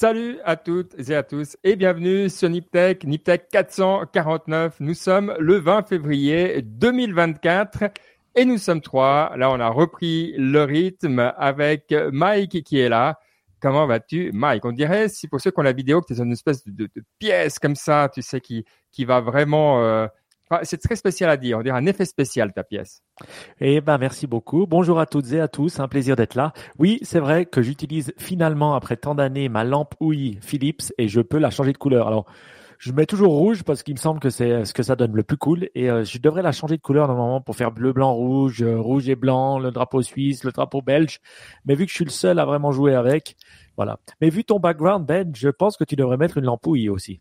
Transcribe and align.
Salut 0.00 0.38
à 0.44 0.54
toutes 0.54 0.94
et 1.10 1.16
à 1.16 1.24
tous 1.24 1.56
et 1.64 1.74
bienvenue 1.74 2.28
sur 2.28 2.48
Niptech, 2.48 3.02
Niptech 3.02 3.48
449. 3.50 4.76
Nous 4.78 4.94
sommes 4.94 5.34
le 5.40 5.56
20 5.56 5.88
février 5.88 6.62
2024 6.62 7.90
et 8.36 8.44
nous 8.44 8.58
sommes 8.58 8.80
trois. 8.80 9.32
Là, 9.36 9.50
on 9.50 9.58
a 9.58 9.68
repris 9.68 10.34
le 10.38 10.62
rythme 10.62 11.32
avec 11.36 11.92
Mike 12.12 12.62
qui 12.62 12.78
est 12.78 12.88
là. 12.88 13.18
Comment 13.60 13.88
vas-tu, 13.88 14.30
Mike? 14.32 14.64
On 14.66 14.70
dirait, 14.70 15.08
si 15.08 15.26
pour 15.26 15.40
ceux 15.40 15.50
qui 15.50 15.58
ont 15.58 15.64
la 15.64 15.72
vidéo, 15.72 16.00
que 16.00 16.14
tu 16.14 16.20
es 16.20 16.22
une 16.22 16.30
espèce 16.30 16.64
de, 16.64 16.88
pièce 17.18 17.58
comme 17.58 17.74
ça, 17.74 18.08
tu 18.14 18.22
sais, 18.22 18.40
qui, 18.40 18.64
qui 18.92 19.04
va 19.04 19.20
vraiment 19.20 19.82
euh, 19.82 20.06
c'est 20.62 20.80
très 20.80 20.96
spécial 20.96 21.30
à 21.30 21.36
dire. 21.36 21.58
On 21.58 21.62
dirait 21.62 21.78
un 21.78 21.86
effet 21.86 22.04
spécial 22.04 22.52
ta 22.52 22.64
pièce. 22.64 23.02
Eh 23.60 23.80
ben 23.80 23.98
merci 23.98 24.26
beaucoup. 24.26 24.66
Bonjour 24.66 24.98
à 25.00 25.06
toutes 25.06 25.32
et 25.32 25.40
à 25.40 25.48
tous. 25.48 25.80
Un 25.80 25.88
plaisir 25.88 26.16
d'être 26.16 26.34
là. 26.34 26.52
Oui, 26.78 26.98
c'est 27.02 27.20
vrai 27.20 27.46
que 27.46 27.62
j'utilise 27.62 28.12
finalement 28.18 28.74
après 28.74 28.96
tant 28.96 29.14
d'années 29.14 29.48
ma 29.48 29.64
lampe 29.64 29.94
Ouïe 30.00 30.38
Philips 30.42 30.92
et 30.98 31.08
je 31.08 31.20
peux 31.20 31.38
la 31.38 31.50
changer 31.50 31.72
de 31.72 31.78
couleur. 31.78 32.06
Alors 32.06 32.26
je 32.78 32.92
mets 32.92 33.06
toujours 33.06 33.32
rouge 33.32 33.64
parce 33.64 33.82
qu'il 33.82 33.94
me 33.94 33.98
semble 33.98 34.20
que 34.20 34.30
c'est 34.30 34.64
ce 34.64 34.72
que 34.72 34.84
ça 34.84 34.94
donne 34.94 35.12
le 35.12 35.24
plus 35.24 35.36
cool 35.36 35.68
et 35.74 35.90
euh, 35.90 36.04
je 36.04 36.18
devrais 36.18 36.42
la 36.42 36.52
changer 36.52 36.76
de 36.76 36.82
couleur 36.82 37.08
normalement 37.08 37.40
pour 37.40 37.56
faire 37.56 37.72
bleu, 37.72 37.92
blanc, 37.92 38.12
rouge, 38.14 38.62
euh, 38.62 38.78
rouge 38.78 39.08
et 39.08 39.16
blanc, 39.16 39.58
le 39.58 39.72
drapeau 39.72 40.00
suisse, 40.00 40.44
le 40.44 40.52
drapeau 40.52 40.80
belge. 40.80 41.18
Mais 41.64 41.74
vu 41.74 41.86
que 41.86 41.90
je 41.90 41.96
suis 41.96 42.04
le 42.04 42.10
seul 42.10 42.38
à 42.38 42.44
vraiment 42.44 42.70
jouer 42.70 42.94
avec, 42.94 43.36
voilà. 43.76 43.98
Mais 44.20 44.30
vu 44.30 44.44
ton 44.44 44.60
background 44.60 45.06
Ben, 45.06 45.32
je 45.34 45.48
pense 45.48 45.76
que 45.76 45.84
tu 45.84 45.96
devrais 45.96 46.16
mettre 46.16 46.38
une 46.38 46.44
lampe 46.44 46.66
Ouïe 46.68 46.88
aussi. 46.88 47.20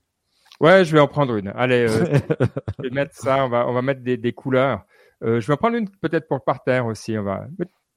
Ouais, 0.60 0.86
je 0.86 0.92
vais 0.92 1.00
en 1.00 1.08
prendre 1.08 1.36
une. 1.36 1.50
Allez, 1.50 1.88
euh, 1.88 2.06
je 2.80 2.84
vais 2.84 2.90
mettre 2.90 3.16
ça. 3.16 3.46
On 3.46 3.50
va, 3.50 3.68
on 3.68 3.74
va 3.74 3.82
mettre 3.82 4.02
des, 4.02 4.18
des 4.18 4.34
couleurs. 4.34 4.86
Euh, 5.24 5.40
je 5.40 5.48
vais 5.48 5.54
en 5.54 5.58
prendre 5.58 5.76
une 5.76 5.90
peut-être 5.90 6.28
pour 6.28 6.38
le 6.38 6.44
parterre 6.46 6.86
aussi. 6.86 7.18
On 7.18 7.24
va. 7.24 7.48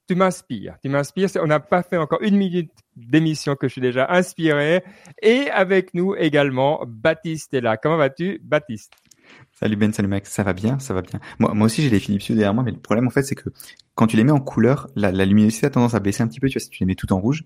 Tu 0.09 0.15
m'inspires. 0.15 0.77
Tu 0.83 0.89
m'inspires. 0.89 1.29
On 1.41 1.47
n'a 1.47 1.61
pas 1.61 1.83
fait 1.83 1.97
encore 1.97 2.21
une 2.23 2.37
minute 2.37 2.73
d'émission 2.97 3.57
que 3.57 3.69
je 3.69 3.73
suis 3.73 3.81
déjà 3.81 4.11
inspiré. 4.11 4.83
Et 5.23 5.49
avec 5.51 5.95
nous 5.95 6.15
également, 6.17 6.83
Baptiste 6.87 7.55
est 7.55 7.61
là. 7.61 7.77
Comment 7.77 7.97
vas-tu, 7.97 8.41
Baptiste? 8.43 8.93
Salut 9.53 9.77
Ben, 9.77 9.93
salut 9.93 10.09
Max, 10.09 10.31
ça 10.31 10.43
va 10.43 10.53
bien, 10.53 10.79
ça 10.79 10.95
va 10.95 11.03
bien. 11.03 11.21
Moi, 11.39 11.53
moi 11.55 11.67
aussi 11.67 11.83
j'ai 11.83 11.91
les 11.91 12.01
Philips 12.01 12.29
Hue 12.29 12.35
derrière 12.35 12.55
moi, 12.55 12.65
mais 12.65 12.73
le 12.73 12.79
problème 12.81 13.07
en 13.07 13.11
fait 13.11 13.23
c'est 13.23 13.35
que 13.35 13.51
quand 13.95 14.07
tu 14.07 14.17
les 14.17 14.25
mets 14.25 14.33
en 14.33 14.41
couleur, 14.41 14.89
la, 14.97 15.13
la, 15.13 15.25
luminosité 15.25 15.67
a 15.67 15.71
tendance 15.71 15.95
à 15.95 16.01
baisser 16.01 16.23
un 16.23 16.29
petit 16.29 16.41
peu, 16.41 16.49
tu 16.49 16.55
vois, 16.55 16.65
si 16.65 16.71
tu 16.71 16.83
les 16.83 16.87
mets 16.87 16.95
tout 16.95 17.13
en 17.13 17.21
rouge. 17.21 17.45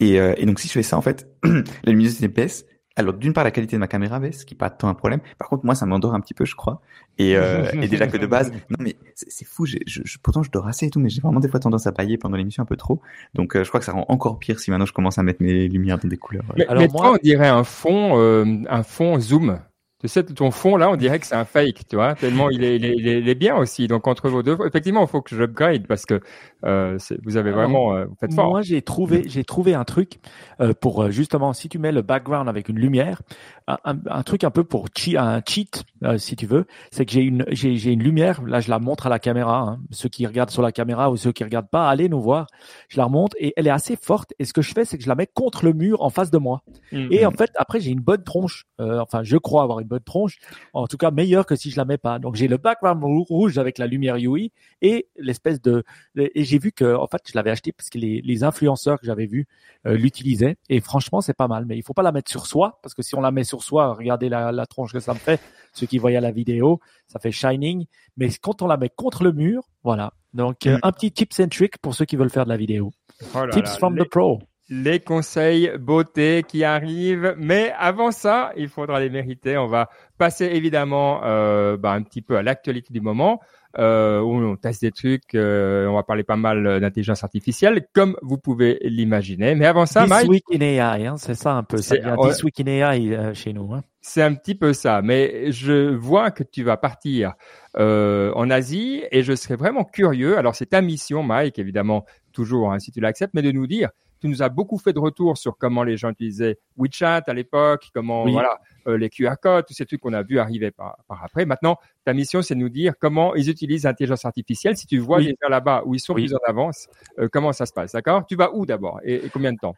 Et, 0.00 0.18
euh, 0.18 0.34
et 0.36 0.46
donc 0.46 0.58
si 0.58 0.66
je 0.66 0.72
fais 0.72 0.82
ça 0.82 0.96
en 0.96 1.02
fait, 1.02 1.28
la 1.44 1.92
luminosité 1.92 2.26
baisse, 2.28 2.64
alors 2.98 3.14
d'une 3.14 3.32
part 3.32 3.44
la 3.44 3.50
qualité 3.50 3.76
de 3.76 3.80
ma 3.80 3.86
caméra 3.86 4.18
baisse, 4.18 4.40
ce 4.40 4.44
qui 4.44 4.54
n'est 4.54 4.58
pas 4.58 4.70
tant 4.70 4.88
un 4.88 4.94
problème. 4.94 5.20
Par 5.38 5.48
contre 5.48 5.64
moi 5.64 5.74
ça 5.74 5.86
m'endort 5.86 6.14
un 6.14 6.20
petit 6.20 6.34
peu 6.34 6.44
je 6.44 6.56
crois. 6.56 6.80
Et, 7.18 7.36
euh, 7.36 7.70
et 7.72 7.88
déjà 7.88 8.06
que 8.06 8.16
de 8.16 8.26
base, 8.26 8.52
non 8.70 8.76
mais 8.80 8.96
c'est 9.14 9.44
fou. 9.44 9.66
Je, 9.66 9.78
je, 9.86 10.18
pourtant 10.22 10.42
je 10.42 10.50
dors 10.50 10.66
assez 10.66 10.86
et 10.86 10.90
tout, 10.90 11.00
mais 11.00 11.08
j'ai 11.08 11.20
vraiment 11.20 11.40
des 11.40 11.48
fois 11.48 11.60
tendance 11.60 11.86
à 11.86 11.92
bailler 11.92 12.18
pendant 12.18 12.36
l'émission 12.36 12.62
un 12.62 12.66
peu 12.66 12.76
trop. 12.76 13.00
Donc 13.34 13.56
euh, 13.56 13.64
je 13.64 13.68
crois 13.68 13.80
que 13.80 13.86
ça 13.86 13.92
rend 13.92 14.04
encore 14.08 14.38
pire 14.38 14.60
si 14.60 14.70
maintenant 14.70 14.86
je 14.86 14.92
commence 14.92 15.18
à 15.18 15.22
mettre 15.22 15.42
mes 15.42 15.68
lumières 15.68 15.98
dans 15.98 16.08
des 16.08 16.16
couleurs. 16.16 16.44
Mais, 16.56 16.66
Alors 16.66 16.84
moi, 16.92 17.12
on 17.14 17.18
dirait 17.22 17.48
un 17.48 17.64
fond, 17.64 18.18
euh, 18.18 18.44
un 18.68 18.82
fond 18.82 19.18
zoom. 19.20 19.58
Tu 20.00 20.06
sais, 20.06 20.22
ton 20.22 20.52
fond 20.52 20.76
là, 20.76 20.90
on 20.90 20.96
dirait 20.96 21.18
que 21.18 21.26
c'est 21.26 21.34
un 21.34 21.44
fake, 21.44 21.88
tu 21.88 21.96
vois, 21.96 22.14
tellement 22.14 22.50
il 22.50 22.62
est, 22.62 22.76
il 22.76 22.84
est, 22.84 23.18
il 23.18 23.28
est, 23.28 23.34
bien 23.34 23.56
aussi. 23.56 23.88
Donc 23.88 24.06
entre 24.06 24.28
vos 24.28 24.44
deux, 24.44 24.56
effectivement, 24.64 25.02
il 25.02 25.08
faut 25.08 25.22
que 25.22 25.34
j'upgrade 25.34 25.88
parce 25.88 26.06
que 26.06 26.20
euh, 26.64 26.98
vous 27.24 27.36
avez 27.36 27.50
vraiment, 27.50 27.94
euh, 27.94 28.04
vous 28.04 28.14
faites 28.20 28.32
fort. 28.32 28.50
Moi, 28.50 28.62
j'ai 28.62 28.80
trouvé, 28.80 29.24
j'ai 29.26 29.42
trouvé 29.42 29.74
un 29.74 29.82
truc 29.82 30.20
euh, 30.60 30.72
pour 30.72 31.10
justement, 31.10 31.52
si 31.52 31.68
tu 31.68 31.80
mets 31.80 31.90
le 31.90 32.02
background 32.02 32.48
avec 32.48 32.68
une 32.68 32.78
lumière, 32.78 33.22
un, 33.66 33.76
un 33.84 34.22
truc 34.22 34.44
un 34.44 34.50
peu 34.50 34.62
pour 34.62 34.86
un 35.16 35.40
cheat, 35.44 35.84
si 36.16 36.36
tu 36.36 36.46
veux, 36.46 36.66
c'est 36.92 37.04
que 37.04 37.10
j'ai 37.10 37.22
une, 37.22 37.44
j'ai, 37.50 37.92
une 37.92 38.02
lumière. 38.02 38.40
Là, 38.44 38.60
je 38.60 38.70
la 38.70 38.78
montre 38.78 39.08
à 39.08 39.10
la 39.10 39.18
caméra. 39.18 39.58
Hein. 39.58 39.80
Ceux 39.90 40.08
qui 40.08 40.26
regardent 40.26 40.50
sur 40.50 40.62
la 40.62 40.70
caméra 40.70 41.10
ou 41.10 41.16
ceux 41.16 41.32
qui 41.32 41.42
regardent 41.42 41.70
pas, 41.70 41.88
allez 41.88 42.08
nous 42.08 42.20
voir. 42.20 42.46
Je 42.88 42.98
la 42.98 43.04
remonte 43.04 43.32
et 43.38 43.52
elle 43.56 43.66
est 43.66 43.70
assez 43.70 43.96
forte. 43.96 44.32
Et 44.38 44.44
ce 44.44 44.52
que 44.52 44.62
je 44.62 44.72
fais, 44.72 44.84
c'est 44.84 44.96
que 44.96 45.02
je 45.02 45.08
la 45.08 45.16
mets 45.16 45.26
contre 45.26 45.64
le 45.64 45.72
mur 45.72 46.02
en 46.02 46.10
face 46.10 46.30
de 46.30 46.38
moi. 46.38 46.62
Mm-hmm. 46.92 47.08
Et 47.12 47.26
en 47.26 47.32
fait, 47.32 47.50
après, 47.56 47.80
j'ai 47.80 47.90
une 47.90 48.00
bonne 48.00 48.22
tronche. 48.22 48.64
enfin, 48.78 49.24
je 49.24 49.36
crois 49.36 49.64
avoir 49.64 49.80
une 49.80 49.87
bonne 49.88 50.02
tronche. 50.02 50.38
En 50.72 50.86
tout 50.86 50.96
cas, 50.96 51.10
meilleure 51.10 51.46
que 51.46 51.56
si 51.56 51.70
je 51.70 51.76
la 51.76 51.84
mets 51.84 51.98
pas. 51.98 52.18
Donc, 52.18 52.36
j'ai 52.36 52.48
le 52.48 52.56
background 52.56 53.02
rouge 53.02 53.58
avec 53.58 53.78
la 53.78 53.86
lumière 53.86 54.16
UI 54.16 54.52
et 54.82 55.08
l'espèce 55.16 55.60
de, 55.60 55.82
et 56.16 56.44
j'ai 56.44 56.58
vu 56.58 56.72
que, 56.72 56.94
en 56.94 57.06
fait, 57.06 57.22
je 57.26 57.32
l'avais 57.34 57.50
acheté 57.50 57.72
parce 57.72 57.90
que 57.90 57.98
les, 57.98 58.22
les 58.22 58.44
influenceurs 58.44 59.00
que 59.00 59.06
j'avais 59.06 59.26
vus 59.26 59.46
euh, 59.86 59.96
l'utilisaient. 59.96 60.56
Et 60.68 60.80
franchement, 60.80 61.20
c'est 61.20 61.34
pas 61.34 61.48
mal. 61.48 61.64
Mais 61.66 61.76
il 61.76 61.82
faut 61.82 61.94
pas 61.94 62.02
la 62.02 62.12
mettre 62.12 62.30
sur 62.30 62.46
soi 62.46 62.78
parce 62.82 62.94
que 62.94 63.02
si 63.02 63.14
on 63.14 63.20
la 63.20 63.30
met 63.30 63.44
sur 63.44 63.62
soi, 63.62 63.94
regardez 63.94 64.28
la, 64.28 64.52
la 64.52 64.66
tronche 64.66 64.92
que 64.92 65.00
ça 65.00 65.14
me 65.14 65.18
fait. 65.18 65.40
Ceux 65.72 65.86
qui 65.86 65.98
voyaient 65.98 66.20
la 66.20 66.32
vidéo, 66.32 66.80
ça 67.06 67.18
fait 67.18 67.32
shining. 67.32 67.86
Mais 68.16 68.30
quand 68.40 68.62
on 68.62 68.66
la 68.66 68.76
met 68.76 68.90
contre 68.90 69.24
le 69.24 69.32
mur, 69.32 69.68
voilà. 69.84 70.12
Donc, 70.34 70.66
euh, 70.66 70.76
mm. 70.76 70.80
un 70.82 70.92
petit 70.92 71.12
tips 71.12 71.40
and 71.40 71.48
trick 71.48 71.78
pour 71.78 71.94
ceux 71.94 72.04
qui 72.04 72.16
veulent 72.16 72.30
faire 72.30 72.44
de 72.44 72.50
la 72.50 72.56
vidéo. 72.56 72.90
Oh 73.34 73.46
tips 73.50 73.76
from 73.78 73.98
the 73.98 74.04
pro 74.04 74.40
les 74.68 75.00
conseils 75.00 75.72
beauté 75.78 76.44
qui 76.46 76.64
arrivent. 76.64 77.34
Mais 77.38 77.72
avant 77.78 78.10
ça, 78.10 78.52
il 78.56 78.68
faudra 78.68 79.00
les 79.00 79.10
mériter. 79.10 79.56
On 79.56 79.66
va 79.66 79.88
passer 80.18 80.46
évidemment 80.46 81.20
euh, 81.24 81.76
bah, 81.76 81.92
un 81.92 82.02
petit 82.02 82.22
peu 82.22 82.36
à 82.36 82.42
l'actualité 82.42 82.92
du 82.92 83.00
moment 83.00 83.40
euh, 83.78 84.20
où 84.20 84.34
on 84.34 84.56
teste 84.56 84.82
des 84.82 84.90
trucs. 84.90 85.34
Euh, 85.34 85.86
on 85.86 85.94
va 85.94 86.02
parler 86.02 86.24
pas 86.24 86.36
mal 86.36 86.80
d'intelligence 86.80 87.24
artificielle, 87.24 87.86
comme 87.92 88.16
vous 88.22 88.38
pouvez 88.38 88.78
l'imaginer. 88.82 89.54
Mais 89.54 89.66
avant 89.66 89.86
ça, 89.86 90.02
This 90.02 90.10
Mike, 90.10 90.28
Week 90.30 90.44
in 90.52 90.60
AI, 90.60 91.06
hein, 91.06 91.16
c'est 91.18 91.34
ça 91.34 91.52
un 91.52 91.62
peu. 91.62 91.78
C'est 91.78 92.02
This 92.22 92.42
Week 92.42 92.60
in 92.60 92.66
AI 92.66 93.14
euh, 93.14 93.34
chez 93.34 93.52
nous. 93.52 93.72
Hein. 93.74 93.82
C'est 94.00 94.22
un 94.22 94.34
petit 94.34 94.54
peu 94.54 94.72
ça. 94.72 95.02
Mais 95.02 95.52
je 95.52 95.94
vois 95.94 96.30
que 96.30 96.42
tu 96.42 96.62
vas 96.62 96.76
partir 96.76 97.34
euh, 97.78 98.32
en 98.34 98.50
Asie 98.50 99.02
et 99.10 99.22
je 99.22 99.34
serais 99.34 99.56
vraiment 99.56 99.84
curieux. 99.84 100.38
Alors 100.38 100.54
c'est 100.54 100.66
ta 100.66 100.80
mission, 100.80 101.22
Mike, 101.22 101.58
évidemment, 101.58 102.04
toujours, 102.32 102.72
hein, 102.72 102.78
si 102.78 102.90
tu 102.90 103.00
l'acceptes, 103.00 103.34
mais 103.34 103.42
de 103.42 103.52
nous 103.52 103.66
dire 103.66 103.90
tu 104.20 104.28
nous 104.28 104.42
as 104.42 104.48
beaucoup 104.48 104.78
fait 104.78 104.92
de 104.92 104.98
retours 104.98 105.38
sur 105.38 105.56
comment 105.56 105.82
les 105.82 105.96
gens 105.96 106.10
utilisaient 106.10 106.58
WeChat 106.76 107.22
à 107.26 107.34
l'époque, 107.34 107.88
comment 107.94 108.28
voilà 108.28 108.58
euh, 108.88 108.96
les 108.96 109.10
QR 109.10 109.34
codes, 109.40 109.66
tous 109.66 109.74
ces 109.74 109.84
trucs 109.84 110.00
qu'on 110.00 110.14
a 110.14 110.22
vu 110.22 110.38
arriver 110.38 110.70
par, 110.70 110.96
par, 111.06 111.22
après. 111.22 111.44
Maintenant, 111.44 111.76
ta 112.04 112.14
mission, 112.14 112.40
c'est 112.40 112.54
de 112.54 112.60
nous 112.60 112.70
dire 112.70 112.94
comment 112.98 113.34
ils 113.34 113.50
utilisent 113.50 113.84
l'intelligence 113.84 114.24
artificielle. 114.24 114.76
Si 114.76 114.86
tu 114.86 114.98
vois 114.98 115.20
les 115.20 115.36
gens 115.42 115.48
là-bas 115.48 115.82
où 115.84 115.94
ils 115.94 116.00
sont 116.00 116.14
plus 116.14 116.34
en 116.34 116.38
avance, 116.46 116.88
euh, 117.18 117.28
comment 117.30 117.52
ça 117.52 117.66
se 117.66 117.72
passe, 117.72 117.92
d'accord? 117.92 118.24
Tu 118.26 118.34
vas 118.34 118.54
où 118.54 118.64
d'abord 118.64 119.00
et, 119.04 119.28
combien 119.30 119.52
de 119.52 119.58
temps? 119.58 119.74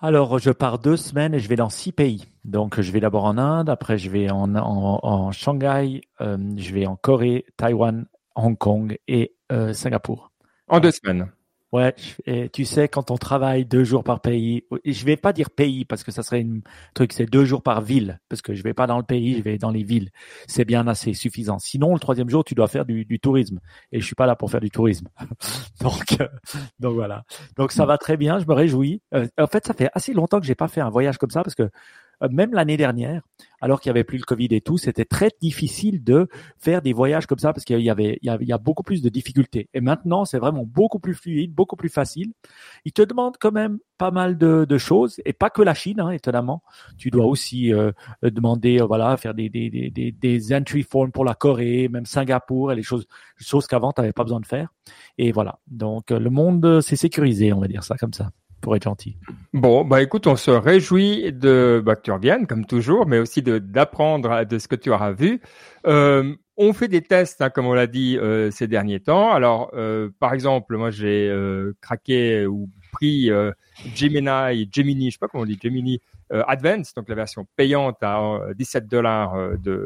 Alors, 0.00 0.38
je 0.38 0.50
pars 0.50 0.78
deux 0.78 0.96
semaines 0.96 1.34
et 1.34 1.38
je 1.38 1.48
vais 1.48 1.56
dans 1.56 1.68
six 1.68 1.92
pays. 1.92 2.26
Donc, 2.44 2.80
je 2.80 2.90
vais 2.90 3.00
d'abord 3.00 3.24
en 3.24 3.38
Inde, 3.38 3.68
après 3.68 3.98
je 3.98 4.10
vais 4.10 4.30
en, 4.30 4.54
en, 4.54 5.00
en 5.02 5.32
Shanghai, 5.32 6.00
euh, 6.20 6.38
je 6.56 6.74
vais 6.74 6.86
en 6.86 6.96
Corée, 6.96 7.44
Taïwan, 7.56 8.06
Hong 8.34 8.56
Kong 8.58 8.98
et 9.08 9.36
Singapour. 9.72 10.32
En 10.66 10.80
deux 10.80 10.90
semaines. 10.90 11.30
Ouais, 11.74 11.92
et 12.24 12.50
tu 12.50 12.64
sais, 12.64 12.86
quand 12.86 13.10
on 13.10 13.16
travaille 13.16 13.64
deux 13.64 13.82
jours 13.82 14.04
par 14.04 14.20
pays, 14.20 14.62
je 14.84 15.04
vais 15.04 15.16
pas 15.16 15.32
dire 15.32 15.50
pays 15.50 15.84
parce 15.84 16.04
que 16.04 16.12
ça 16.12 16.22
serait 16.22 16.42
un 16.42 16.60
truc, 16.94 17.12
c'est 17.12 17.26
deux 17.26 17.44
jours 17.44 17.64
par 17.64 17.80
ville, 17.80 18.20
parce 18.28 18.42
que 18.42 18.54
je 18.54 18.62
vais 18.62 18.74
pas 18.74 18.86
dans 18.86 18.96
le 18.96 19.02
pays, 19.02 19.38
je 19.38 19.42
vais 19.42 19.58
dans 19.58 19.72
les 19.72 19.82
villes. 19.82 20.10
C'est 20.46 20.64
bien 20.64 20.86
assez 20.86 21.14
suffisant. 21.14 21.58
Sinon, 21.58 21.92
le 21.92 21.98
troisième 21.98 22.30
jour, 22.30 22.44
tu 22.44 22.54
dois 22.54 22.68
faire 22.68 22.84
du, 22.84 23.04
du 23.04 23.18
tourisme, 23.18 23.58
et 23.90 23.98
je 23.98 24.06
suis 24.06 24.14
pas 24.14 24.26
là 24.26 24.36
pour 24.36 24.52
faire 24.52 24.60
du 24.60 24.70
tourisme. 24.70 25.08
donc, 25.80 26.20
euh, 26.20 26.28
donc 26.78 26.94
voilà. 26.94 27.24
Donc 27.56 27.72
ça 27.72 27.86
va 27.86 27.98
très 27.98 28.16
bien, 28.16 28.38
je 28.38 28.46
me 28.46 28.54
réjouis. 28.54 29.02
Euh, 29.12 29.26
en 29.36 29.48
fait, 29.48 29.66
ça 29.66 29.74
fait 29.74 29.90
assez 29.94 30.12
longtemps 30.12 30.38
que 30.38 30.46
j'ai 30.46 30.54
pas 30.54 30.68
fait 30.68 30.80
un 30.80 30.90
voyage 30.90 31.18
comme 31.18 31.30
ça 31.30 31.42
parce 31.42 31.56
que 31.56 31.68
même 32.30 32.52
l'année 32.52 32.76
dernière, 32.76 33.22
alors 33.64 33.80
qu'il 33.80 33.88
y 33.88 33.92
avait 33.92 34.04
plus 34.04 34.18
le 34.18 34.24
Covid 34.24 34.48
et 34.50 34.60
tout, 34.60 34.76
c'était 34.76 35.06
très 35.06 35.30
difficile 35.40 36.04
de 36.04 36.28
faire 36.58 36.82
des 36.82 36.92
voyages 36.92 37.26
comme 37.26 37.38
ça 37.38 37.54
parce 37.54 37.64
qu'il 37.64 37.80
y 37.80 37.88
avait, 37.88 38.18
il 38.20 38.30
y, 38.42 38.52
a 38.52 38.58
beaucoup 38.58 38.82
plus 38.82 39.00
de 39.00 39.08
difficultés. 39.08 39.70
Et 39.72 39.80
maintenant, 39.80 40.26
c'est 40.26 40.38
vraiment 40.38 40.64
beaucoup 40.66 40.98
plus 40.98 41.14
fluide, 41.14 41.54
beaucoup 41.54 41.76
plus 41.76 41.88
facile. 41.88 42.32
Ils 42.84 42.92
te 42.92 43.00
demandent 43.00 43.36
quand 43.40 43.52
même 43.52 43.78
pas 43.96 44.10
mal 44.10 44.36
de, 44.36 44.66
de 44.68 44.78
choses 44.78 45.18
et 45.24 45.32
pas 45.32 45.48
que 45.48 45.62
la 45.62 45.72
Chine, 45.72 45.98
hein, 46.00 46.10
étonnamment. 46.10 46.62
Tu 46.98 47.10
dois 47.10 47.24
aussi 47.24 47.72
euh, 47.72 47.92
demander, 48.22 48.82
euh, 48.82 48.84
voilà, 48.84 49.16
faire 49.16 49.32
des, 49.32 49.48
des, 49.48 49.70
des, 49.70 50.12
des, 50.12 50.54
entry 50.54 50.82
forms 50.82 51.10
pour 51.10 51.24
la 51.24 51.34
Corée, 51.34 51.88
même 51.88 52.04
Singapour 52.04 52.70
et 52.70 52.76
les 52.76 52.82
choses, 52.82 53.06
choses 53.38 53.66
qu'avant 53.66 53.92
tu 53.92 54.02
n'avais 54.02 54.12
pas 54.12 54.24
besoin 54.24 54.40
de 54.40 54.46
faire. 54.46 54.68
Et 55.16 55.32
voilà. 55.32 55.58
Donc 55.68 56.10
le 56.10 56.28
monde 56.28 56.82
s'est 56.82 56.96
sécurisé, 56.96 57.54
on 57.54 57.60
va 57.60 57.68
dire 57.68 57.82
ça 57.82 57.96
comme 57.96 58.12
ça 58.12 58.30
pour 58.64 58.74
être 58.74 58.84
gentil. 58.84 59.16
Bon, 59.52 59.84
bah 59.84 60.02
écoute, 60.02 60.26
on 60.26 60.36
se 60.36 60.50
réjouit 60.50 61.30
de 61.32 61.82
bah, 61.84 61.96
que 61.96 62.00
tu 62.00 62.10
reviennes 62.10 62.46
comme 62.46 62.64
toujours, 62.64 63.06
mais 63.06 63.18
aussi 63.18 63.42
d'apprendre 63.42 64.44
de 64.46 64.58
ce 64.58 64.66
que 64.68 64.74
tu 64.74 64.90
auras 64.90 65.12
vu. 65.12 65.42
Euh, 65.86 66.34
on 66.56 66.72
fait 66.72 66.88
des 66.88 67.02
tests, 67.02 67.42
hein, 67.42 67.50
comme 67.50 67.66
on 67.66 67.74
l'a 67.74 67.86
dit 67.86 68.16
euh, 68.16 68.50
ces 68.50 68.66
derniers 68.66 69.00
temps. 69.00 69.32
Alors, 69.32 69.70
euh, 69.74 70.08
par 70.18 70.32
exemple, 70.32 70.78
moi 70.78 70.90
j'ai 70.90 71.30
craqué 71.82 72.46
ou 72.46 72.70
pris 72.90 73.28
Gemini, 73.94 74.70
Gemini, 74.72 75.10
je 75.10 75.16
sais 75.16 75.18
pas 75.18 75.28
comment 75.28 75.42
on 75.42 75.46
dit, 75.46 75.58
Gemini 75.62 76.00
Advance, 76.30 76.94
donc 76.94 77.10
la 77.10 77.16
version 77.16 77.46
payante 77.56 77.98
à 78.00 78.38
17 78.56 78.88
dollars 78.88 79.36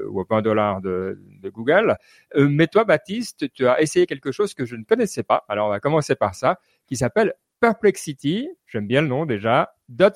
ou 0.09 0.25
20 0.31 0.41
dollars 0.43 0.81
de, 0.81 1.19
Google. 1.53 1.97
mais 2.37 2.69
toi, 2.69 2.85
Baptiste, 2.85 3.53
tu 3.53 3.67
as 3.67 3.83
essayé 3.83 4.07
quelque 4.07 4.31
chose 4.31 4.55
que 4.55 4.65
je 4.65 4.77
ne 4.77 4.85
connaissais 4.85 5.25
pas. 5.25 5.45
Alors, 5.49 5.67
on 5.67 5.71
va 5.71 5.81
commencer 5.81 6.15
par 6.15 6.37
ça, 6.37 6.61
qui 6.87 6.97
s'appelle 6.97 7.35
Perplexity, 7.61 8.49
j'aime 8.67 8.87
bien 8.87 9.03
le 9.03 9.09
nom 9.09 9.27
déjà, 9.27 9.75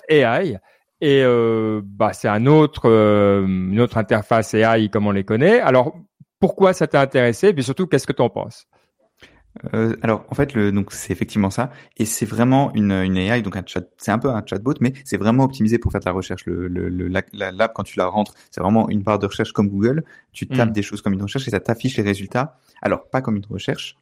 .ai. 0.09 0.57
Et 1.01 1.23
euh, 1.25 1.81
bah, 1.85 2.13
c'est 2.13 2.29
un 2.29 2.47
autre, 2.47 2.89
euh, 2.89 3.45
une 3.47 3.81
autre 3.81 3.99
interface 3.99 4.55
AI 4.55 4.89
comme 4.89 5.07
on 5.09 5.11
les 5.11 5.25
connaît. 5.25 5.61
Alors, 5.61 5.97
pourquoi 6.39 6.73
ça 6.73 6.87
t'a 6.87 7.01
intéressé? 7.01 7.49
Et 7.49 7.53
puis 7.53 7.65
surtout, 7.65 7.87
qu'est-ce 7.89 8.07
que 8.07 8.13
tu 8.13 8.23
en 8.23 8.31
penses? 8.31 8.67
Euh, 9.75 9.97
alors 10.03 10.25
en 10.31 10.35
fait, 10.35 10.55
le, 10.55 10.73
donc 10.73 10.93
c'est 10.93 11.13
effectivement 11.13 11.51
ça, 11.51 11.71
et 11.99 12.07
c'est 12.07 12.25
vraiment 12.25 12.73
une, 12.75 12.93
une 12.93 13.17
AI, 13.17 13.43
donc 13.43 13.57
un 13.57 13.63
chat, 13.67 13.85
c'est 13.99 14.11
un 14.11 14.19
peu 14.19 14.31
un 14.31 14.43
chatbot, 14.45 14.75
mais 14.81 14.95
c'est 15.05 15.19
vraiment 15.19 15.45
optimisé 15.45 15.79
pour 15.79 15.93
faire 15.93 16.01
de 16.01 16.07
la 16.07 16.13
recherche. 16.13 16.47
Le, 16.47 16.69
le, 16.69 16.89
le 16.89 17.09
la, 17.09 17.51
l'app 17.53 17.73
quand 17.75 17.83
tu 17.83 17.99
la 17.99 18.07
rentres, 18.07 18.35
c'est 18.51 18.61
vraiment 18.61 18.89
une 18.89 19.03
barre 19.03 19.19
de 19.19 19.27
recherche 19.27 19.53
comme 19.53 19.69
Google. 19.69 20.05
Tu 20.33 20.47
tapes 20.47 20.71
mm. 20.71 20.73
des 20.73 20.83
choses 20.83 21.03
comme 21.03 21.13
une 21.13 21.23
recherche 21.23 21.47
et 21.49 21.51
ça 21.51 21.61
t'affiche 21.61 21.97
les 21.97 22.03
résultats. 22.03 22.59
Alors 22.81 23.11
pas 23.11 23.21
comme 23.21 23.37
une 23.37 23.47
recherche, 23.47 23.97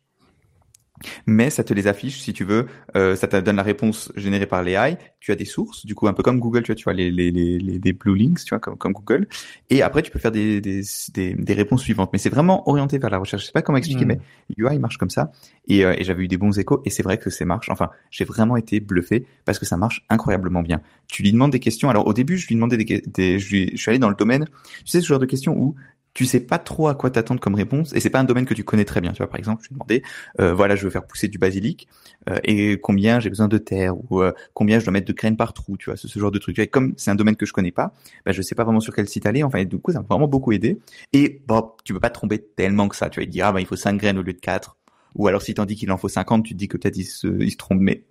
mais 1.26 1.50
ça 1.50 1.64
te 1.64 1.74
les 1.74 1.86
affiche 1.86 2.20
si 2.20 2.32
tu 2.32 2.44
veux. 2.44 2.66
Euh, 2.96 3.16
ça 3.16 3.28
te 3.28 3.36
donne 3.36 3.56
la 3.56 3.62
réponse 3.62 4.12
générée 4.16 4.46
par 4.46 4.62
l'AI. 4.62 4.98
Tu 5.20 5.32
as 5.32 5.36
des 5.36 5.44
sources, 5.44 5.86
du 5.86 5.94
coup 5.94 6.08
un 6.08 6.12
peu 6.12 6.22
comme 6.22 6.38
Google, 6.38 6.62
tu 6.62 6.68
vois, 6.68 6.74
tu 6.74 6.84
vois 6.84 6.92
les 6.92 7.10
les 7.10 7.30
les, 7.30 7.58
les 7.58 7.92
blue 7.92 8.16
links, 8.16 8.44
tu 8.44 8.50
vois, 8.50 8.58
comme 8.58 8.76
comme 8.76 8.92
Google. 8.92 9.28
Et 9.68 9.82
après 9.82 10.02
tu 10.02 10.10
peux 10.10 10.18
faire 10.18 10.32
des 10.32 10.60
des 10.60 10.82
des, 11.14 11.34
des 11.34 11.54
réponses 11.54 11.82
suivantes. 11.82 12.10
Mais 12.12 12.18
c'est 12.18 12.30
vraiment 12.30 12.68
orienté 12.68 12.98
vers 12.98 13.10
la 13.10 13.18
recherche. 13.18 13.42
Je 13.42 13.46
sais 13.46 13.52
pas 13.52 13.62
comment 13.62 13.78
expliquer, 13.78 14.04
hmm. 14.04 14.08
mais 14.08 14.20
UI 14.56 14.78
marche 14.78 14.98
comme 14.98 15.10
ça. 15.10 15.32
Et, 15.68 15.84
euh, 15.84 15.94
et 15.96 16.04
j'avais 16.04 16.24
eu 16.24 16.28
des 16.28 16.36
bons 16.36 16.58
échos. 16.58 16.82
Et 16.84 16.90
c'est 16.90 17.02
vrai 17.02 17.18
que 17.18 17.30
ça 17.30 17.44
marche. 17.44 17.68
Enfin, 17.70 17.90
j'ai 18.10 18.24
vraiment 18.24 18.56
été 18.56 18.80
bluffé 18.80 19.26
parce 19.44 19.58
que 19.58 19.66
ça 19.66 19.76
marche 19.76 20.04
incroyablement 20.08 20.62
bien. 20.62 20.80
Tu 21.08 21.22
lui 21.22 21.32
demandes 21.32 21.52
des 21.52 21.60
questions. 21.60 21.90
Alors 21.90 22.06
au 22.06 22.12
début, 22.12 22.38
je 22.38 22.46
lui 22.48 22.54
demandais 22.54 22.76
des, 22.76 23.02
des 23.06 23.38
je, 23.38 23.50
lui, 23.50 23.70
je 23.72 23.80
suis 23.80 23.90
allé 23.90 23.98
dans 23.98 24.08
le 24.08 24.14
domaine. 24.14 24.46
Tu 24.78 24.86
sais 24.86 25.00
ce 25.00 25.06
genre 25.06 25.18
de 25.18 25.26
questions 25.26 25.56
où 25.56 25.74
tu 26.14 26.26
sais 26.26 26.40
pas 26.40 26.58
trop 26.58 26.88
à 26.88 26.94
quoi 26.94 27.10
t'attendre 27.10 27.40
comme 27.40 27.54
réponse 27.54 27.92
et 27.94 28.00
c'est 28.00 28.10
pas 28.10 28.18
un 28.18 28.24
domaine 28.24 28.44
que 28.44 28.54
tu 28.54 28.64
connais 28.64 28.84
très 28.84 29.00
bien. 29.00 29.12
Tu 29.12 29.18
vois, 29.18 29.28
par 29.28 29.38
exemple, 29.38 29.62
je 29.62 29.68
lui 29.68 29.74
demandais, 29.74 30.02
euh, 30.40 30.52
voilà, 30.52 30.76
je 30.76 30.84
veux 30.84 30.90
faire 30.90 31.06
pousser 31.06 31.28
du 31.28 31.38
basilic 31.38 31.88
euh, 32.28 32.38
et 32.44 32.78
combien 32.80 33.20
j'ai 33.20 33.30
besoin 33.30 33.48
de 33.48 33.58
terre 33.58 33.94
ou 34.10 34.20
euh, 34.20 34.32
combien 34.54 34.78
je 34.78 34.84
dois 34.84 34.92
mettre 34.92 35.06
de 35.06 35.12
graines 35.12 35.36
par 35.36 35.52
trou, 35.52 35.76
tu 35.76 35.90
vois, 35.90 35.96
ce, 35.96 36.18
genre 36.18 36.30
de 36.30 36.38
truc. 36.38 36.58
Et 36.58 36.66
comme 36.66 36.94
c'est 36.96 37.10
un 37.10 37.14
domaine 37.14 37.36
que 37.36 37.46
je 37.46 37.52
connais 37.52 37.70
pas, 37.70 37.94
bah, 38.26 38.32
je 38.32 38.42
sais 38.42 38.54
pas 38.54 38.64
vraiment 38.64 38.80
sur 38.80 38.94
quel 38.94 39.08
site 39.08 39.26
aller. 39.26 39.42
Enfin, 39.42 39.64
du 39.64 39.78
coup, 39.78 39.92
ça 39.92 40.00
m'a 40.00 40.06
vraiment 40.08 40.28
beaucoup 40.28 40.52
aidé. 40.52 40.78
Et 41.12 41.42
bon, 41.46 41.70
tu 41.84 41.92
peux 41.92 42.00
pas 42.00 42.10
te 42.10 42.14
tromper 42.14 42.38
tellement 42.38 42.88
que 42.88 42.96
ça. 42.96 43.08
Tu 43.08 43.20
vas 43.20 43.26
te 43.26 43.30
dire, 43.30 43.46
ah 43.46 43.52
bah 43.52 43.60
il 43.60 43.66
faut 43.66 43.76
5 43.76 43.96
graines 43.96 44.18
au 44.18 44.22
lieu 44.22 44.32
de 44.32 44.40
4. 44.40 44.76
Ou 45.16 45.28
alors 45.28 45.42
si 45.42 45.54
t'en 45.54 45.64
dis 45.64 45.76
qu'il 45.76 45.90
en 45.92 45.96
faut 45.96 46.08
50, 46.08 46.44
tu 46.44 46.54
te 46.54 46.58
dis 46.58 46.68
que 46.68 46.76
peut-être 46.76 46.96
il 46.96 47.04
se, 47.04 47.26
il 47.40 47.50
se 47.50 47.56
trompe. 47.56 47.80
Mais 47.80 48.04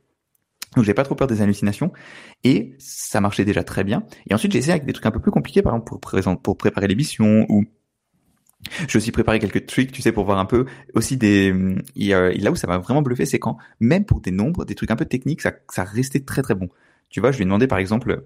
donc 0.75 0.85
j'ai 0.85 0.93
pas 0.93 1.03
trop 1.03 1.15
peur 1.15 1.27
des 1.27 1.41
hallucinations 1.41 1.91
et 2.43 2.75
ça 2.77 3.21
marchait 3.21 3.45
déjà 3.45 3.63
très 3.63 3.83
bien. 3.83 4.03
Et 4.29 4.33
ensuite 4.33 4.51
j'ai 4.51 4.59
essayé 4.59 4.73
avec 4.73 4.85
des 4.85 4.93
trucs 4.93 5.05
un 5.05 5.11
peu 5.11 5.19
plus 5.19 5.31
compliqués, 5.31 5.61
par 5.61 5.73
exemple 5.73 5.99
pour, 5.99 6.41
pour 6.41 6.57
préparer 6.57 6.87
l'émission 6.87 7.45
ou 7.49 7.65
j'ai 8.88 8.97
aussi 8.97 9.11
préparé 9.11 9.39
quelques 9.39 9.65
tricks, 9.65 9.91
tu 9.91 10.01
sais, 10.01 10.11
pour 10.11 10.25
voir 10.25 10.38
un 10.38 10.45
peu 10.45 10.65
aussi 10.94 11.17
des. 11.17 11.53
là 11.95 12.51
où 12.51 12.56
ça 12.56 12.67
m'a 12.67 12.77
vraiment 12.77 13.01
bluffé, 13.01 13.25
c'est 13.25 13.39
quand 13.39 13.57
même 13.79 14.06
pour 14.06 14.21
des 14.21 14.31
nombres, 14.31 14.65
des 14.65 14.75
trucs 14.75 14.91
un 14.91 14.95
peu 14.95 15.06
techniques, 15.06 15.41
ça, 15.41 15.53
ça 15.69 15.83
restait 15.83 16.21
très 16.21 16.41
très 16.41 16.56
bon. 16.56 16.69
Tu 17.09 17.19
vois, 17.19 17.31
je 17.31 17.38
lui 17.38 17.44
ai 17.44 17.45
demandé 17.45 17.67
par 17.67 17.79
exemple. 17.79 18.23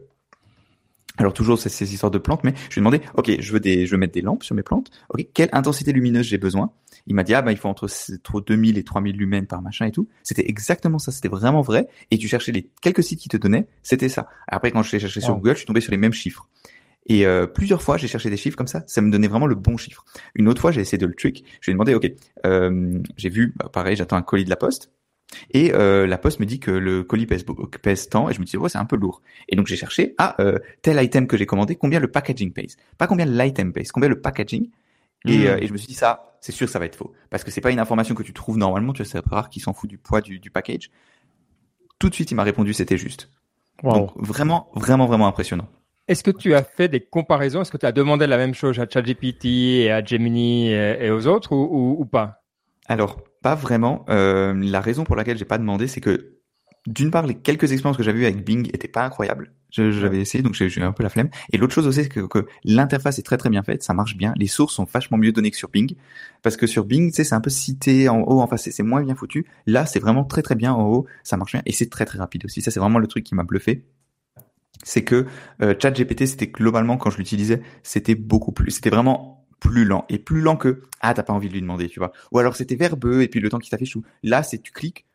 Alors 1.17 1.31
toujours 1.31 1.59
ces, 1.59 1.69
ces 1.69 1.93
histoires 1.93 2.09
de 2.09 2.17
plantes, 2.17 2.43
mais 2.43 2.55
je 2.69 2.73
lui 2.73 2.79
ai 2.79 2.81
demandé, 2.81 2.99
ok, 3.13 3.39
je 3.39 3.53
veux 3.53 3.59
des, 3.59 3.85
je 3.85 3.91
veux 3.91 3.99
mettre 3.99 4.13
des 4.13 4.21
lampes 4.21 4.43
sur 4.43 4.55
mes 4.55 4.63
plantes. 4.63 4.89
Ok, 5.09 5.27
quelle 5.35 5.49
intensité 5.51 5.91
lumineuse 5.91 6.25
j'ai 6.25 6.39
besoin? 6.39 6.71
Il 7.05 7.13
m'a 7.13 7.21
dit 7.21 7.35
ah 7.35 7.43
bah 7.43 7.51
il 7.51 7.57
faut 7.57 7.67
entre, 7.69 7.85
entre 7.85 8.41
2000 8.41 8.79
et 8.79 8.83
3000 8.83 9.15
lumens 9.15 9.45
par 9.45 9.61
machin 9.61 9.85
et 9.85 9.91
tout. 9.91 10.07
C'était 10.23 10.49
exactement 10.49 10.97
ça, 10.97 11.11
c'était 11.11 11.27
vraiment 11.27 11.61
vrai. 11.61 11.87
Et 12.09 12.17
tu 12.17 12.27
cherchais 12.27 12.51
les 12.51 12.67
quelques 12.81 13.03
sites 13.03 13.19
qui 13.19 13.29
te 13.29 13.37
donnaient, 13.37 13.67
c'était 13.83 14.09
ça. 14.09 14.27
Après 14.47 14.71
quand 14.71 14.81
je 14.81 14.91
l'ai 14.91 14.99
cherché 14.99 15.21
sur 15.21 15.35
Google, 15.35 15.51
je 15.51 15.57
suis 15.57 15.65
tombé 15.67 15.81
sur 15.81 15.91
les 15.91 15.97
mêmes 15.97 16.13
chiffres. 16.13 16.49
Et 17.07 17.25
euh, 17.25 17.47
plusieurs 17.47 17.81
fois, 17.81 17.97
j'ai 17.97 18.07
cherché 18.07 18.29
des 18.29 18.37
chiffres 18.37 18.55
comme 18.55 18.67
ça, 18.67 18.83
ça 18.87 19.01
me 19.01 19.11
donnait 19.11 19.27
vraiment 19.27 19.47
le 19.47 19.55
bon 19.55 19.75
chiffre. 19.77 20.05
Une 20.35 20.47
autre 20.47 20.61
fois, 20.61 20.71
j'ai 20.71 20.81
essayé 20.81 20.97
de 20.97 21.05
le 21.05 21.13
trick. 21.13 21.43
Je 21.59 21.65
lui 21.65 21.71
ai 21.71 21.73
demandé, 21.73 21.95
ok, 21.95 22.09
euh, 22.45 22.99
j'ai 23.17 23.29
vu, 23.29 23.53
bah, 23.57 23.69
pareil, 23.71 23.95
j'attends 23.95 24.15
un 24.15 24.21
colis 24.21 24.45
de 24.45 24.49
la 24.49 24.55
poste. 24.55 24.89
Et 25.51 25.73
euh, 25.73 26.07
la 26.07 26.17
poste 26.17 26.39
me 26.39 26.45
dit 26.45 26.59
que 26.59 26.71
le 26.71 27.03
colis 27.03 27.25
pèse, 27.25 27.45
pèse 27.81 28.09
tant, 28.09 28.29
et 28.29 28.33
je 28.33 28.39
me 28.39 28.45
dis, 28.45 28.57
ouais, 28.57 28.69
c'est 28.69 28.77
un 28.77 28.85
peu 28.85 28.95
lourd. 28.95 29.21
Et 29.49 29.55
donc 29.55 29.67
j'ai 29.67 29.75
cherché, 29.75 30.15
ah, 30.17 30.35
euh, 30.39 30.59
tel 30.81 31.01
item 31.03 31.27
que 31.27 31.37
j'ai 31.37 31.45
commandé, 31.45 31.75
combien 31.75 31.99
le 31.99 32.09
packaging 32.09 32.53
pèse? 32.53 32.77
Pas 32.97 33.07
combien 33.07 33.25
l'item 33.25 33.73
pèse, 33.73 33.91
combien 33.91 34.09
le 34.09 34.19
packaging? 34.21 34.69
Et, 35.25 35.37
hmm. 35.37 35.47
euh, 35.47 35.57
et, 35.57 35.67
je 35.67 35.73
me 35.73 35.77
suis 35.77 35.87
dit, 35.87 35.93
ça, 35.93 36.37
c'est 36.41 36.51
sûr, 36.51 36.67
ça 36.69 36.79
va 36.79 36.85
être 36.85 36.95
faux. 36.95 37.13
Parce 37.29 37.43
que 37.43 37.51
c'est 37.51 37.61
pas 37.61 37.71
une 37.71 37.79
information 37.79 38.15
que 38.15 38.23
tu 38.23 38.33
trouves 38.33 38.57
normalement, 38.57 38.93
tu 38.93 39.03
vois, 39.03 39.09
c'est 39.09 39.25
rare 39.25 39.49
qu'il 39.49 39.61
s'en 39.61 39.73
fout 39.73 39.89
du 39.89 39.97
poids 39.97 40.21
du, 40.21 40.39
du 40.39 40.51
package. 40.51 40.91
Tout 41.99 42.09
de 42.09 42.15
suite, 42.15 42.31
il 42.31 42.35
m'a 42.35 42.43
répondu, 42.43 42.73
c'était 42.73 42.97
juste. 42.97 43.29
Donc 43.81 44.11
vraiment, 44.15 44.69
vraiment, 44.75 45.07
vraiment 45.07 45.27
impressionnant. 45.27 45.67
Est-ce 46.07 46.23
que 46.23 46.31
tu 46.31 46.53
as 46.53 46.63
fait 46.63 46.89
des 46.89 46.99
comparaisons? 46.99 47.61
Est-ce 47.61 47.71
que 47.71 47.77
tu 47.77 47.85
as 47.85 47.93
demandé 47.93 48.27
la 48.27 48.37
même 48.37 48.53
chose 48.53 48.77
à 48.79 48.87
ChatGPT 48.89 49.45
et 49.45 49.91
à 49.91 50.03
Gemini 50.03 50.71
et, 50.71 51.09
aux 51.11 51.27
autres 51.27 51.53
ou, 51.53 51.95
ou, 51.97 52.05
pas? 52.05 52.43
Alors, 52.87 53.21
pas 53.41 53.55
vraiment. 53.55 54.03
Euh, 54.09 54.53
la 54.53 54.81
raison 54.81 55.05
pour 55.05 55.15
laquelle 55.15 55.37
j'ai 55.37 55.45
pas 55.45 55.57
demandé, 55.57 55.87
c'est 55.87 56.01
que 56.01 56.39
d'une 56.85 57.11
part, 57.11 57.25
les 57.25 57.35
quelques 57.35 57.71
expériences 57.71 57.95
que 57.95 58.03
j'avais 58.03 58.19
eues 58.19 58.25
avec 58.25 58.43
Bing 58.43 58.67
étaient 58.73 58.89
pas 58.89 59.05
incroyables. 59.05 59.53
J'avais 59.69 60.19
essayé, 60.19 60.43
donc 60.43 60.53
j'ai 60.53 60.67
eu 60.67 60.81
un 60.81 60.91
peu 60.91 61.01
la 61.01 61.09
flemme. 61.09 61.29
Et 61.51 61.57
l'autre 61.57 61.73
chose 61.73 61.87
aussi, 61.87 62.03
c'est 62.03 62.09
que, 62.09 62.27
que 62.27 62.45
l'interface 62.65 63.17
est 63.17 63.23
très 63.23 63.37
très 63.37 63.49
bien 63.49 63.63
faite, 63.63 63.81
ça 63.81 63.93
marche 63.93 64.17
bien. 64.17 64.33
Les 64.35 64.47
sources 64.47 64.75
sont 64.75 64.83
vachement 64.83 65.17
mieux 65.17 65.31
données 65.31 65.49
que 65.49 65.57
sur 65.57 65.69
Bing, 65.69 65.95
parce 66.43 66.57
que 66.57 66.67
sur 66.67 66.83
Bing, 66.83 67.09
tu 67.09 67.15
sais, 67.15 67.23
c'est 67.23 67.33
un 67.33 67.41
peu 67.41 67.49
cité 67.49 68.09
en 68.09 68.19
haut, 68.19 68.41
enfin 68.41 68.57
c'est 68.57 68.83
moins 68.83 69.01
bien 69.01 69.15
foutu. 69.15 69.47
Là, 69.65 69.85
c'est 69.85 69.99
vraiment 69.99 70.25
très 70.25 70.41
très 70.41 70.55
bien 70.55 70.73
en 70.73 70.83
haut, 70.83 71.07
ça 71.23 71.37
marche 71.37 71.53
bien, 71.53 71.61
et 71.65 71.71
c'est 71.71 71.89
très 71.89 72.05
très 72.05 72.19
rapide 72.19 72.45
aussi. 72.45 72.61
Ça, 72.61 72.69
c'est 72.69 72.79
vraiment 72.81 72.99
le 72.99 73.07
truc 73.07 73.23
qui 73.23 73.33
m'a 73.33 73.43
bluffé 73.43 73.85
c'est 74.83 75.03
que 75.03 75.25
euh, 75.61 75.73
ChatGPT, 75.79 76.25
c'était 76.27 76.47
globalement 76.47 76.97
quand 76.97 77.09
je 77.09 77.17
l'utilisais, 77.17 77.61
c'était 77.81 78.15
beaucoup 78.15 78.51
plus, 78.51 78.71
c'était 78.71 78.89
vraiment 78.89 79.45
plus 79.59 79.85
lent 79.85 80.05
et 80.09 80.19
plus 80.19 80.41
lent 80.41 80.57
que 80.57 80.81
ah 80.99 81.13
t'as 81.13 81.23
pas 81.23 81.33
envie 81.33 81.47
de 81.47 81.53
lui 81.53 81.61
demander, 81.61 81.87
tu 81.87 81.99
vois. 81.99 82.11
Ou 82.31 82.39
alors 82.39 82.55
c'était 82.55 82.75
verbeux 82.75 83.21
et 83.21 83.29
puis 83.29 83.39
le 83.39 83.49
temps 83.49 83.59
qui 83.59 83.69
s'affiche 83.69 83.97
là 84.21 84.43
c'est 84.43 84.59
tu 84.59 84.73
cliques, 84.73 85.05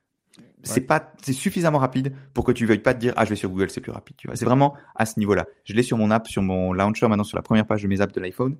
c'est 0.62 0.80
pas 0.80 1.12
c'est 1.22 1.32
suffisamment 1.34 1.78
rapide 1.78 2.14
pour 2.34 2.44
que 2.44 2.52
tu 2.52 2.64
veuilles 2.66 2.78
pas 2.78 2.94
te 2.94 2.98
dire 2.98 3.12
ah 3.16 3.24
je 3.24 3.30
vais 3.30 3.36
sur 3.36 3.50
Google 3.50 3.70
c'est 3.70 3.80
plus 3.80 3.92
rapide, 3.92 4.16
tu 4.16 4.26
vois. 4.26 4.36
C'est 4.36 4.46
vraiment 4.46 4.74
à 4.96 5.04
ce 5.06 5.18
niveau-là. 5.18 5.46
Je 5.64 5.74
l'ai 5.74 5.82
sur 5.82 5.98
mon 5.98 6.10
app, 6.10 6.26
sur 6.28 6.42
mon 6.42 6.72
launcher 6.72 7.08
maintenant 7.08 7.24
sur 7.24 7.36
la 7.36 7.42
première 7.42 7.66
page 7.66 7.82
de 7.82 7.88
mes 7.88 8.00
apps 8.00 8.14
de 8.14 8.20
l'iPhone. 8.20 8.56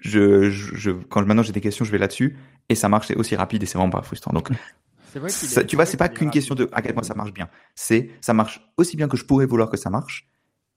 Je, 0.00 0.48
je, 0.48 0.92
quand 0.92 1.26
maintenant 1.26 1.42
j'ai 1.42 1.52
des 1.52 1.60
questions, 1.60 1.84
je 1.84 1.90
vais 1.90 1.98
là-dessus 1.98 2.38
et 2.68 2.74
ça 2.74 2.88
marche, 2.88 3.08
c'est 3.08 3.16
aussi 3.16 3.34
rapide 3.36 3.64
et 3.64 3.66
c'est 3.66 3.78
vraiment 3.78 3.90
pas 3.90 4.02
frustrant. 4.02 4.32
Donc 4.32 4.50
vrai 5.14 5.30
tu 5.66 5.76
vois, 5.76 5.86
c'est 5.86 5.96
pas 5.96 6.08
qu'une 6.08 6.30
question 6.30 6.54
de 6.54 6.68
à 6.72 6.80
quel 6.80 6.94
point 6.94 7.02
ça 7.02 7.14
marche 7.14 7.32
bien. 7.32 7.48
C'est 7.74 8.10
ça 8.20 8.32
marche 8.32 8.66
aussi 8.78 8.96
bien 8.96 9.08
que 9.08 9.16
je 9.16 9.24
pourrais 9.24 9.46
vouloir 9.46 9.68
que 9.68 9.76
ça 9.76 9.90
marche 9.90 10.26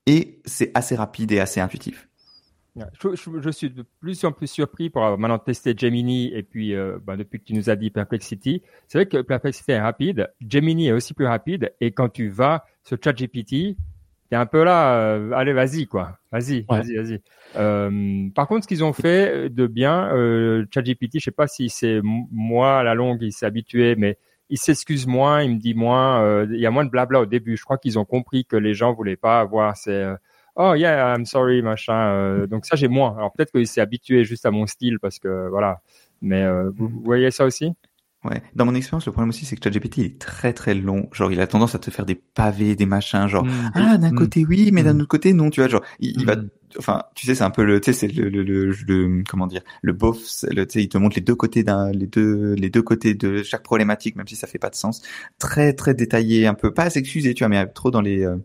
et 0.05 0.39
c'est 0.45 0.71
assez 0.73 0.95
rapide 0.95 1.31
et 1.31 1.39
assez 1.39 1.59
intuitif. 1.59 2.07
Je, 2.75 3.51
suis 3.51 3.69
de 3.69 3.85
plus 3.99 4.23
en 4.23 4.31
plus 4.31 4.47
surpris 4.47 4.89
pour 4.89 5.03
avoir 5.03 5.19
maintenant 5.19 5.39
testé 5.39 5.73
Gemini 5.77 6.33
et 6.33 6.41
puis 6.41 6.73
euh, 6.73 6.99
ben, 7.05 7.17
depuis 7.17 7.39
que 7.39 7.43
tu 7.43 7.53
nous 7.53 7.69
as 7.69 7.75
dit 7.75 7.89
Perplexity, 7.89 8.61
c'est 8.87 8.97
vrai 8.97 9.05
que 9.07 9.21
Perplexity 9.21 9.71
est 9.71 9.81
rapide, 9.81 10.31
Gemini 10.47 10.87
est 10.87 10.93
aussi 10.93 11.13
plus 11.13 11.25
rapide 11.27 11.73
et 11.81 11.91
quand 11.91 12.07
tu 12.07 12.29
vas 12.29 12.63
sur 12.85 12.97
ChatGPT, 13.03 13.75
t'es 14.29 14.37
un 14.37 14.45
peu 14.45 14.63
là, 14.63 14.95
euh, 14.95 15.31
allez 15.33 15.51
vas-y 15.51 15.85
quoi, 15.85 16.17
vas-y, 16.31 16.61
vas-y, 16.69 16.95
vas-y. 16.95 17.21
Euh, 17.57 18.29
par 18.33 18.47
contre, 18.47 18.63
ce 18.63 18.67
qu'ils 18.69 18.85
ont 18.85 18.93
fait 18.93 19.49
de 19.49 19.67
bien, 19.67 20.15
euh, 20.15 20.65
ChatGPT, 20.73 21.19
je 21.19 21.25
sais 21.25 21.31
pas 21.31 21.47
si 21.47 21.67
c'est 21.67 21.99
moi 22.03 22.79
à 22.79 22.83
la 22.83 22.93
longue 22.93 23.21
il 23.21 23.33
s'est 23.33 23.45
habitué, 23.45 23.97
mais 23.97 24.17
il 24.51 24.57
s'excuse 24.57 25.07
moins, 25.07 25.41
il 25.41 25.55
me 25.55 25.59
dit 25.59 25.73
moins, 25.73 26.21
euh, 26.21 26.45
il 26.51 26.59
y 26.59 26.65
a 26.65 26.71
moins 26.71 26.85
de 26.85 26.89
blabla 26.89 27.21
au 27.21 27.25
début. 27.25 27.55
Je 27.57 27.63
crois 27.63 27.77
qu'ils 27.77 27.97
ont 27.97 28.05
compris 28.05 28.45
que 28.45 28.57
les 28.57 28.73
gens 28.73 28.93
voulaient 28.93 29.15
pas 29.15 29.39
avoir 29.39 29.77
ces 29.77 29.91
euh, 29.91 30.15
oh 30.57 30.75
yeah 30.75 31.15
I'm 31.15 31.25
sorry 31.25 31.61
machin. 31.61 31.93
Euh, 31.93 32.47
donc 32.47 32.65
ça 32.65 32.75
j'ai 32.75 32.89
moins. 32.89 33.15
Alors 33.17 33.31
peut-être 33.31 33.51
qu'il 33.51 33.65
s'est 33.65 33.81
habitué 33.81 34.25
juste 34.25 34.45
à 34.45 34.51
mon 34.51 34.67
style 34.67 34.99
parce 34.99 35.19
que 35.19 35.47
voilà. 35.49 35.81
Mais 36.21 36.45
vous, 36.75 36.87
vous 36.87 37.01
voyez 37.03 37.31
ça 37.31 37.45
aussi? 37.45 37.73
Ouais. 38.23 38.43
Dans 38.53 38.65
mon 38.65 38.75
expérience, 38.75 39.07
le 39.07 39.11
problème 39.11 39.29
aussi, 39.29 39.45
c'est 39.45 39.55
que 39.55 39.63
ChatGPT 39.63 39.99
est 39.99 40.19
très 40.19 40.53
très 40.53 40.75
long. 40.75 41.09
Genre, 41.11 41.31
il 41.31 41.41
a 41.41 41.47
tendance 41.47 41.73
à 41.73 41.79
te 41.79 41.89
faire 41.89 42.05
des 42.05 42.13
pavés, 42.13 42.75
des 42.75 42.85
machins. 42.85 43.27
Genre, 43.27 43.43
mm. 43.43 43.71
ah 43.73 43.97
d'un 43.97 44.11
mm. 44.11 44.15
côté 44.15 44.45
oui, 44.47 44.69
mais 44.71 44.83
d'un 44.83 44.93
mm. 44.93 44.99
autre 44.99 45.07
côté 45.07 45.33
non. 45.33 45.49
Tu 45.49 45.59
vois, 45.59 45.67
genre, 45.67 45.81
il, 45.99 46.23
va, 46.23 46.35
enfin, 46.77 47.01
tu 47.15 47.25
sais, 47.25 47.33
c'est 47.33 47.43
un 47.43 47.49
peu 47.49 47.63
le, 47.63 47.81
tu 47.81 47.91
sais, 47.91 47.99
c'est 47.99 48.13
le, 48.13 48.29
le, 48.29 48.43
le, 48.43 49.23
comment 49.27 49.47
dire, 49.47 49.63
le 49.81 49.93
bof. 49.93 50.19
Le, 50.43 50.67
tu 50.67 50.73
sais, 50.73 50.83
il 50.83 50.89
te 50.89 50.99
montre 50.99 51.15
les 51.15 51.23
deux 51.23 51.33
côtés 51.33 51.63
d'un, 51.63 51.91
les 51.91 52.05
deux, 52.05 52.53
les 52.53 52.69
deux 52.69 52.83
côtés 52.83 53.15
de 53.15 53.41
chaque 53.41 53.63
problématique, 53.63 54.15
même 54.15 54.27
si 54.27 54.35
ça 54.35 54.45
fait 54.45 54.59
pas 54.59 54.69
de 54.69 54.75
sens. 54.75 55.01
Très 55.39 55.73
très 55.73 55.95
détaillé, 55.95 56.45
un 56.45 56.53
peu 56.53 56.71
pas 56.71 56.83
à 56.83 56.89
s'excuser, 56.91 57.33
tu 57.33 57.43
vois, 57.43 57.49
mais 57.49 57.65
trop 57.67 57.89
dans 57.89 58.01
les. 58.01 58.23
Euh, 58.23 58.37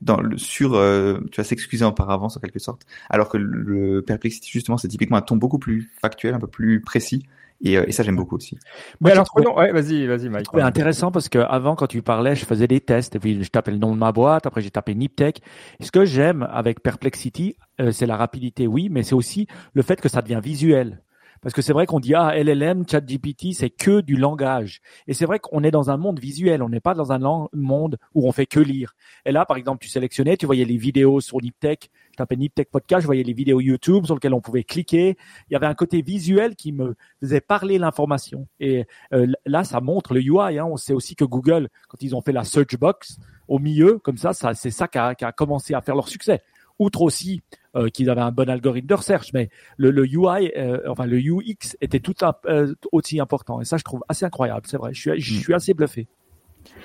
dans 0.00 0.20
le 0.20 0.38
sur 0.38 0.74
euh, 0.74 1.20
tu 1.30 1.40
vas 1.40 1.44
s'excuser 1.44 1.84
en 1.84 1.92
par 1.92 2.10
avance 2.10 2.36
en 2.36 2.40
quelque 2.40 2.58
sorte 2.58 2.86
alors 3.10 3.28
que 3.28 3.36
le 3.36 4.00
perplexity 4.00 4.50
justement 4.50 4.78
c'est 4.78 4.88
typiquement 4.88 5.18
un 5.18 5.20
ton 5.20 5.36
beaucoup 5.36 5.58
plus 5.58 5.90
factuel 6.00 6.32
un 6.32 6.38
peu 6.38 6.46
plus 6.46 6.80
précis 6.80 7.26
et, 7.62 7.76
euh, 7.76 7.84
et 7.86 7.92
ça, 7.92 8.02
j'aime 8.02 8.16
beaucoup 8.16 8.36
aussi. 8.36 8.58
Mais 9.00 9.12
alors, 9.12 9.26
ouais, 9.56 9.72
vas-y, 9.72 10.06
vas-y, 10.06 10.28
Mike. 10.28 10.46
C'est 10.52 10.60
intéressant 10.60 11.10
parce 11.10 11.28
que 11.28 11.38
avant, 11.38 11.76
quand 11.76 11.86
tu 11.86 12.02
parlais, 12.02 12.34
je 12.34 12.44
faisais 12.44 12.66
des 12.66 12.80
tests, 12.80 13.16
et 13.16 13.18
puis 13.18 13.42
je 13.42 13.50
tapais 13.50 13.70
le 13.70 13.78
nom 13.78 13.92
de 13.92 13.98
ma 13.98 14.12
boîte, 14.12 14.46
après 14.46 14.60
j'ai 14.60 14.70
tapé 14.70 14.94
Niptech. 14.94 15.40
ce 15.80 15.90
que 15.90 16.04
j'aime 16.04 16.48
avec 16.50 16.82
Perplexity, 16.82 17.56
euh, 17.80 17.92
c'est 17.92 18.06
la 18.06 18.16
rapidité, 18.16 18.66
oui, 18.66 18.88
mais 18.90 19.02
c'est 19.02 19.14
aussi 19.14 19.46
le 19.74 19.82
fait 19.82 20.00
que 20.00 20.08
ça 20.08 20.22
devient 20.22 20.40
visuel. 20.42 21.02
Parce 21.42 21.54
que 21.54 21.62
c'est 21.62 21.72
vrai 21.72 21.86
qu'on 21.86 22.00
dit 22.00 22.14
ah 22.14 22.34
LLM, 22.36 22.84
ChatGPT, 22.88 23.54
c'est 23.54 23.70
que 23.70 24.00
du 24.00 24.16
langage. 24.16 24.80
Et 25.06 25.14
c'est 25.14 25.24
vrai 25.24 25.38
qu'on 25.38 25.62
est 25.62 25.70
dans 25.70 25.90
un 25.90 25.96
monde 25.96 26.18
visuel, 26.18 26.62
on 26.62 26.68
n'est 26.68 26.80
pas 26.80 26.94
dans 26.94 27.12
un 27.12 27.48
monde 27.52 27.98
où 28.14 28.28
on 28.28 28.32
fait 28.32 28.46
que 28.46 28.60
lire. 28.60 28.94
Et 29.24 29.32
là, 29.32 29.46
par 29.46 29.56
exemple, 29.56 29.82
tu 29.82 29.88
sélectionnais, 29.88 30.36
tu 30.36 30.46
voyais 30.46 30.64
les 30.64 30.76
vidéos 30.76 31.20
sur 31.20 31.40
Niptech, 31.40 31.90
je 32.12 32.16
tapais 32.16 32.36
Niptech 32.36 32.70
Podcast, 32.70 33.02
je 33.02 33.06
voyais 33.06 33.22
les 33.22 33.32
vidéos 33.32 33.60
YouTube 33.60 34.04
sur 34.04 34.14
lesquelles 34.14 34.34
on 34.34 34.40
pouvait 34.40 34.64
cliquer. 34.64 35.16
Il 35.48 35.54
y 35.54 35.56
avait 35.56 35.66
un 35.66 35.74
côté 35.74 36.02
visuel 36.02 36.56
qui 36.56 36.72
me 36.72 36.94
faisait 37.20 37.40
parler 37.40 37.78
l'information. 37.78 38.46
Et 38.58 38.84
euh, 39.14 39.26
là, 39.46 39.64
ça 39.64 39.80
montre 39.80 40.12
le 40.12 40.20
UI. 40.20 40.58
Hein. 40.58 40.66
On 40.66 40.76
sait 40.76 40.92
aussi 40.92 41.16
que 41.16 41.24
Google, 41.24 41.68
quand 41.88 42.02
ils 42.02 42.14
ont 42.14 42.20
fait 42.20 42.32
la 42.32 42.44
search 42.44 42.76
box 42.78 43.18
au 43.48 43.58
milieu, 43.58 43.98
comme 43.98 44.18
ça, 44.18 44.32
ça 44.32 44.54
c'est 44.54 44.70
ça 44.70 44.88
qui 44.88 44.98
a, 44.98 45.14
qui 45.14 45.24
a 45.24 45.32
commencé 45.32 45.72
à 45.74 45.80
faire 45.80 45.94
leur 45.94 46.08
succès 46.08 46.42
outre 46.80 47.02
aussi 47.02 47.42
euh, 47.76 47.88
qu'ils 47.88 48.10
avaient 48.10 48.20
un 48.20 48.32
bon 48.32 48.50
algorithme 48.50 48.88
de 48.88 48.94
recherche, 48.94 49.32
mais 49.32 49.48
le, 49.76 49.92
le 49.92 50.04
UI, 50.04 50.50
euh, 50.56 50.80
enfin 50.88 51.06
le 51.06 51.18
UX 51.18 51.76
était 51.80 52.00
tout 52.00 52.14
un, 52.22 52.34
euh, 52.46 52.74
aussi 52.90 53.20
important. 53.20 53.60
Et 53.60 53.64
ça, 53.64 53.76
je 53.76 53.84
trouve 53.84 54.02
assez 54.08 54.24
incroyable. 54.24 54.62
C'est 54.66 54.78
vrai. 54.78 54.92
Je 54.92 55.00
suis, 55.00 55.20
je 55.20 55.34
hmm. 55.34 55.38
suis 55.38 55.54
assez 55.54 55.74
bluffé. 55.74 56.08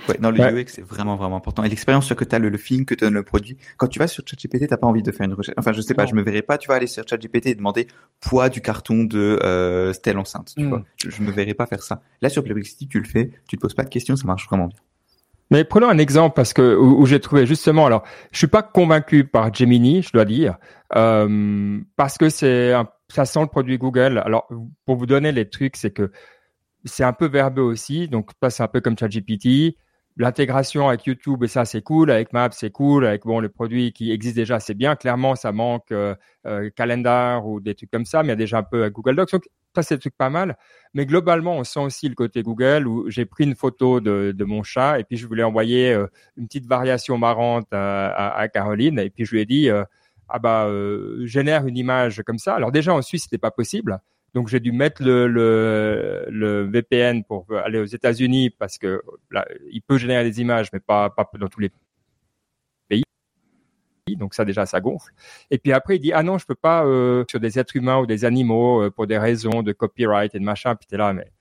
Ouais, 0.08 0.18
non, 0.22 0.32
le 0.32 0.40
UX 0.42 0.66
c'est 0.68 0.82
vraiment 0.82 1.16
vraiment 1.16 1.38
important. 1.38 1.64
Et 1.64 1.70
l'expérience 1.70 2.14
que 2.14 2.24
tu 2.24 2.36
as, 2.36 2.40
le, 2.40 2.50
le, 2.50 2.58
feeling 2.58 2.86
que 2.86 2.94
tu 2.94 3.04
donne 3.04 3.14
le 3.14 3.24
produit. 3.24 3.58
Quand 3.78 3.88
tu 3.88 4.00
vas 4.00 4.08
sur 4.08 4.24
ChatGPT, 4.26 4.68
t'as 4.68 4.78
pas 4.78 4.88
envie 4.88 5.02
de 5.02 5.12
faire 5.12 5.26
une 5.26 5.34
recherche. 5.34 5.56
Enfin, 5.58 5.74
je 5.74 5.82
sais 5.82 5.94
pas, 5.94 6.06
je 6.06 6.14
me 6.14 6.22
verrais 6.22 6.42
pas. 6.42 6.58
Tu 6.58 6.68
vas 6.68 6.76
aller 6.76 6.88
sur 6.88 7.08
ChatGPT 7.08 7.48
et 7.48 7.56
demander 7.56 7.88
poids 8.20 8.50
du 8.50 8.62
carton 8.62 9.04
de 9.06 9.40
euh, 9.44 9.94
telle 9.94 10.18
enceinte. 10.18 10.54
Tu 10.58 10.64
hmm. 10.64 10.70
vois, 10.70 10.84
je, 10.98 11.10
je, 11.10 11.22
me 11.22 11.32
verrais 11.32 11.54
pas 11.54 11.66
faire 11.66 11.82
ça. 11.82 12.02
Là, 12.22 12.30
sur 12.30 12.44
Perplexity, 12.44 12.88
tu 12.88 13.00
le 13.00 13.06
fais, 13.06 13.32
tu 13.48 13.56
te 13.56 13.62
poses 13.62 13.74
pas 13.74 13.84
de 13.84 13.90
questions, 13.90 14.16
ça 14.16 14.26
marche 14.28 14.48
vraiment 14.48 14.68
bien. 14.68 14.80
Mais 15.52 15.64
prenons 15.64 15.90
un 15.90 15.98
exemple 15.98 16.36
parce 16.36 16.54
que 16.54 16.76
où, 16.76 17.06
j'ai 17.06 17.20
trouvé 17.20 17.46
justement. 17.46 17.86
Alors, 17.86 18.04
je 18.32 18.38
suis 18.40 18.48
pas 18.48 18.64
convaincu 18.64 19.26
par 19.26 19.54
Gemini, 19.54 20.02
je 20.02 20.12
dois 20.12 20.26
dire, 20.26 20.58
euh, 20.96 21.80
parce 21.96 22.18
que 22.18 22.30
c'est 22.30 22.74
ça 23.10 23.26
sent 23.26 23.42
le 23.42 23.48
produit 23.48 23.78
Google. 23.78 24.22
Alors, 24.26 24.48
pour 24.86 24.96
vous 24.96 25.06
donner 25.06 25.32
les 25.32 25.50
trucs, 25.50 25.76
c'est 25.76 25.92
que 25.92 26.12
c'est 26.86 27.04
un 27.04 27.14
peu 27.14 27.28
verbeux 27.28 27.62
aussi. 27.64 28.08
Donc, 28.08 28.32
c'est 28.50 28.64
un 28.64 28.68
peu 28.68 28.82
comme 28.82 28.98
ChatGPT. 28.98 29.78
L'intégration 30.18 30.88
avec 30.88 31.06
YouTube 31.06 31.44
et 31.44 31.48
ça 31.50 31.66
c'est 31.66 31.82
cool, 31.82 32.10
avec 32.10 32.32
Maps 32.32 32.52
c'est 32.52 32.72
cool, 32.72 33.06
avec 33.06 33.24
bon 33.24 33.42
les 33.42 33.50
produits 33.50 33.92
qui 33.92 34.12
existent 34.14 34.38
déjà 34.40 34.62
c'est 34.62 34.74
bien. 34.74 34.96
Clairement 34.96 35.36
ça 35.36 35.52
manque 35.52 35.92
euh, 35.92 36.16
euh, 36.48 36.70
Calendar 36.74 37.46
ou 37.46 37.60
des 37.60 37.76
trucs 37.76 37.92
comme 37.92 38.06
ça, 38.06 38.24
mais 38.24 38.28
il 38.28 38.30
y 38.30 38.34
a 38.34 38.38
déjà 38.38 38.60
un 38.60 38.64
peu 38.64 38.90
Google 38.90 39.18
Docs. 39.18 39.34
Donc 39.34 39.44
ça 39.76 39.90
c'est 39.90 39.96
des 39.96 40.02
trucs 40.02 40.18
pas 40.18 40.30
mal. 40.30 40.58
Mais 40.94 41.06
globalement 41.06 41.58
on 41.58 41.64
sent 41.64 41.80
aussi 41.80 42.10
le 42.10 42.16
côté 42.16 42.44
Google 42.44 42.88
où 42.88 43.10
j'ai 43.10 43.26
pris 43.26 43.44
une 43.44 43.56
photo 43.56 44.00
de, 44.00 44.34
de, 44.36 44.46
mon 44.46 44.64
chat 44.64 45.00
et 45.00 45.04
puis 45.04 45.18
je 45.18 45.28
voulais 45.28 45.44
envoyer 45.44 45.94
euh, 45.94 46.08
une 46.38 46.48
petite 46.48 46.68
variation 46.68 47.18
marrante 47.18 47.68
à, 47.72 48.36
à, 48.36 48.48
Caroline 48.48 49.00
et 49.00 49.10
puis 49.10 49.26
je 49.26 49.32
lui 49.32 49.42
ai 49.42 49.46
dit 49.46 49.70
ah 50.30 50.40
bah 50.40 50.70
génère 51.26 51.68
une 51.68 51.78
image 51.78 52.24
comme 52.26 52.40
ça. 52.40 52.56
Alors 52.56 52.72
déjà 52.72 52.94
en 52.94 53.02
Suisse 53.02 53.24
c'était 53.24 53.38
pas 53.38 53.52
possible. 53.52 54.00
Donc 54.36 54.50
j'ai 54.50 54.60
dû 54.60 54.74
mettre 54.74 55.02
le, 55.02 55.28
le, 55.28 56.64
VPN 56.70 57.24
pour 57.24 57.48
aller 57.66 57.80
aux 57.80 57.86
États-Unis 57.86 58.50
parce 58.50 58.78
que 58.78 59.02
là, 59.32 59.48
il 59.72 59.82
peut 59.82 59.98
générer 59.98 60.26
des 60.26 60.42
images, 60.42 60.68
mais 60.74 60.82
pas, 60.82 61.10
pas 61.10 61.26
dans 61.40 61.48
tous 61.48 61.62
les. 61.62 61.72
Donc 64.14 64.36
ça 64.36 64.46
déjà 64.46 64.68
ça 64.68 64.82
gonfle. 64.82 65.12
Et 65.50 65.58
puis 65.58 65.74
après 65.74 65.96
il 65.96 66.00
dit 66.00 66.14
ah 66.14 66.22
non 66.22 66.38
je 66.38 66.46
peux 66.46 66.54
pas 66.54 66.86
euh, 66.86 67.26
sur 67.28 67.40
des 67.40 67.58
êtres 67.58 67.76
humains 67.76 67.98
ou 67.98 68.06
des 68.06 68.24
animaux 68.24 68.84
euh, 68.84 68.92
pour 68.92 69.08
des 69.08 69.18
raisons 69.18 69.64
de 69.64 69.72
copyright 69.72 70.36
et 70.36 70.40
de 70.40 70.44
machin. 70.44 70.76
Puis 70.76 70.86
t'es 70.86 70.98
là 70.98 71.12
mais 71.12 71.32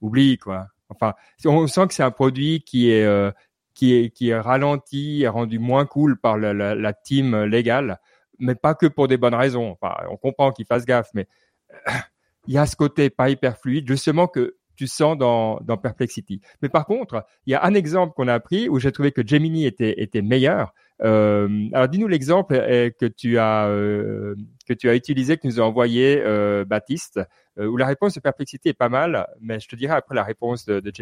oublie 0.00 0.38
quoi. 0.38 0.68
Enfin 0.88 1.14
on 1.44 1.66
sent 1.66 1.88
que 1.88 1.94
c'est 1.94 2.04
un 2.04 2.12
produit 2.12 2.62
qui 2.62 2.88
est 2.92 3.04
euh, 3.04 3.32
qui 3.74 3.94
est 3.94 4.10
qui 4.10 4.28
est 4.28 4.38
ralenti, 4.38 5.26
rendu 5.26 5.58
moins 5.58 5.86
cool 5.86 6.16
par 6.16 6.38
la, 6.38 6.92
team 6.92 7.42
légale, 7.42 7.98
mais 8.38 8.54
pas 8.54 8.76
que 8.76 8.86
pour 8.86 9.08
des 9.08 9.16
bonnes 9.16 9.34
raisons. 9.34 9.72
Enfin 9.72 9.96
on 10.08 10.16
comprend 10.16 10.52
qu'il 10.52 10.66
fasse 10.66 10.84
gaffe, 10.84 11.10
mais 11.14 11.26
il 12.46 12.54
y 12.54 12.58
a 12.58 12.66
ce 12.66 12.76
côté 12.76 13.10
pas 13.10 13.28
hyper 13.28 13.58
fluide, 13.58 13.88
justement 13.88 14.28
que 14.28 14.56
tu 14.76 14.86
sens 14.86 15.16
dans, 15.16 15.60
dans 15.60 15.76
Perplexity. 15.76 16.40
Mais 16.62 16.68
par 16.68 16.86
contre, 16.86 17.24
il 17.46 17.52
y 17.52 17.54
a 17.54 17.64
un 17.64 17.74
exemple 17.74 18.14
qu'on 18.14 18.28
a 18.28 18.38
pris 18.40 18.68
où 18.68 18.78
j'ai 18.78 18.92
trouvé 18.92 19.12
que 19.12 19.26
Gemini 19.26 19.66
était, 19.66 20.00
était 20.02 20.22
meilleur. 20.22 20.74
Euh, 21.02 21.68
alors, 21.72 21.88
dis-nous 21.88 22.08
l'exemple 22.08 22.54
que 22.54 23.06
tu 23.06 23.38
as 23.38 23.66
euh, 23.66 24.34
que 24.66 24.74
tu 24.74 24.88
as 24.88 24.94
utilisé, 24.94 25.36
que 25.36 25.46
nous 25.46 25.60
a 25.60 25.64
envoyé 25.64 26.22
euh, 26.24 26.64
Baptiste, 26.64 27.20
où 27.58 27.76
la 27.76 27.86
réponse 27.86 28.14
de 28.14 28.20
Perplexity 28.20 28.70
est 28.70 28.74
pas 28.74 28.88
mal, 28.88 29.26
mais 29.40 29.60
je 29.60 29.68
te 29.68 29.76
dirai 29.76 29.94
après 29.94 30.14
la 30.14 30.24
réponse 30.24 30.64
de, 30.66 30.80
de 30.80 30.92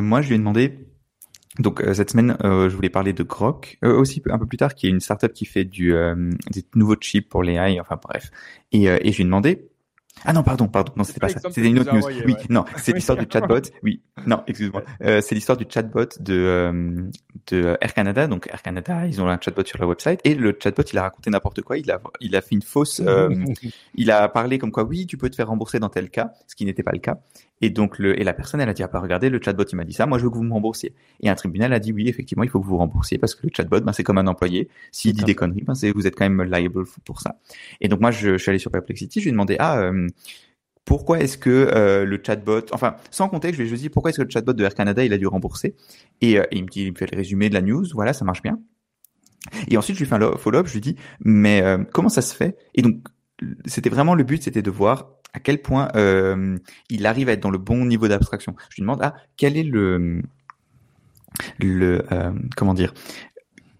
moi, 0.00 0.20
je 0.20 0.28
lui 0.28 0.34
ai 0.34 0.38
demandé. 0.38 0.78
Donc 1.58 1.82
cette 1.92 2.10
semaine, 2.10 2.36
je 2.42 2.74
voulais 2.74 2.90
parler 2.90 3.12
de 3.12 3.22
Grok, 3.22 3.78
aussi 3.82 4.22
un 4.30 4.38
peu 4.38 4.46
plus 4.46 4.56
tard, 4.58 4.74
qui 4.74 4.86
est 4.86 4.90
une 4.90 5.00
startup 5.00 5.32
qui 5.32 5.44
fait 5.44 5.64
du 5.64 5.94
des 6.50 6.64
nouveaux 6.74 6.96
chips 6.96 7.28
pour 7.28 7.42
les 7.42 7.54
AI, 7.54 7.80
enfin 7.80 7.98
bref. 8.02 8.30
Et, 8.72 8.84
et 8.84 9.12
je 9.12 9.16
lui 9.16 9.22
ai 9.22 9.24
demandé 9.24 9.71
ah 10.24 10.32
non, 10.32 10.42
pardon, 10.42 10.68
pardon, 10.68 10.92
non, 10.96 11.04
c'était 11.04 11.20
pas 11.20 11.28
ça. 11.28 11.40
C'était 11.50 11.68
une 11.68 11.78
autre 11.78 11.94
news. 11.94 12.02
oui, 12.24 12.36
non, 12.48 12.64
c'est 12.76 12.92
l'histoire 12.92 13.18
du 13.18 13.26
chatbot. 13.30 13.60
Oui, 13.82 14.00
non, 14.26 14.42
excuse-moi. 14.46 14.84
Euh, 15.02 15.20
c'est 15.20 15.34
l'histoire 15.34 15.58
du 15.58 15.66
chatbot 15.68 16.06
de 16.20 16.34
euh, 16.34 17.10
de 17.48 17.76
Air 17.80 17.94
Canada. 17.94 18.26
Donc 18.28 18.48
Air 18.52 18.62
Canada, 18.62 19.06
ils 19.06 19.20
ont 19.20 19.28
un 19.28 19.38
chatbot 19.40 19.64
sur 19.64 19.78
leur 19.78 19.88
website 19.88 20.20
et 20.24 20.34
le 20.34 20.56
chatbot, 20.60 20.82
il 20.82 20.98
a 20.98 21.02
raconté 21.02 21.30
n'importe 21.30 21.62
quoi. 21.62 21.78
Il 21.78 21.90
a 21.90 22.00
il 22.20 22.36
a 22.36 22.40
fait 22.40 22.54
une 22.54 22.62
fausse. 22.62 23.00
Euh, 23.04 23.30
il 23.94 24.10
a 24.10 24.28
parlé 24.28 24.58
comme 24.58 24.70
quoi, 24.70 24.84
oui, 24.84 25.06
tu 25.06 25.16
peux 25.16 25.30
te 25.30 25.36
faire 25.36 25.48
rembourser 25.48 25.80
dans 25.80 25.88
tel 25.88 26.10
cas, 26.10 26.32
ce 26.46 26.54
qui 26.54 26.64
n'était 26.64 26.84
pas 26.84 26.92
le 26.92 27.00
cas. 27.00 27.18
Et 27.62 27.70
donc 27.70 27.98
le 27.98 28.20
et 28.20 28.24
la 28.24 28.34
personne, 28.34 28.60
elle 28.60 28.68
a 28.68 28.74
dit, 28.74 28.82
ah 28.82 28.88
pas 28.88 28.98
bah, 28.98 29.02
regardez, 29.02 29.30
le 29.30 29.40
chatbot, 29.42 29.64
il 29.64 29.76
m'a 29.76 29.84
dit 29.84 29.94
ça. 29.94 30.04
Moi, 30.04 30.18
je 30.18 30.24
veux 30.24 30.30
que 30.30 30.36
vous 30.36 30.42
me 30.42 30.52
remboursiez. 30.52 30.94
Et 31.20 31.30
un 31.30 31.34
tribunal 31.34 31.72
a 31.72 31.78
dit, 31.78 31.92
oui, 31.92 32.08
effectivement, 32.08 32.44
il 32.44 32.50
faut 32.50 32.60
que 32.60 32.64
vous 32.64 32.72
vous 32.72 32.78
remboursiez 32.78 33.16
parce 33.18 33.34
que 33.34 33.46
le 33.46 33.50
chatbot, 33.56 33.80
ben, 33.80 33.92
c'est 33.92 34.02
comme 34.02 34.18
un 34.18 34.26
employé. 34.26 34.68
S'il 34.90 35.14
dit 35.14 35.24
des 35.24 35.34
conneries, 35.34 35.62
ben, 35.62 35.74
vous 35.94 36.06
êtes 36.06 36.16
quand 36.16 36.28
même 36.28 36.42
liable 36.42 36.84
pour 37.04 37.20
ça. 37.20 37.38
Et 37.80 37.88
donc 37.88 38.00
moi, 38.00 38.10
je, 38.10 38.32
je 38.32 38.36
suis 38.36 38.50
allé 38.50 38.58
sur 38.58 38.70
Perplexity, 38.70 39.20
je 39.20 39.24
lui 39.24 39.28
ai 39.30 39.32
demandé, 39.32 39.56
ah 39.58 39.90
pourquoi 40.84 41.20
est-ce 41.20 41.38
que 41.38 41.50
euh, 41.50 42.04
le 42.04 42.20
chatbot, 42.24 42.62
enfin, 42.72 42.96
sans 43.10 43.28
contexte, 43.28 43.58
je 43.58 43.62
vais 43.62 43.68
juste 43.68 43.82
dire 43.82 43.90
pourquoi 43.92 44.10
est-ce 44.10 44.18
que 44.18 44.24
le 44.24 44.30
chatbot 44.30 44.52
de 44.52 44.64
Air 44.64 44.74
Canada, 44.74 45.04
il 45.04 45.12
a 45.12 45.18
dû 45.18 45.26
rembourser? 45.26 45.76
Et, 46.20 46.38
euh, 46.38 46.44
il 46.50 46.64
me 46.64 46.68
dit, 46.68 46.84
il 46.84 46.92
me 46.92 46.96
fait 46.96 47.10
le 47.10 47.16
résumé 47.16 47.48
de 47.48 47.54
la 47.54 47.62
news, 47.62 47.84
voilà, 47.94 48.12
ça 48.12 48.24
marche 48.24 48.42
bien. 48.42 48.58
Et 49.68 49.76
ensuite, 49.76 49.96
je 49.96 50.02
lui 50.02 50.08
fais 50.08 50.16
un 50.16 50.36
follow-up, 50.36 50.66
je 50.66 50.74
lui 50.74 50.80
dis, 50.80 50.96
mais 51.20 51.62
euh, 51.62 51.78
comment 51.92 52.08
ça 52.08 52.22
se 52.22 52.34
fait? 52.34 52.56
Et 52.74 52.82
donc, 52.82 52.96
c'était 53.64 53.90
vraiment 53.90 54.14
le 54.14 54.24
but, 54.24 54.42
c'était 54.42 54.62
de 54.62 54.70
voir 54.70 55.10
à 55.32 55.40
quel 55.40 55.62
point 55.62 55.88
il 56.90 57.06
arrive 57.06 57.28
à 57.28 57.32
être 57.32 57.40
dans 57.40 57.50
le 57.50 57.58
bon 57.58 57.84
niveau 57.84 58.08
d'abstraction. 58.08 58.54
Je 58.70 58.76
lui 58.76 58.82
demande, 58.82 59.00
ah, 59.02 59.14
quel 59.36 59.56
est 59.56 59.64
le 59.64 60.22
le 61.58 62.04
comment 62.56 62.74
dire 62.74 62.92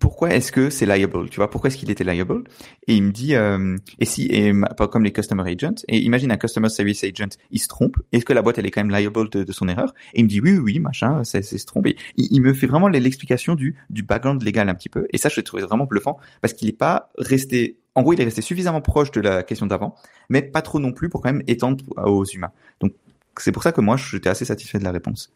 pourquoi 0.02 0.34
est-ce 0.34 0.50
que 0.50 0.68
c'est 0.68 0.84
liable 0.84 1.30
Tu 1.30 1.36
vois, 1.36 1.48
pourquoi 1.48 1.68
est-ce 1.68 1.76
qu'il 1.76 1.88
était 1.88 2.02
liable? 2.02 2.42
Et 2.88 2.96
il 2.96 3.04
me 3.04 3.12
dit, 3.12 3.36
euh, 3.36 3.76
et 4.00 4.04
si, 4.04 4.26
et 4.26 4.52
comme 4.90 5.04
les 5.04 5.12
customer 5.12 5.48
agents, 5.48 5.76
et 5.86 5.98
imagine 5.98 6.32
un 6.32 6.36
customer 6.36 6.70
service 6.70 7.04
agent, 7.04 7.38
il 7.52 7.60
se 7.60 7.68
trompe, 7.68 7.98
est-ce 8.10 8.24
que 8.24 8.32
la 8.32 8.42
boîte 8.42 8.58
elle 8.58 8.66
est 8.66 8.72
quand 8.72 8.82
même 8.82 8.90
liable 8.90 9.30
de, 9.30 9.52
son 9.52 9.68
erreur? 9.68 9.94
Et 10.14 10.20
il 10.20 10.24
me 10.24 10.28
dit 10.28 10.40
oui, 10.40 10.54
oui, 10.54 10.58
oui 10.58 10.78
machin, 10.80 11.22
c'est 11.22 11.42
se 11.42 11.64
tromper. 11.64 11.96
Il, 12.16 12.26
il, 12.32 12.42
me 12.42 12.52
fait 12.52 12.66
vraiment 12.66 12.88
l'explication 12.88 13.54
du 13.54 13.76
du 13.90 14.02
background 14.02 14.42
légal 14.42 14.68
un 14.68 14.74
petit 14.74 14.88
peu, 14.88 15.06
et 15.12 15.18
ça 15.18 15.28
je 15.28 15.36
l'ai 15.36 15.44
trouvé 15.44 15.62
vraiment 15.62 15.84
bluffant 15.84 16.18
parce 16.40 16.52
qu'il 16.52 16.66
n'est 16.66 16.72
pas 16.72 17.12
resté, 17.16 17.78
en 17.94 18.02
gros 18.02 18.12
il 18.12 18.20
est 18.20 18.24
resté 18.24 18.42
suffisamment 18.42 18.80
proche 18.80 19.10
de 19.10 19.20
la 19.20 19.42
question 19.42 19.66
d'avant, 19.66 19.94
mais 20.28 20.42
pas 20.42 20.62
trop 20.62 20.78
non 20.78 20.92
plus 20.92 21.08
pour 21.08 21.20
quand 21.20 21.32
même 21.32 21.42
étendre 21.46 21.84
aux 22.04 22.24
humains. 22.24 22.52
Donc 22.80 22.92
c'est 23.38 23.52
pour 23.52 23.62
ça 23.62 23.72
que 23.72 23.80
moi 23.80 23.96
j'étais 23.96 24.28
assez 24.28 24.44
satisfait 24.44 24.78
de 24.78 24.84
la 24.84 24.92
réponse. 24.92 25.32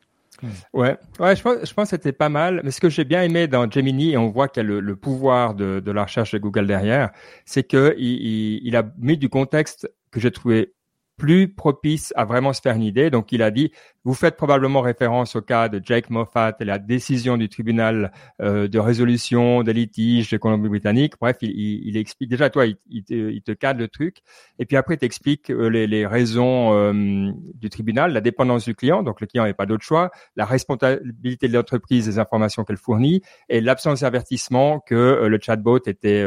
Ouais, 0.74 0.98
ouais, 1.18 1.34
je 1.34 1.42
pense, 1.42 1.56
je 1.64 1.72
pense 1.72 1.84
que 1.84 1.96
c'était 1.96 2.12
pas 2.12 2.28
mal. 2.28 2.60
Mais 2.62 2.70
ce 2.70 2.80
que 2.80 2.90
j'ai 2.90 3.04
bien 3.04 3.22
aimé 3.22 3.46
dans 3.46 3.70
Gemini, 3.70 4.12
et 4.12 4.16
on 4.18 4.28
voit 4.28 4.48
qu'il 4.48 4.62
y 4.62 4.66
a 4.66 4.80
le, 4.80 4.96
pouvoir 4.96 5.54
de, 5.54 5.82
la 5.90 6.02
recherche 6.02 6.32
de 6.32 6.38
Google 6.38 6.66
derrière, 6.66 7.10
c'est 7.46 7.62
que 7.62 7.94
il, 7.98 8.60
il, 8.62 8.76
a 8.76 8.84
mis 8.98 9.16
du 9.16 9.30
contexte 9.30 9.90
que 10.10 10.20
j'ai 10.20 10.30
trouvé 10.30 10.74
plus 11.16 11.48
propice 11.48 12.12
à 12.16 12.24
vraiment 12.24 12.52
se 12.52 12.60
faire 12.60 12.76
une 12.76 12.82
idée. 12.82 13.10
Donc, 13.10 13.32
il 13.32 13.42
a 13.42 13.50
dit, 13.50 13.72
vous 14.04 14.14
faites 14.14 14.36
probablement 14.36 14.82
référence 14.82 15.34
au 15.34 15.40
cas 15.40 15.68
de 15.68 15.80
Jake 15.82 16.10
Moffat 16.10 16.54
et 16.60 16.64
la 16.64 16.78
décision 16.78 17.36
du 17.36 17.48
tribunal 17.48 18.12
euh, 18.40 18.68
de 18.68 18.78
résolution 18.78 19.62
des 19.62 19.72
litiges 19.72 20.30
de 20.30 20.36
Colombie-Britannique. 20.36 21.14
Bref, 21.20 21.38
il, 21.40 21.50
il, 21.50 21.96
explique 21.96 22.28
déjà, 22.28 22.50
toi, 22.50 22.66
il, 22.66 23.04
te, 23.04 23.14
il, 23.14 23.42
te, 23.42 23.52
cadre 23.52 23.80
le 23.80 23.88
truc. 23.88 24.18
Et 24.58 24.66
puis 24.66 24.76
après, 24.76 24.94
il 24.94 24.98
t'explique 24.98 25.50
euh, 25.50 25.68
les, 25.68 25.86
les, 25.86 26.06
raisons 26.06 26.74
euh, 26.74 27.32
du 27.54 27.70
tribunal, 27.70 28.12
la 28.12 28.20
dépendance 28.20 28.64
du 28.64 28.74
client. 28.74 29.02
Donc, 29.02 29.20
le 29.20 29.26
client 29.26 29.44
n'a 29.44 29.54
pas 29.54 29.66
d'autre 29.66 29.84
choix, 29.84 30.10
la 30.36 30.44
responsabilité 30.44 31.48
de 31.48 31.54
l'entreprise 31.54 32.04
des 32.06 32.18
informations 32.18 32.64
qu'elle 32.64 32.76
fournit 32.76 33.22
et 33.48 33.60
l'absence 33.60 34.00
d'avertissement 34.00 34.80
que 34.80 34.94
euh, 34.94 35.28
le 35.28 35.38
chatbot 35.40 35.78
était 35.86 36.24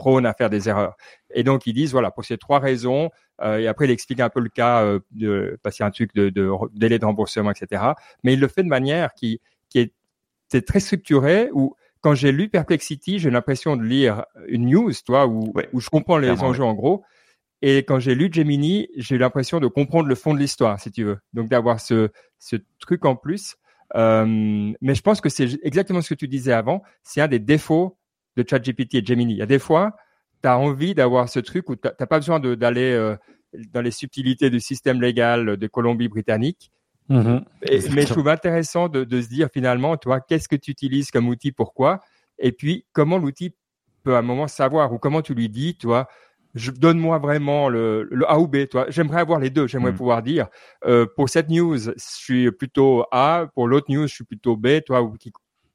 prône 0.00 0.24
à 0.24 0.32
faire 0.32 0.50
des 0.50 0.68
erreurs. 0.68 0.96
Et 1.34 1.44
donc 1.44 1.66
ils 1.66 1.74
disent 1.74 1.92
voilà 1.92 2.10
pour 2.10 2.24
ces 2.24 2.38
trois 2.38 2.58
raisons. 2.58 3.10
Euh, 3.42 3.58
et 3.58 3.66
après 3.66 3.86
il 3.86 3.90
explique 3.90 4.20
un 4.20 4.28
peu 4.28 4.40
le 4.40 4.48
cas 4.48 4.82
euh, 4.82 5.00
de 5.12 5.58
a 5.64 5.84
un 5.84 5.90
truc 5.90 6.14
de, 6.14 6.28
de, 6.28 6.50
délai 6.74 6.98
de 6.98 7.04
remboursement 7.04 7.50
etc. 7.50 7.82
Mais 8.22 8.34
il 8.34 8.40
le 8.40 8.48
fait 8.48 8.62
de 8.62 8.68
manière 8.68 9.14
qui 9.14 9.40
qui 9.68 9.78
est, 9.78 9.92
c'est 10.48 10.66
très 10.66 10.80
structuré 10.80 11.48
où 11.52 11.74
quand 12.00 12.14
j'ai 12.14 12.32
lu 12.32 12.48
Perplexity, 12.48 13.18
j'ai 13.18 13.30
l'impression 13.30 13.76
de 13.76 13.82
lire 13.82 14.24
une 14.48 14.70
news, 14.70 14.90
toi, 15.04 15.26
où, 15.26 15.52
où 15.72 15.80
je 15.80 15.90
comprends 15.90 16.16
les 16.16 16.42
enjeux 16.42 16.64
en 16.64 16.72
gros. 16.72 17.04
Et 17.62 17.78
quand 17.78 17.98
j'ai 17.98 18.14
lu 18.14 18.30
Gemini, 18.32 18.88
j'ai 18.96 19.16
eu 19.16 19.18
l'impression 19.18 19.60
de 19.60 19.66
comprendre 19.66 20.08
le 20.08 20.14
fond 20.14 20.32
de 20.32 20.38
l'histoire, 20.38 20.80
si 20.80 20.90
tu 20.90 21.04
veux. 21.04 21.18
Donc 21.34 21.48
d'avoir 21.48 21.78
ce, 21.78 22.08
ce 22.38 22.56
truc 22.78 23.04
en 23.04 23.16
plus. 23.16 23.56
Euh, 23.96 24.72
mais 24.80 24.94
je 24.94 25.02
pense 25.02 25.20
que 25.20 25.28
c'est 25.28 25.58
exactement 25.62 26.00
ce 26.00 26.08
que 26.08 26.18
tu 26.18 26.28
disais 26.28 26.52
avant. 26.52 26.82
C'est 27.02 27.20
un 27.20 27.28
des 27.28 27.38
défauts 27.38 27.98
de 28.36 28.44
ChatGPT 28.48 28.94
et 28.94 29.04
Gemini. 29.04 29.34
Il 29.34 29.38
y 29.38 29.42
a 29.42 29.46
des 29.46 29.58
fois, 29.58 29.96
tu 30.42 30.48
as 30.48 30.58
envie 30.58 30.94
d'avoir 30.94 31.28
ce 31.28 31.40
truc 31.40 31.68
où 31.70 31.76
tu 31.76 31.88
n'as 31.88 32.06
pas 32.06 32.18
besoin 32.18 32.40
d'aller 32.40 32.92
euh, 32.92 33.16
dans 33.72 33.80
les 33.80 33.90
subtilités 33.90 34.50
du 34.50 34.60
système 34.60 35.00
légal 35.00 35.56
de 35.56 35.66
Colombie-Britannique. 35.66 36.70
Mm-hmm. 37.08 37.44
mais 37.92 38.02
je 38.02 38.12
trouve 38.12 38.28
intéressant 38.28 38.88
de, 38.88 39.02
de, 39.02 39.20
se 39.20 39.28
dire 39.28 39.48
finalement, 39.52 39.96
toi, 39.96 40.20
qu'est-ce 40.20 40.48
que 40.48 40.54
tu 40.54 40.70
utilises 40.70 41.10
comme 41.10 41.26
outil, 41.26 41.50
pourquoi, 41.50 41.98
et 42.38 42.52
puis 42.52 42.86
comment 42.92 43.18
l'outil 43.18 43.52
peut 44.04 44.14
à 44.14 44.20
un 44.20 44.22
moment 44.22 44.46
savoir? 44.46 44.92
Ou 44.92 44.98
comment 44.98 45.20
tu 45.20 45.34
lui 45.34 45.48
dis, 45.48 45.76
toi, 45.76 46.06
je 46.54 46.70
donne-moi 46.70 47.18
vraiment 47.18 47.68
le, 47.68 48.08
le, 48.10 48.28
A 48.30 48.38
ou 48.38 48.48
B. 48.48 48.66
Toi, 48.68 48.86
j'aimerais 48.88 49.20
avoir 49.20 49.38
les 49.38 49.50
deux. 49.50 49.66
J'aimerais 49.66 49.92
mm. 49.92 49.96
pouvoir 49.96 50.22
dire 50.22 50.48
euh, 50.84 51.06
pour 51.16 51.28
cette 51.28 51.48
news, 51.48 51.78
je 51.78 51.92
suis 51.96 52.50
plutôt 52.50 53.04
A, 53.12 53.46
pour 53.54 53.68
l'autre 53.68 53.86
news, 53.88 54.06
je 54.06 54.14
suis 54.14 54.24
plutôt 54.24 54.56
B. 54.56 54.80
Toi, 54.84 55.02
ou 55.02 55.12
qui 55.14 55.32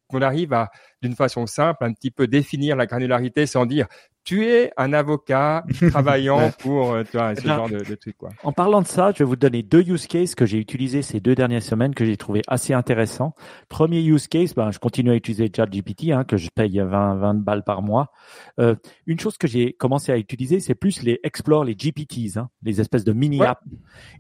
qu'on 0.08 0.22
arrive 0.22 0.54
à, 0.54 0.70
d'une 1.02 1.16
façon 1.16 1.46
simple, 1.46 1.84
un 1.84 1.94
petit 1.94 2.12
peu 2.12 2.28
définir 2.28 2.76
la 2.76 2.86
granularité 2.86 3.46
sans 3.46 3.66
dire 3.66 3.88
tu 4.26 4.48
es 4.48 4.72
un 4.76 4.92
avocat 4.92 5.64
travaillant 5.92 6.52
pour 6.58 6.94
euh, 6.94 7.04
ce 7.06 7.42
eh 7.42 7.48
genre 7.48 7.70
de, 7.70 7.78
de 7.78 7.96
truc. 7.96 8.18
Quoi. 8.18 8.30
En 8.44 8.52
parlant 8.52 8.82
de 8.82 8.88
ça, 8.88 9.12
je 9.14 9.20
vais 9.20 9.26
vous 9.26 9.36
donner 9.36 9.62
deux 9.62 9.88
use 9.88 10.08
cases 10.08 10.34
que 10.34 10.48
j'ai 10.48 10.58
utilisés 10.58 11.04
ces 11.04 11.20
deux 11.20 11.36
dernières 11.36 11.62
semaines 11.62 11.94
que 11.94 12.04
j'ai 12.04 12.18
trouvé 12.18 12.42
assez 12.48 12.74
intéressants. 12.74 13.36
Premier 13.70 14.02
use 14.02 14.28
case, 14.28 14.56
ben, 14.56 14.72
je 14.72 14.80
continue 14.80 15.12
à 15.12 15.16
utiliser 15.16 15.52
ChatGPT, 15.56 16.12
hein, 16.12 16.24
que 16.24 16.38
je 16.38 16.50
paye 16.50 16.80
20, 16.80 17.16
20 17.16 17.36
balles 17.36 17.64
par 17.64 17.84
mois. 17.84 18.12
Euh, 18.60 18.76
une 19.06 19.20
chose 19.20 19.38
que 19.38 19.48
j'ai 19.48 19.74
commencé 19.74 20.12
à 20.12 20.18
utiliser, 20.18 20.60
c'est 20.60 20.76
plus 20.76 21.04
les 21.04 21.20
Explore, 21.24 21.64
les 21.64 21.76
GPTs, 21.76 22.38
hein, 22.38 22.50
les 22.64 22.82
espèces 22.82 23.04
de 23.04 23.14
mini-apps. 23.14 23.62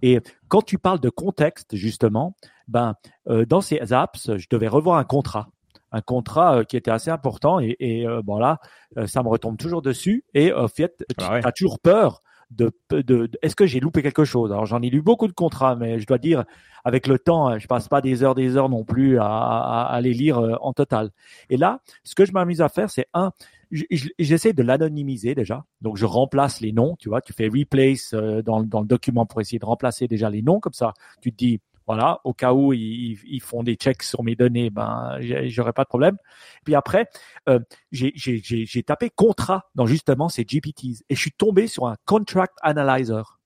Et 0.04 0.20
quand 0.50 0.62
tu 0.62 0.78
parles 0.78 1.00
de 1.00 1.10
contexte, 1.10 1.76
justement, 1.76 2.36
ben, 2.68 2.94
euh, 3.28 3.46
dans 3.46 3.62
ces 3.62 3.92
apps, 3.92 4.38
je 4.38 4.48
devais 4.52 4.68
revoir 4.68 5.00
un 5.00 5.04
contrat 5.04 5.50
un 5.92 6.02
contrat 6.02 6.58
euh, 6.58 6.64
qui 6.64 6.78
était 6.78 6.92
assez 6.92 7.10
important 7.10 7.60
et, 7.60 7.76
et 7.80 8.08
euh, 8.08 8.22
bon 8.22 8.38
là, 8.38 8.60
euh, 8.98 9.08
ça 9.08 9.24
me 9.24 9.30
retombe 9.30 9.58
toujours 9.58 9.82
dessus 9.82 10.24
et 10.34 10.54
en 10.54 10.68
fait, 10.68 11.06
tu 11.18 11.26
ah 11.26 11.40
as 11.44 11.52
toujours 11.52 11.80
peur 11.80 12.22
de, 12.52 12.72
de, 12.92 13.30
est-ce 13.42 13.56
que 13.56 13.66
j'ai 13.66 13.80
loupé 13.80 14.04
quelque 14.04 14.24
chose? 14.24 14.52
Alors 14.52 14.66
j'en 14.66 14.82
ai 14.82 14.90
lu 14.90 15.02
beaucoup 15.02 15.28
de 15.28 15.34
contrats, 15.34 15.76
mais 15.76 16.00
je 16.00 16.06
dois 16.06 16.20
dire 16.20 16.44
avec 16.84 17.08
le 17.08 17.18
temps, 17.18 17.58
je 17.58 17.68
passe 17.68 17.88
pas 17.88 18.02
des 18.02 18.24
heures, 18.24 18.36
des 18.36 18.56
heures 18.56 18.70
non 18.70 18.84
plus 18.84 19.18
à, 19.20 19.26
à, 19.26 20.00
les 20.02 20.14
lire 20.14 20.38
en 20.62 20.72
total. 20.72 21.10
Et 21.50 21.58
là, 21.58 21.80
ce 22.04 22.14
que 22.14 22.24
je 22.24 22.32
m'amuse 22.32 22.62
à 22.62 22.70
faire, 22.70 22.92
c'est 22.92 23.08
un, 23.16 23.32
j'essaie 23.72 24.54
de 24.54 24.62
l'anonymiser 24.62 25.34
déjà. 25.34 25.66
Donc 25.82 25.98
je 25.98 26.06
remplace 26.06 26.62
les 26.62 26.72
noms, 26.72 26.96
tu 27.00 27.10
vois, 27.10 27.20
tu 27.22 27.34
fais 27.34 27.48
replace 27.48 28.14
dans, 28.14 28.62
dans 28.62 28.82
le 28.82 28.88
document 28.88 29.26
pour 29.26 29.42
essayer 29.42 29.58
de 29.58 29.66
remplacer 29.66 30.08
déjà 30.08 30.30
les 30.30 30.44
noms 30.44 30.60
comme 30.60 30.74
ça. 30.74 30.94
Tu 31.22 31.32
te 31.32 31.38
dis 31.38 31.60
voilà, 31.88 32.20
au 32.24 32.34
cas 32.34 32.54
où 32.54 32.74
ils, 32.74 33.20
ils, 33.26 33.42
font 33.42 33.64
des 33.64 33.76
checks 33.76 34.04
sur 34.04 34.24
mes 34.24 34.36
données, 34.36 34.70
ben 34.70 35.18
j'aurais 35.46 35.74
pas 35.74 35.84
de 35.84 35.88
problème. 35.88 36.18
Puis 36.64 36.74
après, 36.76 37.08
euh, 37.48 37.60
j'ai 37.92 38.84
tapé 38.84 39.10
contrat 39.10 39.70
dans 39.76 39.86
justement 39.86 40.30
ces 40.30 40.44
GPTs 40.44 41.04
et 41.10 41.16
je 41.16 41.20
suis 41.20 41.32
tombé 41.32 41.68
sur 41.68 41.88
un 41.88 41.96
contract 42.06 42.58
analyzer 42.62 43.40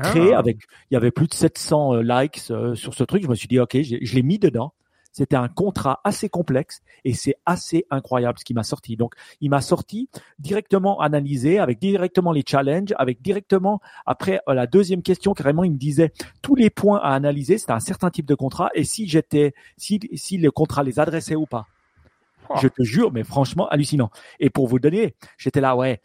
créé 0.00 0.34
ah. 0.34 0.38
avec, 0.38 0.58
il 0.90 0.94
y 0.94 0.96
avait 0.96 1.10
plus 1.10 1.26
de 1.26 1.34
700 1.34 1.94
euh, 1.94 2.02
likes 2.02 2.42
euh, 2.50 2.74
sur 2.74 2.94
ce 2.94 3.04
truc. 3.04 3.22
Je 3.22 3.28
me 3.28 3.34
suis 3.34 3.48
dit 3.48 3.58
ok, 3.58 3.76
je 3.80 4.14
l'ai 4.14 4.22
mis 4.22 4.38
dedans 4.38 4.72
c'était 5.16 5.36
un 5.36 5.48
contrat 5.48 6.02
assez 6.04 6.28
complexe 6.28 6.82
et 7.06 7.14
c'est 7.14 7.36
assez 7.46 7.86
incroyable 7.90 8.38
ce 8.38 8.44
qui 8.44 8.52
m'a 8.52 8.64
sorti. 8.64 8.96
Donc, 8.96 9.14
il 9.40 9.48
m'a 9.48 9.62
sorti 9.62 10.10
directement 10.38 11.00
analysé 11.00 11.58
avec 11.58 11.78
directement 11.78 12.32
les 12.32 12.44
challenges, 12.46 12.92
avec 12.98 13.22
directement 13.22 13.80
après 14.04 14.42
euh, 14.46 14.52
la 14.52 14.66
deuxième 14.66 15.00
question 15.00 15.32
carrément, 15.32 15.64
il 15.64 15.72
me 15.72 15.78
disait 15.78 16.12
tous 16.42 16.54
les 16.54 16.68
points 16.68 16.98
à 16.98 17.14
analyser. 17.14 17.56
C'était 17.56 17.72
un 17.72 17.80
certain 17.80 18.10
type 18.10 18.26
de 18.26 18.34
contrat 18.34 18.68
et 18.74 18.84
si 18.84 19.08
j'étais, 19.08 19.54
si, 19.78 20.00
si 20.12 20.36
le 20.36 20.50
contrat 20.50 20.82
les 20.82 21.00
adressait 21.00 21.34
ou 21.34 21.46
pas. 21.46 21.66
Oh. 22.50 22.56
Je 22.60 22.68
te 22.68 22.82
jure, 22.82 23.10
mais 23.10 23.24
franchement 23.24 23.68
hallucinant. 23.68 24.10
Et 24.38 24.50
pour 24.50 24.68
vous 24.68 24.78
donner, 24.78 25.14
j'étais 25.38 25.62
là, 25.62 25.76
ouais. 25.76 26.02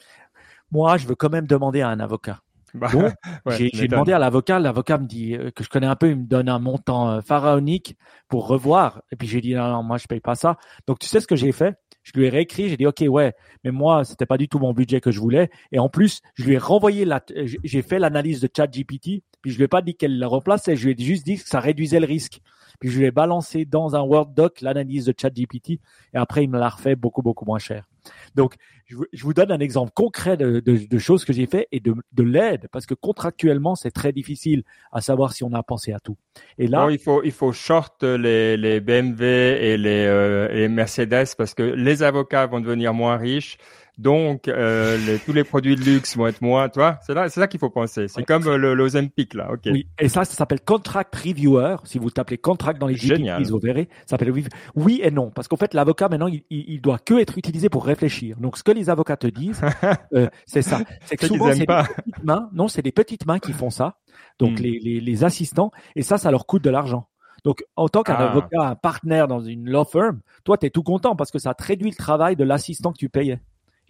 Moi, 0.72 0.96
je 0.96 1.06
veux 1.06 1.16
quand 1.16 1.30
même 1.30 1.48
demander 1.48 1.82
à 1.82 1.90
un 1.90 2.00
avocat. 2.00 2.40
Bah, 2.74 2.90
Donc, 2.92 3.14
j'ai 3.74 3.88
demandé 3.88 4.14
à 4.14 4.20
l'avocat, 4.20 4.60
l'avocat 4.60 4.98
me 4.98 5.06
dit 5.06 5.36
euh, 5.36 5.52
que 5.52 5.64
je 5.64 5.70
connais 5.70 5.88
un 5.88 5.96
peu, 5.96 6.10
il 6.10 6.18
me 6.18 6.26
donne 6.26 6.50
un 6.50 6.60
montant 6.60 7.10
euh, 7.10 7.22
pharaonique 7.22 7.98
pour 8.28 8.48
revoir. 8.48 9.02
Et 9.12 9.16
puis 9.16 9.28
j'ai 9.28 9.42
dit 9.42 9.54
non, 9.54 9.68
non, 9.70 9.84
moi 9.84 9.98
je 9.98 10.08
paye 10.08 10.20
pas 10.20 10.36
ça. 10.36 10.58
Donc 10.88 11.00
tu 11.00 11.08
sais 11.08 11.20
ce 11.20 11.28
que 11.28 11.36
j'ai 11.36 11.52
fait? 11.52 11.76
Je 12.04 12.14
lui 12.14 12.26
ai 12.26 12.30
réécrit, 12.30 12.70
j'ai 12.70 12.78
dit 12.78 12.88
ok 12.88 13.04
ouais, 13.08 13.34
mais 13.64 13.72
moi 13.72 14.04
c'était 14.04 14.26
pas 14.26 14.38
du 14.38 14.48
tout 14.48 14.58
mon 14.58 14.74
budget 14.74 15.02
que 15.02 15.12
je 15.12 15.20
voulais. 15.20 15.50
Et 15.72 15.80
en 15.80 15.90
plus, 15.90 16.22
je 16.36 16.46
lui 16.46 16.54
ai 16.54 16.58
renvoyé 16.58 17.06
la, 17.06 17.22
j'ai 17.64 17.82
fait 17.82 18.00
l'analyse 18.00 18.42
de 18.42 18.50
ChatGPT, 18.56 19.24
puis 19.42 19.52
je 19.52 19.58
lui 19.58 19.64
ai 19.66 19.68
pas 19.68 19.82
dit 19.82 19.96
qu'elle 19.96 20.18
la 20.18 20.28
remplaçait, 20.28 20.76
je 20.76 20.88
lui 20.88 20.94
ai 20.94 21.04
juste 21.04 21.26
dit 21.26 21.38
que 21.38 21.48
ça 21.48 21.60
réduisait 21.60 22.00
le 22.00 22.08
risque. 22.08 22.40
Puis 22.80 22.90
je 22.90 22.98
lui 22.98 23.06
ai 23.06 23.12
balancé 23.12 23.66
dans 23.66 23.96
un 23.96 24.02
Word 24.02 24.34
doc 24.34 24.62
l'analyse 24.62 25.06
de 25.06 25.14
ChatGPT, 25.20 25.70
et 25.72 25.80
après 26.14 26.44
il 26.44 26.50
me 26.50 26.58
l'a 26.58 26.70
refait 26.70 26.96
beaucoup 26.96 27.22
beaucoup 27.22 27.46
moins 27.46 27.60
cher. 27.60 27.91
Donc, 28.36 28.56
je, 28.86 29.24
vous 29.24 29.34
donne 29.34 29.52
un 29.52 29.60
exemple 29.60 29.92
concret 29.94 30.38
de, 30.38 30.98
choses 30.98 31.26
que 31.26 31.34
j'ai 31.34 31.46
fait 31.46 31.68
et 31.72 31.80
de, 31.80 32.24
l'aide, 32.24 32.68
parce 32.72 32.86
que 32.86 32.94
contractuellement, 32.94 33.76
c'est 33.76 33.92
très 33.92 34.12
difficile 34.12 34.64
à 34.92 35.02
savoir 35.02 35.34
si 35.34 35.44
on 35.44 35.54
a 35.54 35.64
pensé 35.64 35.94
à 35.94 36.00
tout. 36.00 36.18
Et 36.58 36.68
là, 36.68 36.88
il 36.92 37.00
faut 37.00 37.24
il 37.24 37.32
faut 37.32 37.52
short 37.52 38.04
les, 38.04 38.80
BMW 38.80 39.24
et 39.24 39.78
les, 39.78 40.06
euh, 40.06 40.48
les 40.50 40.68
Mercedes 40.68 41.36
parce 41.38 41.54
que 41.54 41.64
les 41.64 42.04
avocats 42.04 42.46
vont 42.46 42.60
devenir 42.60 42.94
moins 42.94 43.18
riches 43.18 43.58
donc, 43.98 44.48
euh, 44.48 44.98
les, 44.98 45.20
tous 45.20 45.34
les 45.34 45.44
produits 45.44 45.76
de 45.76 45.82
luxe 45.82 46.16
vont 46.16 46.28
être 46.28 46.42
moins, 46.42 46.70
toi. 46.70 47.00
C'est 47.06 47.14
là, 47.14 47.30
c'est 47.30 47.40
là 47.40 47.48
qu'il 47.48 47.60
faut 47.60 47.70
penser. 47.70 48.08
C'est 48.08 48.24
comme 48.24 48.48
euh, 48.48 48.58
le 48.58 48.74
l'Ozempic 48.74 49.34
là. 49.34 49.52
Ok. 49.52 49.62
Oui. 49.66 49.88
Et 50.00 50.10
ça, 50.10 50.24
ça 50.24 50.34
s'appelle 50.34 50.62
contract 50.62 51.14
reviewer. 51.16 51.76
Si 51.84 52.00
vous 52.00 52.10
tapez 52.10 52.38
contract 52.38 52.80
dans 52.80 52.88
les 52.88 52.96
GPTs, 52.96 53.50
vous 53.50 53.60
verrez. 53.60 53.90
Ça 54.02 54.12
s'appelle 54.12 54.34
oui 54.76 55.02
et 55.04 55.12
non, 55.12 55.30
parce 55.30 55.48
qu'en 55.48 55.58
fait, 55.58 55.74
l'avocat 55.74 56.10
maintenant, 56.10 56.28
il, 56.28 56.44
il, 56.50 56.82
doit 56.82 57.00
que 57.00 57.20
être 57.20 57.38
utilisé 57.38 57.70
pour 57.70 57.86
réfléchir. 57.86 58.38
Donc, 58.40 58.58
ce 58.58 58.64
que 58.64 58.72
les 58.72 58.90
avocats 58.90 59.18
te 59.18 59.28
disent, 59.28 59.62
euh, 60.14 60.28
c'est 60.46 60.62
ça. 60.62 60.80
C'est 61.06 61.18
que 61.18 61.28
souvent, 61.28 61.52
c'est 61.52 61.60
des 61.60 61.66
petites 61.66 62.24
mains. 62.24 62.50
Non, 62.54 62.68
c'est 62.68 62.82
des 62.82 62.92
petites 62.92 63.26
mains 63.26 63.40
qui 63.40 63.54
font 63.54 63.70
ça. 63.70 63.98
Donc, 64.40 64.60
hmm. 64.60 64.64
les, 64.64 64.80
les, 64.80 65.00
les 65.02 65.24
assistants. 65.24 65.72
Et 65.96 66.02
ça, 66.02 66.18
ça 66.18 66.32
leur 66.32 66.46
coûte 66.46 66.64
de 66.64 66.70
l'argent. 66.70 67.08
Donc, 67.44 67.64
en 67.76 67.88
tant 67.88 68.04
qu'un 68.04 68.16
ah. 68.16 68.30
avocat, 68.30 68.62
un 68.62 68.76
partenaire 68.76 69.28
dans 69.28 69.42
une 69.42 69.70
law 69.70 69.84
firm, 69.84 70.22
toi, 70.44 70.58
tu 70.58 70.68
es 70.68 70.70
tout 70.70 70.84
content 70.84 71.16
parce 71.16 71.32
que 71.32 71.40
ça 71.40 71.54
te 71.54 71.64
réduit 71.64 71.90
le 71.90 71.96
travail 71.96 72.36
de 72.36 72.44
l'assistant 72.44 72.92
que 72.92 72.98
tu 72.98 73.10
payais 73.10 73.40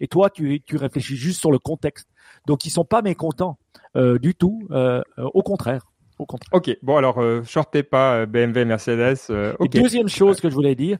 et 0.02 0.08
toi 0.08 0.28
tu, 0.28 0.60
tu 0.66 0.76
réfléchis 0.76 1.16
juste 1.16 1.40
sur 1.40 1.50
le 1.50 1.58
contexte. 1.58 2.08
Donc 2.46 2.66
ils 2.66 2.70
sont 2.70 2.84
pas 2.84 3.00
mécontents 3.00 3.58
euh, 3.96 4.18
du 4.18 4.34
tout, 4.34 4.68
euh, 4.70 5.00
euh, 5.18 5.28
au 5.32 5.42
contraire. 5.42 5.86
Au 6.18 6.26
contraire. 6.26 6.50
Ok, 6.52 6.76
bon 6.82 6.96
alors 6.96 7.18
euh, 7.18 7.42
shortez 7.42 7.82
pas 7.82 8.26
BMW, 8.26 8.64
Mercedes. 8.64 9.16
Euh, 9.30 9.54
deuxième 9.70 10.08
chose 10.08 10.40
que 10.40 10.50
je 10.50 10.54
voulais 10.54 10.74
dire, 10.74 10.98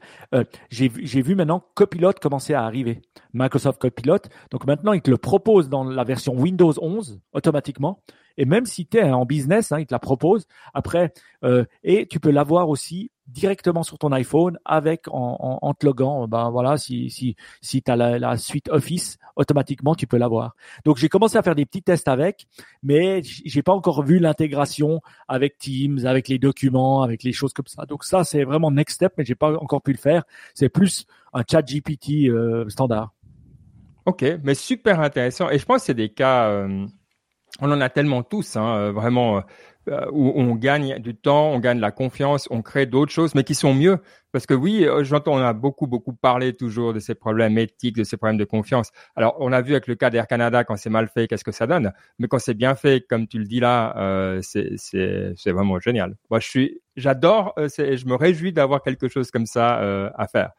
j'ai 0.71 0.89
vu 0.89 1.35
maintenant 1.35 1.63
Copilot 1.75 2.15
commencer 2.15 2.55
à 2.55 2.65
arriver. 2.65 3.03
Microsoft 3.35 3.81
Copilot. 3.81 4.19
Donc 4.51 4.67
maintenant, 4.67 4.93
ils 4.93 5.03
te 5.03 5.11
le 5.11 5.19
proposent 5.19 5.69
dans 5.69 5.85
la 5.85 6.05
version 6.05 6.35
Windows 6.35 6.73
11 6.81 7.21
automatiquement. 7.33 8.03
Et 8.39 8.47
même 8.47 8.65
si 8.65 8.87
tu 8.87 8.97
es 8.97 9.11
en 9.11 9.27
business, 9.27 9.73
hein, 9.73 9.81
ils 9.81 9.87
te 9.87 9.95
la 9.95 9.99
proposent. 9.99 10.47
Après, 10.73 11.13
et 11.85 12.07
tu 12.07 12.19
peux 12.19 12.31
l'avoir 12.31 12.69
aussi 12.69 13.11
directement 13.27 13.83
sur 13.83 13.99
ton 13.99 14.13
iPhone 14.13 14.59
avec 14.65 15.09
en, 15.09 15.59
en, 15.63 15.75
te 15.75 15.87
loguant. 15.87 16.27
Ben 16.29 16.51
voilà, 16.51 16.77
si 16.77 17.11
si 17.11 17.37
si 17.61 17.83
as 17.87 17.97
la, 17.97 18.19
la, 18.19 18.37
suite 18.37 18.69
Office, 18.71 19.19
automatiquement 19.37 19.95
tu 19.95 20.07
peux 20.07 20.19
l'avoir. 20.19 20.55
Donc 20.85 20.97
j'ai 20.97 21.09
commencé 21.09 21.37
à 21.37 21.43
faire 21.43 21.55
des 21.55 21.67
petits 21.67 21.83
tests 21.83 22.09
avec, 22.09 22.47
mais 22.83 23.23
j'ai 23.23 23.63
pas 23.63 23.73
encore 23.73 24.03
vu 24.03 24.19
l'intégration 24.19 25.01
avec 25.29 25.59
Teams, 25.59 26.05
avec 26.05 26.29
les 26.29 26.39
documents, 26.39 27.03
avec 27.03 27.23
les 27.23 27.33
choses 27.33 27.53
comme 27.53 27.67
ça. 27.67 27.87
Donc 27.87 28.05
ça 28.05 28.25
c'est 28.25 28.45
vraiment 28.45 28.71
next 28.71 28.97
step, 28.97 29.15
mais 29.17 29.25
j'ai 29.25 29.35
pas 29.35 29.53
encore 29.59 29.83
pu 29.83 29.93
le 29.93 29.99
faire. 29.99 30.25
C'est 30.55 30.69
plus 30.69 31.07
un 31.33 31.43
chat 31.49 31.63
GPT 31.63 32.29
euh, 32.29 32.69
standard. 32.69 33.13
Ok, 34.05 34.25
mais 34.43 34.55
super 34.55 35.01
intéressant. 35.01 35.49
Et 35.51 35.59
je 35.59 35.65
pense 35.65 35.83
que 35.83 35.87
c'est 35.87 35.95
des 35.95 36.09
cas, 36.09 36.49
euh, 36.49 36.87
on 37.61 37.71
en 37.71 37.81
a 37.81 37.89
tellement 37.89 38.23
tous, 38.23 38.57
hein, 38.57 38.77
euh, 38.77 38.93
vraiment 38.93 39.43
euh, 39.89 40.07
où 40.13 40.33
on 40.37 40.55
gagne 40.55 40.99
du 41.01 41.17
temps, 41.17 41.51
on 41.51 41.59
gagne 41.59 41.81
la 41.81 41.91
confiance, 41.91 42.47
on 42.51 42.63
crée 42.63 42.87
d'autres 42.87 43.11
choses, 43.13 43.35
mais 43.35 43.43
qui 43.43 43.55
sont 43.55 43.75
mieux. 43.75 43.99
Parce 44.31 44.47
que 44.47 44.55
oui, 44.55 44.85
euh, 44.87 45.03
j'entends, 45.03 45.35
on 45.35 45.39
a 45.39 45.53
beaucoup, 45.53 45.87
beaucoup 45.87 46.13
parlé 46.13 46.53
toujours 46.53 46.95
de 46.95 47.01
ces 47.01 47.15
problèmes 47.15 47.59
éthiques, 47.59 47.97
de 47.97 48.05
ces 48.05 48.17
problèmes 48.17 48.39
de 48.39 48.45
confiance. 48.45 48.93
Alors, 49.17 49.37
on 49.41 49.53
a 49.53 49.61
vu 49.61 49.73
avec 49.73 49.89
le 49.89 49.97
cas 49.97 50.09
d'Air 50.11 50.29
Canada, 50.29 50.63
quand 50.63 50.77
c'est 50.77 50.89
mal 50.89 51.09
fait, 51.09 51.27
qu'est-ce 51.27 51.45
que 51.45 51.53
ça 51.53 51.67
donne? 51.67 51.93
Mais 52.19 52.29
quand 52.29 52.39
c'est 52.39 52.55
bien 52.55 52.75
fait, 52.77 53.05
comme 53.09 53.27
tu 53.27 53.39
le 53.39 53.45
dis 53.45 53.61
là, 53.61 53.95
euh, 53.99 54.41
c'est 54.43 55.51
vraiment 55.51 55.81
génial. 55.81 56.17
Moi, 56.31 56.39
je 56.39 56.49
suis, 56.49 56.81
j'adore, 56.97 57.53
euh, 57.59 57.69
je 57.69 58.07
me 58.07 58.15
réjouis 58.15 58.53
d'avoir 58.53 58.83
quelque 58.83 59.09
chose 59.09 59.33
comme 59.33 59.47
ça 59.47 59.81
euh, 59.81 60.11
à 60.15 60.29
faire. 60.29 60.53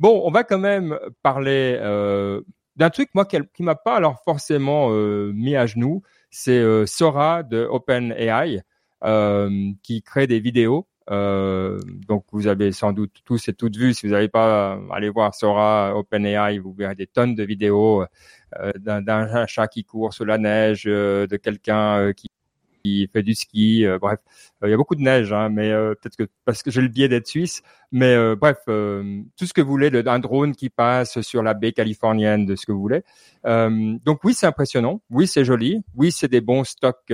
Bon, 0.00 0.22
on 0.24 0.32
va 0.32 0.42
quand 0.42 0.58
même 0.58 0.98
parler 1.22 1.78
d'un 2.76 2.90
truc, 2.90 3.10
moi, 3.14 3.24
qui, 3.24 3.38
qui 3.54 3.62
m'a 3.62 3.76
pas 3.76 3.94
alors 3.94 4.20
forcément 4.24 4.90
mis 5.32 5.54
à 5.54 5.66
genoux 5.66 6.02
c'est 6.34 6.58
euh, 6.58 6.84
Sora 6.84 7.44
de 7.44 7.64
OpenAI 7.64 8.60
euh, 9.04 9.70
qui 9.84 10.02
crée 10.02 10.26
des 10.26 10.40
vidéos. 10.40 10.88
Euh, 11.10 11.78
donc 12.08 12.24
vous 12.32 12.48
avez 12.48 12.72
sans 12.72 12.92
doute 12.92 13.20
tous 13.24 13.48
et 13.48 13.52
toutes 13.52 13.76
vu. 13.76 13.94
Si 13.94 14.06
vous 14.06 14.12
n'avez 14.12 14.28
pas, 14.28 14.80
allez 14.90 15.10
voir 15.10 15.32
Sora 15.32 15.96
OpenAI, 15.96 16.58
vous 16.58 16.72
verrez 16.72 16.96
des 16.96 17.06
tonnes 17.06 17.36
de 17.36 17.44
vidéos 17.44 18.04
d'un 18.76 19.46
chat 19.46 19.68
qui 19.68 19.84
court 19.84 20.12
sous 20.12 20.24
la 20.24 20.38
neige, 20.38 20.84
de 20.84 21.36
quelqu'un 21.36 22.12
qui 22.14 22.28
qui 22.84 23.08
fait 23.12 23.22
du 23.22 23.34
ski. 23.34 23.86
Euh, 23.86 23.98
bref, 23.98 24.18
euh, 24.62 24.68
il 24.68 24.70
y 24.70 24.74
a 24.74 24.76
beaucoup 24.76 24.94
de 24.94 25.00
neige, 25.00 25.32
hein, 25.32 25.48
mais 25.48 25.70
euh, 25.70 25.94
peut-être 25.94 26.16
que 26.16 26.24
parce 26.44 26.62
que 26.62 26.70
j'ai 26.70 26.82
le 26.82 26.88
biais 26.88 27.08
d'être 27.08 27.26
suisse. 27.26 27.62
Mais 27.90 28.34
bref, 28.34 28.58
tout 28.66 29.46
ce 29.46 29.52
que 29.52 29.60
vous 29.60 29.70
voulez, 29.70 29.90
un 30.06 30.18
drone 30.18 30.56
qui 30.56 30.68
passe 30.68 31.20
sur 31.20 31.44
la 31.44 31.54
baie 31.54 31.70
californienne, 31.70 32.44
de 32.44 32.56
ce 32.56 32.66
que 32.66 32.72
vous 32.72 32.80
voulez. 32.80 33.02
donc 33.44 34.24
oui, 34.24 34.34
c'est 34.34 34.46
impressionnant. 34.46 35.00
Oui, 35.10 35.28
c'est 35.28 35.44
joli. 35.44 35.84
Oui, 35.94 36.10
c'est 36.10 36.26
des 36.26 36.40
bons 36.40 36.64
stocks 36.64 37.12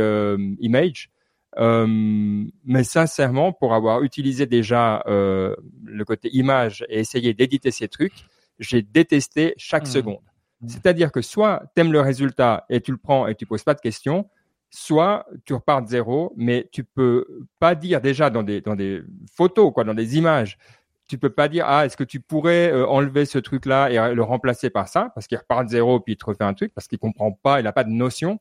images. 0.58 1.10
mais 1.58 2.84
sincèrement, 2.84 3.52
pour 3.52 3.74
avoir 3.74 4.02
utilisé 4.02 4.46
déjà 4.46 5.02
le 5.06 6.04
côté 6.06 6.30
image 6.32 6.86
et 6.88 7.00
essayé 7.00 7.34
d'éditer 7.34 7.70
ces 7.70 7.88
trucs, 7.88 8.24
j'ai 8.58 8.80
détesté 8.80 9.52
chaque 9.58 9.84
mmh. 9.84 9.86
seconde. 9.86 10.22
Mmh. 10.62 10.68
C'est-à-dire 10.68 11.12
que 11.12 11.20
soit 11.20 11.62
t'aimes 11.74 11.92
le 11.92 12.00
résultat 12.00 12.64
et 12.70 12.80
tu 12.80 12.90
le 12.90 12.98
prends 12.98 13.26
et 13.26 13.34
tu 13.34 13.44
poses 13.44 13.64
pas 13.64 13.74
de 13.74 13.80
questions, 13.80 14.26
soit 14.70 15.26
tu 15.44 15.54
repars 15.54 15.82
de 15.82 15.88
zéro, 15.88 16.32
mais 16.36 16.68
tu 16.72 16.84
peux 16.84 17.26
pas 17.58 17.74
dire 17.74 18.00
déjà 18.00 18.30
dans 18.30 18.42
des, 18.42 18.60
dans 18.60 18.76
des 18.76 19.02
photos, 19.34 19.72
quoi, 19.72 19.84
dans 19.84 19.94
des 19.94 20.16
images, 20.16 20.58
tu 21.10 21.18
peux 21.18 21.30
pas 21.30 21.48
dire 21.48 21.64
ah 21.66 21.84
est-ce 21.84 21.96
que 21.96 22.04
tu 22.04 22.20
pourrais 22.20 22.72
euh, 22.72 22.86
enlever 22.86 23.24
ce 23.24 23.38
truc 23.38 23.66
là 23.66 23.90
et 23.90 24.14
le 24.14 24.22
remplacer 24.22 24.70
par 24.70 24.86
ça? 24.86 25.10
Parce 25.14 25.26
qu'il 25.26 25.36
repart 25.36 25.64
de 25.64 25.70
zéro 25.70 25.98
puis 25.98 26.12
il 26.12 26.16
te 26.16 26.24
refait 26.24 26.44
un 26.44 26.54
truc 26.54 26.72
parce 26.72 26.86
qu'il 26.86 26.98
comprend 26.98 27.32
pas 27.32 27.60
il 27.60 27.66
a 27.66 27.72
pas 27.72 27.82
de 27.82 27.90
notion. 27.90 28.38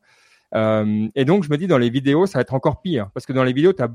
Euh, 0.54 1.08
et 1.16 1.24
donc 1.24 1.42
je 1.42 1.50
me 1.50 1.56
dis 1.56 1.66
dans 1.66 1.78
les 1.78 1.90
vidéos 1.90 2.26
ça 2.26 2.38
va 2.38 2.42
être 2.42 2.54
encore 2.54 2.80
pire. 2.80 3.10
Parce 3.12 3.26
que 3.26 3.32
dans 3.32 3.42
les 3.42 3.52
vidéos 3.52 3.72
tu 3.72 3.82
as 3.82 3.88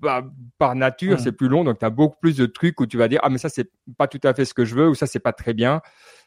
bah, 0.00 0.24
par 0.58 0.74
nature 0.74 1.20
c'est 1.20 1.32
plus 1.32 1.48
long 1.48 1.62
donc 1.62 1.78
tu 1.78 1.84
as 1.84 1.90
beaucoup 1.90 2.16
plus 2.18 2.36
de 2.36 2.46
trucs 2.46 2.80
où 2.80 2.86
tu 2.86 2.96
vas 2.96 3.08
dire 3.08 3.20
ah 3.22 3.28
mais 3.28 3.38
ça 3.38 3.50
c'est 3.50 3.70
pas 3.98 4.08
tout 4.08 4.20
à 4.24 4.32
fait 4.32 4.46
ce 4.46 4.54
que 4.54 4.64
je 4.64 4.74
veux 4.74 4.88
ou 4.88 4.94
ça 4.94 5.06
c'est 5.06 5.20
pas 5.20 5.34
très 5.34 5.52
bien. 5.52 5.82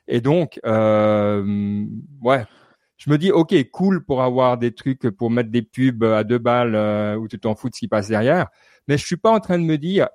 Et 0.08 0.22
donc 0.22 0.60
euh, 0.68 1.86
ouais 2.22 2.46
je 3.00 3.10
me 3.10 3.18
dis 3.18 3.32
ok 3.32 3.56
cool 3.72 4.06
pour 4.06 4.22
avoir 4.22 4.60
des 4.60 4.76
trucs 4.76 5.10
pour 5.10 5.32
mettre 5.32 5.50
des 5.50 5.64
pubs 5.64 6.04
à 6.04 6.24
deux 6.24 6.38
balles 6.38 6.76
euh, 6.76 7.16
où 7.16 7.28
tu 7.28 7.40
t'en 7.40 7.56
fous 7.56 7.70
de 7.70 7.74
ce 7.74 7.80
qui 7.80 7.88
passe 7.88 8.10
derrière 8.10 8.50
mais 8.88 8.98
je 8.98 9.06
suis 9.06 9.18
pas 9.18 9.32
en 9.32 9.40
train 9.40 9.58
de 9.58 9.64
me 9.64 9.78
dire 9.78 10.10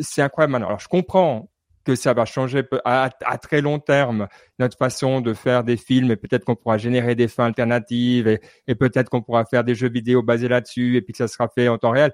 c'est 0.00 0.22
incroyable 0.22 0.52
maintenant. 0.52 0.68
Alors, 0.68 0.80
je 0.80 0.88
comprends 0.88 1.48
que 1.84 1.94
ça 1.94 2.14
va 2.14 2.24
changer 2.24 2.62
à, 2.86 3.10
très 3.42 3.60
long 3.60 3.78
terme 3.78 4.28
notre 4.58 4.78
façon 4.78 5.20
de 5.20 5.34
faire 5.34 5.64
des 5.64 5.76
films 5.76 6.10
et 6.10 6.16
peut-être 6.16 6.46
qu'on 6.46 6.56
pourra 6.56 6.78
générer 6.78 7.14
des 7.14 7.28
fins 7.28 7.44
alternatives 7.44 8.26
et, 8.66 8.74
peut-être 8.74 9.10
qu'on 9.10 9.20
pourra 9.20 9.44
faire 9.44 9.64
des 9.64 9.74
jeux 9.74 9.90
vidéo 9.90 10.22
basés 10.22 10.48
là-dessus 10.48 10.96
et 10.96 11.02
puis 11.02 11.12
que 11.12 11.18
ça 11.18 11.28
sera 11.28 11.48
fait 11.48 11.68
en 11.68 11.76
temps 11.76 11.90
réel. 11.90 12.12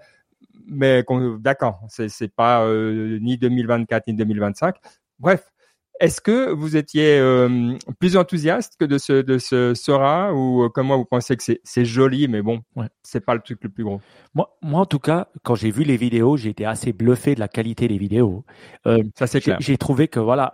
Mais 0.67 1.05
d'accord, 1.39 1.81
c'est, 1.89 2.35
pas 2.35 2.65
euh, 2.65 3.19
ni 3.21 3.39
2024 3.39 4.09
ni 4.09 4.15
2025. 4.15 4.75
Bref, 5.21 5.53
est-ce 6.01 6.23
que 6.23 6.51
vous 6.51 6.77
étiez 6.77 7.19
euh, 7.19 7.75
plus 7.99 8.17
enthousiaste 8.17 8.77
que 8.81 8.87
de 8.87 8.97
ce 8.97 9.21
de 9.21 9.39
ce 9.39 9.75
Sora 9.75 10.33
ou 10.33 10.65
euh, 10.65 10.69
comment 10.69 10.97
vous 10.97 11.05
pensez 11.05 11.37
que 11.37 11.43
c'est 11.43 11.61
c'est 11.63 11.85
joli 11.85 12.27
mais 12.27 12.41
bon 12.41 12.63
ouais. 12.75 12.87
c'est 13.03 13.25
pas 13.25 13.35
le 13.35 13.41
truc 13.41 13.59
le 13.63 13.69
plus 13.69 13.85
gros? 13.85 14.01
Moi 14.35 14.57
moi 14.63 14.81
en 14.81 14.87
tout 14.87 14.99
cas 14.99 15.29
quand 15.43 15.55
j'ai 15.55 15.71
vu 15.71 15.85
les 15.85 15.99
vidéos 15.99 16.39
j'ai 16.39 16.51
été 16.51 16.65
assez 16.65 16.95
bluffé 16.95 17.35
de 17.35 17.41
la 17.41 17.49
qualité 17.49 17.87
des 17.87 17.99
vidéos. 17.99 18.45
Euh, 18.87 19.03
ça 19.15 19.27
c'est 19.27 19.43
clair. 19.43 19.59
J'ai 19.61 19.77
trouvé 19.77 20.09
que 20.09 20.21
voilà 20.21 20.53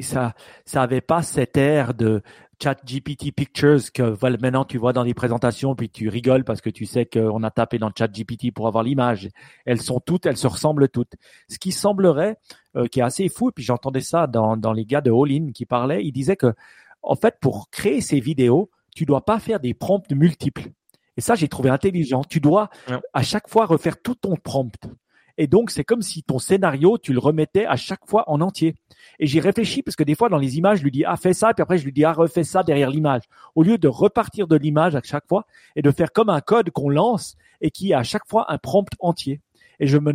ça 0.00 0.34
ça 0.64 0.82
avait 0.82 1.00
pas 1.00 1.22
cet 1.22 1.56
air 1.56 1.92
de 1.92 2.22
chat 2.62 2.76
GPT 2.84 3.32
Pictures 3.34 3.92
que 3.92 4.02
voilà, 4.02 4.36
maintenant 4.40 4.64
tu 4.64 4.78
vois 4.78 4.92
dans 4.92 5.02
les 5.02 5.14
présentations, 5.14 5.74
puis 5.74 5.88
tu 5.88 6.08
rigoles 6.08 6.44
parce 6.44 6.60
que 6.60 6.70
tu 6.70 6.86
sais 6.86 7.06
qu'on 7.06 7.42
a 7.42 7.50
tapé 7.50 7.78
dans 7.78 7.90
chat 7.96 8.08
GPT 8.08 8.52
pour 8.54 8.66
avoir 8.66 8.84
l'image. 8.84 9.28
Elles 9.64 9.80
sont 9.80 10.00
toutes, 10.00 10.26
elles 10.26 10.36
se 10.36 10.46
ressemblent 10.46 10.88
toutes. 10.88 11.14
Ce 11.48 11.58
qui 11.58 11.72
semblerait, 11.72 12.36
euh, 12.76 12.86
qui 12.86 13.00
est 13.00 13.02
assez 13.02 13.28
fou, 13.28 13.48
et 13.48 13.52
puis 13.52 13.64
j'entendais 13.64 14.00
ça 14.00 14.26
dans, 14.26 14.56
dans 14.56 14.72
les 14.72 14.84
gars 14.84 15.00
de 15.00 15.10
All 15.10 15.32
In 15.32 15.52
qui 15.52 15.66
parlaient, 15.66 16.04
ils 16.04 16.12
disaient 16.12 16.36
que 16.36 16.54
en 17.02 17.16
fait 17.16 17.36
pour 17.40 17.70
créer 17.70 18.00
ces 18.00 18.20
vidéos, 18.20 18.70
tu 18.94 19.06
dois 19.06 19.24
pas 19.24 19.38
faire 19.38 19.60
des 19.60 19.74
prompts 19.74 20.10
multiples. 20.12 20.70
Et 21.16 21.20
ça, 21.20 21.34
j'ai 21.34 21.48
trouvé 21.48 21.70
intelligent. 21.70 22.22
Tu 22.24 22.40
dois 22.40 22.70
à 23.12 23.22
chaque 23.22 23.48
fois 23.48 23.66
refaire 23.66 24.00
tout 24.00 24.14
ton 24.14 24.36
prompt. 24.36 24.74
Et 25.40 25.46
donc, 25.46 25.70
c'est 25.70 25.84
comme 25.84 26.02
si 26.02 26.22
ton 26.22 26.38
scénario, 26.38 26.98
tu 26.98 27.14
le 27.14 27.18
remettais 27.18 27.64
à 27.64 27.76
chaque 27.76 28.06
fois 28.06 28.24
en 28.26 28.42
entier. 28.42 28.74
Et 29.18 29.26
j'ai 29.26 29.40
réfléchi 29.40 29.82
parce 29.82 29.96
que 29.96 30.04
des 30.04 30.14
fois, 30.14 30.28
dans 30.28 30.36
les 30.36 30.58
images, 30.58 30.80
je 30.80 30.84
lui 30.84 30.90
dis, 30.90 31.02
ah, 31.06 31.16
fais 31.16 31.32
ça, 31.32 31.54
puis 31.54 31.62
après, 31.62 31.78
je 31.78 31.84
lui 31.86 31.92
dis, 31.92 32.04
ah, 32.04 32.12
refais 32.12 32.44
ça 32.44 32.62
derrière 32.62 32.90
l'image. 32.90 33.22
Au 33.54 33.62
lieu 33.62 33.78
de 33.78 33.88
repartir 33.88 34.46
de 34.46 34.56
l'image 34.56 34.96
à 34.96 35.00
chaque 35.02 35.26
fois 35.26 35.46
et 35.76 35.80
de 35.80 35.90
faire 35.92 36.12
comme 36.12 36.28
un 36.28 36.42
code 36.42 36.68
qu'on 36.72 36.90
lance 36.90 37.36
et 37.62 37.70
qui 37.70 37.94
a 37.94 38.00
à 38.00 38.02
chaque 38.02 38.28
fois 38.28 38.52
un 38.52 38.58
prompt 38.58 38.90
entier. 38.98 39.40
Et 39.78 39.86
je 39.86 39.96
me. 39.96 40.12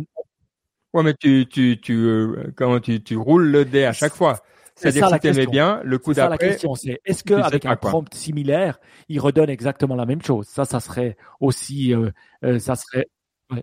Ouais, 0.92 1.02
mais 1.02 1.14
tu, 1.14 1.44
tu, 1.50 1.80
tu, 1.80 1.94
euh, 1.96 2.52
comment 2.54 2.78
tu, 2.78 3.02
tu 3.02 3.16
roules 3.16 3.48
le 3.48 3.64
dé 3.64 3.84
à 3.84 3.92
chaque 3.92 4.14
fois. 4.14 4.38
C'est-à-dire 4.76 5.18
que 5.18 5.32
si 5.32 5.46
bien, 5.48 5.80
le 5.82 5.98
coup 5.98 6.14
d'après. 6.14 6.46
la 6.46 6.52
question, 6.52 6.76
c'est 6.76 7.00
est-ce 7.04 7.24
qu'avec 7.24 7.66
un 7.66 7.74
prompt 7.74 8.14
similaire, 8.14 8.78
il 9.08 9.18
redonne 9.18 9.50
exactement 9.50 9.96
la 9.96 10.06
même 10.06 10.22
chose? 10.22 10.46
Ça, 10.46 10.64
ça 10.64 10.78
serait 10.78 11.16
aussi, 11.40 11.92
euh, 11.92 12.12
euh, 12.44 12.60
ça 12.60 12.76
serait. 12.76 13.08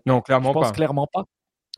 Non, 0.04 0.20
clairement 0.20 0.50
je 0.50 0.52
pense 0.52 0.72
clairement 0.72 1.08
pas. 1.10 1.24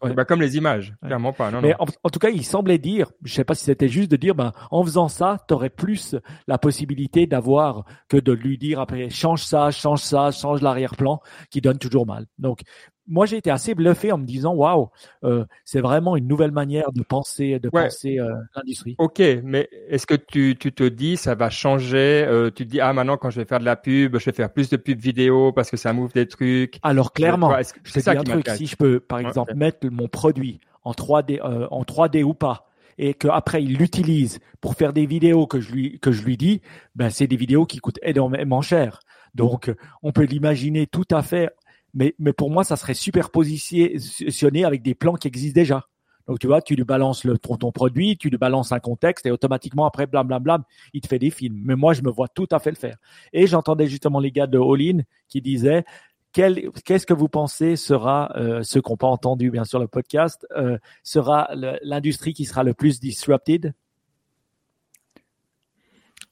Bah 0.03 0.25
comme 0.27 0.43
les 0.43 0.57
images, 0.57 0.95
clairement 1.03 1.33
pas. 1.33 1.51
Non, 1.51 1.63
Mais 1.63 1.75
En, 1.79 2.11
tout 2.11 2.19
cas, 2.19 2.29
il 2.29 2.45
semblait 2.45 2.79
dire, 2.79 3.11
je 3.23 3.33
sais 3.33 3.45
pas 3.45 3.55
si 3.55 3.65
c'était 3.65 3.89
juste 3.89 4.11
de 4.11 4.17
dire, 4.17 4.35
ben 4.35 4.53
en 4.71 4.85
faisant 4.85 5.09
ça, 5.09 5.39
tu 5.49 5.55
aurais 5.55 5.71
plus 5.71 6.15
la 6.47 6.59
possibilité 6.59 7.27
d'avoir 7.27 7.85
que 8.09 8.19
de 8.19 8.33
lui 8.33 8.59
dire 8.59 8.79
après 8.79 9.09
change 9.09 9.43
ça, 9.43 9.71
change 9.71 10.01
ça, 10.01 10.31
change 10.33 10.61
l'arrière-plan, 10.61 11.21
qui 11.51 11.63
donne 11.63 11.79
toujours 11.79 12.07
mal. 12.07 12.27
Donc 12.39 12.61
moi 13.09 13.27
j'ai 13.27 13.37
été 13.37 13.51
assez 13.51 13.75
bluffé 13.75 14.12
en 14.12 14.19
me 14.19 14.25
disant 14.25 14.55
waouh 14.55 14.90
euh, 15.25 15.45
c'est 15.64 15.81
vraiment 15.81 16.16
une 16.16 16.27
nouvelle 16.27 16.51
manière 16.51 16.92
de 16.92 17.03
penser 17.03 17.59
de 17.59 17.69
penser 17.69 18.19
euh, 18.19 18.35
l'industrie. 18.55 18.97
Ok, 18.99 19.21
mais 19.45 19.69
est-ce 19.88 20.07
que 20.07 20.14
tu, 20.14 20.57
tu 20.59 20.73
te 20.73 20.85
dis 20.85 21.16
ça 21.16 21.35
va 21.35 21.51
changer 21.51 22.25
euh, 22.27 22.51
Tu 22.51 22.66
te 22.66 22.71
dis 22.71 22.81
ah 22.81 22.92
maintenant 22.92 23.16
quand 23.16 23.31
je 23.31 23.40
vais 23.40 23.47
faire 23.47 23.61
de 23.61 23.64
la 23.64 23.77
pub, 23.77 24.19
je 24.19 24.25
vais 24.25 24.33
faire 24.33 24.53
plus 24.53 24.69
de 24.71 24.77
pub 24.77 24.99
vidéo 24.99 25.53
parce 25.53 25.71
que 25.71 25.77
ça 25.77 25.92
m'ouvre 25.92 26.12
des 26.12 26.27
trucs. 26.27 26.79
Alors 26.83 27.12
clairement, 27.12 27.55
c'est 27.85 28.01
ça 28.01 28.12
un 28.12 28.23
truc. 28.23 28.49
Si 28.51 28.66
je 28.66 28.77
peux 28.77 29.01
par 29.01 29.19
exemple 29.21 29.55
mettre 29.55 29.88
mon 29.88 30.09
produit 30.09 30.61
en 30.85 30.92
3D 30.92 31.40
euh, 31.40 31.66
en 31.71 31.83
3D 31.83 32.23
ou 32.23 32.35
pas 32.35 32.66
et 32.99 33.14
qu'après 33.14 33.62
il 33.62 33.77
l'utilise 33.77 34.38
pour 34.61 34.75
faire 34.75 34.92
des 34.92 35.07
vidéos 35.07 35.47
que 35.47 35.61
je 35.61 35.73
lui 35.73 35.99
que 36.01 36.12
je 36.12 36.23
lui 36.25 36.37
dis, 36.37 36.62
ben 36.95 37.11
c'est 37.11 37.27
des 37.27 37.37
vidéos 37.37 37.66
qui 37.66 37.79
coûtent 37.79 38.01
énormément 38.03 38.62
cher. 38.62 39.01
Donc 39.35 39.73
on 40.03 40.12
peut 40.12 40.25
l'imaginer 40.25 40.87
tout 40.87 41.07
à 41.11 41.23
fait 41.23 41.51
mais, 41.94 42.14
pour 42.37 42.51
moi, 42.51 42.64
ça 42.64 42.77
serait 42.77 42.94
superpositionné 42.94 44.64
avec 44.64 44.83
des 44.83 44.94
plans 44.94 45.14
qui 45.14 45.29
existent 45.29 45.59
déjà. 45.59 45.87
Donc 46.27 46.40
tu 46.40 46.49
vois, 46.49 46.61
tu 46.61 46.75
lui 46.75 46.85
balances 46.85 47.25
le, 47.25 47.38
ton, 47.38 47.70
produit, 47.70 48.16
tu 48.16 48.31
lui 48.31 48.37
balances 48.37 48.72
un 48.72 48.81
contexte 48.81 49.27
et 49.27 49.31
automatiquement 49.31 49.87
après, 49.87 50.07
blam 50.07 50.27
blam 50.27 50.42
blam, 50.42 50.62
il 50.92 51.01
te 51.01 51.07
fait 51.07 51.20
des 51.20 51.31
films. 51.31 51.62
Mais 51.64 51.77
moi, 51.77 51.92
je 51.92 52.03
me 52.03 52.11
vois 52.11 52.27
tout 52.29 52.49
à 52.51 52.59
fait 52.59 52.70
le 52.70 52.77
faire. 52.77 52.96
Et 53.33 53.46
j'entendais 53.46 53.87
justement 53.87 54.18
les 54.18 54.33
gars 54.33 54.49
de 54.49 54.59
All 54.59 54.83
In 54.83 55.03
qui 55.29 55.40
disaient 55.40 55.85
qu'est-ce 56.33 57.07
que 57.07 57.14
vous 57.14 57.29
pensez 57.29 57.77
sera, 57.77 58.33
euh, 58.37 58.62
ce 58.62 58.79
qu'on 58.79 58.96
pas 58.96 59.07
entendu 59.07 59.51
bien 59.51 59.64
sûr 59.64 59.79
le 59.79 59.88
podcast, 59.88 60.46
euh, 60.57 60.79
sera 61.03 61.49
l'industrie 61.83 62.35
qui 62.35 62.44
sera 62.44 62.62
le 62.62 62.75
plus 62.75 63.01
disrupted? 63.01 63.72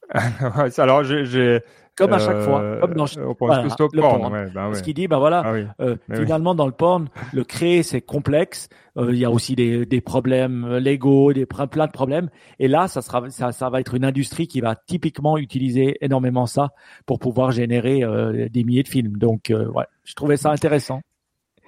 Alors 0.77 1.03
j'ai 1.03 1.61
comme 1.95 2.13
à 2.13 2.19
chaque 2.19 2.41
fois, 2.41 2.61
euh, 2.61 2.81
comme 2.81 2.93
dans 2.93 3.05
voilà, 3.39 3.63
le 3.63 4.01
porn. 4.01 4.33
Ouais, 4.33 4.49
bah 4.53 4.69
ouais. 4.69 4.75
Ce 4.75 4.83
qui 4.83 4.93
dit, 4.93 5.07
ben 5.07 5.19
voilà, 5.19 5.43
ah 5.45 5.53
oui. 5.53 5.65
euh, 5.79 5.95
finalement 6.13 6.51
oui. 6.51 6.57
dans 6.57 6.65
le 6.65 6.71
porn, 6.71 7.07
le 7.33 7.43
créer 7.43 7.83
c'est 7.83 8.01
complexe. 8.01 8.69
Euh, 8.97 9.11
il 9.11 9.17
y 9.17 9.25
a 9.25 9.31
aussi 9.31 9.55
des, 9.55 9.85
des 9.85 10.01
problèmes 10.01 10.77
légaux, 10.77 11.33
des 11.33 11.45
plein 11.45 11.87
de 11.87 11.91
problèmes. 11.91 12.29
Et 12.59 12.67
là, 12.67 12.87
ça 12.87 13.01
sera, 13.01 13.29
ça, 13.29 13.51
ça 13.51 13.69
va 13.69 13.79
être 13.79 13.93
une 13.93 14.05
industrie 14.05 14.47
qui 14.47 14.61
va 14.61 14.75
typiquement 14.75 15.37
utiliser 15.37 15.97
énormément 16.01 16.45
ça 16.45 16.69
pour 17.05 17.19
pouvoir 17.19 17.51
générer 17.51 18.03
euh, 18.03 18.47
des 18.49 18.63
milliers 18.63 18.83
de 18.83 18.87
films. 18.87 19.17
Donc, 19.17 19.49
euh, 19.49 19.67
ouais, 19.67 19.85
je 20.03 20.13
trouvais 20.13 20.37
ça 20.37 20.51
intéressant. 20.51 21.01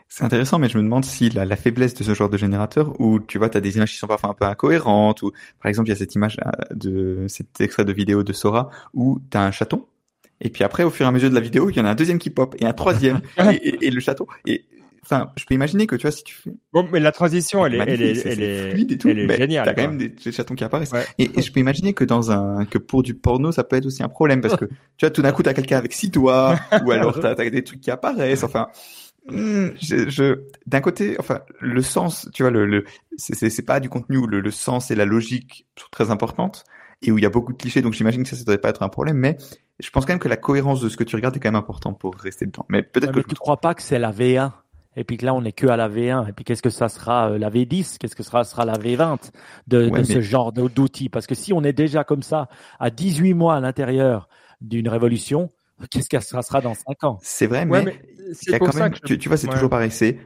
C'est 0.09 0.23
intéressant, 0.23 0.57
mais 0.57 0.69
je 0.69 0.77
me 0.77 0.83
demande 0.83 1.03
si 1.03 1.29
la, 1.29 1.43
la, 1.43 1.57
faiblesse 1.57 1.93
de 1.93 2.03
ce 2.05 2.13
genre 2.13 2.29
de 2.29 2.37
générateur, 2.37 2.97
où 3.01 3.19
tu 3.19 3.37
vois, 3.37 3.49
tu 3.49 3.57
as 3.57 3.61
des 3.61 3.75
images 3.75 3.91
qui 3.91 3.97
sont 3.97 4.07
parfois 4.07 4.29
un 4.29 4.33
peu 4.33 4.45
incohérentes, 4.45 5.21
ou 5.21 5.31
par 5.61 5.67
exemple, 5.67 5.89
il 5.89 5.91
y 5.91 5.95
a 5.95 5.97
cette 5.97 6.15
image 6.15 6.37
de 6.73 7.25
cet 7.27 7.59
extrait 7.59 7.83
de 7.83 7.91
vidéo 7.91 8.23
de 8.23 8.31
Sora 8.31 8.69
où 8.93 9.19
tu 9.29 9.37
as 9.37 9.41
un 9.41 9.51
chaton, 9.51 9.85
et 10.41 10.49
puis 10.49 10.63
après, 10.63 10.83
au 10.83 10.89
fur 10.89 11.05
et 11.05 11.09
à 11.09 11.11
mesure 11.11 11.29
de 11.29 11.35
la 11.35 11.41
vidéo, 11.41 11.69
il 11.69 11.77
y 11.77 11.79
en 11.79 11.85
a 11.85 11.89
un 11.89 11.95
deuxième 11.95 12.19
qui 12.19 12.29
pop 12.29 12.55
et 12.59 12.65
un 12.65 12.73
troisième 12.73 13.21
et, 13.39 13.55
et, 13.55 13.87
et, 13.87 13.91
le 13.91 13.99
château. 13.99 14.27
Et 14.45 14.65
enfin, 15.03 15.31
je 15.35 15.45
peux 15.45 15.55
imaginer 15.55 15.87
que 15.87 15.95
tu 15.95 16.03
vois 16.03 16.11
si 16.11 16.23
tu 16.23 16.35
fais. 16.35 16.51
Bon, 16.73 16.87
mais 16.91 16.99
la 16.99 17.11
transition, 17.11 17.65
elle 17.65 17.75
est, 17.75 17.77
elle 17.79 18.01
est, 18.01 18.25
elle 18.25 18.43
est, 18.43 18.71
fluide 18.71 18.91
et 18.91 18.97
tout. 18.97 19.09
Elle 19.09 19.19
est 19.19 19.37
géniale. 19.37 19.65
T'as 19.65 19.73
quand 19.73 19.81
même 19.81 19.97
des, 19.97 20.09
des, 20.09 20.31
chatons 20.31 20.55
qui 20.55 20.63
apparaissent. 20.63 20.91
Ouais. 20.91 21.05
Et, 21.17 21.39
et, 21.39 21.41
je 21.41 21.51
peux 21.51 21.59
imaginer 21.59 21.93
que 21.93 22.03
dans 22.03 22.31
un, 22.31 22.65
que 22.65 22.77
pour 22.77 23.01
du 23.01 23.15
porno, 23.15 23.51
ça 23.51 23.63
peut 23.63 23.77
être 23.77 23.87
aussi 23.87 24.03
un 24.03 24.09
problème 24.09 24.41
parce 24.41 24.57
que 24.57 24.65
tu 24.65 25.05
vois, 25.05 25.09
tout 25.09 25.21
d'un 25.21 25.31
coup, 25.31 25.43
t'as 25.43 25.53
quelqu'un 25.53 25.77
avec 25.77 25.93
six 25.93 26.09
doigts 26.09 26.55
ou 26.85 26.91
alors 26.91 27.19
t'as 27.19 27.31
as 27.31 27.49
des 27.49 27.63
trucs 27.63 27.81
qui 27.81 27.89
apparaissent. 27.89 28.43
Enfin, 28.43 28.67
hmm, 29.29 29.69
je, 29.81 30.09
je 30.09 30.41
d'un 30.67 30.81
côté, 30.81 31.15
enfin, 31.19 31.39
le 31.59 31.81
sens, 31.81 32.29
tu 32.33 32.43
vois, 32.43 32.51
le, 32.51 32.67
le 32.67 32.85
c'est 33.17 33.65
pas 33.65 33.79
du 33.79 33.89
contenu 33.89 34.17
où 34.17 34.27
le, 34.27 34.39
le 34.39 34.51
sens 34.51 34.91
et 34.91 34.95
la 34.95 35.05
logique 35.05 35.65
sont 35.79 35.87
très 35.89 36.11
importantes 36.11 36.63
et 37.01 37.11
où 37.11 37.17
il 37.17 37.23
y 37.23 37.27
a 37.27 37.29
beaucoup 37.29 37.53
de 37.53 37.57
clichés, 37.57 37.81
donc 37.81 37.93
j'imagine 37.93 38.23
que 38.23 38.29
ça, 38.29 38.35
ça 38.35 38.43
devrait 38.43 38.57
pas 38.57 38.69
être 38.69 38.83
un 38.83 38.89
problème, 38.89 39.17
mais 39.17 39.37
je 39.79 39.89
pense 39.91 40.05
quand 40.05 40.13
même 40.13 40.19
que 40.19 40.27
la 40.27 40.37
cohérence 40.37 40.81
de 40.81 40.89
ce 40.89 40.97
que 40.97 41.03
tu 41.03 41.15
regardes 41.15 41.35
est 41.35 41.39
quand 41.39 41.49
même 41.49 41.55
important 41.55 41.93
pour 41.93 42.15
rester 42.15 42.45
dedans. 42.45 42.65
Mais 42.69 42.81
peut-être 42.81 43.13
que 43.13 43.19
tu 43.19 43.35
crois 43.35 43.57
pas 43.57 43.75
que 43.75 43.81
c'est 43.81 43.99
la 43.99 44.11
V1 44.11 44.51
et 44.95 45.03
puis 45.03 45.17
que 45.17 45.25
là 45.25 45.35
on 45.35 45.43
est 45.43 45.51
que 45.51 45.67
à 45.67 45.77
la 45.77 45.87
V1 45.87 46.29
et 46.29 46.33
puis 46.33 46.43
qu'est-ce 46.43 46.63
que 46.63 46.71
ça 46.71 46.89
sera 46.89 47.31
euh, 47.31 47.37
la 47.37 47.51
V10 47.51 47.97
qu'est-ce 47.99 48.15
que 48.15 48.23
sera 48.23 48.43
sera 48.43 48.65
la 48.65 48.73
V20 48.73 49.29
de, 49.67 49.83
ouais, 49.83 49.91
de 49.91 49.97
mais... 49.97 50.03
ce 50.03 50.21
genre 50.21 50.51
d'outils? 50.51 51.09
Parce 51.09 51.27
que 51.27 51.35
si 51.35 51.53
on 51.53 51.63
est 51.63 51.73
déjà 51.73 52.03
comme 52.03 52.23
ça 52.23 52.49
à 52.79 52.89
18 52.89 53.35
mois 53.35 53.55
à 53.55 53.59
l'intérieur 53.59 54.27
d'une 54.61 54.89
révolution 54.89 55.51
qu'est-ce 55.91 56.09
que 56.09 56.19
ça 56.19 56.41
sera 56.41 56.61
dans 56.61 56.73
5 56.73 57.03
ans? 57.03 57.19
C'est 57.21 57.45
vrai 57.45 57.65
mais, 57.65 57.83
mais 57.83 58.01
il 58.47 58.51
y 58.51 58.55
a 58.55 58.59
quand 58.59 58.75
même 58.75 58.95
je... 58.95 59.01
tu, 59.01 59.19
tu, 59.19 59.29
vois 59.29 59.37
c'est 59.37 59.47
ouais. 59.47 59.53
toujours 59.53 59.69
pareil 59.69 59.91
c'est 59.91 60.17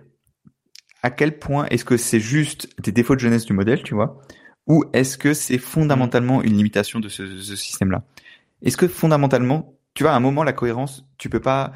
à 1.04 1.12
quel 1.12 1.38
point 1.40 1.66
est-ce 1.66 1.84
que 1.84 1.98
c'est 1.98 2.22
juste 2.22 2.70
des 2.82 2.94
défauts 2.94 3.16
de 3.16 3.20
jeunesse 3.20 3.44
du 3.44 3.52
modèle 3.52 3.84
tu 3.84 3.94
vois 3.96 4.22
ou 4.68 4.86
est-ce 4.94 5.18
que 5.18 5.34
c'est 5.34 5.58
fondamentalement 5.58 6.42
une 6.42 6.56
limitation 6.56 7.02
de 7.02 7.10
ce, 7.10 7.40
ce 7.40 7.56
système 7.58 7.92
là 7.92 8.04
est-ce 8.62 8.78
que 8.78 8.88
fondamentalement, 8.88 9.74
tu 9.94 10.04
vois, 10.04 10.14
à 10.14 10.16
un 10.16 10.20
moment, 10.20 10.44
la 10.44 10.54
cohérence, 10.54 11.06
tu 11.18 11.30
peux 11.30 11.40
pas, 11.40 11.74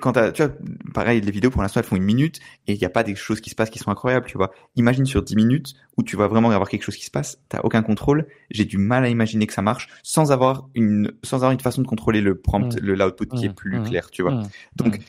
quand 0.00 0.12
tu 0.32 0.42
vois, 0.42 0.52
pareil, 0.94 1.20
les 1.20 1.30
vidéos 1.30 1.50
pour 1.50 1.62
l'instant, 1.62 1.80
elles 1.80 1.86
font 1.86 1.96
une 1.96 2.02
minute 2.02 2.40
et 2.66 2.74
il 2.74 2.78
n'y 2.78 2.84
a 2.84 2.90
pas 2.90 3.02
des 3.02 3.14
choses 3.14 3.40
qui 3.40 3.50
se 3.50 3.54
passent 3.54 3.70
qui 3.70 3.78
sont 3.78 3.90
incroyables, 3.90 4.26
tu 4.26 4.36
vois. 4.36 4.52
Imagine 4.76 5.06
sur 5.06 5.22
10 5.22 5.36
minutes 5.36 5.74
où 5.96 6.02
tu 6.02 6.16
vas 6.16 6.28
vraiment 6.28 6.50
avoir 6.50 6.68
quelque 6.68 6.82
chose 6.82 6.96
qui 6.96 7.04
se 7.04 7.10
passe, 7.10 7.38
t'as 7.48 7.60
aucun 7.62 7.82
contrôle. 7.82 8.26
J'ai 8.50 8.64
du 8.64 8.78
mal 8.78 9.04
à 9.04 9.08
imaginer 9.08 9.46
que 9.46 9.52
ça 9.52 9.62
marche 9.62 9.88
sans 10.02 10.32
avoir 10.32 10.68
une, 10.74 11.12
sans 11.22 11.38
avoir 11.38 11.52
une 11.52 11.60
façon 11.60 11.82
de 11.82 11.86
contrôler 11.86 12.20
le 12.20 12.38
prompt, 12.38 12.74
mmh. 12.74 12.80
le 12.80 12.94
l'output 12.94 13.26
mmh. 13.32 13.36
qui 13.36 13.46
est 13.46 13.54
plus 13.54 13.78
mmh. 13.78 13.84
clair, 13.84 14.10
tu 14.10 14.22
vois. 14.22 14.42
Donc, 14.76 15.00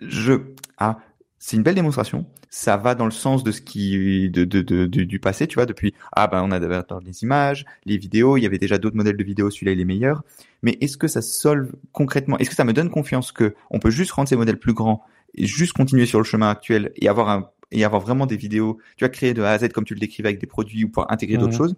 je, 0.00 0.34
ah, 0.78 0.98
c'est 1.38 1.56
une 1.56 1.62
belle 1.62 1.74
démonstration. 1.74 2.26
Ça 2.50 2.76
va 2.76 2.94
dans 2.94 3.04
le 3.04 3.10
sens 3.10 3.44
de 3.44 3.52
ce 3.52 3.60
qui 3.60 4.28
de, 4.30 4.44
de, 4.44 4.62
de, 4.62 4.86
du 4.86 5.20
passé, 5.20 5.46
tu 5.46 5.54
vois, 5.54 5.66
depuis 5.66 5.94
ah 6.12 6.26
ben 6.26 6.42
on 6.42 6.50
a 6.50 6.58
d'abord 6.58 7.00
les 7.00 7.22
images, 7.22 7.64
les 7.84 7.96
vidéos, 7.96 8.36
il 8.36 8.42
y 8.42 8.46
avait 8.46 8.58
déjà 8.58 8.78
d'autres 8.78 8.96
modèles 8.96 9.16
de 9.16 9.24
vidéos, 9.24 9.50
celui-là 9.50 9.72
il 9.72 9.80
est 9.80 9.84
meilleur. 9.84 10.22
Mais 10.62 10.76
est-ce 10.80 10.96
que 10.96 11.06
ça 11.06 11.22
solve 11.22 11.72
concrètement 11.92 12.38
Est-ce 12.38 12.50
que 12.50 12.56
ça 12.56 12.64
me 12.64 12.72
donne 12.72 12.90
confiance 12.90 13.32
que 13.32 13.54
on 13.70 13.78
peut 13.78 13.90
juste 13.90 14.10
rendre 14.12 14.28
ces 14.28 14.36
modèles 14.36 14.58
plus 14.58 14.72
grands 14.72 15.04
et 15.34 15.46
juste 15.46 15.74
continuer 15.74 16.06
sur 16.06 16.18
le 16.18 16.24
chemin 16.24 16.50
actuel 16.50 16.92
et 16.96 17.08
avoir 17.08 17.28
un 17.28 17.50
et 17.70 17.84
avoir 17.84 18.00
vraiment 18.00 18.26
des 18.26 18.36
vidéos, 18.36 18.78
tu 18.96 19.04
vois, 19.04 19.10
créer 19.10 19.34
de 19.34 19.42
A 19.42 19.50
à 19.50 19.58
Z 19.58 19.68
comme 19.68 19.84
tu 19.84 19.94
le 19.94 20.00
décrivais 20.00 20.30
avec 20.30 20.40
des 20.40 20.46
produits 20.46 20.84
ou 20.84 20.88
pouvoir 20.88 21.12
intégrer 21.12 21.36
d'autres 21.36 21.52
mmh. 21.52 21.56
choses? 21.56 21.76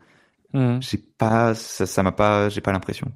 Mmh. 0.53 0.79
J'ai 0.81 0.99
pas 0.99 1.55
ça, 1.55 1.85
ça 1.85 2.03
m'a 2.03 2.13
pas, 2.13 2.49
j'ai 2.49 2.61
pas 2.61 2.73
l'impression. 2.73 3.11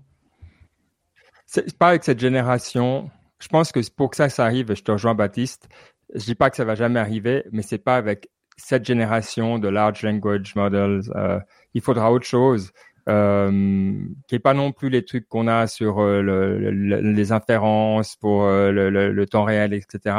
C'est 1.46 1.78
pas 1.78 1.88
avec 1.88 2.04
cette 2.04 2.18
génération. 2.18 3.11
Je 3.38 3.48
pense 3.48 3.72
que 3.72 3.80
pour 3.90 4.11
que 4.11 4.16
ça, 4.16 4.28
ça 4.28 4.44
arrive, 4.44 4.74
je 4.74 4.83
te 4.83 4.90
rejoins 4.90 5.14
Baptiste, 5.14 5.68
je 6.14 6.24
dis 6.24 6.34
pas 6.34 6.50
que 6.50 6.56
ça 6.56 6.64
va 6.64 6.74
jamais 6.74 7.00
arriver, 7.00 7.44
mais 7.52 7.62
c'est 7.62 7.78
pas 7.78 7.96
avec 7.96 8.30
cette 8.56 8.84
génération 8.84 9.58
de 9.58 9.68
large 9.68 10.02
language 10.02 10.54
models. 10.54 11.02
Euh, 11.16 11.40
il 11.74 11.80
faudra 11.80 12.12
autre 12.12 12.26
chose, 12.26 12.72
euh, 13.08 13.92
qui 14.28 14.34
est 14.34 14.40
pas 14.40 14.54
non 14.54 14.72
plus 14.72 14.88
les 14.88 15.04
trucs 15.04 15.28
qu'on 15.28 15.46
a 15.46 15.66
sur 15.66 15.98
euh, 16.00 16.22
le, 16.22 16.70
les 16.70 17.32
inférences 17.32 18.16
pour 18.16 18.44
euh, 18.44 18.70
le, 18.72 19.26
temps 19.26 19.44
réel, 19.44 19.74
etc. 19.74 20.16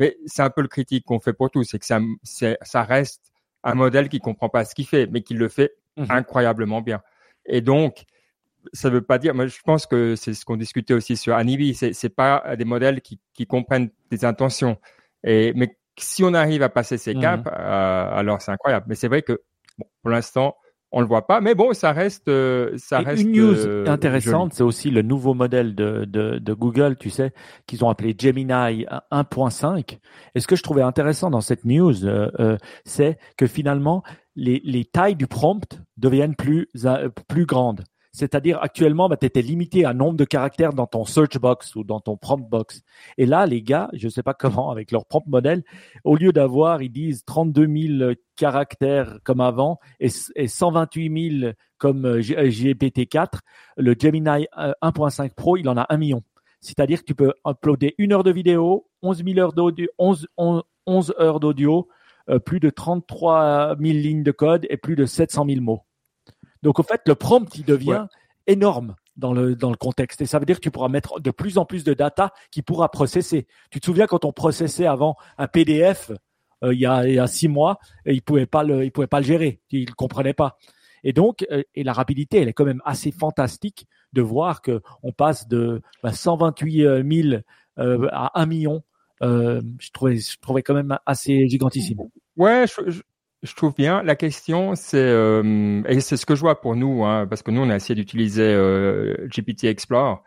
Mais 0.00 0.16
c'est 0.26 0.42
un 0.42 0.50
peu 0.50 0.62
le 0.62 0.68
critique 0.68 1.04
qu'on 1.04 1.20
fait 1.20 1.32
pour 1.32 1.50
tout, 1.50 1.62
c'est 1.62 1.78
que 1.78 1.86
ça, 1.86 2.00
ça 2.24 2.82
reste 2.82 3.32
un 3.62 3.74
modèle 3.74 4.08
qui 4.08 4.18
comprend 4.18 4.48
pas 4.48 4.64
ce 4.64 4.74
qu'il 4.74 4.86
fait, 4.86 5.06
mais 5.06 5.22
qui 5.22 5.34
le 5.34 5.48
fait 5.48 5.76
mmh 5.96 6.06
incroyablement 6.08 6.82
bien. 6.82 7.02
Et 7.46 7.60
donc, 7.60 8.02
ça 8.72 8.90
veut 8.90 9.02
pas 9.02 9.18
dire, 9.18 9.32
moi 9.32 9.46
je 9.46 9.60
pense 9.64 9.86
que 9.86 10.16
c'est 10.16 10.34
ce 10.34 10.44
qu'on 10.44 10.56
discutait 10.56 10.94
aussi 10.94 11.16
sur 11.16 11.36
Anibi, 11.36 11.74
c'est, 11.74 11.92
c'est 11.92 12.08
pas 12.08 12.56
des 12.56 12.64
modèles 12.64 13.00
qui, 13.00 13.20
qui 13.32 13.46
comprennent 13.46 13.90
des 14.10 14.24
intentions. 14.24 14.76
Et, 15.24 15.52
mais 15.54 15.76
si 15.98 16.24
on 16.24 16.34
arrive 16.34 16.62
à 16.62 16.68
passer 16.68 16.98
ces 16.98 17.14
caps, 17.14 17.44
mhm. 17.44 17.52
euh, 17.52 18.08
alors 18.12 18.42
c'est 18.42 18.52
incroyable. 18.52 18.86
Mais 18.88 18.94
c'est 18.94 19.08
vrai 19.08 19.22
que 19.22 19.40
bon, 19.78 19.86
pour 20.02 20.10
l'instant, 20.10 20.56
on 20.96 21.00
le 21.00 21.08
voit 21.08 21.26
pas, 21.26 21.40
mais 21.40 21.56
bon, 21.56 21.72
ça 21.72 21.90
reste, 21.90 22.28
euh, 22.28 22.70
ça 22.76 23.00
reste. 23.00 23.22
Une 23.24 23.32
news 23.32 23.66
euh, 23.66 23.84
intéressante, 23.88 24.54
c'est 24.54 24.62
aussi 24.62 24.92
le 24.92 25.02
nouveau 25.02 25.34
modèle 25.34 25.74
de, 25.74 26.04
de, 26.04 26.38
de 26.38 26.52
Google, 26.52 26.96
tu 26.96 27.10
sais, 27.10 27.32
qu'ils 27.66 27.84
ont 27.84 27.88
appelé 27.88 28.14
Gemini 28.16 28.86
1.5. 29.10 29.98
Et 30.36 30.40
ce 30.40 30.46
que 30.46 30.54
je 30.54 30.62
trouvais 30.62 30.82
intéressant 30.82 31.30
dans 31.30 31.40
cette 31.40 31.64
news, 31.64 32.06
euh, 32.06 32.56
c'est 32.84 33.18
que 33.36 33.48
finalement, 33.48 34.04
les, 34.36 34.60
les 34.64 34.84
tailles 34.84 35.16
du 35.16 35.26
prompt 35.26 35.80
deviennent 35.96 36.36
plus 36.36 36.68
plus 37.26 37.44
grandes. 37.44 37.82
C'est-à-dire 38.14 38.60
actuellement, 38.62 39.08
bah, 39.08 39.16
tu 39.16 39.26
étais 39.26 39.42
limité 39.42 39.84
à 39.84 39.92
nombre 39.92 40.16
de 40.16 40.24
caractères 40.24 40.72
dans 40.72 40.86
ton 40.86 41.04
search 41.04 41.36
box 41.36 41.74
ou 41.74 41.82
dans 41.82 41.98
ton 41.98 42.16
prompt 42.16 42.48
box. 42.48 42.82
Et 43.18 43.26
là, 43.26 43.44
les 43.44 43.60
gars, 43.60 43.90
je 43.92 44.06
ne 44.06 44.10
sais 44.10 44.22
pas 44.22 44.34
comment, 44.38 44.70
avec 44.70 44.92
leur 44.92 45.04
prompt 45.04 45.26
modèle, 45.26 45.64
au 46.04 46.14
lieu 46.14 46.32
d'avoir, 46.32 46.80
ils 46.80 46.92
disent 46.92 47.24
32 47.24 47.66
000 47.98 48.12
caractères 48.36 49.18
comme 49.24 49.40
avant 49.40 49.80
et, 49.98 50.10
128 50.10 51.40
000 51.40 51.52
comme 51.76 52.06
euh, 52.06 52.20
GPT-4, 52.20 53.18
euh, 53.18 53.26
le 53.78 53.96
Gemini 53.98 54.46
1.5 54.80 55.24
euh, 55.24 55.28
Pro, 55.34 55.56
il 55.56 55.68
en 55.68 55.76
a 55.76 55.84
un 55.88 55.96
million. 55.96 56.22
C'est-à-dire 56.60 57.00
que 57.00 57.06
tu 57.06 57.16
peux 57.16 57.32
uploader 57.44 57.96
une 57.98 58.12
heure 58.12 58.22
de 58.22 58.30
vidéo, 58.30 58.86
11 59.02 59.24
000 59.24 59.38
heures 59.40 59.52
d'audio, 59.54 59.88
11, 59.98 60.28
11, 60.86 61.14
heures 61.18 61.40
d'audio, 61.40 61.88
plus 62.46 62.60
de 62.60 62.70
33 62.70 63.76
000 63.78 63.98
lignes 63.98 64.22
de 64.22 64.30
code 64.30 64.66
et 64.70 64.76
plus 64.76 64.94
de 64.94 65.04
700 65.04 65.46
000 65.46 65.60
mots. 65.60 65.82
Donc, 66.64 66.80
au 66.80 66.82
fait, 66.82 67.02
le 67.06 67.14
prompt, 67.14 67.48
il 67.56 67.64
devient 67.64 68.06
énorme 68.46 68.96
dans 69.16 69.32
le, 69.32 69.54
dans 69.54 69.70
le 69.70 69.76
contexte. 69.76 70.20
Et 70.20 70.26
ça 70.26 70.38
veut 70.38 70.46
dire 70.46 70.56
que 70.56 70.62
tu 70.62 70.70
pourras 70.70 70.88
mettre 70.88 71.20
de 71.20 71.30
plus 71.30 71.58
en 71.58 71.64
plus 71.64 71.84
de 71.84 71.94
data 71.94 72.32
qui 72.50 72.62
pourra 72.62 72.90
processer. 72.90 73.46
Tu 73.70 73.80
te 73.80 73.86
souviens 73.86 74.06
quand 74.06 74.24
on 74.24 74.32
processait 74.32 74.86
avant 74.86 75.16
un 75.38 75.46
PDF 75.46 76.10
euh, 76.64 76.74
il, 76.74 76.80
y 76.80 76.86
a, 76.86 77.06
il 77.06 77.14
y 77.14 77.18
a 77.18 77.26
six 77.26 77.48
mois, 77.48 77.78
et 78.06 78.14
il 78.14 78.22
pouvait 78.22 78.46
pas 78.46 78.62
le, 78.64 78.84
il 78.84 78.90
pouvait 78.90 79.06
pas 79.06 79.20
le 79.20 79.26
gérer. 79.26 79.60
Il 79.70 79.86
le 79.86 79.94
comprenait 79.94 80.34
pas. 80.34 80.58
Et 81.02 81.12
donc, 81.12 81.46
euh, 81.50 81.62
et 81.74 81.84
la 81.84 81.92
rapidité, 81.92 82.38
elle 82.38 82.48
est 82.48 82.52
quand 82.52 82.64
même 82.64 82.82
assez 82.84 83.10
fantastique 83.10 83.86
de 84.12 84.22
voir 84.22 84.62
que 84.62 84.80
on 85.02 85.12
passe 85.12 85.48
de 85.48 85.82
128 86.10 86.84
bah, 86.84 87.02
000 87.02 87.42
euh, 87.78 88.08
à 88.12 88.40
1 88.40 88.46
million. 88.46 88.82
je 89.20 89.90
trouvais, 89.92 90.16
je 90.16 90.38
trouvais 90.40 90.62
quand 90.62 90.74
même 90.74 90.96
assez 91.04 91.46
gigantissime. 91.48 91.98
Ouais, 92.36 92.64
je, 92.66 92.90
je 92.90 93.02
trouve 93.54 93.74
bien. 93.74 94.02
La 94.02 94.16
question, 94.16 94.74
c'est 94.74 94.96
euh, 94.96 95.82
et 95.86 96.00
c'est 96.00 96.16
ce 96.16 96.24
que 96.24 96.34
je 96.34 96.40
vois 96.40 96.60
pour 96.60 96.76
nous, 96.76 97.04
hein, 97.04 97.26
parce 97.26 97.42
que 97.42 97.50
nous 97.50 97.60
on 97.60 97.68
a 97.68 97.76
essayé 97.76 97.94
d'utiliser 97.94 98.42
euh, 98.42 99.28
GPT 99.28 99.64
Explore. 99.64 100.22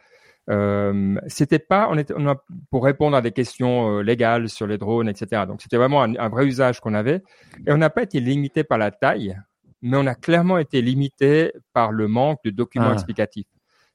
Euh, 0.49 1.19
c'était 1.27 1.59
pas, 1.59 1.87
on 1.89 1.97
était, 1.97 2.13
on 2.15 2.27
a, 2.27 2.35
pour 2.69 2.83
répondre 2.85 3.17
à 3.17 3.21
des 3.21 3.31
questions 3.31 3.99
légales 3.99 4.49
sur 4.49 4.67
les 4.67 4.77
drones, 4.77 5.09
etc. 5.09 5.43
Donc 5.47 5.61
c'était 5.61 5.77
vraiment 5.77 6.03
un, 6.03 6.29
vrai 6.29 6.45
usage 6.45 6.79
qu'on 6.79 6.93
avait, 6.93 7.21
et 7.65 7.71
on 7.71 7.77
n'a 7.77 7.89
pas 7.89 8.03
été 8.03 8.19
limité 8.19 8.63
par 8.63 8.77
la 8.77 8.91
taille, 8.91 9.37
mais 9.81 9.97
on 9.97 10.05
a 10.05 10.15
clairement 10.15 10.57
été 10.57 10.81
limité 10.81 11.51
par 11.73 11.91
le 11.91 12.07
manque 12.07 12.39
de 12.45 12.51
documents 12.51 12.89
ah. 12.91 12.93
explicatifs. 12.93 13.47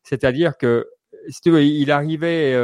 C'est-à-dire 0.02 0.58
que 0.58 0.88
si 1.28 1.40
tu 1.40 1.50
veux, 1.50 1.62
il 1.62 1.90
arrivait, 1.90 2.54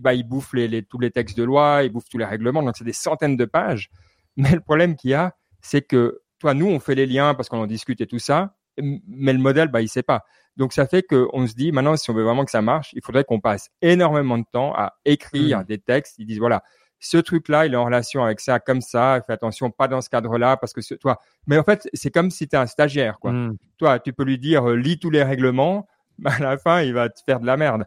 bah, 0.00 0.14
il 0.14 0.22
bouffe 0.22 0.52
les, 0.54 0.68
les, 0.68 0.82
tous 0.82 1.00
les 1.00 1.10
textes 1.10 1.36
de 1.36 1.42
loi, 1.42 1.80
il 1.82 1.90
bouffe 1.90 2.08
tous 2.08 2.18
les 2.18 2.24
règlements, 2.24 2.62
donc 2.62 2.76
c'est 2.76 2.84
des 2.84 2.92
centaines 2.92 3.36
de 3.36 3.44
pages. 3.44 3.90
Mais 4.36 4.52
le 4.52 4.60
problème 4.60 4.96
qu'il 4.96 5.10
y 5.10 5.14
a, 5.14 5.34
c'est 5.62 5.82
que 5.82 6.20
toi, 6.38 6.54
nous, 6.54 6.66
on 6.66 6.80
fait 6.80 6.94
les 6.94 7.06
liens 7.06 7.34
parce 7.34 7.48
qu'on 7.48 7.58
en 7.58 7.66
discute 7.66 8.00
et 8.00 8.06
tout 8.06 8.18
ça, 8.18 8.56
mais 8.78 9.32
le 9.32 9.38
modèle, 9.38 9.68
bah, 9.68 9.82
il 9.82 9.88
sait 9.88 10.02
pas. 10.02 10.24
Donc, 10.56 10.72
ça 10.72 10.86
fait 10.86 11.02
qu'on 11.02 11.46
se 11.46 11.54
dit, 11.54 11.70
maintenant, 11.72 11.96
si 11.96 12.10
on 12.10 12.14
veut 12.14 12.24
vraiment 12.24 12.44
que 12.44 12.50
ça 12.50 12.62
marche, 12.62 12.90
il 12.94 13.02
faudrait 13.04 13.24
qu'on 13.24 13.40
passe 13.40 13.70
énormément 13.82 14.38
de 14.38 14.44
temps 14.50 14.74
à 14.74 14.94
écrire 15.04 15.60
mmh. 15.60 15.64
des 15.64 15.78
textes. 15.78 16.16
Ils 16.18 16.26
disent, 16.26 16.38
voilà, 16.38 16.62
ce 16.98 17.16
truc-là, 17.18 17.66
il 17.66 17.74
est 17.74 17.76
en 17.76 17.84
relation 17.84 18.24
avec 18.24 18.40
ça, 18.40 18.58
comme 18.58 18.80
ça. 18.80 19.22
Fais 19.26 19.32
attention, 19.32 19.70
pas 19.70 19.88
dans 19.88 20.00
ce 20.00 20.10
cadre-là, 20.10 20.56
parce 20.56 20.72
que 20.72 20.94
toi. 20.94 21.18
Mais 21.46 21.56
en 21.58 21.64
fait, 21.64 21.88
c'est 21.94 22.10
comme 22.10 22.30
si 22.30 22.48
tu 22.48 22.56
es 22.56 22.58
un 22.58 22.66
stagiaire, 22.66 23.18
quoi. 23.20 23.32
Mmh. 23.32 23.56
Toi, 23.78 24.00
tu 24.00 24.12
peux 24.12 24.24
lui 24.24 24.38
dire, 24.38 24.68
euh, 24.68 24.76
lis 24.76 24.98
tous 24.98 25.10
les 25.10 25.22
règlements. 25.22 25.86
mais 26.18 26.30
à 26.32 26.38
la 26.38 26.58
fin, 26.58 26.82
il 26.82 26.94
va 26.94 27.08
te 27.08 27.20
faire 27.24 27.40
de 27.40 27.46
la 27.46 27.56
merde. 27.56 27.84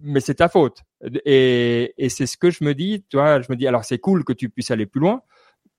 Mais 0.00 0.20
c'est 0.20 0.36
ta 0.36 0.48
faute. 0.48 0.82
Et, 1.24 1.94
et 1.96 2.08
c'est 2.08 2.26
ce 2.26 2.36
que 2.36 2.50
je 2.50 2.64
me 2.64 2.74
dis. 2.74 3.04
Toi, 3.10 3.40
je 3.40 3.46
me 3.50 3.56
dis, 3.56 3.66
alors 3.66 3.84
c'est 3.84 3.98
cool 3.98 4.24
que 4.24 4.32
tu 4.32 4.48
puisses 4.48 4.70
aller 4.70 4.86
plus 4.86 5.00
loin, 5.00 5.22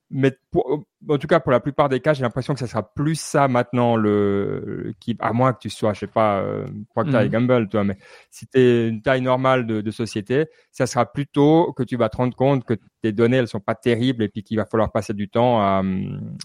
mais 0.10 0.38
pour, 0.52 0.86
en 1.08 1.18
tout 1.18 1.28
cas, 1.28 1.40
pour 1.40 1.52
la 1.52 1.60
plupart 1.60 1.88
des 1.88 2.02
cas, 2.02 2.14
j'ai 2.14 2.24
l'impression 2.24 2.54
que 2.54 2.60
ça 2.60 2.68
sera 2.68 2.84
plus 2.84 3.20
ça 3.20 3.48
maintenant, 3.48 3.96
le, 3.96 4.94
qui, 5.00 5.16
à 5.20 5.32
moins 5.32 5.54
que 5.54 5.60
tu 5.60 5.70
sois, 5.70 5.94
je 5.94 6.02
sais 6.02 6.08
pas, 6.08 6.40
euh, 6.40 6.66
Procter 6.90 7.26
mmh. 7.26 7.30
Gamble, 7.30 7.70
toi, 7.70 7.84
mais 7.84 7.98
si 8.32 8.48
tu 8.48 8.60
es 8.60 8.90
une 8.90 9.02
taille 9.02 9.22
normale 9.22 9.66
de, 9.66 9.82
de, 9.82 9.92
société, 9.92 10.48
ça 10.72 10.88
sera 10.88 11.06
plutôt 11.06 11.74
que 11.74 11.84
tu 11.84 11.96
vas 11.96 12.10
te 12.10 12.18
rendre 12.18 12.36
compte 12.36 12.66
que 12.66 12.74
tes 13.02 13.14
données, 13.14 13.38
elles 13.38 13.48
sont 13.48 13.62
pas 13.62 13.76
terribles 13.76 14.24
et 14.24 14.30
puis 14.30 14.44
qu'il 14.44 14.58
va 14.58 14.66
falloir 14.66 14.92
passer 14.92 15.14
du 15.14 15.30
temps 15.30 15.62
à, 15.62 15.82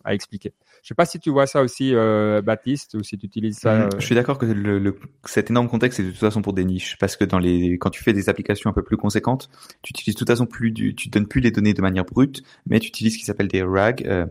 à 0.04 0.14
expliquer. 0.14 0.52
Je 0.82 0.88
sais 0.88 0.94
pas 0.94 1.06
si 1.06 1.18
tu 1.18 1.30
vois 1.30 1.46
ça 1.46 1.62
aussi, 1.62 1.92
euh, 1.94 2.40
Baptiste, 2.42 2.94
ou 2.94 3.02
si 3.02 3.18
tu 3.18 3.26
utilises 3.26 3.58
ça. 3.58 3.86
Mmh, 3.86 3.90
je 3.98 4.06
suis 4.06 4.14
d'accord 4.14 4.38
que 4.38 4.46
le, 4.46 4.78
le, 4.78 4.98
cet 5.24 5.50
énorme 5.50 5.68
contexte, 5.68 5.96
c'est 5.96 6.04
de 6.04 6.10
toute 6.10 6.20
façon 6.20 6.42
pour 6.42 6.52
des 6.52 6.64
niches, 6.64 6.96
parce 7.00 7.16
que 7.16 7.24
dans 7.24 7.38
les, 7.38 7.76
quand 7.78 7.90
tu 7.90 8.04
fais 8.04 8.12
des 8.12 8.28
applications 8.28 8.70
un 8.70 8.72
peu 8.72 8.84
plus 8.84 8.96
conséquentes, 8.96 9.50
tu 9.82 9.90
utilises 9.90 10.14
de 10.14 10.18
toute 10.18 10.28
façon 10.28 10.46
plus 10.46 10.70
du, 10.70 10.94
tu 10.94 11.08
donnes 11.08 11.26
plus 11.26 11.40
les 11.40 11.50
données 11.50 11.74
de 11.74 11.82
manière 11.82 12.04
brute, 12.04 12.42
mais 12.66 12.78
tu 12.78 12.88
utilises 12.88 13.14
ce 13.14 13.18
qui 13.18 13.24
s'appelle 13.24 13.48
des 13.48 13.62
RAG, 13.62 14.06
euh, 14.06 14.26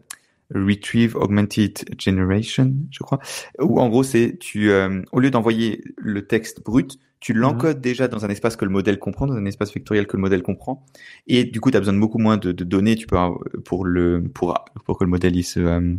Retrieve 0.53 1.15
Augmented 1.15 1.85
Generation, 1.99 2.73
je 2.91 2.99
crois. 2.99 3.19
Où 3.59 3.79
en 3.79 3.89
gros 3.89 4.03
c'est 4.03 4.37
tu 4.39 4.71
euh, 4.71 5.01
au 5.11 5.19
lieu 5.19 5.31
d'envoyer 5.31 5.83
le 5.97 6.25
texte 6.25 6.63
brut, 6.63 6.97
tu 7.19 7.33
mhm. 7.33 7.39
l'encodes 7.39 7.81
déjà 7.81 8.07
dans 8.07 8.25
un 8.25 8.29
espace 8.29 8.55
que 8.55 8.65
le 8.65 8.71
modèle 8.71 8.99
comprend, 8.99 9.27
dans 9.27 9.35
un 9.35 9.45
espace 9.45 9.73
vectoriel 9.73 10.07
que 10.07 10.17
le 10.17 10.21
modèle 10.21 10.43
comprend, 10.43 10.85
et 11.27 11.43
du 11.43 11.59
coup 11.61 11.71
tu 11.71 11.77
as 11.77 11.79
besoin 11.79 11.93
de 11.93 11.99
beaucoup 11.99 12.19
moins 12.19 12.37
de, 12.37 12.51
de, 12.51 12.63
données, 12.63 12.95
tu 12.95 13.07
peux 13.07 13.17
pour 13.65 13.85
le 13.85 14.23
pour 14.23 14.53
pour 14.85 14.97
que 14.97 15.03
le 15.03 15.09
modèle 15.09 15.35
il 15.35 15.43
se 15.43 15.59
euh, 15.59 15.95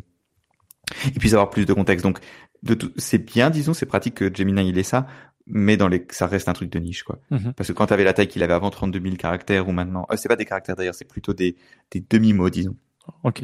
il 1.06 1.18
puisse 1.18 1.32
avoir 1.32 1.50
plus 1.50 1.66
de 1.66 1.72
contexte. 1.72 2.04
Donc 2.04 2.18
c'est 2.96 3.24
bien, 3.24 3.50
disons, 3.50 3.74
c'est 3.74 3.86
pratique 3.86 4.14
que 4.14 4.34
Gemini 4.34 4.68
il 4.68 4.78
ait 4.78 4.82
ça, 4.82 5.06
mais 5.46 5.76
dans 5.76 5.88
les 5.88 6.06
ça 6.10 6.26
reste 6.26 6.48
un 6.48 6.52
truc 6.52 6.70
de 6.70 6.78
niche 6.78 7.02
quoi. 7.02 7.18
Mhm. 7.30 7.52
Parce 7.54 7.68
que 7.68 7.72
quand 7.72 7.86
tu 7.86 7.92
avais 7.92 8.04
la 8.04 8.12
taille 8.12 8.28
qu'il 8.28 8.42
avait 8.42 8.54
avant 8.54 8.70
32 8.70 9.00
000 9.00 9.16
caractères 9.16 9.68
ou 9.68 9.72
maintenant, 9.72 10.06
euh, 10.10 10.16
c'est 10.16 10.28
pas 10.28 10.36
des 10.36 10.46
caractères 10.46 10.76
d'ailleurs, 10.76 10.94
c'est 10.94 11.08
plutôt 11.08 11.34
des 11.34 11.56
des 11.90 12.04
demi 12.08 12.32
mots 12.32 12.50
disons. 12.50 12.76
Ok. 13.22 13.42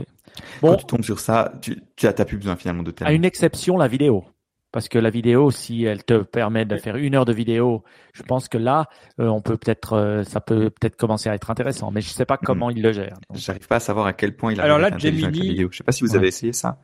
Bon, 0.62 0.70
Quand 0.70 0.76
tu 0.76 0.84
tombes 0.86 1.04
sur 1.04 1.20
ça, 1.20 1.52
tu, 1.60 1.82
tu 1.96 2.06
as, 2.06 2.12
plus 2.12 2.36
besoin 2.36 2.56
finalement 2.56 2.82
de 2.82 2.90
termes. 2.90 3.10
À 3.10 3.12
une 3.12 3.24
exception, 3.24 3.76
la 3.76 3.88
vidéo. 3.88 4.24
Parce 4.72 4.88
que 4.88 4.98
la 4.98 5.10
vidéo, 5.10 5.50
si 5.50 5.82
elle 5.84 6.04
te 6.04 6.22
permet 6.22 6.64
de 6.64 6.76
faire 6.76 6.94
une 6.96 7.16
heure 7.16 7.24
de 7.24 7.32
vidéo, 7.32 7.82
je 8.12 8.22
pense 8.22 8.48
que 8.48 8.56
là, 8.56 8.88
euh, 9.18 9.26
on 9.26 9.40
peut 9.40 9.56
peut-être, 9.56 9.94
euh, 9.94 10.22
ça 10.22 10.40
peut 10.40 10.70
peut-être 10.70 10.96
commencer 10.96 11.28
à 11.28 11.34
être 11.34 11.50
intéressant. 11.50 11.90
Mais 11.90 12.00
je 12.00 12.10
sais 12.10 12.24
pas 12.24 12.36
hmm. 12.36 12.44
comment 12.44 12.70
il 12.70 12.80
le 12.80 12.92
gère. 12.92 13.18
J'arrive 13.34 13.66
pas 13.66 13.76
à 13.76 13.80
savoir 13.80 14.06
à 14.06 14.12
quel 14.12 14.36
point 14.36 14.52
il 14.52 14.60
a. 14.60 14.64
Alors 14.64 14.78
là, 14.78 14.96
Gemini, 14.96 15.40
vidéo. 15.40 15.68
je 15.72 15.78
sais 15.78 15.84
pas 15.84 15.92
si 15.92 16.04
vous 16.04 16.14
avez 16.14 16.28
essayé 16.28 16.52
ça. 16.52 16.78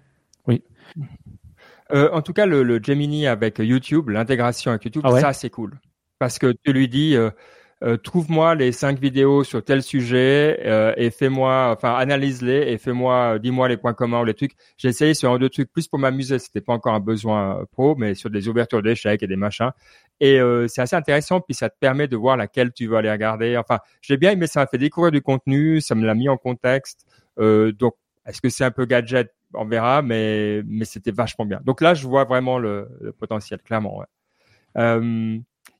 Oui. 0.48 0.64
Euh, 1.92 2.10
en 2.12 2.22
tout 2.22 2.32
cas, 2.32 2.46
le, 2.46 2.82
Gemini 2.82 3.28
avec 3.28 3.60
YouTube, 3.60 4.08
l'intégration 4.08 4.72
avec 4.72 4.84
YouTube, 4.84 5.02
ah 5.04 5.20
ça 5.20 5.32
c'est 5.32 5.50
cool. 5.50 5.78
Parce 6.18 6.40
que 6.40 6.52
tu 6.64 6.72
lui 6.72 6.88
dis, 6.88 7.16
euh, 7.86 7.96
trouve-moi 7.96 8.56
les 8.56 8.72
cinq 8.72 8.98
vidéos 8.98 9.44
sur 9.44 9.62
tel 9.64 9.80
sujet 9.80 10.58
euh, 10.64 10.92
et 10.96 11.10
fais-moi, 11.10 11.72
enfin 11.76 11.94
analyse-les 11.94 12.72
et 12.72 12.78
fais-moi, 12.78 13.38
dis-moi 13.38 13.68
les 13.68 13.76
points 13.76 13.94
communs 13.94 14.20
ou 14.22 14.24
les 14.24 14.34
trucs. 14.34 14.56
J'ai 14.76 14.88
essayé 14.88 15.14
sur 15.14 15.30
un 15.30 15.38
deux 15.38 15.48
trucs 15.48 15.70
plus 15.70 15.86
pour 15.86 16.00
m'amuser, 16.00 16.40
c'était 16.40 16.60
pas 16.60 16.72
encore 16.72 16.94
un 16.94 17.00
besoin 17.00 17.64
pro, 17.70 17.94
mais 17.94 18.16
sur 18.16 18.28
des 18.28 18.48
ouvertures 18.48 18.82
d'échecs 18.82 19.22
et 19.22 19.28
des 19.28 19.36
machins. 19.36 19.70
Et 20.18 20.40
c'est 20.68 20.80
assez 20.80 20.96
intéressant, 20.96 21.40
puis 21.40 21.54
ça 21.54 21.68
te 21.68 21.76
permet 21.78 22.08
de 22.08 22.16
voir 22.16 22.36
laquelle 22.36 22.72
tu 22.72 22.86
veux 22.86 22.96
aller 22.96 23.10
regarder. 23.10 23.56
Enfin, 23.56 23.78
j'ai 24.00 24.16
bien 24.16 24.32
aimé, 24.32 24.46
ça 24.46 24.60
m'a 24.60 24.66
fait 24.66 24.78
découvrir 24.78 25.12
du 25.12 25.20
contenu, 25.20 25.80
ça 25.80 25.94
me 25.94 26.06
l'a 26.06 26.14
mis 26.14 26.28
en 26.28 26.38
contexte. 26.38 27.06
donc, 27.38 27.94
est-ce 28.26 28.40
que 28.40 28.48
c'est 28.48 28.64
un 28.64 28.70
peu 28.70 28.86
gadget? 28.86 29.32
On 29.54 29.64
verra, 29.66 30.02
mais 30.02 30.62
mais 30.66 30.84
c'était 30.86 31.12
vachement 31.12 31.44
bien. 31.44 31.60
Donc 31.64 31.80
là, 31.80 31.94
je 31.94 32.06
vois 32.08 32.24
vraiment 32.24 32.58
le, 32.58 32.88
potentiel, 33.18 33.60
clairement. 33.62 34.02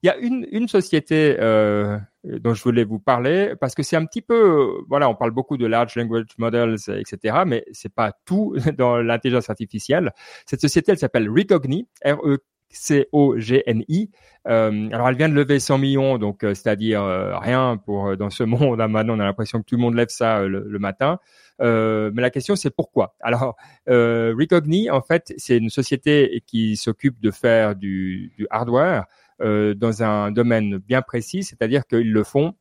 Euh, 0.07 0.13
il 0.19 0.21
y 0.21 0.25
a 0.25 0.27
une, 0.27 0.47
une 0.51 0.69
société 0.69 1.37
euh, 1.41 1.99
dont 2.25 2.55
je 2.55 2.63
voulais 2.63 2.85
vous 2.85 2.99
parler 2.99 3.55
parce 3.61 3.75
que 3.75 3.83
c'est 3.83 3.97
un 3.97 4.05
petit 4.05 4.23
peu, 4.23 4.73
voilà, 4.89 5.09
on 5.09 5.15
parle 5.15 5.33
beaucoup 5.33 5.57
de 5.57 5.67
large 5.67 5.95
language 5.97 6.27
models, 6.39 6.77
etc., 6.89 7.43
mais 7.47 7.65
c'est 7.73 7.93
pas 7.93 8.13
tout 8.25 8.55
dans 8.79 8.99
l'intelligence 8.99 9.51
artificielle. 9.51 10.13
Cette 10.47 10.61
société, 10.61 10.93
elle 10.93 10.99
s'appelle 10.99 11.29
Recogni, 11.29 11.89
R-E 12.05 12.39
C-O-G-N-I. 12.71 14.11
Euh, 14.49 14.89
alors, 14.93 15.09
elle 15.09 15.17
vient 15.17 15.29
de 15.29 15.35
lever 15.35 15.59
100 15.59 15.79
millions, 15.79 16.19
donc 16.19 16.45
euh, 16.45 16.55
c'est-à-dire 16.55 17.03
euh, 17.03 17.39
rien 17.39 17.77
pour 17.85 18.17
dans 18.17 18.31
ce 18.31 18.43
monde. 18.45 18.79
Maintenant, 18.79 19.17
on 19.17 19.21
a 19.21 19.25
l'impression 19.25 19.61
que 19.61 19.65
tout 19.65 19.77
le 19.77 19.81
monde 19.81 19.95
lève 19.95 20.09
ça 20.09 20.43
le, 20.43 20.79
matin. 20.79 21.19
mais 21.61 22.23
la 22.23 22.31
question, 22.31 22.57
c'est 22.57 22.71
pourquoi? 22.71 23.15
Alors, 23.21 23.57
Recogni, 23.87 24.91
en 24.91 25.03
fait, 25.03 25.33
c'est 25.37 25.57
une 25.57 25.71
société 25.71 26.43
qui 26.47 26.77
s'occupe 26.77 27.21
de 27.21 27.31
faire 27.31 27.75
du, 27.75 28.33
du 28.37 28.47
hardware 28.51 29.07
dans 29.41 30.03
un 30.03 30.31
domaine 30.31 30.79
bien 30.79 31.03
précis, 31.03 31.43
c'est-à-dire 31.43 31.87
qu'ils 31.87 32.13
le 32.13 32.25
font 32.25 32.55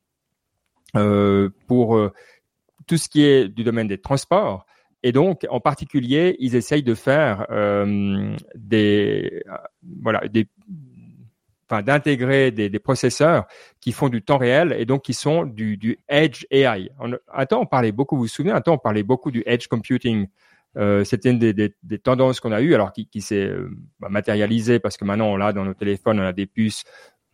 pour 1.66 2.10
tout 2.86 2.96
ce 2.96 3.08
qui 3.08 3.24
est 3.24 3.48
du 3.48 3.64
domaine 3.64 3.88
des 3.88 3.98
transports. 3.98 4.66
Et 5.02 5.12
donc, 5.12 5.46
en 5.50 5.60
particulier, 5.60 6.36
ils 6.40 6.56
essayent 6.56 6.82
de 6.82 6.94
faire 6.94 7.46
euh, 7.50 8.34
des, 8.54 9.44
voilà, 10.02 10.22
d'intégrer 11.82 12.50
des, 12.50 12.78
processeurs 12.78 13.46
qui 13.80 13.92
font 13.92 14.08
du 14.08 14.22
temps 14.22 14.38
réel 14.38 14.74
et 14.78 14.84
donc 14.84 15.02
qui 15.02 15.14
sont 15.14 15.44
du, 15.44 15.98
edge 16.08 16.44
AI. 16.50 16.90
Un 17.32 17.46
temps, 17.46 17.60
on 17.60 17.66
parlait 17.66 17.92
beaucoup, 17.92 18.16
vous 18.16 18.22
vous 18.22 18.28
souvenez, 18.28 18.52
un 18.52 18.60
temps, 18.60 18.74
on 18.74 18.78
parlait 18.78 19.02
beaucoup 19.02 19.30
du 19.30 19.42
edge 19.46 19.68
computing. 19.68 20.26
Euh, 20.76 21.04
C'était 21.04 21.30
une 21.30 21.38
des, 21.38 21.52
des, 21.52 21.74
des 21.82 21.98
tendances 21.98 22.40
qu'on 22.40 22.52
a 22.52 22.60
eues, 22.60 22.74
alors 22.74 22.92
qui, 22.92 23.08
qui 23.08 23.20
s'est 23.20 23.46
euh, 23.46 23.70
bah, 23.98 24.08
matérialisée 24.08 24.78
parce 24.78 24.96
que 24.96 25.04
maintenant, 25.04 25.28
on 25.28 25.36
l'a 25.36 25.52
dans 25.52 25.64
nos 25.64 25.74
téléphones, 25.74 26.20
on 26.20 26.24
a 26.24 26.32
des 26.32 26.46
puces, 26.46 26.84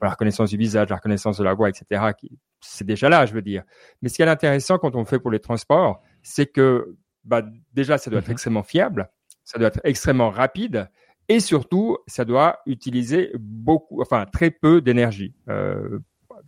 la 0.01 0.11
reconnaissance 0.11 0.51
du 0.51 0.57
visage, 0.57 0.89
la 0.89 0.97
reconnaissance 0.97 1.39
de 1.39 1.45
la 1.45 1.55
voix, 1.55 1.69
etc. 1.69 2.13
C'est 2.61 2.87
déjà 2.87 3.09
là, 3.09 3.27
je 3.27 3.35
veux 3.35 3.43
dire. 3.43 3.63
Mais 4.01 4.09
ce 4.09 4.17
qui 4.17 4.23
est 4.23 4.29
intéressant 4.29 4.79
quand 4.79 4.95
on 4.97 5.05
fait 5.05 5.19
pour 5.19 5.31
les 5.31 5.41
transports, 5.41 6.03
c'est 6.23 6.47
que 6.47 6.97
bah, 7.25 7.43
déjà, 7.73 7.99
ça 7.99 8.11
doit 8.11 8.21
être 8.21 8.29
mhm. 8.29 8.33
extrêmement 8.33 8.63
fiable, 8.63 9.11
ça 9.45 9.59
doit 9.59 9.69
être 9.69 9.81
extrêmement 9.85 10.31
rapide, 10.31 10.89
et 11.29 11.41
surtout, 11.41 11.99
ça 12.07 12.25
doit 12.25 12.59
utiliser 12.67 13.33
beaucoup, 13.39 14.03
enfin 14.03 14.27
très 14.27 14.51
peu 14.51 14.81
d'énergie. 14.81 15.35
Euh, 15.49 16.01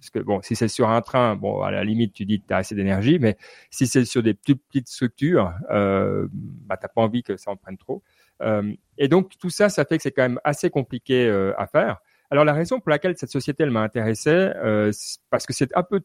parce 0.04 0.10
que 0.10 0.18
bon, 0.18 0.42
si 0.42 0.54
c'est 0.54 0.68
sur 0.68 0.90
un 0.90 1.00
train, 1.00 1.34
bon, 1.34 1.62
à 1.62 1.70
la 1.70 1.82
limite, 1.82 2.12
tu 2.12 2.26
dis 2.26 2.38
que 2.38 2.46
tu 2.46 2.52
as 2.52 2.58
assez 2.58 2.74
d'énergie, 2.74 3.18
mais 3.18 3.38
si 3.70 3.86
c'est 3.86 4.04
sur 4.04 4.22
des 4.22 4.34
petites, 4.34 4.86
structures, 4.86 5.54
euh, 5.70 6.28
bah, 6.30 6.76
t'as 6.76 6.88
pas 6.88 7.00
envie 7.00 7.22
que 7.22 7.38
ça 7.38 7.50
en 7.50 7.56
prenne 7.56 7.78
trop. 7.78 8.02
Euh, 8.42 8.74
et 8.98 9.08
donc 9.08 9.38
tout 9.38 9.48
ça, 9.48 9.70
ça 9.70 9.86
fait 9.86 9.96
que 9.96 10.02
c'est 10.02 10.10
quand 10.10 10.22
même 10.22 10.40
assez 10.44 10.68
compliqué 10.68 11.26
euh, 11.26 11.54
à 11.56 11.66
faire. 11.66 12.00
Alors 12.30 12.44
la 12.44 12.52
raison 12.52 12.80
pour 12.80 12.90
laquelle 12.90 13.16
cette 13.16 13.30
société 13.30 13.62
elle 13.62 13.70
m'a 13.70 13.80
intéressé, 13.80 14.50
parce 15.30 15.46
que 15.46 15.54
c'est 15.54 15.74
un 15.74 15.82
peu 15.82 16.02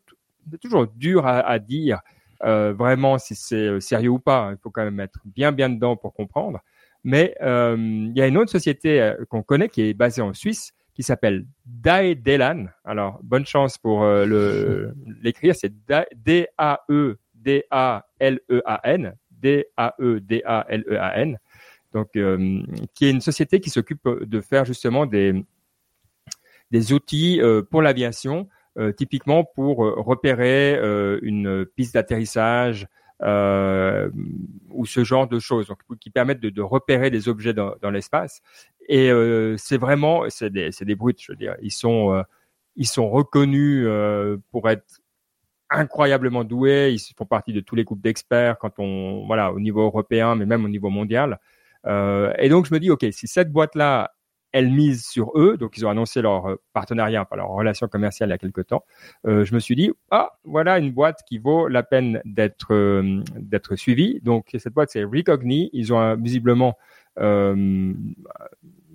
toujours 0.62 0.88
dur 0.88 1.25
à, 1.25 1.39
à 1.39 1.59
dire 1.59 1.99
vraiment 2.41 3.17
si 3.17 3.35
c'est 3.35 3.81
sérieux 3.81 4.12
ou 4.12 4.19
pas. 4.19 4.51
Il 4.53 4.57
faut 4.62 4.69
quand 4.69 4.83
même 4.83 4.99
être 5.01 5.19
bien 5.25 5.51
bien 5.51 5.69
dedans 5.69 5.97
pour 5.97 6.13
comprendre. 6.13 6.62
Mais 7.03 7.35
il 7.41 8.13
y 8.15 8.21
a 8.21 8.27
une 8.27 8.38
autre 8.38 8.51
société 8.51 9.13
qu'on 9.27 9.43
connaît 9.43 9.67
qui 9.67 9.81
est 9.81 9.93
basée 9.93 10.21
en 10.21 10.33
Suisse 10.33 10.73
qui 10.99 11.03
s'appelle 11.03 11.45
Daedelan. 11.65 12.65
Alors 12.83 13.21
bonne 13.23 13.45
chance 13.45 13.77
pour 13.77 14.03
le 14.03 14.93
l'écrire. 15.21 15.55
C'est 15.55 15.71
D 16.13 16.47
A 16.57 16.81
E 16.89 17.17
D 17.33 17.63
A 17.71 18.05
L 18.19 18.41
E 18.51 18.62
A 18.65 18.81
N. 18.83 19.15
D 19.31 19.65
A 19.77 19.95
E 20.01 20.19
D 20.19 20.41
A 20.45 20.65
L 20.67 20.83
E 20.89 20.97
A 20.97 21.21
N. 21.21 21.38
Donc 21.93 22.09
qui 22.12 23.05
est 23.05 23.12
une 23.12 23.21
société 23.21 23.62
qui 23.62 23.69
s'occupe 23.69 24.05
de 24.07 24.41
faire 24.41 24.65
justement 24.65 25.05
des 25.05 25.45
des 26.69 26.91
outils 26.91 27.39
pour 27.71 27.81
l'aviation 27.81 28.49
euh, 28.79 28.93
typiquement 28.93 29.43
pour 29.43 29.83
euh, 29.83 29.95
repérer 29.97 30.75
euh, 30.75 31.19
une 31.23 31.65
piste 31.65 31.95
d'atterrissage 31.95 32.88
ou 33.21 34.86
ce 34.86 35.03
genre 35.03 35.27
de 35.27 35.39
choses, 35.39 35.67
donc 35.67 35.79
qui 35.99 36.10
permettent 36.10 36.39
de, 36.39 36.49
de 36.49 36.62
repérer 36.62 37.10
des 37.10 37.27
objets 37.27 37.53
dans, 37.53 37.75
dans 37.82 37.91
l'espace. 37.91 38.41
Et 38.88 39.12
c'est 39.58 39.77
vraiment, 39.77 40.23
c'est 40.29 40.49
des, 40.49 40.71
c'est 40.71 40.86
des 40.86 40.95
brutes, 40.95 41.21
je 41.21 41.32
veux 41.32 41.36
dire. 41.36 41.55
Ils 41.62 41.71
sont, 41.71 42.23
ils 42.75 42.88
sont 42.88 43.10
reconnus 43.10 43.88
pour 44.51 44.69
être 44.69 45.01
incroyablement 45.69 46.43
doués. 46.43 46.91
Ils 46.93 46.99
font 47.15 47.25
partie 47.25 47.53
de 47.53 47.60
tous 47.60 47.75
les 47.75 47.84
groupes 47.84 48.01
d'experts 48.01 48.58
quand 48.58 48.79
on, 48.79 49.25
voilà, 49.27 49.51
au 49.53 49.60
niveau 49.60 49.82
européen, 49.82 50.36
mais 50.36 50.45
même 50.45 50.65
au 50.65 50.69
niveau 50.69 50.89
mondial. 50.89 51.39
Euh, 51.86 52.34
et 52.38 52.49
donc 52.49 52.65
je 52.65 52.73
me 52.73 52.79
dis, 52.79 52.89
ok, 52.91 53.05
si 53.12 53.27
cette 53.27 53.51
boîte-là 53.51 54.12
elles 54.51 54.69
misent 54.69 55.05
sur 55.05 55.31
eux, 55.35 55.57
donc 55.57 55.77
ils 55.77 55.85
ont 55.85 55.89
annoncé 55.89 56.21
leur 56.21 56.49
euh, 56.49 56.55
partenariat, 56.73 57.21
enfin 57.21 57.35
leur 57.35 57.49
relation 57.49 57.88
commerciale 57.88 58.29
il 58.29 58.31
y 58.31 58.35
a 58.35 58.38
quelque 58.38 58.62
temps. 58.62 58.83
Euh, 59.27 59.45
je 59.45 59.53
me 59.53 59.59
suis 59.59 59.75
dit 59.75 59.91
ah 60.12 60.31
voilà 60.43 60.79
une 60.79 60.91
boîte 60.91 61.19
qui 61.27 61.38
vaut 61.38 61.67
la 61.67 61.83
peine 61.83 62.21
d'être 62.25 62.73
euh, 62.73 63.21
d'être 63.35 63.75
suivie. 63.75 64.19
Donc 64.23 64.47
cette 64.57 64.73
boîte 64.73 64.89
c'est 64.91 65.03
Recogni. 65.03 65.69
Ils 65.73 65.93
ont 65.93 66.15
visiblement 66.15 66.77
euh, 67.19 67.93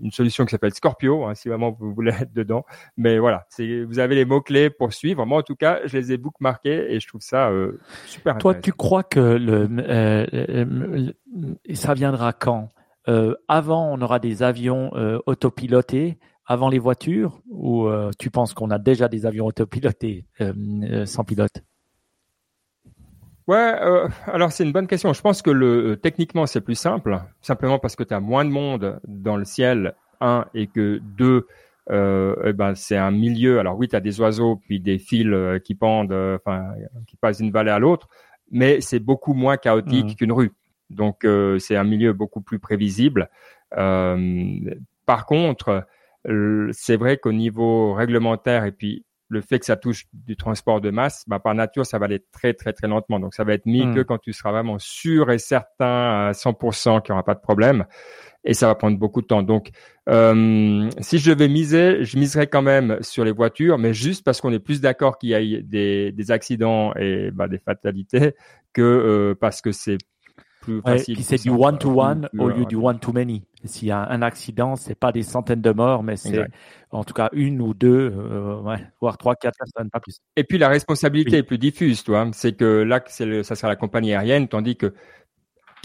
une 0.03 0.11
solution 0.11 0.45
qui 0.45 0.51
s'appelle 0.51 0.75
Scorpio, 0.75 1.25
hein, 1.25 1.35
si 1.35 1.49
vraiment 1.49 1.71
vous 1.71 1.95
voulez 1.95 2.13
être 2.13 2.33
dedans. 2.33 2.65
Mais 2.97 3.19
voilà, 3.19 3.47
c'est 3.49 3.85
vous 3.85 3.99
avez 3.99 4.17
les 4.17 4.25
mots 4.25 4.41
clés 4.41 4.71
pour 4.71 4.93
suivre. 4.93 5.25
Moi 5.25 5.39
en 5.39 5.43
tout 5.43 5.57
cas, 5.57 5.81
je 5.85 5.97
les 5.97 6.13
ai 6.13 6.17
bookmarkés 6.17 6.93
et 6.93 7.01
je 7.01 7.07
trouve 7.07 7.21
ça 7.21 7.51
euh, 7.51 7.79
super. 8.07 8.39
Toi, 8.39 8.55
tu 8.57 8.73
crois 8.73 9.05
que 9.05 9.21
le, 9.21 11.15
ça 11.75 11.95
viendra 11.95 12.33
quand? 12.33 12.71
euh, 12.71 12.84
avant, 13.49 13.93
on 13.93 14.01
aura 14.01 14.19
des 14.19 14.43
avions 14.43 14.91
euh, 14.95 15.19
autopilotés 15.27 16.19
avant 16.47 16.69
les 16.69 16.79
voitures 16.79 17.41
ou 17.51 17.87
euh, 17.87 18.11
tu 18.19 18.31
penses 18.31 18.55
qu'on 18.55 18.71
a 18.71 18.79
déjà 18.79 19.09
des 19.09 19.27
avions 19.27 19.47
autopilotés 19.47 20.27
sans 21.05 21.25
pilote? 21.25 21.63
Ouais, 23.47 23.75
alors 24.27 24.53
c'est 24.53 24.65
une 24.65 24.73
bonne 24.73 24.87
question. 24.87 25.13
Je 25.13 25.21
pense 25.21 25.43
que 25.43 25.51
le 25.51 25.97
techniquement 25.97 26.47
c'est 26.47 26.63
plus 26.63 26.75
simple, 26.77 27.21
simplement 27.43 27.79
parce 27.79 27.95
que 27.95 28.03
tu 28.03 28.15
as 28.15 28.21
moins 28.21 28.45
de 28.45 28.51
monde 28.51 29.01
dans 29.07 29.37
le 29.37 29.45
ciel, 29.45 29.95
un, 30.21 30.47
et 30.55 30.67
que 30.67 30.99
deux, 31.17 31.47
eh 31.91 32.53
ben 32.55 32.75
c'est 32.75 32.97
un 32.97 33.11
milieu. 33.11 33.59
Alors 33.59 33.77
oui, 33.77 33.89
tu 33.89 33.97
as 33.97 34.01
des 34.01 34.19
oiseaux 34.19 34.57
puis 34.57 34.81
des 34.81 34.99
fils 34.99 35.31
qui 35.63 35.75
pendent, 35.75 36.13
enfin 36.13 36.73
qui 37.07 37.17
passent 37.17 37.39
d'une 37.39 37.53
vallée 37.53 37.71
à 37.71 37.79
l'autre, 37.79 38.09
mais 38.51 38.81
c'est 38.81 38.99
beaucoup 38.99 39.35
moins 39.35 39.59
chaotique 39.59 40.13
mmh. 40.13 40.15
qu'une 40.15 40.33
rue. 40.33 40.53
Donc 40.95 41.25
euh, 41.25 41.59
c'est 41.59 41.77
un 41.77 41.85
milieu 41.85 42.13
beaucoup 42.13 42.41
plus 42.41 42.59
prévisible. 42.59 43.29
Euh, 43.77 44.59
par 45.07 45.27
contre, 45.27 45.87
c'est 46.73 46.97
vrai 46.97 47.19
qu'au 47.19 47.33
niveau 47.33 47.93
réglementaire 47.93 48.65
et 48.65 48.73
puis 48.73 49.05
le 49.29 49.41
fait 49.41 49.59
que 49.59 49.67
ça 49.67 49.77
touche 49.77 50.07
du 50.13 50.37
transport 50.37 50.81
de 50.81 50.91
masse, 50.91 51.25
bah, 51.27 51.39
par 51.39 51.55
nature, 51.55 51.87
ça 51.87 51.99
va 51.99 52.07
aller 52.07 52.25
très, 52.33 52.55
très, 52.55 52.73
très 52.73 52.89
lentement. 52.89 53.19
Donc, 53.19 53.35
ça 53.35 53.45
va 53.45 53.55
être 53.55 53.67
mis 53.67 53.85
hmm. 53.85 53.95
que 53.95 54.01
quand 54.01 54.19
tu 54.19 54.33
seras 54.33 54.53
vraiment 54.53 54.79
sûr 54.79 55.31
et 55.31 55.39
certain 55.39 56.29
à 56.29 56.33
100% 56.33 57.03
qu'il 57.03 57.13
n'y 57.13 57.15
aura 57.15 57.25
pas 57.25 57.35
de 57.35 57.41
problème. 57.41 57.85
Et 58.45 58.53
ça 58.53 58.67
va 58.67 58.75
prendre 58.75 58.99
beaucoup 58.99 59.23
de 59.23 59.27
temps. 59.27 59.43
Donc, 59.43 59.71
euh, 60.09 60.89
si 61.01 61.19
je 61.19 61.31
devais 61.31 61.49
miser, 61.49 62.05
je 62.05 62.19
miserais 62.19 62.47
quand 62.47 62.63
même 62.63 62.99
sur 63.01 63.25
les 63.25 63.33
voitures, 63.33 63.79
mais 63.79 63.95
juste 63.95 64.23
parce 64.25 64.41
qu'on 64.41 64.53
est 64.53 64.59
plus 64.59 64.83
d'accord 64.83 65.19
qu'il 65.19 65.31
y 65.31 65.35
ait 65.35 65.63
des, 65.63 66.13
des 66.13 66.31
accidents 66.31 66.93
et 66.95 67.31
bah, 67.31 67.49
des 67.49 67.59
fatalités 67.59 68.35
que 68.75 68.83
euh, 68.83 69.35
parce 69.35 69.63
que 69.63 69.73
c'est 69.73 69.97
plus 70.65 70.81
facile. 70.83 71.23
c'est 71.23 71.43
du 71.43 71.51
one 71.51 71.79
to 71.79 72.01
one 72.01 72.29
au 72.39 72.49
lieu 72.49 72.65
du 72.65 72.77
one 72.77 72.99
to 72.99 73.13
many. 73.13 73.43
S'il 73.65 73.89
y 73.89 73.91
a 73.91 74.09
un 74.11 74.23
accident, 74.23 74.77
c'est 74.77 74.95
pas 74.95 75.13
des 75.13 75.23
centaines 75.23 75.63
de 75.63 75.71
morts, 75.71 76.03
mais 76.03 76.17
c'est 76.17 76.45
en 76.91 77.05
tout 77.05 77.15
cas 77.15 77.29
une 77.33 77.61
ou 77.61 77.75
deux, 77.75 78.13
euh, 78.15 78.61
ouais, 78.61 78.87
voire 79.01 79.19
trois, 79.19 79.35
quatre 79.37 79.57
personnes, 79.59 79.91
pas 79.91 80.01
plus. 80.01 80.21
Et 80.37 80.45
puis 80.45 80.59
la 80.59 80.69
responsabilité 80.69 81.39
est 81.39 81.43
plus 81.43 81.59
diffuse, 81.59 82.05
toi. 82.05 82.29
C'est 82.33 82.57
que 82.57 82.83
là, 82.83 83.03
ça 83.07 83.55
sera 83.55 83.69
la 83.69 83.77
compagnie 83.77 84.13
aérienne, 84.13 84.49
tandis 84.49 84.77
que 84.77 84.95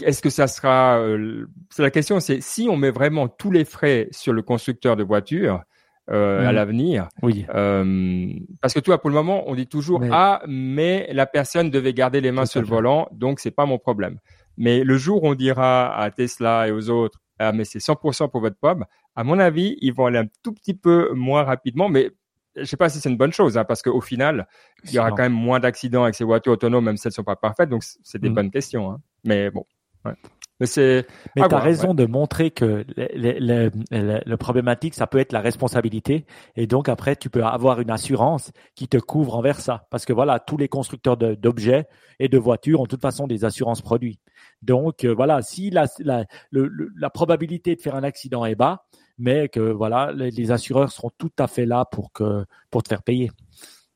est-ce 0.02 0.22
que 0.22 0.30
ça 0.30 0.46
sera 0.46 0.98
euh, 0.98 1.46
C'est 1.70 1.82
la 1.82 1.90
question, 1.90 2.20
c'est 2.20 2.40
si 2.40 2.68
on 2.70 2.76
met 2.76 2.90
vraiment 2.90 3.28
tous 3.28 3.50
les 3.50 3.64
frais 3.64 4.08
sur 4.12 4.32
le 4.32 4.42
constructeur 4.42 4.96
de 4.96 5.02
voiture. 5.02 5.62
Euh, 6.10 6.44
à 6.44 6.50
mmh. 6.50 6.54
l'avenir. 6.56 7.08
Oui. 7.22 7.46
Euh, 7.54 8.26
parce 8.60 8.74
que 8.74 8.80
toi, 8.80 9.00
pour 9.00 9.10
le 9.10 9.14
moment, 9.14 9.44
on 9.46 9.54
dit 9.54 9.68
toujours 9.68 10.02
ah, 10.10 10.42
mais 10.48 11.08
la 11.12 11.24
personne 11.24 11.70
devait 11.70 11.92
garder 11.92 12.20
les 12.20 12.32
mains 12.32 12.46
sur 12.46 12.60
le 12.60 12.66
volant, 12.66 13.08
donc 13.12 13.38
c'est 13.38 13.52
pas 13.52 13.64
mon 13.64 13.78
problème. 13.78 14.18
Mais 14.60 14.84
le 14.84 14.98
jour 14.98 15.24
où 15.24 15.28
on 15.28 15.34
dira 15.34 15.96
à 15.96 16.10
Tesla 16.10 16.68
et 16.68 16.70
aux 16.70 16.90
autres, 16.90 17.18
ah, 17.38 17.50
mais 17.50 17.64
c'est 17.64 17.78
100% 17.78 18.30
pour 18.30 18.42
votre 18.42 18.58
pomme, 18.58 18.84
à 19.16 19.24
mon 19.24 19.38
avis, 19.38 19.78
ils 19.80 19.94
vont 19.94 20.04
aller 20.04 20.18
un 20.18 20.28
tout 20.42 20.52
petit 20.52 20.74
peu 20.74 21.14
moins 21.14 21.44
rapidement, 21.44 21.88
mais 21.88 22.10
je 22.56 22.64
sais 22.64 22.76
pas 22.76 22.90
si 22.90 23.00
c'est 23.00 23.08
une 23.08 23.16
bonne 23.16 23.32
chose, 23.32 23.56
hein, 23.56 23.64
parce 23.64 23.80
qu'au 23.80 24.02
final, 24.02 24.46
il 24.84 24.92
y 24.92 24.98
aura 24.98 25.10
quand 25.12 25.22
même 25.22 25.32
moins 25.32 25.60
d'accidents 25.60 26.02
avec 26.02 26.14
ces 26.14 26.24
voitures 26.24 26.52
autonomes, 26.52 26.84
même 26.84 26.98
si 26.98 27.08
elles 27.08 27.14
sont 27.14 27.24
pas 27.24 27.36
parfaites. 27.36 27.70
Donc, 27.70 27.82
c'est 27.82 28.20
des 28.20 28.28
mm. 28.28 28.34
bonnes 28.34 28.50
questions. 28.50 28.90
Hein. 28.90 29.00
Mais 29.24 29.50
bon. 29.50 29.64
Ouais. 30.04 30.12
Mais 30.60 30.66
c'est. 30.66 31.06
Mais 31.34 31.48
tu 31.48 31.54
as 31.54 31.58
raison 31.58 31.94
de 31.94 32.04
montrer 32.04 32.50
que 32.50 32.84
le, 32.96 33.70
le, 33.90 34.20
le, 34.24 34.36
problématique, 34.36 34.94
ça 34.94 35.06
peut 35.06 35.18
être 35.18 35.32
la 35.32 35.40
responsabilité. 35.40 36.26
Et 36.54 36.66
donc 36.66 36.90
après, 36.90 37.16
tu 37.16 37.30
peux 37.30 37.42
avoir 37.42 37.80
une 37.80 37.90
assurance 37.90 38.52
qui 38.74 38.86
te 38.86 38.98
couvre 38.98 39.36
envers 39.36 39.58
ça. 39.58 39.86
Parce 39.90 40.04
que 40.04 40.12
voilà, 40.12 40.38
tous 40.38 40.58
les 40.58 40.68
constructeurs 40.68 41.16
d'objets 41.16 41.86
et 42.18 42.28
de 42.28 42.38
voitures 42.38 42.80
ont 42.80 42.84
de 42.84 42.88
toute 42.88 43.00
façon 43.00 43.26
des 43.26 43.46
assurances 43.46 43.80
produits. 43.80 44.20
Donc 44.60 45.04
euh, 45.04 45.14
voilà, 45.14 45.40
si 45.40 45.70
la, 45.70 45.86
la, 46.00 46.26
la, 46.52 47.10
probabilité 47.10 47.74
de 47.74 47.80
faire 47.80 47.94
un 47.94 48.04
accident 48.04 48.44
est 48.44 48.54
bas, 48.54 48.84
mais 49.18 49.48
que 49.48 49.60
voilà, 49.60 50.12
les, 50.12 50.50
assureurs 50.50 50.92
seront 50.92 51.10
tout 51.16 51.32
à 51.38 51.46
fait 51.46 51.64
là 51.64 51.86
pour 51.90 52.12
que 52.12 52.44
pour 52.70 52.82
te 52.82 52.88
faire 52.88 53.02
payer. 53.02 53.30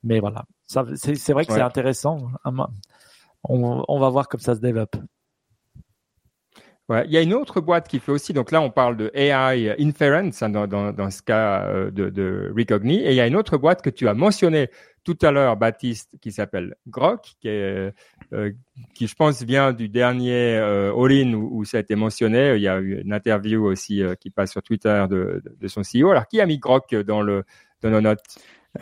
Mais 0.02 0.18
voilà, 0.18 0.44
c'est 0.66 1.32
vrai 1.32 1.44
que 1.44 1.52
c'est 1.52 1.60
intéressant. 1.60 2.30
On, 3.46 3.84
on 3.86 3.98
va 4.00 4.08
voir 4.08 4.28
comme 4.28 4.40
ça 4.40 4.54
se 4.54 4.60
développe. 4.60 4.96
Il 6.90 7.10
y 7.10 7.16
a 7.16 7.22
une 7.22 7.32
autre 7.32 7.62
boîte 7.62 7.88
qui 7.88 7.98
fait 7.98 8.12
aussi, 8.12 8.34
donc 8.34 8.50
là 8.50 8.60
on 8.60 8.70
parle 8.70 8.98
de 8.98 9.10
AI 9.14 9.74
Inference 9.80 10.42
hein, 10.42 10.50
dans, 10.50 10.66
dans, 10.66 10.92
dans, 10.92 11.10
ce 11.10 11.22
cas 11.22 11.64
euh, 11.64 11.90
de, 11.90 12.10
de 12.10 12.52
Recogni, 12.54 12.96
et 12.96 13.10
il 13.10 13.16
y 13.16 13.20
a 13.20 13.26
une 13.26 13.36
autre 13.36 13.56
boîte 13.56 13.80
que 13.80 13.88
tu 13.88 14.06
as 14.06 14.12
mentionnée 14.12 14.68
tout 15.04 15.18
à 15.22 15.30
l'heure, 15.30 15.56
Baptiste, 15.56 16.10
qui 16.20 16.32
s'appelle 16.32 16.76
Grok, 16.88 17.34
qui, 17.40 17.48
euh, 17.48 17.90
qui 18.94 19.06
je 19.06 19.14
pense 19.14 19.42
vient 19.42 19.72
du 19.72 19.88
dernier 19.88 20.56
euh, 20.56 20.94
All-in 20.94 21.34
où, 21.34 21.58
où, 21.58 21.64
ça 21.64 21.76
a 21.76 21.80
été 21.80 21.94
mentionné. 21.94 22.56
Il 22.56 22.62
y 22.62 22.68
a 22.68 22.80
eu 22.80 23.00
une 23.02 23.12
interview 23.12 23.64
aussi 23.64 24.02
euh, 24.02 24.14
qui 24.14 24.30
passe 24.30 24.52
sur 24.52 24.62
Twitter 24.62 25.04
de, 25.08 25.42
de, 25.44 25.56
de, 25.60 25.68
son 25.68 25.82
CEO. 25.82 26.10
Alors 26.10 26.26
qui 26.26 26.40
a 26.40 26.46
mis 26.46 26.58
Grok 26.58 26.94
dans, 26.94 27.20
le, 27.20 27.44
dans 27.82 27.90
nos 27.90 28.00
notes? 28.00 28.22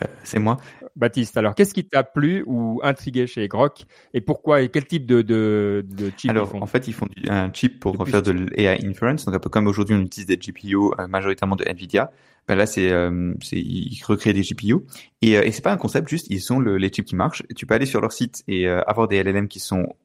Euh, 0.01 0.07
c'est 0.23 0.39
moi. 0.39 0.57
Baptiste, 0.95 1.37
alors 1.37 1.55
qu'est-ce 1.55 1.73
qui 1.73 1.85
t'a 1.85 2.03
plu 2.03 2.43
ou 2.45 2.79
intrigué 2.83 3.25
chez 3.27 3.47
Grok 3.47 3.85
et 4.13 4.21
pourquoi 4.21 4.61
et 4.61 4.69
quel 4.69 4.85
type 4.85 5.05
de, 5.05 5.21
de, 5.21 5.85
de 5.87 6.11
chip 6.15 6.29
Alors, 6.29 6.47
ils 6.47 6.51
font 6.51 6.61
en 6.61 6.67
fait, 6.67 6.87
ils 6.87 6.93
font 6.93 7.07
un 7.29 7.51
chip 7.51 7.79
pour 7.79 8.07
faire 8.07 8.21
de 8.21 8.31
l'AI 8.31 8.85
inference. 8.85 9.25
Donc, 9.25 9.35
un 9.35 9.39
peu 9.39 9.49
comme 9.49 9.67
aujourd'hui, 9.67 9.95
on 9.95 10.01
utilise 10.01 10.27
des 10.27 10.37
GPU 10.37 10.75
euh, 10.75 11.07
majoritairement 11.07 11.55
de 11.55 11.63
Nvidia. 11.65 12.11
Ben 12.47 12.55
là, 12.55 12.65
c'est, 12.65 12.91
euh, 12.91 13.33
ils 13.51 14.01
recréent 14.05 14.33
des 14.33 14.41
GPU 14.41 14.75
et, 15.21 15.31
et 15.31 15.51
c'est 15.51 15.61
pas 15.63 15.71
un 15.71 15.77
concept 15.77 16.09
juste. 16.09 16.27
Ils 16.29 16.41
sont 16.41 16.59
le, 16.59 16.77
les 16.77 16.89
chips 16.89 17.07
qui 17.07 17.15
marchent. 17.15 17.43
Tu 17.55 17.65
peux 17.65 17.73
aller 17.73 17.85
sur 17.85 18.01
leur 18.01 18.11
site 18.11 18.43
et 18.47 18.67
avoir 18.67 19.07
des 19.07 19.23
LLM 19.23 19.47
qui 19.47 19.59
sont 19.59 19.95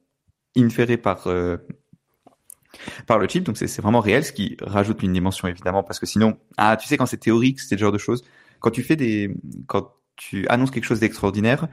inférés 0.56 0.98
par 0.98 1.26
par 3.06 3.18
le 3.18 3.26
chip. 3.28 3.44
Donc, 3.44 3.56
c'est, 3.56 3.66
c'est 3.66 3.82
vraiment 3.82 4.00
réel, 4.00 4.24
ce 4.24 4.32
qui 4.32 4.56
rajoute 4.60 5.02
une 5.02 5.12
dimension 5.12 5.48
évidemment 5.48 5.82
parce 5.82 5.98
que 5.98 6.06
sinon, 6.06 6.38
ah, 6.56 6.76
tu 6.76 6.86
sais, 6.86 6.96
quand 6.96 7.06
c'est 7.06 7.18
théorique, 7.18 7.58
c'est 7.58 7.74
le 7.74 7.80
genre 7.80 7.92
de 7.92 7.98
choses 7.98 8.22
quand 8.60 8.70
tu 8.70 8.82
fais 8.82 8.96
des, 8.96 9.34
quand 9.66 9.92
tu 10.16 10.46
annonces 10.48 10.70
quelque 10.70 10.84
chose 10.84 11.00
d'extraordinaire, 11.00 11.68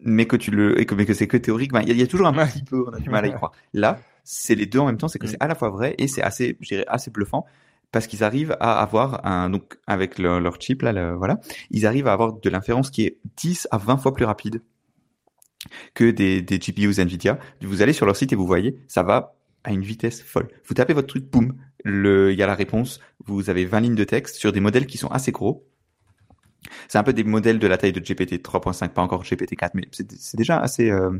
mais 0.00 0.26
que 0.26 0.36
tu 0.36 0.50
le, 0.50 0.80
et 0.80 0.86
que, 0.86 0.94
mais 0.94 1.06
que 1.06 1.14
c'est 1.14 1.28
que 1.28 1.36
théorique, 1.36 1.72
ben, 1.72 1.82
il 1.86 1.96
y, 1.96 2.02
a 2.02 2.06
toujours 2.06 2.26
un 2.26 2.32
petit 2.32 2.62
peu, 2.62 2.84
on 2.88 2.92
a 2.92 3.00
du 3.00 3.10
mal 3.10 3.24
à 3.24 3.28
y 3.28 3.32
croire. 3.32 3.52
Là, 3.72 3.98
c'est 4.24 4.54
les 4.54 4.66
deux 4.66 4.78
en 4.78 4.86
même 4.86 4.98
temps, 4.98 5.08
c'est 5.08 5.18
que 5.18 5.26
c'est 5.26 5.36
à 5.40 5.46
la 5.46 5.54
fois 5.54 5.70
vrai 5.70 5.94
et 5.98 6.08
c'est 6.08 6.22
assez, 6.22 6.56
je 6.60 6.68
dirais, 6.68 6.84
assez 6.88 7.10
bluffant 7.10 7.46
parce 7.92 8.06
qu'ils 8.08 8.24
arrivent 8.24 8.56
à 8.58 8.80
avoir 8.80 9.24
un, 9.24 9.50
donc, 9.50 9.78
avec 9.86 10.18
leur, 10.18 10.60
chip, 10.60 10.82
là, 10.82 11.14
voilà, 11.14 11.38
ils 11.70 11.86
arrivent 11.86 12.08
à 12.08 12.12
avoir 12.12 12.32
de 12.32 12.50
l'inférence 12.50 12.90
qui 12.90 13.04
est 13.04 13.18
10 13.36 13.68
à 13.70 13.78
20 13.78 13.98
fois 13.98 14.12
plus 14.12 14.24
rapide 14.24 14.62
que 15.94 16.10
des, 16.10 16.42
des 16.42 16.58
GPUs 16.58 17.00
Nvidia. 17.00 17.38
Vous 17.62 17.82
allez 17.82 17.92
sur 17.92 18.04
leur 18.04 18.16
site 18.16 18.32
et 18.32 18.36
vous 18.36 18.46
voyez, 18.46 18.76
ça 18.88 19.02
va 19.02 19.36
à 19.62 19.72
une 19.72 19.82
vitesse 19.82 20.22
folle. 20.22 20.48
Vous 20.66 20.74
tapez 20.74 20.92
votre 20.92 21.06
truc, 21.06 21.30
boum, 21.30 21.54
le, 21.84 22.32
il 22.32 22.38
y 22.38 22.42
a 22.42 22.46
la 22.46 22.54
réponse. 22.54 23.00
Vous 23.24 23.48
avez 23.48 23.64
20 23.64 23.80
lignes 23.80 23.94
de 23.94 24.04
texte 24.04 24.36
sur 24.36 24.52
des 24.52 24.60
modèles 24.60 24.86
qui 24.86 24.98
sont 24.98 25.08
assez 25.08 25.32
gros. 25.32 25.66
C'est 26.88 26.98
un 26.98 27.02
peu 27.02 27.12
des 27.12 27.24
modèles 27.24 27.58
de 27.58 27.66
la 27.66 27.78
taille 27.78 27.92
de 27.92 28.00
GPT 28.00 28.42
3.5, 28.42 28.90
pas 28.90 29.02
encore 29.02 29.22
GPT 29.22 29.56
4, 29.56 29.74
mais 29.74 29.88
c'est 29.90 30.36
déjà 30.36 30.58
assez, 30.58 30.90
euh, 30.90 31.10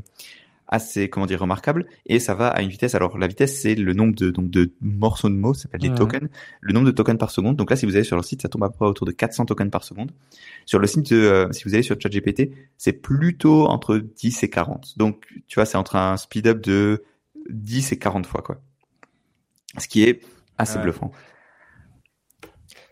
assez, 0.69 1.09
comment 1.09 1.27
dire, 1.27 1.41
remarquable. 1.41 1.87
Et 2.07 2.19
ça 2.19 2.35
va 2.35 2.49
à 2.49 2.63
une 2.63 2.69
vitesse. 2.69 2.95
Alors 2.95 3.19
la 3.19 3.27
vitesse, 3.27 3.61
c'est 3.61 3.75
le 3.75 3.93
nombre 3.93 4.15
de 4.15 4.31
donc 4.31 4.51
de 4.51 4.73
morceaux 4.81 5.29
de 5.29 5.35
mots, 5.35 5.55
ça 5.55 5.63
s'appelle 5.63 5.81
des 5.81 5.95
tokens, 5.95 6.29
le 6.61 6.73
nombre 6.73 6.87
de 6.87 6.93
tokens 6.93 7.19
par 7.19 7.31
seconde. 7.31 7.57
Donc 7.57 7.71
là, 7.71 7.77
si 7.77 7.87
vous 7.87 7.95
allez 7.97 8.05
sur 8.05 8.17
leur 8.17 8.25
site, 8.25 8.43
ça 8.43 8.49
tombe 8.49 8.65
à 8.65 8.69
peu 8.69 8.77
près 8.77 8.87
autour 8.87 9.07
de 9.07 9.13
400 9.13 9.47
tokens 9.47 9.71
par 9.71 9.85
seconde. 9.85 10.11
Sur 10.67 10.79
le 10.79 10.87
site, 10.87 11.11
de, 11.11 11.17
euh, 11.17 11.53
si 11.53 11.65
vous 11.65 11.75
allez 11.75 11.83
sur 11.83 11.97
ChatGPT, 12.01 12.51
c'est 12.79 12.93
plutôt 12.93 13.67
entre 13.67 13.99
10 13.99 14.43
et 14.43 14.51
40. 14.51 14.99
Donc 14.99 15.25
tu 15.47 15.57
vois, 15.57 15.67
c'est 15.67 15.79
entre 15.79 15.97
un 15.97 16.17
speed 16.17 16.47
up 16.47 16.61
de 16.61 17.05
10 17.51 17.93
et 17.93 17.99
40 17.99 18.27
fois 18.27 18.43
quoi. 18.43 18.61
Ce 19.79 19.89
qui 19.89 20.05
est 20.05 20.21
assez 20.57 20.79
bluffant. 20.79 21.11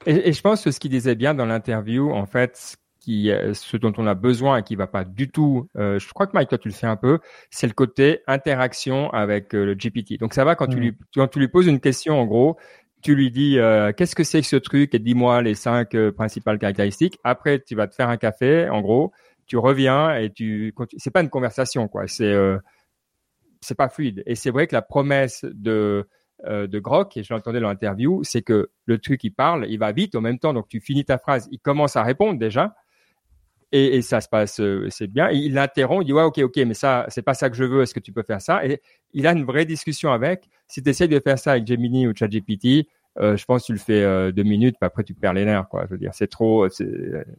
Et, 0.06 0.28
et, 0.28 0.32
je 0.32 0.40
pense 0.40 0.64
que 0.64 0.70
ce 0.70 0.80
qu'il 0.80 0.90
disait 0.90 1.14
bien 1.14 1.34
dans 1.34 1.46
l'interview, 1.46 2.10
en 2.12 2.26
fait, 2.26 2.76
qui, 3.02 3.30
ce 3.52 3.76
dont 3.76 3.92
on 3.98 4.06
a 4.06 4.14
besoin 4.14 4.58
et 4.58 4.62
qui 4.62 4.76
va 4.76 4.86
pas 4.86 5.04
du 5.04 5.28
tout, 5.28 5.68
euh, 5.76 5.98
je 5.98 6.08
crois 6.12 6.26
que 6.26 6.32
Mike, 6.34 6.48
toi 6.48 6.58
tu 6.58 6.68
le 6.68 6.74
fais 6.74 6.86
un 6.86 6.96
peu, 6.96 7.18
c'est 7.50 7.66
le 7.66 7.72
côté 7.72 8.20
interaction 8.26 9.10
avec 9.10 9.54
euh, 9.54 9.64
le 9.64 9.74
GPT. 9.74 10.18
Donc 10.20 10.34
ça 10.34 10.44
va 10.44 10.54
quand 10.54 10.68
tu 10.68 10.76
lui 10.78 10.96
quand 11.14 11.28
tu 11.28 11.38
lui 11.40 11.48
poses 11.48 11.66
une 11.66 11.80
question, 11.80 12.20
en 12.20 12.26
gros, 12.26 12.56
tu 13.02 13.14
lui 13.16 13.30
dis 13.30 13.58
euh, 13.58 13.92
qu'est-ce 13.92 14.14
que 14.14 14.24
c'est 14.24 14.40
que 14.40 14.46
ce 14.46 14.56
truc? 14.56 14.94
Et 14.94 15.00
dis-moi 15.00 15.42
les 15.42 15.54
cinq 15.54 15.96
principales 16.12 16.58
caractéristiques. 16.58 17.18
Après, 17.24 17.60
tu 17.60 17.74
vas 17.74 17.88
te 17.88 17.94
faire 17.94 18.08
un 18.08 18.16
café, 18.16 18.68
en 18.68 18.80
gros, 18.80 19.12
tu 19.46 19.56
reviens 19.58 20.14
et 20.16 20.30
tu, 20.30 20.72
c'est 20.96 21.10
pas 21.10 21.22
une 21.22 21.30
conversation 21.30 21.88
quoi, 21.88 22.06
c'est 22.06 22.34
c'est 23.60 23.76
pas 23.76 23.88
fluide. 23.88 24.22
Et 24.26 24.36
c'est 24.36 24.50
vrai 24.50 24.66
que 24.66 24.74
la 24.74 24.82
promesse 24.82 25.44
de 25.44 26.06
euh, 26.46 26.66
de 26.66 26.78
Grok, 26.78 27.16
et 27.16 27.22
je 27.22 27.32
l'entendais 27.32 27.60
dans 27.60 27.68
l'interview, 27.68 28.22
c'est 28.24 28.42
que 28.42 28.70
le 28.86 28.98
truc, 28.98 29.24
il 29.24 29.30
parle, 29.32 29.66
il 29.68 29.78
va 29.78 29.92
vite 29.92 30.14
en 30.14 30.20
même 30.20 30.38
temps, 30.38 30.52
donc 30.52 30.68
tu 30.68 30.80
finis 30.80 31.04
ta 31.04 31.18
phrase, 31.18 31.48
il 31.50 31.58
commence 31.58 31.96
à 31.96 32.02
répondre 32.02 32.38
déjà, 32.38 32.74
et, 33.74 34.02
ça 34.02 34.20
se 34.20 34.28
passe, 34.28 34.60
euh, 34.60 34.86
c'est 34.90 35.06
bien. 35.06 35.30
il 35.30 35.54
l'interrompt, 35.54 36.02
il 36.02 36.06
dit 36.06 36.12
ouais, 36.12 36.22
ok, 36.22 36.38
ok, 36.40 36.56
mais 36.58 36.74
ça, 36.74 37.06
c'est 37.08 37.22
pas 37.22 37.32
ça 37.32 37.48
que 37.48 37.56
je 37.56 37.64
veux. 37.64 37.82
Est-ce 37.82 37.94
que 37.94 38.00
tu 38.00 38.12
peux 38.12 38.22
faire 38.22 38.42
ça? 38.42 38.64
Et 38.66 38.82
il 39.14 39.26
a 39.26 39.32
une 39.32 39.44
vraie 39.44 39.64
discussion 39.64 40.12
avec. 40.12 40.46
Si 40.68 40.82
tu 40.82 40.90
essaies 40.90 41.08
de 41.08 41.18
faire 41.18 41.38
ça 41.38 41.52
avec 41.52 41.66
Gemini 41.66 42.06
ou 42.06 42.12
ChatGPT, 42.14 42.86
euh, 43.18 43.34
je 43.34 43.44
pense 43.46 43.62
que 43.62 43.66
tu 43.66 43.72
le 43.72 43.78
fais 43.78 44.02
euh, 44.02 44.30
deux 44.30 44.42
minutes, 44.42 44.76
puis 44.78 44.86
après 44.86 45.04
tu 45.04 45.14
perds 45.14 45.32
les 45.32 45.46
nerfs, 45.46 45.68
quoi. 45.70 45.84
Je 45.86 45.92
veux 45.92 45.98
dire, 45.98 46.12
c'est 46.12 46.26
trop. 46.26 46.68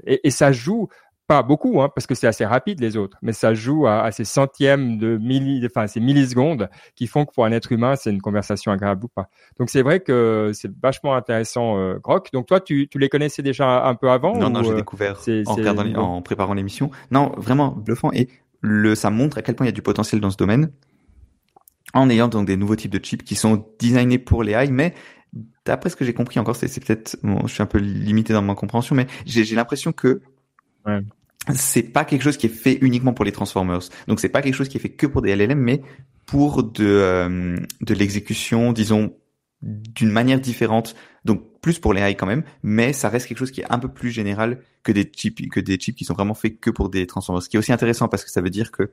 Et, 0.08 0.30
ça 0.32 0.51
joue 0.51 0.88
pas 1.28 1.42
beaucoup, 1.42 1.82
hein, 1.82 1.90
parce 1.94 2.06
que 2.06 2.16
c'est 2.16 2.28
assez 2.28 2.46
rapide 2.46 2.80
les 2.82 2.98
autres, 2.98 3.18
mais 3.22 3.34
ça 3.34 3.54
joue 3.54 3.88
à, 3.88 4.02
à 4.02 4.12
ces 4.12 4.26
centièmes 4.26 4.98
de 4.98 5.18
milli, 5.18 5.66
enfin 5.66 5.88
ces 5.88 6.00
millisecondes 6.00 6.70
qui 6.96 7.08
font 7.08 7.26
que 7.26 7.34
pour 7.34 7.46
un 7.46 7.52
être 7.52 7.72
humain 7.72 7.96
c'est 7.96 8.10
une 8.10 8.22
conversation 8.22 8.72
agréable 8.72 9.06
ou 9.06 9.08
pas. 9.08 9.30
Donc 9.58 9.70
c'est 9.70 9.82
vrai 9.82 10.02
que 10.02 10.52
c'est 10.54 10.72
vachement 10.82 11.16
intéressant, 11.16 11.78
euh, 11.78 11.98
Grok. 12.04 12.30
Donc 12.34 12.48
toi 12.48 12.60
tu, 12.60 12.88
tu 12.90 13.00
les 13.00 13.10
connaissais 13.10 13.42
déjà 13.42 13.86
un 13.86 13.96
peu 13.96 14.10
avant 14.10 14.38
Non 14.38 14.50
non, 14.50 14.64
j'ai 14.64 14.72
euh, 14.72 14.76
découvert 14.76 15.18
en, 15.48 15.96
en 15.96 16.22
préparant 16.22 16.54
l'émission. 16.54 16.92
Non, 17.12 17.32
vraiment 17.38 17.70
bluffant 17.70 18.12
et 18.12 18.28
le 18.62 18.96
ça 18.96 19.10
montre 19.10 19.38
à 19.38 19.42
quel 19.42 19.56
point 19.56 19.66
il 19.66 19.70
y 19.70 19.74
a 19.74 19.74
du 19.74 19.82
potentiel 19.82 20.20
dans 20.20 20.30
ce 20.30 20.38
domaine 20.38 20.72
en 21.94 22.10
ayant 22.10 22.28
donc 22.28 22.48
des 22.48 22.58
nouveaux 22.58 22.76
types 22.76 22.92
de 22.92 23.04
chips 23.04 23.24
qui 23.24 23.36
sont 23.36 23.66
designés 23.80 24.18
pour 24.18 24.44
les 24.44 24.54
AI, 24.54 24.72
mais 24.72 24.94
d'après 25.66 25.90
ce 25.90 25.96
que 25.96 26.06
j'ai 26.06 26.14
compris 26.14 26.40
encore, 26.40 26.56
c'est 26.56 26.68
peut-être, 26.84 27.18
bon, 27.24 27.46
je 27.48 27.54
suis 27.54 27.64
un 27.64 27.68
peu 27.68 27.78
limité 27.78 28.34
dans 28.34 28.42
ma 28.42 28.56
compréhension, 28.56 28.96
mais 28.96 29.08
j'ai 29.26 29.56
l'impression 29.56 29.92
que 29.92 30.22
Ouais. 30.86 31.02
C'est 31.54 31.84
pas 31.84 32.06
quelque 32.06 32.22
chose 32.22 32.38
qui 32.38 32.46
est 32.46 32.50
fait 32.50 32.78
uniquement 32.82 33.14
pour 33.14 33.26
les 33.26 33.34
Transformers. 33.34 33.82
Donc 34.08 34.20
c'est 34.20 34.30
pas 34.30 34.42
quelque 34.42 34.56
chose 34.56 34.70
qui 34.70 34.78
est 34.78 34.80
fait 34.80 34.90
que 34.90 35.08
pour 35.08 35.22
des 35.22 35.36
LLM, 35.36 35.60
mais 35.60 35.82
pour 36.26 36.64
de 36.64 36.86
euh, 36.86 37.58
de 37.82 37.94
l'exécution, 37.94 38.72
disons, 38.72 39.14
d'une 39.62 40.10
manière 40.10 40.40
différente. 40.40 40.96
Donc 41.26 41.44
plus 41.62 41.80
pour 41.80 41.94
les 41.94 42.02
AI 42.02 42.16
quand 42.16 42.26
même, 42.26 42.44
mais 42.64 42.94
ça 42.94 43.10
reste 43.10 43.28
quelque 43.28 43.38
chose 43.38 43.52
qui 43.52 43.62
est 43.62 43.72
un 43.72 43.80
peu 43.80 43.88
plus 43.88 44.12
général 44.12 44.62
que 44.84 44.92
des 44.92 45.04
chips 45.04 45.50
que 45.50 45.60
des 45.60 45.78
chips 45.78 45.98
qui 45.98 46.06
sont 46.06 46.14
vraiment 46.14 46.34
faits 46.34 46.60
que 46.60 46.70
pour 46.70 46.90
des 46.90 47.08
Transformers. 47.08 47.44
Ce 47.44 47.50
qui 47.50 47.58
est 47.58 47.60
aussi 47.60 47.74
intéressant 47.74 48.08
parce 48.08 48.24
que 48.24 48.32
ça 48.32 48.42
veut 48.42 48.50
dire 48.50 48.72
que 48.72 48.92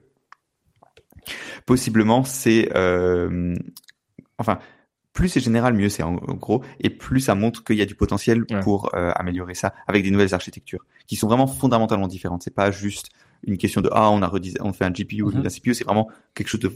possiblement 1.66 2.24
c'est 2.24 2.70
euh, 2.74 3.54
enfin 4.38 4.58
plus 5.12 5.28
c'est 5.28 5.40
général, 5.40 5.74
mieux 5.74 5.88
c'est 5.88 6.04
en 6.04 6.14
gros, 6.14 6.62
et 6.78 6.88
plus 6.88 7.20
ça 7.20 7.34
montre 7.34 7.64
qu'il 7.64 7.76
y 7.76 7.82
a 7.82 7.86
du 7.86 7.96
potentiel 7.96 8.44
pour 8.62 8.94
euh, 8.94 9.10
améliorer 9.16 9.54
ça 9.54 9.74
avec 9.88 10.04
des 10.04 10.10
nouvelles 10.10 10.34
architectures 10.34 10.84
qui 11.10 11.16
sont 11.16 11.26
vraiment 11.26 11.48
fondamentalement 11.48 12.06
différentes. 12.06 12.42
C'est 12.44 12.54
pas 12.54 12.70
juste 12.70 13.08
une 13.42 13.58
question 13.58 13.80
de 13.80 13.90
ah 13.92 14.12
on 14.12 14.22
a 14.22 14.30
on 14.60 14.72
fait 14.72 14.84
un 14.84 14.92
GPU 14.92 15.22
ou 15.22 15.32
mm-hmm. 15.32 15.44
un 15.44 15.50
CPU, 15.50 15.74
c'est 15.74 15.82
vraiment 15.82 16.08
quelque 16.34 16.46
chose 16.46 16.60
de 16.60 16.72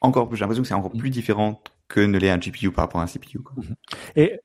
encore 0.00 0.28
plus. 0.28 0.36
J'ai 0.36 0.40
l'impression 0.40 0.62
que 0.62 0.68
c'est 0.68 0.74
encore 0.74 0.90
plus 0.90 1.10
différent 1.10 1.62
que 1.86 2.00
ne 2.00 2.18
l'est 2.18 2.30
un 2.30 2.38
GPU 2.38 2.72
par 2.72 2.86
rapport 2.86 3.00
à 3.00 3.04
un 3.04 3.06
CPU. 3.06 3.38
Quoi. 3.38 3.62
Mm-hmm. 3.62 3.74
Et 4.16 4.40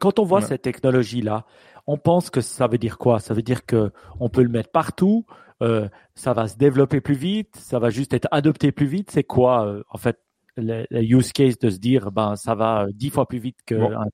quand 0.00 0.18
on 0.18 0.24
voit 0.24 0.40
cette 0.40 0.62
technologie 0.62 1.22
là, 1.22 1.46
on 1.86 1.98
pense 1.98 2.30
que 2.30 2.40
ça 2.40 2.66
veut 2.66 2.78
dire 2.78 2.98
quoi? 2.98 3.20
Ça 3.20 3.32
veut 3.32 3.42
dire 3.42 3.64
que 3.64 3.92
on 4.18 4.28
peut 4.28 4.42
le 4.42 4.48
mettre 4.48 4.72
partout. 4.72 5.24
Euh, 5.62 5.88
ça 6.16 6.32
va 6.32 6.48
se 6.48 6.56
développer 6.56 7.00
plus 7.00 7.14
vite, 7.14 7.54
ça 7.54 7.78
va 7.78 7.90
juste 7.90 8.12
être 8.12 8.26
adopté 8.32 8.72
plus 8.72 8.86
vite? 8.86 9.12
C'est 9.12 9.22
quoi 9.22 9.68
euh, 9.68 9.84
en 9.88 9.98
fait 9.98 10.18
le, 10.56 10.86
use 11.02 11.32
case 11.32 11.58
de 11.58 11.70
se 11.70 11.78
dire 11.78 12.12
ben 12.12 12.36
ça 12.36 12.54
va 12.54 12.86
dix 12.92 13.10
fois 13.10 13.26
plus 13.26 13.38
vite 13.38 13.58
que 13.66 13.74
un 13.74 14.06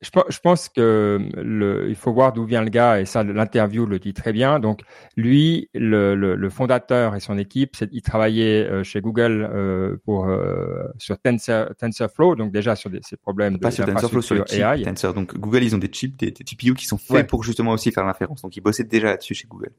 Je, 0.00 0.10
je 0.28 0.38
pense 0.40 0.68
que 0.68 1.18
le, 1.34 1.88
il 1.88 1.94
faut 1.94 2.12
voir 2.12 2.32
d'où 2.32 2.44
vient 2.44 2.62
le 2.62 2.70
gars 2.70 3.00
et 3.00 3.04
ça 3.04 3.24
l'interview 3.24 3.86
le 3.86 3.98
dit 3.98 4.14
très 4.14 4.32
bien. 4.32 4.60
Donc 4.60 4.82
lui, 5.16 5.68
le, 5.74 6.14
le, 6.14 6.50
fondateur 6.50 7.14
et 7.14 7.20
son 7.20 7.38
équipe, 7.38 7.76
il 7.92 8.02
travaillait 8.02 8.66
euh, 8.66 8.84
chez 8.84 9.00
Google 9.00 9.48
euh, 9.52 9.96
pour 10.04 10.28
euh, 10.28 10.84
sur 10.98 11.18
Tensor, 11.18 11.74
TensorFlow, 11.76 12.36
donc 12.36 12.52
déjà 12.52 12.76
sur 12.76 12.90
des, 12.90 13.00
ces 13.02 13.16
problèmes 13.16 13.58
Pas 13.58 13.70
de 13.70 13.74
sur 13.74 13.86
TensorFlow, 13.86 14.22
sur 14.22 14.44
AI. 14.52 14.82
Tensor. 14.82 15.14
Donc 15.14 15.36
Google, 15.36 15.64
ils 15.64 15.74
ont 15.74 15.78
des 15.78 15.88
chips, 15.88 16.16
des, 16.16 16.30
des 16.30 16.44
GPU 16.44 16.74
qui 16.74 16.86
sont 16.86 16.98
faits 16.98 17.26
pour 17.26 17.42
justement 17.42 17.72
aussi 17.72 17.90
faire 17.90 18.04
l'inférence. 18.04 18.42
Donc 18.42 18.56
ils 18.56 18.60
bossaient 18.60 18.84
déjà 18.84 19.08
là-dessus 19.08 19.34
chez 19.34 19.46
Google. 19.48 19.72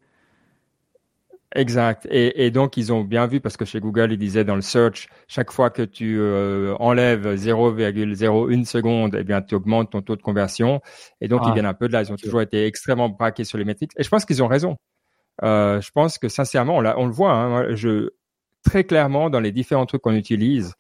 Exact. 1.56 2.06
Et, 2.12 2.46
et, 2.46 2.52
donc, 2.52 2.76
ils 2.76 2.92
ont 2.92 3.04
bien 3.04 3.26
vu 3.26 3.40
parce 3.40 3.56
que 3.56 3.64
chez 3.64 3.80
Google, 3.80 4.12
ils 4.12 4.18
disaient 4.18 4.44
dans 4.44 4.56
le 4.56 4.62
search, 4.62 5.08
chaque 5.28 5.52
fois 5.52 5.70
que 5.70 5.82
tu 5.82 6.20
euh, 6.20 6.76
enlèves 6.80 7.36
0,01 7.36 8.66
seconde, 8.66 9.16
eh 9.18 9.24
bien, 9.24 9.42
tu 9.42 9.56
augmentes 9.56 9.92
ton 9.92 10.02
taux 10.02 10.18
de 10.18 10.22
conversion. 10.22 10.82
Et 11.22 11.28
donc, 11.28 11.42
ils 11.46 11.50
ah. 11.50 11.54
viennent 11.54 11.66
un 11.66 11.74
peu 11.74 11.88
de 11.88 11.94
là. 11.94 12.04
Ils 12.04 12.12
ont 12.12 12.18
toujours 12.18 12.42
été 12.42 12.66
extrêmement 12.66 13.10
braqués 13.10 13.46
sur 13.46 13.58
les 13.58 13.66
métriques. 13.66 13.92
Et 13.98 14.04
je 14.04 14.10
pense 14.10 14.26
qu'ils 14.26 14.44
ont 14.44 14.48
raison. 14.48 14.76
Euh, 15.44 15.80
je 15.80 15.92
pense 15.92 16.18
que 16.18 16.28
sincèrement, 16.28 16.78
on, 16.78 16.86
on 16.86 17.06
le 17.06 17.14
voit. 17.14 17.34
Hein, 17.34 17.76
je, 17.76 18.10
très 18.64 18.84
clairement, 18.84 19.30
dans 19.30 19.40
les 19.40 19.54
différents 19.54 19.86
trucs 19.86 20.02
qu'on 20.02 20.16
utilise, 20.16 20.74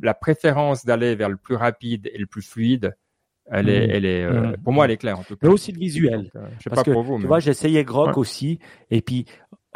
la 0.00 0.14
préférence 0.14 0.84
d'aller 0.84 1.16
vers 1.16 1.28
le 1.28 1.36
plus 1.36 1.56
rapide 1.56 2.10
et 2.12 2.18
le 2.18 2.26
plus 2.26 2.42
fluide, 2.42 2.94
elle 3.50 3.68
est, 3.68 3.86
mmh. 3.86 3.90
elle 3.90 4.04
est, 4.04 4.24
euh, 4.24 4.40
mmh. 4.40 4.56
pour 4.62 4.72
moi, 4.72 4.84
elle 4.84 4.90
est 4.90 4.96
claire 4.96 5.18
en 5.18 5.22
tout 5.22 5.36
cas. 5.36 5.46
Mais 5.46 5.52
aussi 5.52 5.72
le 5.72 5.78
visuel. 5.78 6.30
Euh, 6.34 6.46
je 6.58 6.64
sais 6.64 6.70
pas 6.70 6.82
pour 6.82 7.02
vous, 7.02 7.16
mais... 7.16 7.22
tu 7.22 7.26
vois, 7.28 7.38
j'ai 7.38 7.52
essayé 7.52 7.84
Grok 7.84 8.16
aussi, 8.18 8.58
et 8.90 9.02
puis 9.02 9.26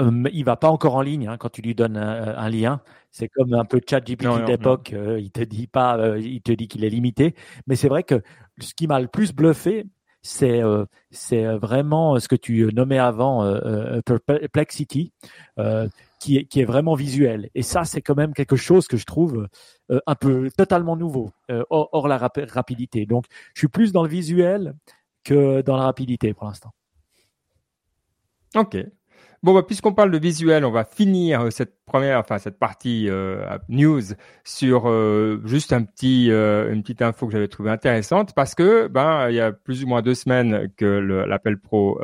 euh, 0.00 0.24
il 0.32 0.44
va 0.44 0.56
pas 0.56 0.70
encore 0.70 0.96
en 0.96 1.02
ligne 1.02 1.28
hein, 1.28 1.36
quand 1.36 1.50
tu 1.50 1.62
lui 1.62 1.74
donnes 1.74 1.96
un, 1.96 2.48
lien. 2.48 2.80
C'est 3.10 3.28
comme 3.28 3.54
un 3.54 3.64
peu 3.64 3.80
chat 3.88 4.00
GPT 4.00 4.44
d'époque. 4.46 4.92
Euh, 4.92 5.20
il 5.20 5.30
te 5.30 5.42
dit 5.42 5.66
pas, 5.66 5.98
euh, 5.98 6.18
il 6.18 6.42
te 6.42 6.52
dit 6.52 6.68
qu'il 6.68 6.84
est 6.84 6.90
limité. 6.90 7.34
Mais 7.66 7.76
c'est 7.76 7.88
vrai 7.88 8.02
que 8.02 8.22
ce 8.58 8.74
qui 8.74 8.86
m'a 8.86 9.00
le 9.00 9.08
plus 9.08 9.32
bluffé, 9.32 9.86
c'est 10.22 10.60
c'est 11.10 11.46
vraiment 11.56 12.18
ce 12.18 12.28
que 12.28 12.36
tu 12.36 12.70
nommais 12.74 12.98
avant 12.98 13.42
perplexity, 14.04 15.12
qui 16.18 16.36
est 16.36 16.44
qui 16.44 16.60
est 16.60 16.64
vraiment 16.64 16.94
visuel. 16.94 17.48
Et 17.54 17.62
ça, 17.62 17.84
c'est 17.84 18.02
quand 18.02 18.16
même 18.16 18.34
quelque 18.34 18.56
chose 18.56 18.86
que 18.86 18.98
je 18.98 19.06
trouve 19.06 19.48
un 19.88 20.14
peu 20.14 20.50
totalement 20.56 20.96
nouveau, 20.96 21.30
hors, 21.70 22.06
la 22.06 22.18
rapidité. 22.18 23.06
Donc, 23.06 23.24
je 23.54 23.60
suis 23.60 23.68
plus 23.68 23.92
dans 23.92 24.02
le 24.02 24.10
visuel 24.10 24.74
que 25.24 25.62
dans 25.62 25.76
la 25.76 25.84
rapidité 25.84 26.34
pour 26.34 26.46
l'instant. 26.46 26.72
Ok, 28.54 28.76
Bon, 29.42 29.54
bah, 29.54 29.62
puisqu'on 29.62 29.94
parle 29.94 30.10
de 30.10 30.18
visuel, 30.18 30.66
on 30.66 30.70
va 30.70 30.84
finir 30.84 31.40
euh, 31.40 31.50
cette 31.50 31.74
première, 31.86 32.18
enfin 32.18 32.36
cette 32.36 32.58
partie 32.58 33.08
euh, 33.08 33.42
news 33.70 34.02
sur 34.44 34.86
euh, 34.86 35.40
juste 35.46 35.72
un 35.72 35.82
petit, 35.82 36.26
une 36.28 36.82
petite 36.82 37.00
info 37.00 37.26
que 37.26 37.32
j'avais 37.32 37.48
trouvée 37.48 37.70
intéressante 37.70 38.34
parce 38.34 38.54
que 38.54 38.86
ben 38.88 39.30
il 39.30 39.36
y 39.36 39.40
a 39.40 39.50
plus 39.50 39.82
ou 39.82 39.86
moins 39.86 40.02
deux 40.02 40.14
semaines 40.14 40.70
que 40.76 40.84
l'Apple 40.84 41.56
Pro 41.56 41.98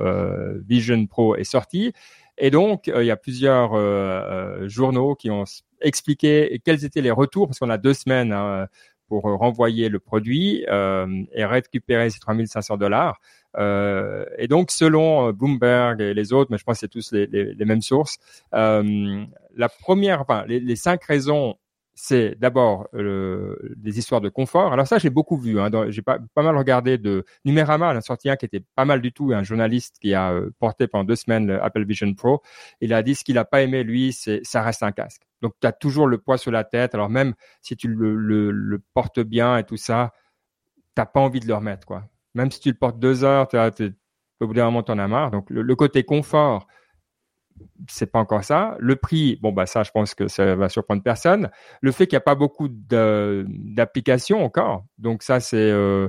Vision 0.66 1.06
Pro 1.06 1.36
est 1.36 1.44
sorti 1.44 1.92
et 2.38 2.50
donc 2.50 2.86
il 2.88 3.04
y 3.04 3.10
a 3.10 3.16
plusieurs 3.16 3.76
journaux 4.68 5.14
qui 5.14 5.30
ont 5.30 5.44
expliqué 5.82 6.60
quels 6.64 6.84
étaient 6.84 7.02
les 7.02 7.10
retours 7.10 7.48
parce 7.48 7.58
qu'on 7.58 7.70
a 7.70 7.78
deux 7.78 7.94
semaines. 7.94 8.32
Hein, 8.32 8.66
pour 9.08 9.22
renvoyer 9.22 9.88
le 9.88 9.98
produit 9.98 10.64
et 10.66 11.44
récupérer 11.44 12.10
ces 12.10 12.20
3500 12.20 12.76
dollars. 12.76 13.20
Euh, 13.58 14.24
et 14.38 14.48
donc, 14.48 14.70
selon 14.70 15.28
euh, 15.28 15.32
Bloomberg 15.32 16.00
et 16.00 16.14
les 16.14 16.32
autres, 16.32 16.50
mais 16.50 16.58
je 16.58 16.64
pense 16.64 16.76
que 16.76 16.80
c'est 16.80 16.88
tous 16.88 17.12
les, 17.12 17.26
les, 17.26 17.54
les, 17.54 17.64
mêmes 17.64 17.82
sources, 17.82 18.18
euh, 18.54 19.24
la 19.54 19.68
première, 19.68 20.20
enfin, 20.20 20.44
les, 20.46 20.60
les 20.60 20.76
cinq 20.76 21.04
raisons 21.04 21.56
c'est 21.98 22.38
d'abord 22.38 22.88
euh, 22.94 23.56
des 23.74 23.98
histoires 23.98 24.20
de 24.20 24.28
confort. 24.28 24.72
Alors 24.72 24.86
ça, 24.86 24.98
j'ai 24.98 25.08
beaucoup 25.08 25.38
vu. 25.38 25.58
Hein, 25.58 25.70
j'ai 25.88 26.02
pas, 26.02 26.18
mal 26.36 26.56
regardé 26.56 26.98
de 26.98 27.24
Numérama, 27.46 27.88
a 27.88 28.00
sorti 28.02 28.28
un 28.28 28.36
qui 28.36 28.44
était 28.44 28.62
pas 28.74 28.84
mal 28.84 29.00
du 29.00 29.12
tout, 29.12 29.32
un 29.32 29.42
journaliste 29.42 29.96
qui 29.98 30.12
a 30.12 30.30
euh, 30.32 30.50
porté 30.58 30.86
pendant 30.86 31.04
deux 31.04 31.16
semaines 31.16 31.46
le 31.46 31.62
Apple 31.62 31.84
Vision 31.86 32.12
Pro. 32.12 32.42
Il 32.82 32.92
a 32.92 33.02
dit 33.02 33.14
ce 33.14 33.24
qu'il 33.24 33.38
a 33.38 33.46
pas 33.46 33.62
aimé 33.62 33.82
lui, 33.82 34.12
c'est 34.12 34.40
ça 34.44 34.60
reste 34.62 34.82
un 34.82 34.92
casque. 34.92 35.22
Donc 35.40 35.54
tu 35.58 35.66
as 35.66 35.72
toujours 35.72 36.06
le 36.06 36.18
poids 36.18 36.36
sur 36.36 36.52
la 36.52 36.64
tête. 36.64 36.94
Alors 36.94 37.08
même 37.08 37.32
si 37.62 37.76
tu 37.76 37.88
le, 37.88 38.82
portes 38.92 39.20
bien 39.20 39.56
et 39.56 39.64
tout 39.64 39.78
ça, 39.78 40.12
t'as 40.94 41.06
pas 41.06 41.20
envie 41.20 41.40
de 41.40 41.48
le 41.48 41.54
remettre 41.54 41.86
quoi. 41.86 42.04
Même 42.34 42.50
si 42.50 42.60
tu 42.60 42.68
le 42.68 42.76
portes 42.76 42.98
deux 42.98 43.24
heures, 43.24 43.48
tu 43.48 43.56
au 44.40 44.46
bout 44.46 44.54
d'un 44.54 44.66
moment, 44.66 44.82
t'en 44.82 44.98
as 44.98 45.08
marre. 45.08 45.30
Donc, 45.30 45.48
le, 45.50 45.76
côté 45.76 46.04
confort, 46.04 46.66
c'est 47.88 48.10
pas 48.10 48.18
encore 48.18 48.44
ça. 48.44 48.76
Le 48.80 48.96
prix, 48.96 49.38
bon, 49.40 49.52
bah, 49.52 49.66
ça, 49.66 49.82
je 49.82 49.90
pense 49.90 50.14
que 50.14 50.28
ça 50.28 50.54
va 50.54 50.68
surprendre 50.68 51.02
personne. 51.02 51.50
Le 51.80 51.92
fait 51.92 52.06
qu'il 52.06 52.16
n'y 52.16 52.18
a 52.18 52.22
pas 52.22 52.34
beaucoup 52.34 52.68
d'applications 52.68 54.44
encore. 54.44 54.84
Donc, 54.98 55.22
ça, 55.22 55.40
c'est, 55.40 55.56
euh, 55.56 56.08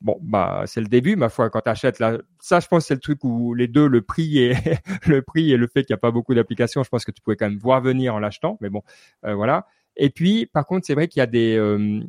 bon, 0.00 0.18
bah, 0.22 0.62
c'est 0.66 0.80
le 0.80 0.86
début, 0.86 1.16
ma 1.16 1.28
foi, 1.28 1.50
quand 1.50 1.60
tu 1.62 1.70
achètes 1.70 1.98
là. 1.98 2.18
Ça, 2.40 2.60
je 2.60 2.68
pense, 2.68 2.86
c'est 2.86 2.94
le 2.94 3.00
truc 3.00 3.24
où 3.24 3.54
les 3.54 3.68
deux, 3.68 3.88
le 3.88 4.02
prix 4.02 4.38
et, 4.38 4.54
le 5.06 5.22
prix 5.22 5.52
et 5.52 5.56
le 5.56 5.66
fait 5.66 5.84
qu'il 5.84 5.94
n'y 5.94 5.98
a 5.98 6.00
pas 6.00 6.10
beaucoup 6.10 6.34
d'applications, 6.34 6.82
je 6.82 6.88
pense 6.88 7.04
que 7.04 7.12
tu 7.12 7.22
pouvais 7.22 7.36
quand 7.36 7.48
même 7.48 7.58
voir 7.58 7.80
venir 7.80 8.14
en 8.14 8.18
l'achetant. 8.18 8.58
Mais 8.60 8.70
bon, 8.70 8.82
euh, 9.24 9.34
voilà. 9.34 9.66
Et 9.96 10.10
puis, 10.10 10.46
par 10.46 10.66
contre, 10.66 10.86
c'est 10.86 10.94
vrai 10.94 11.08
qu'il 11.08 11.20
y 11.20 11.22
a 11.22 11.26
des, 11.26 11.56
euh, 11.56 12.00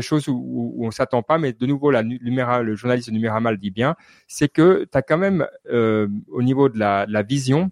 choses 0.00 0.28
où, 0.28 0.72
où 0.76 0.86
on 0.86 0.90
s'attend 0.90 1.22
pas, 1.22 1.38
mais 1.38 1.52
de 1.52 1.66
nouveau, 1.66 1.92
le 1.92 2.74
journaliste 2.74 3.10
de 3.10 3.56
dit 3.56 3.70
bien, 3.70 3.94
c'est 4.26 4.48
que 4.48 4.86
tu 4.90 4.98
as 4.98 5.02
quand 5.02 5.18
même, 5.18 5.46
au 5.70 6.42
niveau 6.42 6.68
de 6.68 6.78
la, 6.78 7.22
vision, 7.22 7.70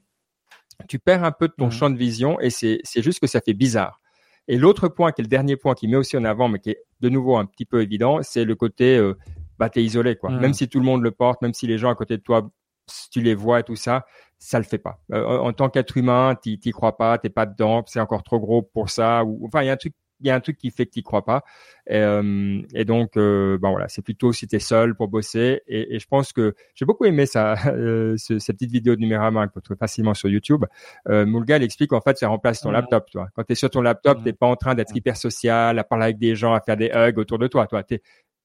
tu 0.89 0.99
perds 0.99 1.25
un 1.25 1.33
peu 1.33 1.49
de 1.49 1.55
ton 1.57 1.69
mmh. 1.69 1.73
champ 1.73 1.91
de 1.91 1.97
vision 1.97 2.41
et 2.41 2.51
c'est 2.51 2.81
juste 2.97 3.21
que 3.21 3.27
ça 3.27 3.41
fait 3.41 3.55
bizarre. 3.55 4.01
Et 4.49 4.59
l'autre 4.59 4.89
point, 4.89 5.13
qui 5.13 5.21
est 5.21 5.25
le 5.25 5.29
dernier 5.29 5.57
point 5.57 5.75
qui 5.75 5.87
met 5.87 5.97
aussi 5.97 6.17
en 6.17 6.25
avant, 6.25 6.49
mais 6.49 6.59
qui 6.59 6.71
est 6.71 6.83
de 7.01 7.09
nouveau 7.09 7.37
un 7.37 7.47
petit 7.47 7.65
peu 7.65 7.81
évident, 7.81 8.19
c'est 8.23 8.45
le 8.45 8.57
côté, 8.57 8.97
euh, 8.97 9.17
bah, 9.59 9.71
t'es 9.71 9.85
isolé, 9.85 10.17
quoi. 10.17 10.31
Mmh. 10.31 10.41
Même 10.41 10.55
si 10.55 10.69
tout 10.69 10.81
le 10.81 10.85
monde 10.85 11.03
le 11.03 11.13
porte, 11.13 11.43
même 11.43 11.55
si 11.55 11.67
les 11.67 11.79
gens 11.79 11.91
à 11.91 11.95
côté 11.95 12.17
de 12.17 12.23
toi, 12.23 12.51
si 12.89 13.09
tu 13.11 13.21
les 13.21 13.37
vois 13.37 13.61
et 13.61 13.63
tout 13.63 13.77
ça, 13.77 14.05
ça 14.39 14.59
le 14.59 14.65
fait 14.65 14.79
pas. 14.79 15.01
Euh, 15.13 15.39
en 15.39 15.53
tant 15.53 15.69
qu'être 15.69 15.97
humain, 15.97 16.35
t'y 16.35 16.59
crois 16.73 16.97
pas, 16.97 17.19
t'es 17.19 17.31
pas 17.31 17.47
dedans, 17.47 17.85
c'est 17.87 18.01
encore 18.01 18.25
trop 18.25 18.41
gros 18.41 18.63
pour 18.63 18.91
ça. 18.91 19.23
Ou 19.25 19.47
enfin, 19.47 19.63
il 19.63 19.67
y 19.67 19.71
a 19.71 19.73
un 19.73 19.77
truc 19.77 19.95
il 20.23 20.29
y 20.29 20.31
a 20.31 20.35
un 20.35 20.41
truc 20.41 20.59
qui 20.59 20.71
fait 20.71 20.87
que 20.87 20.93
tu 20.93 21.03
crois 21.03 21.25
pas. 21.25 21.43
Et, 21.87 21.97
euh, 21.97 22.63
et 22.75 22.85
donc, 22.85 23.17
euh, 23.17 23.59
ben 23.59 23.71
voilà, 23.71 23.89
c'est 23.89 24.03
plutôt 24.03 24.33
si 24.33 24.47
tu 24.47 24.57
es 24.57 24.59
seul 24.59 24.95
pour 24.95 25.09
bosser. 25.09 25.63
Et, 25.67 25.95
et 25.95 25.99
je 25.99 26.07
pense 26.07 26.33
que 26.33 26.55
j'ai 26.75 26.85
beaucoup 26.85 27.05
aimé 27.05 27.27
ça, 27.27 27.55
euh, 27.67 28.17
cette 28.17 28.57
petite 28.57 28.71
vidéo 28.71 28.95
de 28.95 29.01
Numérama 29.01 29.49
que 29.49 29.55
tu 29.55 29.63
trouves 29.63 29.77
facilement 29.77 30.15
sur 30.15 30.29
YouTube. 30.29 30.65
Euh, 31.09 31.27
Moulga, 31.27 31.57
il 31.57 31.63
explique 31.63 31.93
en 31.93 32.01
fait, 32.01 32.17
ça 32.19 32.29
remplace 32.29 32.61
ton 32.61 32.71
laptop. 32.71 33.11
Toi. 33.11 33.29
Quand 33.35 33.45
tu 33.45 33.53
es 33.53 33.57
sur 33.57 33.71
ton 33.71 33.83
laptop, 33.83 34.19
tu 34.19 34.25
n'es 34.25 34.33
pas 34.33 34.47
en 34.47 34.57
train 34.57 34.75
d'être 34.75 34.95
hyper 34.97 35.17
social, 35.17 35.79
à 35.79 35.85
parler 35.85 36.05
avec 36.05 36.19
des 36.19 36.37
gens, 36.37 36.55
à 36.55 36.61
faire 36.61 36.77
des 36.77 36.91
hugs 36.95 37.19
autour 37.19 37.39
de 37.39 37.49
toi. 37.49 37.67
Toi, 37.67 37.83
tu 37.83 38.01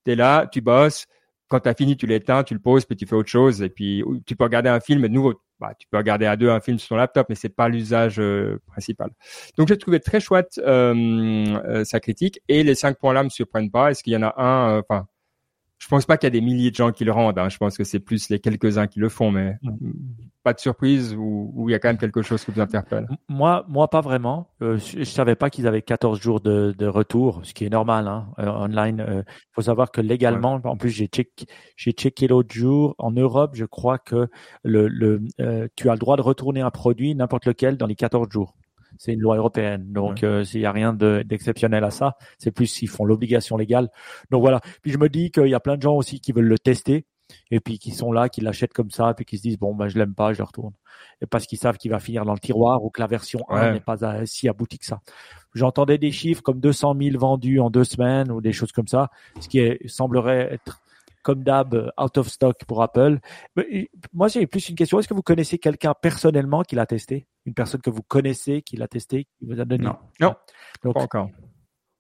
es, 0.05 0.15
là, 0.15 0.47
tu 0.51 0.61
bosses. 0.61 1.05
Quand 1.49 1.61
tu 1.61 1.69
as 1.69 1.73
fini, 1.73 1.95
tu 1.95 2.07
l'éteins, 2.07 2.43
tu 2.43 2.53
le 2.53 2.59
poses, 2.59 2.85
puis 2.85 2.97
tu 2.97 3.05
fais 3.05 3.15
autre 3.15 3.29
chose. 3.29 3.61
Et 3.61 3.69
puis, 3.69 4.03
tu 4.25 4.35
peux 4.35 4.43
regarder 4.43 4.69
un 4.69 4.81
film. 4.81 5.01
De 5.03 5.07
nouveau, 5.07 5.33
bah, 5.59 5.73
tu 5.77 5.87
peux 5.89 5.97
regarder 5.97 6.25
à 6.25 6.35
deux 6.35 6.49
un 6.49 6.59
film 6.59 6.77
sur 6.77 6.89
ton 6.89 6.95
laptop, 6.95 7.27
mais 7.29 7.35
c'est 7.35 7.49
pas 7.49 7.67
l'usage 7.67 8.19
euh, 8.19 8.59
principal. 8.67 9.09
Donc 9.57 9.67
j'ai 9.67 9.77
trouvé 9.77 9.99
très 9.99 10.19
chouette 10.19 10.59
euh, 10.59 10.93
euh, 11.65 11.83
sa 11.83 11.99
critique 11.99 12.41
et 12.47 12.63
les 12.63 12.75
cinq 12.75 12.97
points 12.99 13.13
là 13.13 13.23
me 13.23 13.29
surprennent 13.29 13.71
pas. 13.71 13.91
Est-ce 13.91 14.03
qu'il 14.03 14.13
y 14.13 14.17
en 14.17 14.23
a 14.23 14.33
un 14.41 14.79
Enfin, 14.79 15.07
je 15.77 15.87
pense 15.87 16.05
pas 16.05 16.17
qu'il 16.17 16.25
y 16.25 16.31
a 16.31 16.31
des 16.31 16.41
milliers 16.41 16.71
de 16.71 16.75
gens 16.75 16.91
qui 16.91 17.05
le 17.05 17.11
rendent. 17.11 17.37
Hein. 17.37 17.49
Je 17.49 17.57
pense 17.57 17.77
que 17.77 17.83
c'est 17.83 17.99
plus 17.99 18.29
les 18.29 18.39
quelques-uns 18.39 18.87
qui 18.87 18.99
le 18.99 19.09
font, 19.09 19.31
mais 19.31 19.57
pas 20.43 20.53
de 20.53 20.59
surprise 20.59 21.13
ou 21.17 21.65
il 21.67 21.71
y 21.71 21.75
a 21.75 21.79
quand 21.79 21.89
même 21.89 21.97
quelque 21.97 22.21
chose 22.21 22.43
qui 22.43 22.51
vous 22.51 22.61
interpelle. 22.61 23.07
Moi, 23.27 23.65
moi 23.67 23.89
pas 23.89 24.01
vraiment. 24.01 24.49
Euh, 24.61 24.77
je, 24.77 25.03
savais 25.03 25.35
pas 25.35 25.49
qu'ils 25.49 25.67
avaient 25.67 25.81
14 25.81 26.19
jours 26.19 26.39
de, 26.39 26.73
de, 26.77 26.87
retour, 26.87 27.41
ce 27.43 27.53
qui 27.53 27.65
est 27.65 27.69
normal 27.69 28.07
hein, 28.07 28.29
euh, 28.39 28.47
online. 28.47 29.03
Il 29.05 29.13
euh, 29.13 29.23
faut 29.51 29.61
savoir 29.61 29.91
que 29.91 30.01
légalement, 30.01 30.59
en 30.63 30.77
plus 30.77 30.89
j'ai 30.89 31.07
check, 31.07 31.45
j'ai 31.75 31.91
checké 31.91 32.27
l'autre 32.27 32.53
jour 32.53 32.95
en 32.97 33.11
Europe, 33.11 33.51
je 33.55 33.65
crois 33.65 33.99
que 33.99 34.29
le, 34.63 34.87
le 34.87 35.21
euh, 35.41 35.67
tu 35.75 35.89
as 35.89 35.93
le 35.93 35.99
droit 35.99 36.17
de 36.17 36.21
retourner 36.21 36.61
un 36.61 36.71
produit 36.71 37.13
n'importe 37.13 37.45
lequel 37.45 37.77
dans 37.77 37.85
les 37.85 37.95
14 37.95 38.27
jours. 38.31 38.55
C'est 38.97 39.13
une 39.13 39.21
loi 39.21 39.37
européenne. 39.37 39.91
Donc, 39.91 40.21
il 40.21 40.59
n'y 40.59 40.65
a 40.65 40.71
rien 40.71 40.93
d'exceptionnel 40.93 41.83
à 41.83 41.91
ça. 41.91 42.15
C'est 42.37 42.51
plus 42.51 42.67
s'ils 42.67 42.89
font 42.89 43.05
l'obligation 43.05 43.57
légale. 43.57 43.89
Donc 44.31 44.41
voilà. 44.41 44.59
Puis 44.81 44.91
je 44.91 44.97
me 44.97 45.09
dis 45.09 45.31
qu'il 45.31 45.47
y 45.47 45.55
a 45.55 45.59
plein 45.59 45.77
de 45.77 45.81
gens 45.81 45.95
aussi 45.95 46.19
qui 46.19 46.31
veulent 46.31 46.45
le 46.45 46.59
tester 46.59 47.05
et 47.51 47.59
puis 47.59 47.79
qui 47.79 47.91
sont 47.91 48.11
là, 48.11 48.29
qui 48.29 48.41
l'achètent 48.41 48.73
comme 48.73 48.91
ça, 48.91 49.13
puis 49.13 49.25
qui 49.25 49.37
se 49.37 49.43
disent 49.43 49.57
bon 49.57 49.75
ben 49.75 49.87
je 49.87 49.97
l'aime 49.97 50.13
pas, 50.13 50.33
je 50.33 50.41
retourne. 50.43 50.73
Et 51.21 51.25
parce 51.25 51.45
qu'ils 51.45 51.57
savent 51.57 51.77
qu'il 51.77 51.91
va 51.91 51.99
finir 51.99 52.25
dans 52.25 52.33
le 52.33 52.39
tiroir 52.39 52.83
ou 52.83 52.89
que 52.89 53.01
la 53.01 53.07
version 53.07 53.41
1 53.49 53.73
n'est 53.73 53.79
pas 53.79 54.25
si 54.25 54.47
aboutie 54.47 54.79
que 54.79 54.85
ça. 54.85 55.01
J'entendais 55.53 55.97
des 55.97 56.11
chiffres 56.11 56.41
comme 56.41 56.59
200 56.59 56.95
000 56.99 57.17
vendus 57.17 57.59
en 57.59 57.69
deux 57.69 57.83
semaines 57.83 58.31
ou 58.31 58.41
des 58.41 58.53
choses 58.53 58.71
comme 58.71 58.87
ça, 58.87 59.09
ce 59.39 59.47
qui 59.47 59.59
est, 59.59 59.85
semblerait 59.87 60.53
être 60.53 60.81
comme 61.23 61.43
d'hab, 61.43 61.73
euh, 61.73 61.89
out 62.01 62.17
of 62.17 62.29
stock 62.29 62.55
pour 62.65 62.81
Apple. 62.81 63.19
moi, 64.13 64.29
j'ai 64.29 64.47
plus 64.47 64.69
une 64.69 64.75
question. 64.75 64.97
Est-ce 64.97 65.09
que 65.09 65.13
vous 65.13 65.21
connaissez 65.21 65.57
quelqu'un 65.57 65.93
personnellement 65.93 66.63
qui 66.63 66.75
l'a 66.75 66.85
testé? 66.85 67.27
Une 67.47 67.53
personne 67.53 67.81
que 67.81 67.89
vous 67.89 68.03
connaissez 68.03 68.61
qui 68.61 68.75
l'a 68.75 68.89
testé, 68.89 69.23
qui 69.39 69.45
vous 69.45 69.59
a 69.59 69.65
donné 69.65 69.85
Non, 69.85 69.95
non, 70.19 70.35
pas 70.81 71.01
encore. 71.01 71.29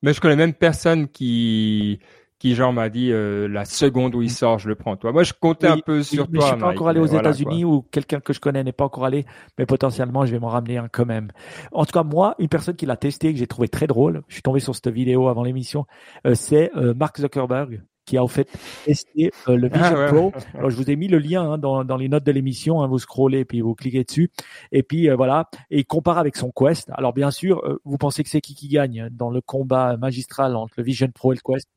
Mais 0.03 0.13
je 0.13 0.21
connais 0.21 0.35
même 0.35 0.53
personne 0.53 1.07
qui 1.07 1.99
qui 2.39 2.53
genre 2.53 2.71
m'a 2.71 2.89
dit 2.89 3.11
euh, 3.11 3.47
la 3.47 3.65
seconde 3.65 4.13
où 4.13 4.21
il 4.21 4.29
sort, 4.29 4.59
je 4.59 4.67
le 4.67 4.75
prends. 4.75 4.95
Toi, 4.95 5.11
moi, 5.11 5.23
je 5.23 5.33
comptais 5.33 5.67
un 5.67 5.79
peu 5.79 6.03
sur 6.03 6.29
mais 6.29 6.37
toi. 6.37 6.47
Je 6.47 6.51
suis 6.51 6.59
pas 6.59 6.65
Mike, 6.67 6.77
encore 6.77 6.89
allé 6.89 6.99
aux 6.99 7.07
voilà, 7.07 7.21
États-Unis 7.21 7.65
ou 7.65 7.81
quelqu'un 7.81 8.19
que 8.19 8.33
je 8.33 8.39
connais 8.39 8.63
n'est 8.63 8.73
pas 8.73 8.85
encore 8.85 9.05
allé, 9.05 9.25
mais 9.57 9.65
potentiellement 9.65 10.25
je 10.25 10.33
vais 10.33 10.39
m'en 10.39 10.49
ramener 10.49 10.77
un 10.77 10.87
quand 10.87 11.05
même. 11.05 11.31
En 11.71 11.85
tout 11.85 11.93
cas, 11.93 12.03
moi, 12.03 12.35
une 12.37 12.49
personne 12.49 12.75
qui 12.75 12.85
l'a 12.85 12.97
testé 12.97 13.33
que 13.33 13.39
j'ai 13.39 13.47
trouvé 13.47 13.69
très 13.69 13.87
drôle, 13.87 14.21
je 14.27 14.33
suis 14.33 14.43
tombé 14.43 14.59
sur 14.59 14.75
cette 14.75 14.89
vidéo 14.89 15.29
avant 15.29 15.43
l'émission, 15.43 15.87
euh, 16.27 16.35
c'est 16.35 16.71
euh, 16.75 16.93
Mark 16.93 17.19
Zuckerberg 17.19 17.81
qui 18.07 18.17
a 18.17 18.23
en 18.23 18.27
fait 18.27 18.47
testé 18.85 19.31
euh, 19.47 19.55
le 19.55 19.67
Vision 19.67 19.85
Ah, 19.95 19.99
ouais. 19.99 20.07
Pro. 20.07 20.33
Alors 20.57 20.69
je 20.71 20.75
vous 20.77 20.89
ai 20.89 20.95
mis 20.95 21.07
le 21.07 21.19
lien 21.19 21.51
hein, 21.51 21.57
dans, 21.59 21.83
dans 21.83 21.97
les 21.97 22.09
notes 22.09 22.23
de 22.23 22.31
l'émission, 22.31 22.81
hein, 22.81 22.87
vous 22.87 22.97
scrollez 22.97 23.45
puis 23.45 23.61
vous 23.61 23.75
cliquez 23.75 24.03
dessus 24.03 24.31
et 24.71 24.81
puis 24.81 25.09
euh, 25.09 25.15
voilà 25.15 25.49
et 25.69 25.79
il 25.79 25.85
compare 25.85 26.17
avec 26.17 26.35
son 26.37 26.49
Quest. 26.51 26.89
Alors 26.93 27.13
bien 27.13 27.29
sûr, 27.29 27.63
euh, 27.65 27.79
vous 27.85 27.97
pensez 27.97 28.23
que 28.23 28.29
c'est 28.29 28.41
qui 28.41 28.55
qui 28.55 28.69
gagne 28.69 29.09
dans 29.11 29.29
le 29.29 29.41
combat 29.41 29.97
magistral 29.97 30.55
entre 30.55 30.73
le 30.77 30.83
Vision 30.83 31.09
Pro 31.13 31.33
et 31.33 31.35
le 31.35 31.41
Quest? 31.53 31.67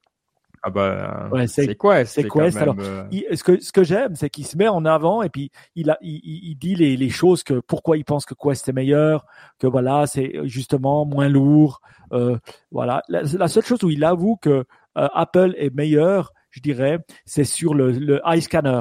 Ah 0.63 0.69
bah, 0.69 1.29
Ouais, 1.33 1.47
c'est- 1.47 1.75
quoi 1.75 2.05
c'est 2.05 2.23
même, 2.37 2.53
alors, 2.59 2.77
il- 3.11 3.25
ce 3.35 3.43
que 3.43 3.59
ce 3.63 3.73
que 3.73 3.83
j'aime, 3.83 4.15
c'est 4.15 4.29
qu'il 4.29 4.47
se 4.47 4.59
met 4.59 4.69
en 4.69 4.85
avant 4.85 5.23
et 5.23 5.31
puis 5.31 5.51
il 5.75 5.89
a 5.89 5.97
il, 6.03 6.21
il- 6.23 6.55
dit 6.57 6.75
les, 6.75 6.99
les 6.99 7.09
choses 7.09 7.43
que 7.43 7.61
pourquoi 7.61 7.97
il 7.97 8.05
pense 8.05 8.27
que 8.27 8.35
Quest 8.35 8.69
est 8.69 8.73
meilleur, 8.75 9.25
que 9.59 9.67
voilà 9.67 10.07
c'est 10.07 10.35
justement 10.45 11.07
moins 11.07 11.29
lourd, 11.31 11.81
euh, 12.13 12.37
voilà. 12.71 13.03
La, 13.09 13.23
la 13.23 13.49
seule 13.49 13.65
chose 13.65 13.83
où 13.85 13.89
il 13.91 14.05
avoue 14.05 14.37
que 14.37 14.67
Apple 14.95 15.55
est 15.57 15.75
meilleur, 15.75 16.33
je 16.51 16.61
dirais, 16.61 16.99
c'est 17.25 17.45
sur 17.45 17.75
le, 17.75 17.93
le 17.93 18.21
eye 18.27 18.43
scanner. 18.43 18.81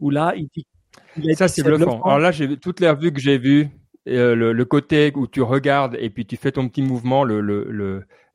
Où 0.00 0.10
là 0.10 0.34
il 0.36 0.48
dit 0.54 0.66
il 1.16 1.36
Ça, 1.36 1.48
c'est 1.48 1.62
bluffant. 1.62 2.00
Alors 2.02 2.18
là, 2.18 2.30
j'ai 2.30 2.56
toutes 2.56 2.80
les 2.80 2.88
revues 2.90 3.12
que 3.12 3.20
j'ai 3.20 3.38
vues, 3.38 3.68
euh, 4.08 4.34
le, 4.34 4.52
le 4.52 4.64
côté 4.64 5.12
où 5.14 5.26
tu 5.26 5.42
regardes 5.42 5.96
et 5.98 6.10
puis 6.10 6.24
tu 6.26 6.36
fais 6.36 6.52
ton 6.52 6.68
petit 6.68 6.82
mouvement, 6.82 7.24
le- 7.24 7.40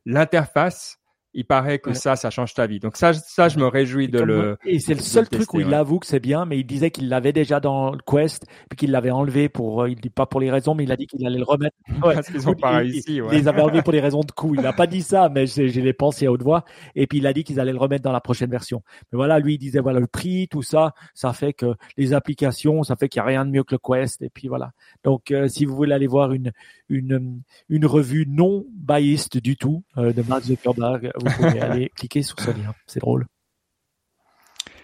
l'interface, 0.04 0.98
il 1.34 1.44
paraît 1.44 1.78
que 1.78 1.90
Ouais. 1.90 1.94
ça, 1.94 2.16
ça 2.16 2.30
change 2.30 2.54
ta 2.54 2.66
vie. 2.66 2.78
Donc 2.80 2.96
ça, 2.96 3.12
ça, 3.12 3.48
je 3.48 3.58
me 3.58 3.66
réjouis 3.66 4.08
de 4.08 4.20
le. 4.20 4.56
Et 4.64 4.78
c'est 4.78 4.94
le 4.94 5.00
seul 5.00 5.28
truc 5.28 5.52
où 5.52 5.60
il 5.60 5.74
avoue 5.74 5.98
que 5.98 6.06
c'est 6.06 6.20
bien, 6.20 6.44
mais 6.44 6.58
il 6.58 6.64
disait 6.64 6.90
qu'il 6.90 7.08
l'avait 7.08 7.32
déjà 7.32 7.60
dans 7.60 7.90
le 7.92 7.98
Quest, 8.06 8.44
puis 8.70 8.76
qu'il 8.76 8.90
l'avait 8.92 9.10
enlevé 9.10 9.48
pour, 9.48 9.82
euh, 9.82 9.90
il 9.90 10.00
dit 10.00 10.10
pas 10.10 10.26
pour 10.26 10.40
les 10.40 10.50
raisons, 10.50 10.74
mais 10.74 10.84
il 10.84 10.92
a 10.92 10.96
dit 10.96 11.06
qu'il 11.06 11.26
allait 11.26 11.38
le 11.38 11.44
remettre. 11.44 11.76
Ouais. 12.04 12.14
Parce 12.14 12.28
qu'ils 12.28 12.48
ont 12.48 12.54
pas 12.54 12.70
réussi. 12.78 13.20
ouais. 13.20 13.28
Il 13.32 13.38
les 13.40 13.48
avait 13.48 13.60
enlevés 13.62 13.82
pour 13.82 13.92
des 13.92 14.00
raisons 14.00 14.20
de 14.20 14.30
coût. 14.32 14.54
Il 14.54 14.60
n'a 14.60 14.72
pas 14.72 14.86
dit 14.86 15.02
ça, 15.02 15.28
mais 15.28 15.46
je 15.46 15.80
l'ai 15.80 15.92
pensé 15.92 16.26
à 16.26 16.32
haute 16.32 16.42
voix. 16.42 16.64
Et 16.94 17.06
puis 17.06 17.18
il 17.18 17.26
a 17.26 17.32
dit 17.32 17.44
qu'ils 17.44 17.58
allaient 17.60 17.72
le 17.72 17.78
remettre 17.78 18.02
dans 18.04 18.12
la 18.12 18.20
prochaine 18.20 18.50
version. 18.50 18.82
Mais 19.12 19.16
voilà, 19.16 19.38
lui 19.38 19.54
il 19.54 19.58
disait 19.58 19.80
voilà 19.80 20.00
le 20.00 20.06
prix, 20.06 20.48
tout 20.48 20.62
ça, 20.62 20.92
ça 21.14 21.32
fait 21.32 21.52
que 21.52 21.74
les 21.96 22.12
applications, 22.14 22.82
ça 22.82 22.96
fait 22.96 23.08
qu'il 23.08 23.20
n'y 23.20 23.24
a 23.24 23.26
rien 23.28 23.44
de 23.44 23.50
mieux 23.50 23.64
que 23.64 23.74
le 23.74 23.78
Quest. 23.78 24.22
Et 24.22 24.30
puis 24.30 24.48
voilà. 24.48 24.72
Donc 25.02 25.30
euh, 25.30 25.48
si 25.48 25.64
vous 25.64 25.74
voulez 25.74 25.92
aller 25.94 26.06
voir 26.06 26.32
une 26.32 26.52
une 26.88 27.40
une 27.68 27.86
revue 27.86 28.26
non 28.28 28.66
biased 28.72 29.40
du 29.42 29.56
tout 29.56 29.82
euh, 29.96 30.12
de 30.12 30.22
Mark 30.22 30.42
Zuckerberg, 30.44 31.10
vous 31.24 31.32
pouvez 31.34 31.60
aller 31.60 31.88
cliquer 31.96 32.22
sur 32.22 32.38
ce 32.40 32.50
lien. 32.50 32.74
C'est 32.86 33.00
drôle. 33.00 33.26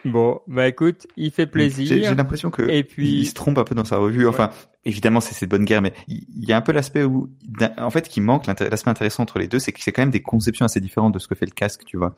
Bon, 0.07 0.41
bah 0.47 0.66
écoute, 0.66 1.07
il 1.18 1.30
fait 1.30 1.49
J'ai 1.55 1.68
j'ai 1.68 1.84
plaisir. 1.86 2.14
l'impression 2.16 2.51
que 2.51 2.62
Et 2.62 2.84
puis- 2.84 3.11
il 3.20 3.26
se 3.26 3.34
trompe 3.34 3.59
un 3.59 3.64
peu 3.64 3.74
dans 3.74 3.84
sa 3.84 3.99
revue. 3.99 4.26
Enfin, 4.26 4.49
évidemment, 4.86 5.20
c'est 5.20 5.45
de 5.45 5.51
bonne 5.51 5.66
guerre, 5.66 5.82
mais 5.82 5.93
il 6.09 6.24
y 6.49 6.53
a 6.53 6.57
un 6.57 6.62
peu 6.62 6.72
l'aspect 6.72 7.05
où, 7.05 7.28
en 7.76 7.91
fait, 7.91 8.09
qui 8.09 8.22
manque. 8.22 8.47
L'aspect 8.47 8.88
intéressant 8.91 9.24
entre 9.24 9.38
les 9.38 9.47
deux, 9.47 9.59
c'est 9.59 9.72
que 9.72 9.80
c'est 9.82 9.93
quand 9.93 10.01
même 10.01 10.11
des 10.11 10.22
conceptions 10.22 10.64
assez 10.64 10.80
différentes 10.80 11.12
de 11.12 11.18
ce 11.18 11.28
que 11.28 11.34
fait 11.34 11.45
le 11.45 11.53
casque, 11.53 11.84
tu 11.84 11.99
vois. 11.99 12.16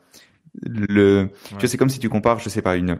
Le, 0.61 1.29
tu 1.49 1.55
vois, 1.55 1.67
c'est 1.67 1.77
comme 1.77 1.89
si 1.89 1.99
tu 1.99 2.07
compares, 2.07 2.39
je 2.39 2.47
sais 2.47 2.61
pas, 2.61 2.77
une, 2.77 2.99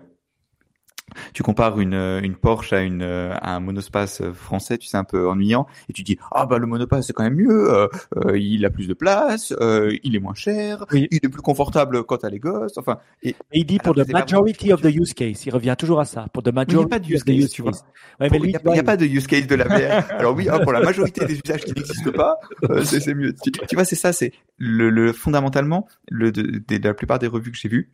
tu 1.33 1.43
compares 1.43 1.79
une, 1.79 1.93
euh, 1.93 2.21
une 2.21 2.35
Porsche 2.35 2.73
à 2.73 2.81
une, 2.81 3.01
euh, 3.01 3.33
à 3.41 3.55
un 3.55 3.59
monospace 3.59 4.21
euh, 4.21 4.33
français, 4.33 4.77
tu 4.77 4.87
sais, 4.87 4.97
un 4.97 5.03
peu 5.03 5.27
ennuyant, 5.29 5.67
et 5.89 5.93
tu 5.93 6.03
dis, 6.03 6.17
ah 6.31 6.45
bah 6.45 6.57
le 6.57 6.65
monospace 6.67 7.07
c'est 7.07 7.13
quand 7.13 7.23
même 7.23 7.35
mieux, 7.35 7.73
euh, 7.73 7.87
euh, 8.25 8.37
il 8.37 8.65
a 8.65 8.69
plus 8.69 8.87
de 8.87 8.93
place, 8.93 9.53
euh, 9.61 9.95
il 10.03 10.15
est 10.15 10.19
moins 10.19 10.33
cher, 10.33 10.85
Oui. 10.91 11.07
il 11.11 11.19
est 11.23 11.29
plus 11.29 11.41
confortable 11.41 12.03
quand 12.03 12.17
t'as 12.17 12.29
les 12.29 12.39
gosses, 12.39 12.77
enfin, 12.77 12.97
et 13.21 13.29
Et 13.51 13.59
il 13.59 13.65
dit 13.65 13.77
pour 13.79 13.95
the 13.95 14.07
majority 14.11 14.71
of 14.73 14.81
the 14.81 14.85
use 14.93 15.13
case. 15.13 15.45
Il 15.45 15.51
revient 15.53 15.75
toujours 15.77 15.99
à 15.99 16.05
ça. 16.05 16.27
Pour 16.33 16.43
the 16.43 16.47
il 16.47 16.53
n'y 16.53 16.59
a 16.59 16.65
majority 16.65 16.89
pas 16.89 16.99
de 16.99 17.07
use 17.07 17.23
case, 17.23 17.49
tu 17.49 17.61
vois. 17.61 17.71
Ouais, 18.19 18.27
Pour- 18.29 18.39
mais 18.41 18.47
Il 18.47 18.49
n'y 18.49 18.55
a, 18.55 18.75
il 18.75 18.83
pas 18.83 18.97
de 18.97 19.05
use 19.05 19.27
case 19.27 19.47
de 19.47 19.55
la 19.55 19.65
VR. 19.65 20.11
Alors 20.19 20.35
oui, 20.35 20.47
hein, 20.49 20.59
pour 20.59 20.71
la 20.73 20.81
majorité 20.81 21.25
des 21.25 21.39
usages 21.43 21.63
qui 21.65 21.73
n'existent 21.73 22.11
pas, 22.11 22.37
c'est 22.83 22.99
c'est 22.99 23.13
mieux. 23.13 23.33
Tu, 23.43 23.51
tu 23.51 23.75
vois, 23.75 23.85
c'est 23.85 23.95
ça, 23.95 24.13
c'est 24.13 24.31
le, 24.57 24.89
le 24.89 25.13
fondamentalement, 25.13 25.87
le 26.09 26.31
de, 26.31 26.41
de- 26.41 26.77
de 26.77 26.87
la 26.87 26.93
plupart 26.93 27.19
des 27.19 27.27
revues 27.27 27.51
que 27.51 27.57
j'ai 27.57 27.69
vues, 27.69 27.91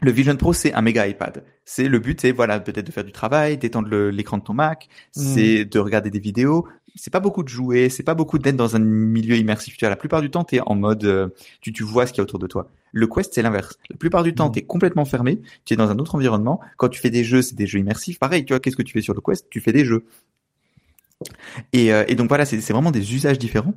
le 0.00 0.10
Vision 0.10 0.36
Pro, 0.36 0.52
c'est 0.52 0.72
un 0.74 0.82
méga 0.82 1.06
iPad. 1.06 1.44
C'est 1.64 1.88
le 1.88 1.98
but, 1.98 2.20
c'est 2.20 2.32
voilà, 2.32 2.60
peut-être 2.60 2.86
de 2.86 2.92
faire 2.92 3.04
du 3.04 3.12
travail, 3.12 3.58
d'étendre 3.58 3.88
l'écran 4.10 4.38
de 4.38 4.42
ton 4.44 4.54
Mac, 4.54 4.88
c'est 5.12 5.64
de 5.64 5.78
regarder 5.78 6.10
des 6.10 6.20
vidéos. 6.20 6.66
C'est 6.94 7.12
pas 7.12 7.20
beaucoup 7.20 7.44
de 7.44 7.48
jouer, 7.48 7.90
c'est 7.90 8.02
pas 8.02 8.14
beaucoup 8.14 8.38
d'être 8.38 8.56
dans 8.56 8.74
un 8.74 8.80
milieu 8.80 9.36
immersif. 9.36 9.76
Tu 9.76 9.84
vois, 9.84 9.90
la 9.90 9.96
plupart 9.96 10.20
du 10.20 10.30
temps, 10.30 10.42
t'es 10.42 10.60
en 10.60 10.74
mode, 10.74 11.04
euh, 11.04 11.28
tu, 11.60 11.72
tu 11.72 11.84
vois 11.84 12.06
ce 12.06 12.12
qu'il 12.12 12.18
y 12.18 12.22
a 12.22 12.24
autour 12.24 12.40
de 12.40 12.46
toi. 12.48 12.68
Le 12.92 13.06
Quest, 13.06 13.34
c'est 13.34 13.42
l'inverse. 13.42 13.78
La 13.90 13.96
plupart 13.96 14.24
du 14.24 14.34
temps, 14.34 14.48
Mm. 14.48 14.52
t'es 14.52 14.62
complètement 14.62 15.04
fermé, 15.04 15.40
tu 15.64 15.74
es 15.74 15.76
dans 15.76 15.90
un 15.90 15.98
autre 15.98 16.14
environnement. 16.16 16.60
Quand 16.76 16.88
tu 16.88 17.00
fais 17.00 17.10
des 17.10 17.22
jeux, 17.22 17.42
c'est 17.42 17.54
des 17.54 17.66
jeux 17.66 17.78
immersifs. 17.78 18.18
Pareil, 18.18 18.44
tu 18.44 18.52
vois, 18.52 18.58
qu'est-ce 18.60 18.76
que 18.76 18.82
tu 18.82 18.92
fais 18.92 19.00
sur 19.00 19.14
le 19.14 19.20
Quest? 19.20 19.46
Tu 19.50 19.60
fais 19.60 19.72
des 19.72 19.84
jeux. 19.84 20.04
Et, 21.72 21.92
euh, 21.92 22.04
et 22.08 22.14
donc 22.14 22.28
voilà, 22.28 22.44
c'est 22.44 22.58
vraiment 22.72 22.90
des 22.90 23.14
usages 23.14 23.38
différents. 23.38 23.74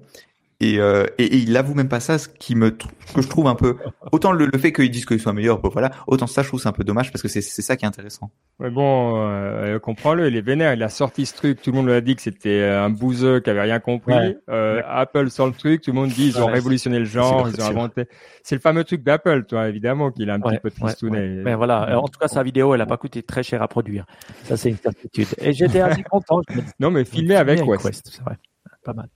Et, 0.63 0.79
euh, 0.79 1.05
et, 1.17 1.23
et 1.25 1.37
il 1.37 1.57
avoue 1.57 1.73
même 1.73 1.89
pas 1.89 1.99
ça, 1.99 2.19
ce 2.19 2.29
qui 2.29 2.53
me 2.55 2.69
que 2.69 3.21
je 3.21 3.27
trouve 3.27 3.47
un 3.47 3.55
peu 3.55 3.77
autant 4.11 4.31
le, 4.31 4.45
le 4.45 4.57
fait 4.59 4.71
qu'ils 4.71 4.91
disent 4.91 5.05
qu'ils 5.05 5.19
soient 5.19 5.33
meilleurs, 5.33 5.59
bon, 5.59 5.69
voilà, 5.69 5.89
autant 6.05 6.27
ça 6.27 6.43
je 6.43 6.47
trouve 6.49 6.61
c'est 6.61 6.69
un 6.69 6.71
peu 6.71 6.83
dommage 6.83 7.11
parce 7.11 7.21
que 7.23 7.27
c'est 7.27 7.41
c'est 7.41 7.63
ça 7.63 7.75
qui 7.75 7.83
est 7.83 7.87
intéressant. 7.87 8.29
Mais 8.59 8.69
bon, 8.69 9.13
euh, 9.17 9.79
comprends-le, 9.79 10.27
il 10.27 10.35
est 10.35 10.41
vénère. 10.41 10.73
Il 10.73 10.83
a 10.83 10.89
sorti 10.89 11.25
ce 11.25 11.33
truc. 11.35 11.61
Tout 11.63 11.71
le 11.71 11.77
monde 11.77 11.87
lui 11.87 11.93
a 11.93 12.01
dit 12.01 12.15
que 12.15 12.21
c'était 12.21 12.63
un 12.63 12.91
bouseux 12.91 13.39
qui 13.39 13.49
avait 13.49 13.61
rien 13.61 13.79
compris. 13.79 14.13
Ouais. 14.13 14.37
Euh, 14.49 14.81
Apple 14.87 15.31
sort 15.31 15.47
le 15.47 15.53
truc. 15.53 15.81
Tout 15.81 15.91
le 15.91 15.95
monde 15.99 16.09
dit 16.09 16.27
ils 16.27 16.39
ont 16.39 16.45
Ouais, 16.45 16.53
révolutionné 16.53 16.99
le 16.99 17.05
genre. 17.05 17.49
Ils 17.49 17.59
ont 17.59 17.67
inventé. 17.67 18.05
C'est 18.43 18.53
le 18.55 18.61
fameux 18.61 18.83
truc 18.83 19.01
d'Apple, 19.03 19.45
toi, 19.45 19.67
évidemment, 19.67 20.11
qu'il 20.11 20.29
a 20.29 20.35
un 20.35 20.41
Ouais, 20.41 20.51
petit 20.53 20.61
peu 20.61 20.69
tristouné. 20.71 21.17
ouais. 21.17 21.27
Mais 21.43 21.55
voilà, 21.55 21.89
euh, 21.89 21.95
en 21.95 22.07
tout 22.07 22.19
cas, 22.19 22.27
sa 22.27 22.43
vidéo, 22.43 22.75
elle 22.75 22.81
a 22.81 22.85
pas 22.85 22.97
coûté 22.97 23.23
très 23.23 23.41
cher 23.41 23.63
à 23.63 23.67
produire. 23.67 24.05
Ça, 24.43 24.57
c'est 24.57 24.69
une 24.69 24.77
certitude. 24.77 25.27
Et 25.39 25.53
j'étais 25.53 25.81
assez 25.81 26.03
content. 26.03 26.41
Je 26.49 26.57
me 26.57 26.61
dis, 26.61 26.71
Non, 26.79 26.91
mais 26.91 27.03
filmé 27.03 27.35
avec 27.35 27.61
Quest. 27.63 28.09
c'est 28.11 28.21
vrai. 28.21 28.37
Pas 28.83 28.93
mal. 28.93 29.09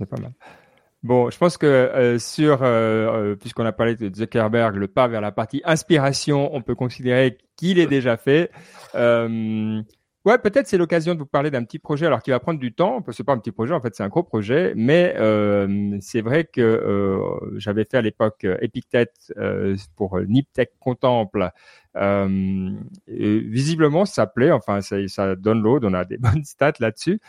C'est 0.00 0.08
pas 0.08 0.20
mal. 0.20 0.32
Bon, 1.02 1.30
je 1.30 1.38
pense 1.38 1.56
que 1.56 1.66
euh, 1.66 2.18
sur, 2.18 2.62
euh, 2.62 3.32
euh, 3.32 3.36
puisqu'on 3.36 3.64
a 3.64 3.72
parlé 3.72 3.96
de 3.96 4.14
Zuckerberg, 4.14 4.76
le 4.76 4.86
pas 4.86 5.08
vers 5.08 5.20
la 5.20 5.32
partie 5.32 5.62
inspiration, 5.64 6.54
on 6.54 6.60
peut 6.62 6.74
considérer 6.74 7.38
qu'il 7.56 7.78
est 7.78 7.86
déjà 7.86 8.16
fait. 8.16 8.50
Ouais, 10.24 10.38
peut-être 10.38 10.66
c'est 10.66 10.78
l'occasion 10.78 11.14
de 11.14 11.20
vous 11.20 11.26
parler 11.26 11.50
d'un 11.50 11.64
petit 11.64 11.78
projet, 11.78 12.06
alors 12.06 12.22
qui 12.22 12.30
va 12.30 12.40
prendre 12.40 12.60
du 12.60 12.72
temps. 12.72 13.04
C'est 13.10 13.24
pas 13.24 13.32
un 13.32 13.38
petit 13.38 13.52
projet, 13.52 13.74
en 13.74 13.80
fait, 13.80 13.94
c'est 13.94 14.02
un 14.02 14.08
gros 14.08 14.22
projet, 14.22 14.72
mais 14.76 15.14
euh, 15.16 15.96
c'est 16.00 16.20
vrai 16.20 16.44
que 16.44 16.60
euh, 16.60 17.18
j'avais 17.56 17.84
fait 17.84 17.96
à 17.96 18.02
l'époque 18.02 18.44
euh, 18.44 18.56
Epictet 18.60 19.12
pour 19.96 20.20
Niptech 20.20 20.72
Contemple. 20.78 21.50
Visiblement, 23.08 24.04
ça 24.04 24.26
plaît. 24.26 24.52
Enfin, 24.52 24.80
ça, 24.80 24.96
ça 25.08 25.36
download. 25.36 25.84
On 25.84 25.94
a 25.94 26.04
des 26.04 26.18
bonnes 26.18 26.44
stats 26.44 26.72
là-dessus. 26.80 27.20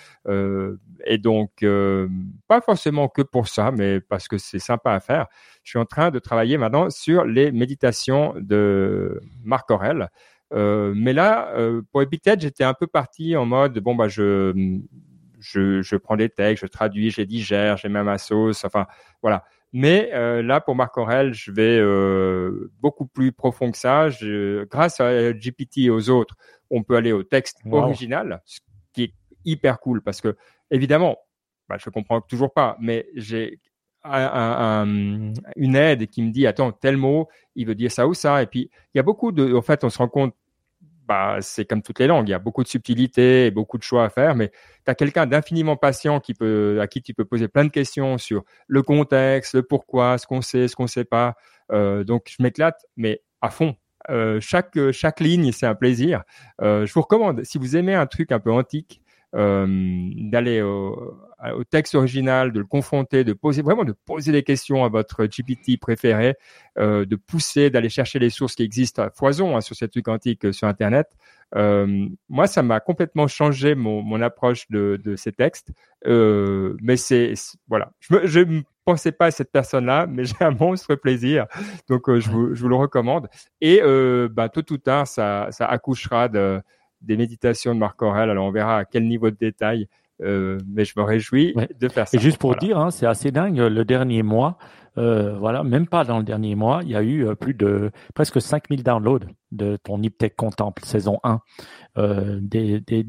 Et 1.05 1.17
donc, 1.17 1.65
pas 2.47 2.61
forcément 2.61 3.07
que 3.07 3.21
pour 3.21 3.47
ça, 3.47 3.71
mais 3.71 4.01
parce 4.01 4.27
que 4.27 4.37
c'est 4.37 4.59
sympa 4.59 4.93
à 4.93 4.99
faire. 4.99 5.27
Je 5.63 5.71
suis 5.71 5.79
en 5.79 5.85
train 5.85 6.11
de 6.11 6.19
travailler 6.19 6.57
maintenant 6.57 6.89
sur 6.89 7.25
les 7.25 7.51
méditations 7.51 8.33
de 8.37 9.21
Marc 9.43 9.69
Aurel. 9.71 10.09
Euh, 10.53 10.93
mais 10.95 11.13
là, 11.13 11.53
euh, 11.55 11.81
pour 11.91 12.01
Epictet, 12.01 12.35
j'étais 12.39 12.63
un 12.63 12.73
peu 12.73 12.87
parti 12.87 13.35
en 13.37 13.45
mode 13.45 13.79
bon 13.79 13.95
bah 13.95 14.07
je 14.09 14.79
je, 15.39 15.81
je 15.81 15.95
prends 15.95 16.17
des 16.17 16.29
textes, 16.29 16.63
je 16.63 16.67
traduis, 16.67 17.09
je 17.09 17.17
les 17.21 17.25
digère, 17.25 17.77
j'ai 17.77 17.89
même 17.89 18.05
ma 18.05 18.17
sauce. 18.17 18.63
Enfin 18.65 18.85
voilà. 19.21 19.43
Mais 19.73 20.09
euh, 20.13 20.43
là, 20.43 20.59
pour 20.61 20.75
Marc 20.75 20.97
Aurel, 20.97 21.33
je 21.33 21.51
vais 21.51 21.79
beaucoup 22.81 23.05
plus 23.07 23.31
profond 23.31 23.71
que 23.71 23.77
ça. 23.77 24.09
Je, 24.09 24.65
grâce 24.65 24.99
à 24.99 25.31
GPT 25.33 25.77
et 25.85 25.89
aux 25.89 26.09
autres, 26.09 26.35
on 26.69 26.83
peut 26.83 26.95
aller 26.95 27.11
au 27.13 27.23
texte 27.23 27.59
Wow. 27.65 27.79
original, 27.79 28.41
ce 28.45 28.59
qui 28.93 29.03
est 29.03 29.13
hyper 29.45 29.79
cool 29.79 30.01
parce 30.01 30.21
que 30.21 30.35
évidemment, 30.69 31.17
bah, 31.69 31.77
je 31.79 31.89
comprends 31.89 32.21
toujours 32.21 32.53
pas, 32.53 32.77
mais 32.79 33.07
j'ai 33.15 33.59
un- 34.03 34.11
un- 34.11 34.83
un- 34.87 35.33
une 35.55 35.75
aide 35.75 36.07
qui 36.07 36.21
me 36.23 36.31
dit 36.31 36.47
attends 36.47 36.71
tel 36.71 36.97
mot, 36.97 37.27
il 37.55 37.67
veut 37.67 37.75
dire 37.75 37.91
ça 37.91 38.07
ou 38.07 38.13
ça, 38.13 38.41
et 38.43 38.47
puis 38.47 38.69
il 38.93 38.97
y 38.97 38.99
a 38.99 39.03
beaucoup 39.03 39.31
de, 39.31 39.53
en 39.53 39.61
fait, 39.61 39.83
on 39.83 39.89
se 39.89 39.97
rend 39.99 40.07
compte, 40.07 40.35
bah 41.07 41.37
c'est 41.41 41.65
comme 41.65 41.81
toutes 41.81 41.99
les 41.99 42.07
langues, 42.07 42.27
il 42.27 42.31
y 42.31 42.35
a 42.35 42.39
beaucoup 42.39 42.63
de 42.63 42.67
subtilités 42.67 43.47
et 43.47 43.51
beaucoup 43.51 43.77
de 43.77 43.83
choix 43.83 44.05
à 44.05 44.09
faire, 44.09 44.35
mais 44.35 44.49
tu 44.85 44.91
as 44.91 44.95
quelqu'un 44.95 45.25
d'infiniment 45.25 45.75
patient 45.75 46.19
qui 46.19 46.33
peut, 46.33 46.79
à 46.81 46.87
qui 46.87 47.01
tu 47.01 47.13
peux 47.13 47.25
poser 47.25 47.47
plein 47.47 47.65
de 47.65 47.69
questions 47.69 48.17
sur 48.17 48.43
le 48.67 48.83
contexte, 48.83 49.55
le 49.55 49.63
pourquoi, 49.63 50.17
ce 50.17 50.27
qu'on 50.27 50.41
sait, 50.41 50.67
ce 50.67 50.75
qu'on 50.75 50.87
sait 50.87 51.05
pas. 51.05 51.35
Euh, 51.71 52.03
donc 52.03 52.27
je 52.29 52.41
m'éclate, 52.43 52.85
mais 52.95 53.21
à 53.41 53.49
fond. 53.49 53.75
Euh, 54.09 54.39
chaque 54.41 54.77
chaque 54.91 55.19
ligne, 55.19 55.51
c'est 55.51 55.67
un 55.67 55.75
plaisir. 55.75 56.23
Euh, 56.61 56.85
je 56.85 56.93
vous 56.93 57.01
recommande, 57.01 57.43
si 57.43 57.57
vous 57.57 57.77
aimez 57.77 57.93
un 57.93 58.07
truc 58.07 58.31
un 58.31 58.39
peu 58.39 58.51
antique, 58.51 59.01
d'aller 59.33 60.61
au, 60.61 61.17
au 61.55 61.63
texte 61.63 61.95
original, 61.95 62.51
de 62.51 62.59
le 62.59 62.65
confronter, 62.65 63.23
de 63.23 63.33
poser 63.33 63.61
vraiment 63.61 63.83
de 63.83 63.93
poser 64.05 64.31
des 64.31 64.43
questions 64.43 64.83
à 64.83 64.89
votre 64.89 65.25
GPT 65.25 65.79
préféré, 65.79 66.35
euh, 66.77 67.05
de 67.05 67.15
pousser, 67.15 67.69
d'aller 67.69 67.89
chercher 67.89 68.19
les 68.19 68.29
sources 68.29 68.55
qui 68.55 68.63
existent 68.63 69.03
à 69.03 69.09
foison 69.09 69.57
hein, 69.57 69.61
sur 69.61 69.75
ces 69.75 69.87
trucs 69.87 70.07
antiques 70.07 70.45
euh, 70.45 70.51
sur 70.51 70.67
Internet. 70.67 71.07
Euh, 71.55 72.07
moi, 72.29 72.47
ça 72.47 72.61
m'a 72.61 72.79
complètement 72.79 73.27
changé 73.27 73.75
mon, 73.75 74.01
mon 74.03 74.21
approche 74.21 74.69
de, 74.69 74.99
de 75.03 75.15
ces 75.15 75.31
textes. 75.31 75.71
Euh, 76.07 76.77
mais 76.81 76.95
c'est 76.95 77.33
voilà, 77.67 77.91
je 77.99 78.39
me 78.39 78.61
pensais 78.85 79.11
pas 79.11 79.27
à 79.27 79.31
cette 79.31 79.51
personne-là, 79.51 80.07
mais 80.07 80.23
j'ai 80.25 80.35
un 80.41 80.51
monstre 80.51 80.95
plaisir. 80.95 81.47
Donc, 81.89 82.03
je, 82.07 82.29
vous, 82.29 82.53
je 82.53 82.61
vous 82.61 82.69
le 82.69 82.75
recommande. 82.75 83.27
Et 83.59 83.81
bah, 84.29 84.49
tôt 84.49 84.63
ou 84.71 84.77
tard, 84.77 85.07
ça, 85.07 85.47
ça 85.51 85.65
accouchera 85.65 86.29
de, 86.29 86.61
des 87.01 87.17
méditations 87.17 87.73
de 87.73 87.79
Marc 87.79 88.01
Aurel. 88.01 88.29
Alors, 88.29 88.45
on 88.45 88.51
verra 88.51 88.79
à 88.79 88.85
quel 88.85 89.07
niveau 89.07 89.29
de 89.29 89.37
détail. 89.39 89.87
mais 90.19 90.85
je 90.85 90.93
me 90.97 91.03
réjouis 91.03 91.55
de 91.79 91.89
faire 91.89 92.07
ça. 92.07 92.17
Et 92.17 92.19
juste 92.19 92.37
pour 92.37 92.55
dire, 92.55 92.77
hein, 92.77 92.91
c'est 92.91 93.07
assez 93.07 93.31
dingue. 93.31 93.57
Le 93.57 93.85
dernier 93.85 94.23
mois, 94.23 94.57
euh, 94.97 95.37
voilà, 95.37 95.63
même 95.63 95.87
pas 95.87 96.03
dans 96.03 96.17
le 96.17 96.23
dernier 96.23 96.55
mois, 96.55 96.81
il 96.83 96.89
y 96.89 96.95
a 96.95 97.01
eu 97.01 97.25
euh, 97.25 97.35
plus 97.35 97.53
de 97.53 97.91
presque 98.13 98.41
5000 98.41 98.83
downloads 98.83 99.25
de 99.51 99.77
ton 99.77 100.01
Hyptech 100.01 100.35
Contemple 100.35 100.83
saison 100.83 101.19
1 101.23 101.39
euh, 101.97 102.39
des, 102.41 102.81
des, 102.81 103.03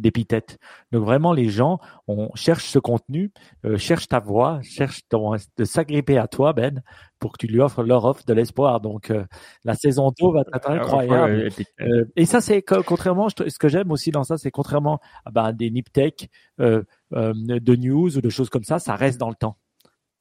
Donc 0.92 1.04
vraiment, 1.04 1.32
les 1.32 1.48
gens 1.48 1.80
on 2.06 2.30
cherche 2.34 2.66
ce 2.66 2.78
contenu, 2.78 3.32
euh, 3.64 3.78
cherche 3.78 4.06
ta 4.06 4.20
voix, 4.20 4.60
cherche 4.62 5.02
de 5.56 5.64
s'agripper 5.64 6.18
à 6.18 6.28
toi, 6.28 6.52
Ben, 6.52 6.82
pour 7.18 7.32
que 7.32 7.38
tu 7.38 7.46
lui 7.46 7.60
offres 7.60 7.82
leur 7.82 8.04
offre 8.04 8.24
de 8.26 8.32
l'espoir. 8.32 8.80
Donc 8.80 9.12
la 9.64 9.74
saison 9.74 10.12
2 10.20 10.32
va 10.32 10.40
être 10.40 10.50
ah, 10.52 10.72
incroyable. 10.72 11.48
et 12.16 12.26
ça, 12.26 12.40
c'est 12.40 12.62
contrairement, 12.62 13.28
ce 13.28 13.58
que 13.58 13.68
j'aime 13.68 13.90
aussi 13.90 14.10
dans 14.10 14.24
ça, 14.24 14.38
c'est 14.38 14.50
contrairement 14.50 15.00
à 15.24 15.30
ben, 15.30 15.52
des 15.52 15.70
Niptech 15.70 16.28
de 16.58 17.76
news 17.76 18.16
ou 18.16 18.20
de 18.20 18.28
choses 18.28 18.50
comme 18.50 18.64
ça, 18.64 18.78
ça 18.78 18.94
reste 18.94 19.18
dans 19.18 19.28
le 19.28 19.36
temps. 19.36 19.56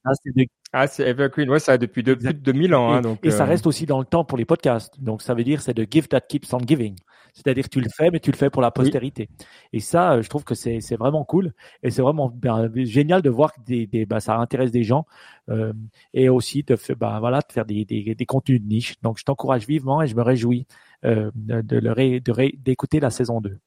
Ah, 0.04 0.12
c'est 0.24 0.48
ah, 0.74 0.88
c'est 0.88 1.08
Evergreen. 1.08 1.50
Ouais, 1.50 1.60
ça 1.60 1.74
a 1.74 1.78
depuis 1.78 2.02
de, 2.02 2.14
plus 2.14 2.34
de 2.34 2.40
2000 2.40 2.76
ans. 2.76 2.94
Hein, 2.94 3.02
donc, 3.02 3.20
et 3.24 3.32
ça 3.32 3.44
euh, 3.44 3.48
reste 3.48 3.68
aussi 3.68 3.86
dans 3.86 4.00
le 4.00 4.06
temps 4.06 4.24
pour 4.24 4.38
les 4.38 4.46
podcasts. 4.46 5.02
Donc, 5.02 5.22
ça 5.22 5.34
veut 5.34 5.44
dire 5.44 5.62
c'est 5.62 5.74
de 5.74 5.86
give 5.90 6.08
that 6.08 6.22
keeps 6.22 6.54
on 6.54 6.60
giving. 6.60 6.96
C'est-à-dire 7.34 7.70
tu 7.70 7.80
le 7.80 7.90
fais, 7.90 8.10
mais 8.10 8.20
tu 8.20 8.32
le 8.32 8.38
fais 8.38 8.50
pour 8.50 8.62
la 8.62 8.72
postérité. 8.72 9.30
Et 9.74 9.80
ça, 9.80 10.14
euh, 10.14 10.22
je 10.22 10.30
trouve 10.30 10.44
que 10.44 10.56
c'est 10.56 10.82
c'est 10.82 10.96
vraiment 10.96 11.24
cool. 11.24 11.54
Et 11.84 11.92
c'est 11.92 12.02
vraiment 12.02 12.30
ben, 12.30 12.70
génial 12.86 13.22
de 13.22 13.30
voir 13.30 13.54
que 13.54 13.60
des, 13.62 13.86
des 13.86 14.06
bah, 14.06 14.20
ça 14.20 14.38
intéresse 14.38 14.72
des 14.72 14.84
gens 14.84 15.06
euh, 15.50 15.74
et 16.14 16.30
aussi 16.30 16.64
de 16.64 16.76
faire 16.76 16.96
bah, 16.96 17.18
voilà 17.20 17.40
de 17.40 17.52
faire 17.52 17.66
des, 17.66 17.86
des, 17.86 18.16
des 18.16 18.26
contenus 18.26 18.62
de 18.62 18.68
niche. 18.68 18.96
Donc, 19.02 19.18
je 19.18 19.24
t'encourage 19.24 19.68
vivement 19.68 20.02
et 20.02 20.08
je 20.08 20.16
me 20.16 20.22
réjouis 20.22 20.68
euh, 21.04 21.32
de, 21.36 21.62
de, 21.62 22.56
d'écouter 22.58 23.00
la 23.00 23.10
saison 23.10 23.42
2. 23.42 23.58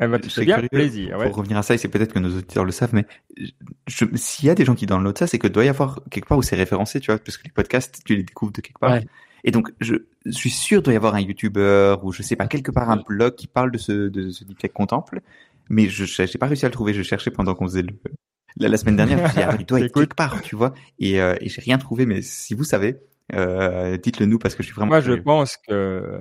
Elle 0.00 0.08
va 0.08 0.18
te 0.18 0.40
bien 0.40 0.62
plaisir. 0.62 1.18
Pour 1.18 1.36
revenir 1.36 1.58
à 1.58 1.62
ça, 1.62 1.74
et 1.74 1.78
c'est 1.78 1.88
peut-être 1.88 2.14
que 2.14 2.18
nos 2.18 2.30
auditeurs 2.30 2.64
le 2.64 2.72
savent, 2.72 2.94
mais 2.94 3.04
s'il 3.86 4.46
y 4.46 4.50
a 4.50 4.54
des 4.54 4.64
gens 4.64 4.74
qui 4.74 4.86
downloadent 4.86 5.18
ça, 5.18 5.26
c'est 5.26 5.38
que 5.38 5.46
doit 5.46 5.66
y 5.66 5.68
avoir 5.68 6.00
quelque 6.10 6.26
part 6.26 6.38
où 6.38 6.42
c'est 6.42 6.56
référencé, 6.56 7.00
tu 7.00 7.10
vois, 7.10 7.18
parce 7.18 7.36
que 7.36 7.44
les 7.44 7.50
podcasts, 7.50 8.00
tu 8.02 8.16
les 8.16 8.22
découvres 8.22 8.50
de 8.50 8.62
quelque 8.62 8.78
part. 8.78 8.98
Et 9.44 9.50
donc, 9.50 9.70
je, 9.80 9.96
suis 10.30 10.48
sûr 10.48 10.82
doit 10.82 10.94
y 10.94 10.96
avoir 10.96 11.14
un 11.14 11.20
YouTuber 11.20 11.96
ou 12.02 12.12
je 12.12 12.22
sais 12.22 12.34
pas 12.34 12.46
quelque 12.46 12.70
part 12.70 12.90
un 12.90 12.96
blog 12.96 13.34
qui 13.34 13.46
parle 13.46 13.70
de 13.70 13.78
ce 13.78 14.08
de 14.08 14.30
ce 14.30 14.44
deep 14.44 14.72
contemple, 14.72 15.20
mais 15.68 15.88
je 15.88 16.04
j'ai 16.04 16.38
pas 16.38 16.46
réussi 16.46 16.64
à 16.64 16.68
le 16.68 16.72
trouver. 16.72 16.94
Je 16.94 17.02
cherchais 17.02 17.30
pendant 17.30 17.54
qu'on 17.54 17.66
faisait 17.66 17.82
le 17.82 17.92
la, 18.56 18.76
semaine 18.76 18.96
dernière. 18.96 19.18
Je 19.18 19.38
me 19.38 19.44
ah, 19.44 19.56
il 19.58 19.66
doit 19.66 19.80
être 19.80 19.92
quelque 19.92 20.14
part, 20.14 20.40
tu 20.42 20.56
vois, 20.56 20.74
et, 20.98 21.20
euh, 21.20 21.36
et 21.40 21.48
j'ai 21.48 21.60
rien 21.60 21.78
trouvé. 21.78 22.06
Mais 22.06 22.22
si 22.22 22.54
vous 22.54 22.64
savez, 22.64 22.96
euh, 23.34 23.96
dites-le 23.96 24.26
nous 24.26 24.38
parce 24.38 24.54
que 24.54 24.62
je 24.62 24.68
suis 24.68 24.74
vraiment. 24.74 24.88
Moi, 24.88 25.00
je 25.00 25.12
pense 25.12 25.56
que 25.68 26.20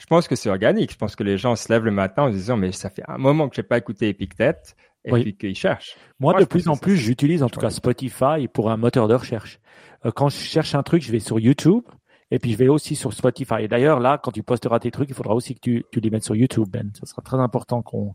je 0.00 0.06
pense 0.06 0.26
que 0.26 0.34
c'est 0.34 0.48
organique. 0.48 0.92
Je 0.92 0.96
pense 0.96 1.14
que 1.14 1.22
les 1.22 1.36
gens 1.36 1.54
se 1.56 1.70
lèvent 1.70 1.84
le 1.84 1.90
matin 1.90 2.24
en 2.24 2.32
se 2.32 2.36
disant, 2.36 2.56
mais 2.56 2.72
ça 2.72 2.88
fait 2.88 3.04
un 3.06 3.18
moment 3.18 3.48
que 3.48 3.54
j'ai 3.54 3.62
pas 3.62 3.76
écouté 3.76 4.08
Epictet 4.08 4.56
et 5.04 5.12
puis 5.12 5.36
qu'ils 5.36 5.54
cherchent. 5.54 5.94
Moi, 6.18 6.38
de 6.40 6.44
plus 6.46 6.68
en 6.68 6.76
plus, 6.76 6.96
j'utilise 6.96 7.42
en 7.42 7.50
tout 7.50 7.60
cas 7.60 7.70
Spotify 7.70 8.48
pour 8.50 8.70
un 8.70 8.78
moteur 8.78 9.08
de 9.08 9.14
recherche. 9.14 9.60
Euh, 10.06 10.10
quand 10.10 10.30
je 10.30 10.38
cherche 10.38 10.74
un 10.74 10.82
truc, 10.82 11.02
je 11.02 11.12
vais 11.12 11.20
sur 11.20 11.38
YouTube 11.38 11.82
et 12.30 12.38
puis 12.38 12.52
je 12.52 12.56
vais 12.56 12.68
aussi 12.68 12.96
sur 12.96 13.12
Spotify. 13.12 13.56
Et 13.60 13.68
d'ailleurs, 13.68 14.00
là, 14.00 14.18
quand 14.22 14.30
tu 14.30 14.42
posteras 14.42 14.78
tes 14.80 14.90
trucs, 14.90 15.10
il 15.10 15.14
faudra 15.14 15.34
aussi 15.34 15.54
que 15.54 15.60
tu, 15.60 15.84
tu 15.92 16.00
les 16.00 16.08
mettes 16.08 16.24
sur 16.24 16.34
YouTube, 16.34 16.68
Ben. 16.70 16.90
Ça 16.98 17.04
sera 17.04 17.20
très 17.20 17.38
important 17.38 17.82
qu'on 17.82 18.14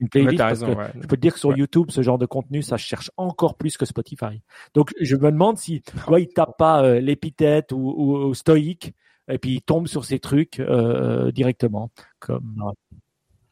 une 0.00 0.08
playlist. 0.08 0.42
Je 0.64 1.06
peux 1.06 1.16
te 1.16 1.20
dire 1.20 1.34
que 1.34 1.40
sur 1.40 1.56
YouTube, 1.56 1.90
ce 1.90 2.02
genre 2.02 2.18
de 2.18 2.26
contenu, 2.26 2.62
ça 2.62 2.76
cherche 2.76 3.10
encore 3.16 3.56
plus 3.56 3.76
que 3.76 3.84
Spotify. 3.84 4.42
Donc, 4.74 4.92
je 5.00 5.14
me 5.14 5.30
demande 5.30 5.58
si, 5.58 5.82
toi, 6.06 6.20
il 6.20 6.28
tape 6.28 6.56
pas 6.58 6.82
euh, 6.82 7.00
l'épithète 7.00 7.72
ou, 7.72 7.94
ou, 7.96 8.16
ou 8.28 8.34
stoïque 8.34 8.94
et 9.28 9.38
puis 9.38 9.54
il 9.54 9.62
tombe 9.62 9.86
sur 9.86 10.04
ces 10.04 10.18
trucs 10.18 10.60
euh, 10.60 11.30
directement. 11.30 11.90
Comme, 12.18 12.72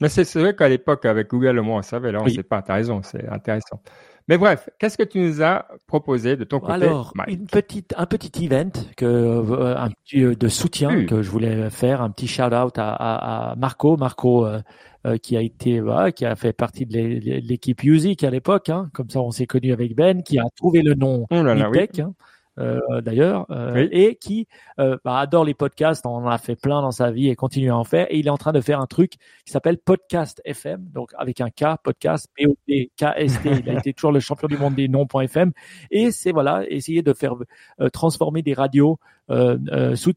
Mais 0.00 0.08
c'est 0.08 0.30
vrai 0.34 0.54
qu'à 0.54 0.68
l'époque, 0.68 1.04
avec 1.04 1.28
Google, 1.28 1.58
au 1.58 1.62
moins, 1.62 1.78
on 1.78 1.82
savait. 1.82 2.12
Là, 2.12 2.20
on 2.20 2.24
ne 2.24 2.30
sait 2.30 2.42
pas. 2.42 2.62
Tu 2.62 2.70
as 2.70 2.74
raison, 2.74 3.00
c'est 3.02 3.28
intéressant. 3.28 3.80
Mais 4.28 4.38
bref, 4.38 4.68
qu'est-ce 4.78 4.98
que 4.98 5.04
tu 5.04 5.20
nous 5.20 5.40
as 5.40 5.68
proposé 5.86 6.36
de 6.36 6.42
ton 6.42 6.58
côté 6.58 6.72
Alors, 6.72 7.12
une 7.28 7.46
petite, 7.46 7.94
un 7.96 8.06
petit 8.06 8.44
event 8.44 8.70
que, 8.96 9.04
euh, 9.04 9.76
un 9.76 9.90
petit, 9.90 10.24
euh, 10.24 10.34
de 10.34 10.48
soutien 10.48 11.04
que 11.06 11.22
je 11.22 11.30
voulais 11.30 11.70
faire, 11.70 12.02
un 12.02 12.10
petit 12.10 12.26
shout 12.26 12.52
out 12.52 12.76
à, 12.76 13.50
à, 13.50 13.54
Marco, 13.54 13.96
Marco 13.96 14.44
euh, 14.44 14.60
qui 15.22 15.36
a 15.36 15.42
été, 15.42 15.80
qui 16.16 16.24
a 16.24 16.34
fait 16.34 16.52
partie 16.52 16.86
de 16.86 16.98
l'équipe 16.98 17.84
Music 17.84 18.24
à 18.24 18.30
l'époque, 18.30 18.68
hein, 18.68 18.90
comme 18.92 19.08
ça 19.10 19.20
on 19.20 19.30
s'est 19.30 19.46
connu 19.46 19.72
avec 19.72 19.94
Ben, 19.94 20.24
qui 20.24 20.40
a 20.40 20.44
trouvé 20.56 20.82
le 20.82 20.94
nom 20.94 21.26
oh 21.30 21.34
hein. 21.34 22.12
Euh, 22.58 23.00
d'ailleurs, 23.02 23.46
euh, 23.50 23.86
et 23.90 24.16
qui 24.16 24.48
euh, 24.78 24.96
bah, 25.04 25.18
adore 25.18 25.44
les 25.44 25.54
podcasts. 25.54 26.06
On 26.06 26.16
en 26.16 26.26
a 26.26 26.38
fait 26.38 26.56
plein 26.56 26.80
dans 26.80 26.90
sa 26.90 27.10
vie 27.10 27.28
et 27.28 27.36
continue 27.36 27.70
à 27.70 27.76
en 27.76 27.84
faire. 27.84 28.06
Et 28.10 28.18
il 28.18 28.26
est 28.26 28.30
en 28.30 28.38
train 28.38 28.52
de 28.52 28.60
faire 28.60 28.80
un 28.80 28.86
truc 28.86 29.12
qui 29.44 29.52
s'appelle 29.52 29.78
Podcast 29.78 30.40
FM, 30.44 30.86
donc 30.92 31.12
avec 31.18 31.40
un 31.40 31.50
K, 31.50 31.76
podcast, 31.82 32.28
P-O-D-K-S-T. 32.34 33.50
il 33.66 33.70
a 33.70 33.78
été 33.78 33.92
toujours 33.92 34.12
le 34.12 34.20
champion 34.20 34.48
du 34.48 34.56
monde 34.56 34.74
des 34.74 34.88
noms.fm. 34.88 35.52
Et 35.90 36.10
c'est 36.10 36.32
voilà, 36.32 36.64
essayer 36.68 37.02
de 37.02 37.12
faire 37.12 37.34
transformer 37.92 38.42
des 38.42 38.54
radios 38.54 38.98
sous 39.28 40.12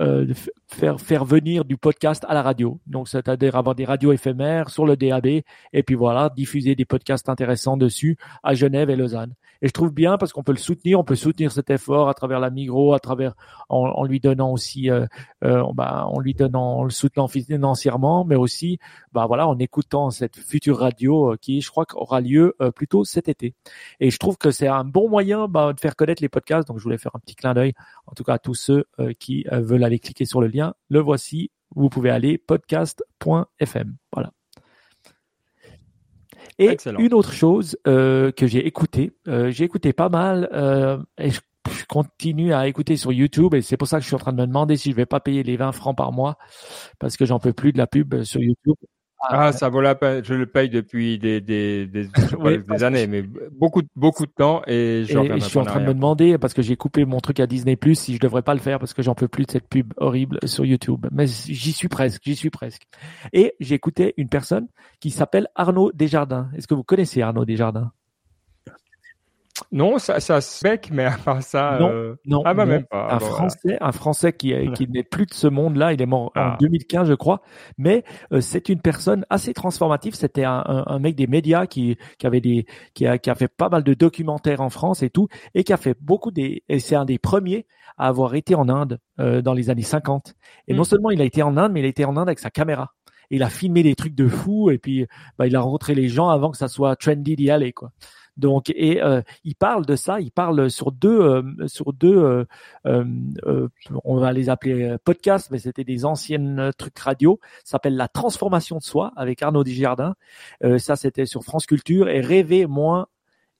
euh, 0.00 0.26
faire 0.66 1.00
faire 1.00 1.24
venir 1.24 1.64
du 1.64 1.76
podcast 1.76 2.24
à 2.28 2.34
la 2.34 2.42
radio. 2.42 2.80
Donc 2.86 3.08
c'est-à-dire 3.08 3.56
avoir 3.56 3.74
des 3.74 3.84
radios 3.84 4.12
éphémères 4.12 4.70
sur 4.70 4.86
le 4.86 4.96
DAB 4.96 5.26
et 5.26 5.82
puis 5.84 5.94
voilà 5.94 6.30
diffuser 6.34 6.74
des 6.74 6.84
podcasts 6.84 7.28
intéressants 7.28 7.76
dessus 7.76 8.16
à 8.42 8.54
Genève 8.54 8.90
et 8.90 8.96
Lausanne. 8.96 9.34
Et 9.62 9.68
je 9.68 9.72
trouve 9.72 9.92
bien 9.92 10.16
parce 10.16 10.32
qu'on 10.32 10.42
peut 10.42 10.52
le 10.52 10.58
soutenir, 10.58 10.98
on 10.98 11.04
peut 11.04 11.14
soutenir 11.14 11.52
cet 11.52 11.68
effort 11.70 12.08
à 12.08 12.14
travers 12.14 12.40
la 12.40 12.50
Migros, 12.50 12.94
à 12.94 12.98
travers 12.98 13.34
en, 13.68 14.04
lui 14.04 14.18
donnant 14.18 14.52
aussi, 14.52 14.90
euh, 14.90 15.06
euh, 15.44 15.62
bah, 15.74 16.06
en 16.06 16.18
lui 16.18 16.32
donnant, 16.32 16.78
en 16.78 16.84
le 16.84 16.90
soutenant 16.90 17.28
financièrement, 17.28 18.24
mais 18.24 18.36
aussi, 18.36 18.78
bah 19.12 19.26
voilà, 19.26 19.46
en 19.46 19.58
écoutant 19.58 20.10
cette 20.10 20.36
future 20.36 20.78
radio 20.78 21.32
euh, 21.32 21.36
qui, 21.36 21.60
je 21.60 21.70
crois, 21.70 21.84
aura 21.94 22.20
lieu 22.20 22.56
euh, 22.62 22.70
plutôt 22.70 23.04
cet 23.04 23.28
été. 23.28 23.54
Et 24.00 24.10
je 24.10 24.18
trouve 24.18 24.38
que 24.38 24.50
c'est 24.50 24.66
un 24.66 24.84
bon 24.84 25.08
moyen 25.10 25.46
bah, 25.46 25.72
de 25.74 25.80
faire 25.80 25.94
connaître 25.94 26.22
les 26.22 26.28
podcasts. 26.30 26.66
Donc 26.66 26.78
je 26.78 26.82
voulais 26.84 26.98
faire 26.98 27.14
un 27.14 27.18
petit 27.18 27.34
clin 27.34 27.52
d'œil, 27.52 27.74
en 28.10 28.14
tout 28.14 28.24
cas 28.24 28.34
à 28.34 28.38
tous 28.38 28.54
ceux 28.54 28.84
qui 29.18 29.44
veulent 29.50 29.84
aller 29.84 29.98
cliquer 29.98 30.24
sur 30.24 30.40
le 30.40 30.48
lien. 30.48 30.74
Le 30.88 31.00
voici. 31.00 31.50
Vous 31.76 31.88
pouvez 31.88 32.10
aller 32.10 32.36
podcast.fm. 32.36 33.96
Voilà. 34.12 34.32
Et 36.58 36.76
une 36.98 37.14
autre 37.14 37.32
chose 37.32 37.78
euh, 37.86 38.32
que 38.32 38.46
j'ai 38.46 38.66
écouté, 38.66 39.12
euh, 39.28 39.50
j'ai 39.50 39.64
écouté 39.64 39.94
pas 39.94 40.10
mal 40.10 40.48
euh, 40.52 40.98
et 41.16 41.30
je, 41.30 41.40
continue 41.88 42.52
à 42.52 42.68
écouter 42.68 42.96
sur 42.96 43.12
YouTube 43.12 43.54
et 43.54 43.62
c'est 43.62 43.76
pour 43.76 43.88
ça 43.88 43.98
que 43.98 44.02
je 44.02 44.08
suis 44.08 44.14
en 44.14 44.18
train 44.18 44.32
de 44.32 44.40
me 44.40 44.46
demander 44.46 44.76
si 44.76 44.90
je 44.90 44.96
vais 44.96 45.06
pas 45.06 45.20
payer 45.20 45.42
les 45.42 45.56
20 45.56 45.72
francs 45.72 45.96
par 45.96 46.12
mois 46.12 46.36
parce 46.98 47.16
que 47.16 47.24
j'en 47.24 47.38
peux 47.38 47.52
plus 47.52 47.72
de 47.72 47.78
la 47.78 47.86
pub 47.86 48.22
sur 48.22 48.40
YouTube. 48.40 48.76
Ah, 49.22 49.46
ah, 49.46 49.52
ça 49.52 49.68
vaut 49.68 49.80
la 49.80 49.94
peine. 49.94 50.24
Je 50.24 50.34
le 50.34 50.46
paye 50.46 50.70
depuis 50.70 51.18
des, 51.18 51.40
des, 51.40 51.86
des, 51.86 52.08
des 52.68 52.84
années, 52.84 53.06
mais 53.06 53.22
beaucoup, 53.52 53.82
beaucoup 53.94 54.26
de 54.26 54.32
temps. 54.32 54.62
Et, 54.66 55.04
je, 55.06 55.18
je 55.34 55.44
suis 55.44 55.58
en 55.58 55.64
train 55.64 55.80
de 55.80 55.86
me 55.86 55.94
demander, 55.94 56.38
parce 56.38 56.54
que 56.54 56.62
j'ai 56.62 56.76
coupé 56.76 57.04
mon 57.04 57.20
truc 57.20 57.40
à 57.40 57.46
Disney+, 57.46 57.78
si 57.94 58.14
je 58.14 58.20
devrais 58.20 58.42
pas 58.42 58.54
le 58.54 58.60
faire 58.60 58.78
parce 58.78 58.94
que 58.94 59.02
j'en 59.02 59.14
peux 59.14 59.28
plus 59.28 59.44
de 59.44 59.50
cette 59.50 59.68
pub 59.68 59.92
horrible 59.96 60.38
sur 60.44 60.64
YouTube. 60.64 61.06
Mais 61.12 61.26
j'y 61.26 61.72
suis 61.72 61.88
presque, 61.88 62.22
j'y 62.24 62.36
suis 62.36 62.50
presque. 62.50 62.82
Et 63.32 63.54
j'ai 63.60 63.74
écouté 63.74 64.14
une 64.16 64.28
personne 64.28 64.68
qui 65.00 65.10
s'appelle 65.10 65.48
Arnaud 65.54 65.92
Desjardins. 65.92 66.48
Est-ce 66.56 66.66
que 66.66 66.74
vous 66.74 66.84
connaissez 66.84 67.22
Arnaud 67.22 67.44
Desjardins? 67.44 67.92
Non, 69.72 69.98
ça, 69.98 70.18
ça 70.18 70.40
se 70.40 70.64
bec, 70.64 70.90
mais 70.92 71.04
à 71.04 71.16
part 71.16 71.42
ça, 71.42 71.78
non, 71.78 71.90
euh... 71.90 72.16
non, 72.24 72.42
ah 72.44 72.54
bah 72.54 72.66
même 72.66 72.84
pas. 72.84 73.14
Un 73.14 73.20
Français, 73.20 73.78
un 73.80 73.92
Français 73.92 74.32
qui, 74.32 74.52
qui 74.72 74.88
n'est 74.88 75.04
plus 75.04 75.26
de 75.26 75.34
ce 75.34 75.46
monde-là. 75.46 75.92
Il 75.92 76.02
est 76.02 76.06
mort 76.06 76.32
en 76.34 76.56
2015, 76.58 77.02
ah. 77.02 77.04
je 77.04 77.14
crois. 77.14 77.40
Mais 77.78 78.02
euh, 78.32 78.40
c'est 78.40 78.68
une 78.68 78.80
personne 78.80 79.24
assez 79.30 79.54
transformative. 79.54 80.14
C'était 80.14 80.44
un, 80.44 80.64
un, 80.66 80.84
un, 80.86 80.98
mec 80.98 81.14
des 81.14 81.28
médias 81.28 81.66
qui, 81.66 81.96
qui 82.18 82.26
avait 82.26 82.40
des, 82.40 82.66
qui 82.94 83.06
a, 83.06 83.18
qui 83.18 83.30
a 83.30 83.36
fait 83.36 83.48
pas 83.48 83.68
mal 83.68 83.84
de 83.84 83.94
documentaires 83.94 84.60
en 84.60 84.70
France 84.70 85.04
et 85.04 85.10
tout, 85.10 85.28
et 85.54 85.62
qui 85.62 85.72
a 85.72 85.76
fait 85.76 85.96
beaucoup 86.00 86.32
des. 86.32 86.64
Et 86.68 86.80
c'est 86.80 86.96
un 86.96 87.04
des 87.04 87.18
premiers 87.18 87.66
à 87.96 88.08
avoir 88.08 88.34
été 88.34 88.56
en 88.56 88.68
Inde 88.68 88.98
euh, 89.20 89.40
dans 89.40 89.54
les 89.54 89.70
années 89.70 89.82
50. 89.82 90.34
Et 90.66 90.74
non 90.74 90.82
hmm. 90.82 90.84
seulement 90.84 91.10
il 91.10 91.20
a 91.20 91.24
été 91.24 91.44
en 91.44 91.56
Inde, 91.56 91.72
mais 91.72 91.80
il 91.80 91.86
a 91.86 91.88
été 91.88 92.04
en 92.04 92.16
Inde 92.16 92.28
avec 92.28 92.40
sa 92.40 92.50
caméra. 92.50 92.92
Il 93.32 93.44
a 93.44 93.50
filmé 93.50 93.84
des 93.84 93.94
trucs 93.94 94.16
de 94.16 94.26
fou 94.26 94.70
et 94.70 94.78
puis 94.78 95.06
bah, 95.38 95.46
il 95.46 95.54
a 95.54 95.60
rencontré 95.60 95.94
les 95.94 96.08
gens 96.08 96.28
avant 96.28 96.50
que 96.50 96.56
ça 96.56 96.66
soit 96.66 96.96
trendy 96.96 97.36
d'y 97.36 97.48
aller 97.48 97.72
quoi. 97.72 97.92
Donc, 98.36 98.70
et 98.70 99.02
euh, 99.02 99.22
il 99.44 99.54
parle 99.54 99.86
de 99.86 99.96
ça, 99.96 100.20
il 100.20 100.30
parle 100.30 100.70
sur 100.70 100.92
deux, 100.92 101.20
euh, 101.20 101.42
sur 101.66 101.92
deux, 101.92 102.46
euh, 102.86 103.68
on 104.04 104.16
va 104.16 104.32
les 104.32 104.48
appeler 104.48 104.96
podcasts, 105.04 105.50
mais 105.50 105.58
c'était 105.58 105.84
des 105.84 106.04
anciennes 106.04 106.70
trucs 106.78 106.98
radio. 106.98 107.38
Ça 107.64 107.72
s'appelle 107.72 107.96
la 107.96 108.08
transformation 108.08 108.78
de 108.78 108.82
soi 108.82 109.12
avec 109.16 109.42
Arnaud 109.42 109.64
Desjardins. 109.64 110.14
ça, 110.78 110.96
c'était 110.96 111.26
sur 111.26 111.44
France 111.44 111.66
Culture 111.66 112.08
et 112.08 112.20
rêver 112.20 112.66
moins 112.66 113.06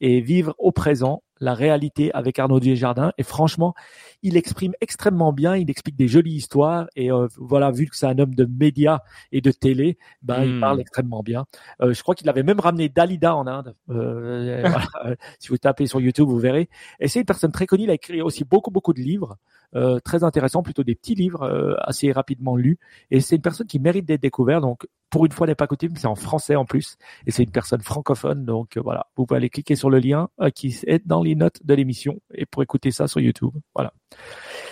et 0.00 0.20
vivre 0.20 0.54
au 0.58 0.72
présent 0.72 1.22
la 1.40 1.54
réalité 1.54 2.12
avec 2.12 2.38
Arnaud 2.38 2.60
Desjardins. 2.60 3.12
Et 3.18 3.22
franchement, 3.22 3.74
il 4.22 4.36
exprime 4.36 4.72
extrêmement 4.80 5.32
bien, 5.32 5.56
il 5.56 5.70
explique 5.70 5.96
des 5.96 6.08
jolies 6.08 6.34
histoires. 6.34 6.86
Et 6.96 7.10
euh, 7.10 7.26
voilà, 7.38 7.70
vu 7.70 7.86
que 7.86 7.96
c'est 7.96 8.06
un 8.06 8.18
homme 8.18 8.34
de 8.34 8.44
médias 8.44 9.00
et 9.32 9.40
de 9.40 9.50
télé, 9.50 9.98
ben, 10.22 10.44
il 10.44 10.54
Hmm. 10.56 10.60
parle 10.60 10.80
extrêmement 10.80 11.22
bien. 11.22 11.46
Euh, 11.82 11.92
je 11.94 12.02
crois 12.02 12.14
qu'il 12.14 12.28
avait 12.28 12.42
même 12.42 12.60
ramené 12.60 12.88
Dalida 12.88 13.34
en 13.34 13.46
Inde. 13.46 13.74
Euh, 13.90 14.62
voilà. 14.84 14.88
Euh, 15.06 15.16
si 15.38 15.48
vous 15.48 15.58
tapez 15.58 15.86
sur 15.86 16.00
YouTube, 16.00 16.28
vous 16.28 16.38
verrez. 16.38 16.68
Et 17.00 17.08
c'est 17.08 17.20
une 17.20 17.24
personne 17.26 17.52
très 17.52 17.66
connue. 17.66 17.84
Il 17.84 17.90
a 17.90 17.94
écrit 17.94 18.20
aussi 18.22 18.44
beaucoup, 18.44 18.70
beaucoup 18.70 18.92
de 18.92 19.00
livres. 19.00 19.36
euh, 19.76 20.00
très 20.00 20.24
intéressants, 20.24 20.62
plutôt 20.62 20.82
des 20.84 20.94
petits 20.96 21.14
livres 21.14 21.42
euh, 21.42 21.74
assez 21.80 22.10
rapidement 22.12 22.56
lus. 22.56 22.78
Et 23.10 23.20
c'est 23.20 23.36
une 23.36 23.42
personne 23.42 23.66
qui 23.68 23.78
mérite 23.78 24.04
d'être 24.04 24.20
découverte. 24.20 24.62
Donc, 24.62 24.86
pour 25.10 25.26
une 25.26 25.32
fois 25.32 25.46
n'est 25.46 25.54
pas 25.54 25.66
coutume, 25.66 25.96
c'est 25.96 26.06
en 26.06 26.14
français 26.14 26.56
en 26.56 26.64
plus. 26.64 26.96
Et 27.26 27.30
c'est 27.30 27.42
une 27.42 27.50
personne 27.50 27.80
francophone. 27.80 28.44
Donc, 28.44 28.76
euh, 28.76 28.80
voilà, 28.82 29.06
vous 29.16 29.26
pouvez 29.26 29.38
aller 29.38 29.50
cliquer 29.50 29.76
sur 29.76 29.90
le 29.90 29.98
lien 29.98 30.28
euh, 30.40 30.50
qui 30.50 30.78
est 30.86 31.06
dans 31.06 31.22
les 31.22 31.34
notes 31.34 31.64
de 31.64 31.74
l'émission 31.74 32.20
et 32.34 32.46
pour 32.46 32.62
écouter 32.62 32.90
ça 32.90 33.08
sur 33.08 33.20
YouTube. 33.20 33.50
Voilà. 33.74 33.92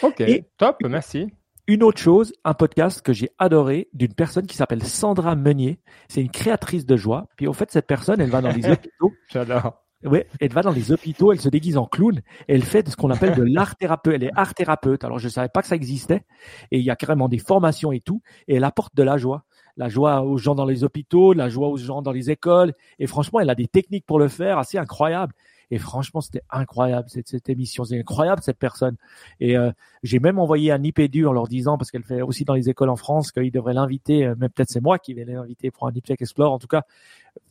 Ok, 0.03 0.21
Et- 0.21 0.45
top, 0.57 0.77
merci. 0.89 1.27
Une 1.67 1.83
autre 1.83 2.01
chose, 2.01 2.33
un 2.45 2.55
podcast 2.55 3.03
que 3.03 3.13
j'ai 3.13 3.29
adoré 3.39 3.91
d'une 3.93 4.15
personne 4.15 4.47
qui 4.47 4.57
s'appelle 4.57 4.83
Sandra 4.83 5.35
Meunier. 5.37 5.81
C'est 6.09 6.23
une 6.23 6.31
créatrice 6.31 6.87
de 6.87 6.97
joie. 6.97 7.27
Puis 7.37 7.47
au 7.47 7.53
fait, 7.53 7.71
cette 7.71 7.87
personne, 7.87 8.23
elle 8.23 8.31
va 8.31 8.41
dans 8.41 8.51
les 8.51 8.65
hôpitaux. 8.71 9.13
J'adore. 9.31 9.85
Ouais, 10.05 10.29
elle 10.41 10.53
va 10.53 10.63
dans 10.63 10.71
les 10.71 10.93
hôpitaux, 10.93 11.33
elle 11.33 11.41
se 11.41 11.49
déguise 11.49 11.77
en 11.77 11.85
clown 11.87 12.19
et 12.47 12.55
elle 12.55 12.63
fait 12.63 12.85
de 12.85 12.89
ce 12.91 12.95
qu'on 12.95 13.11
appelle 13.11 13.35
de 13.35 13.43
l'art 13.43 13.75
thérapeute. 13.75 14.15
Elle 14.15 14.23
est 14.23 14.31
art 14.37 14.55
thérapeute. 14.55 15.03
Alors 15.03 15.19
je 15.19 15.29
savais 15.29 15.49
pas 15.49 15.61
que 15.61 15.67
ça 15.67 15.75
existait 15.75 16.23
et 16.71 16.79
il 16.79 16.85
y 16.85 16.91
a 16.91 16.95
carrément 16.95 17.29
des 17.29 17.39
formations 17.39 17.91
et 17.91 17.99
tout 18.01 18.23
et 18.47 18.55
elle 18.55 18.63
apporte 18.65 18.95
de 18.95 19.03
la 19.03 19.17
joie, 19.19 19.45
la 19.79 19.89
joie 19.89 20.23
aux 20.23 20.37
gens 20.37 20.55
dans 20.55 20.67
les 20.67 20.85
hôpitaux, 20.85 21.33
la 21.33 21.49
joie 21.49 21.69
aux 21.69 21.79
gens 21.79 22.03
dans 22.03 22.13
les 22.13 22.31
écoles 22.31 22.75
et 22.99 23.07
franchement, 23.07 23.41
elle 23.41 23.49
a 23.49 23.55
des 23.55 23.69
techniques 23.69 24.05
pour 24.05 24.19
le 24.19 24.29
faire 24.29 24.59
assez 24.59 24.77
incroyables. 24.77 25.33
Et 25.71 25.79
franchement, 25.79 26.21
c'était 26.21 26.43
incroyable 26.51 27.09
cette, 27.11 27.29
cette 27.29 27.49
émission, 27.51 27.85
c'est 27.85 27.99
incroyable 27.99 28.43
cette 28.43 28.59
personne. 28.59 28.97
Et 29.39 29.57
euh, 29.57 29.71
j'ai 30.03 30.19
même 30.19 30.39
envoyé 30.39 30.73
un 30.73 30.83
IPDU 30.83 31.27
en 31.27 31.33
leur 31.33 31.47
disant 31.47 31.77
parce 31.77 31.91
qu'elle 31.91 32.05
fait 32.05 32.23
aussi 32.23 32.45
dans 32.45 32.55
les 32.55 32.71
écoles 32.71 32.89
en 32.89 32.97
France 32.97 33.33
qu'ils 33.33 33.53
devraient 33.53 33.75
l'inviter, 33.75 34.27
euh, 34.27 34.35
mais 34.39 34.49
peut-être 34.49 34.71
c'est 34.71 34.81
moi 34.81 34.99
qui 34.99 35.13
vais 35.13 35.27
l'inviter 35.27 35.71
pour 35.71 35.87
un 35.87 35.93
IPTech 35.93 36.23
Explore. 36.23 36.53
En 36.53 36.59
tout 36.59 36.69
cas, 36.69 36.85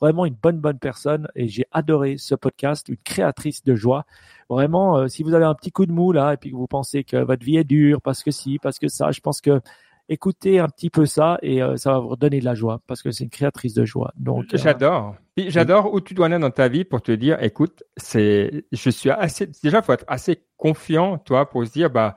vraiment 0.01 0.25
une 0.25 0.33
bonne 0.33 0.59
bonne 0.59 0.79
personne 0.79 1.27
et 1.35 1.47
j'ai 1.47 1.65
adoré 1.71 2.17
ce 2.17 2.33
podcast, 2.33 2.89
une 2.89 2.97
créatrice 2.97 3.63
de 3.63 3.75
joie. 3.75 4.05
Vraiment, 4.49 4.97
euh, 4.97 5.07
si 5.07 5.21
vous 5.21 5.35
avez 5.35 5.45
un 5.45 5.53
petit 5.53 5.71
coup 5.71 5.85
de 5.85 5.91
mou 5.91 6.11
là 6.11 6.33
et 6.33 6.37
puis 6.37 6.51
que 6.51 6.55
vous 6.55 6.67
pensez 6.67 7.03
que 7.03 7.17
votre 7.17 7.45
vie 7.45 7.57
est 7.57 7.63
dure 7.63 8.01
parce 8.01 8.23
que 8.23 8.31
si, 8.31 8.57
parce 8.57 8.79
que 8.79 8.87
ça, 8.87 9.11
je 9.11 9.21
pense 9.21 9.41
que 9.41 9.61
écoutez 10.09 10.59
un 10.59 10.67
petit 10.67 10.89
peu 10.89 11.05
ça 11.05 11.37
et 11.41 11.61
euh, 11.61 11.77
ça 11.77 11.91
va 11.91 11.99
vous 11.99 12.09
redonner 12.09 12.39
de 12.39 12.45
la 12.45 12.55
joie 12.55 12.81
parce 12.87 13.01
que 13.01 13.11
c'est 13.11 13.23
une 13.23 13.29
créatrice 13.29 13.73
de 13.73 13.85
joie. 13.85 14.11
Donc 14.17 14.45
euh, 14.53 14.57
J'adore. 14.57 15.15
Puis 15.35 15.51
j'adore 15.51 15.93
où 15.93 16.01
tu 16.01 16.13
dois 16.13 16.27
en 16.27 16.31
être 16.31 16.41
dans 16.41 16.49
ta 16.49 16.67
vie 16.67 16.83
pour 16.83 17.01
te 17.01 17.11
dire, 17.11 17.41
écoute, 17.43 17.83
c'est, 17.95 18.65
je 18.71 18.89
suis 18.89 19.11
assez, 19.11 19.47
déjà, 19.63 19.81
faut 19.81 19.93
être 19.93 20.05
assez 20.07 20.43
confiant, 20.57 21.19
toi, 21.19 21.49
pour 21.49 21.65
se 21.65 21.71
dire, 21.71 21.91
bah, 21.91 22.15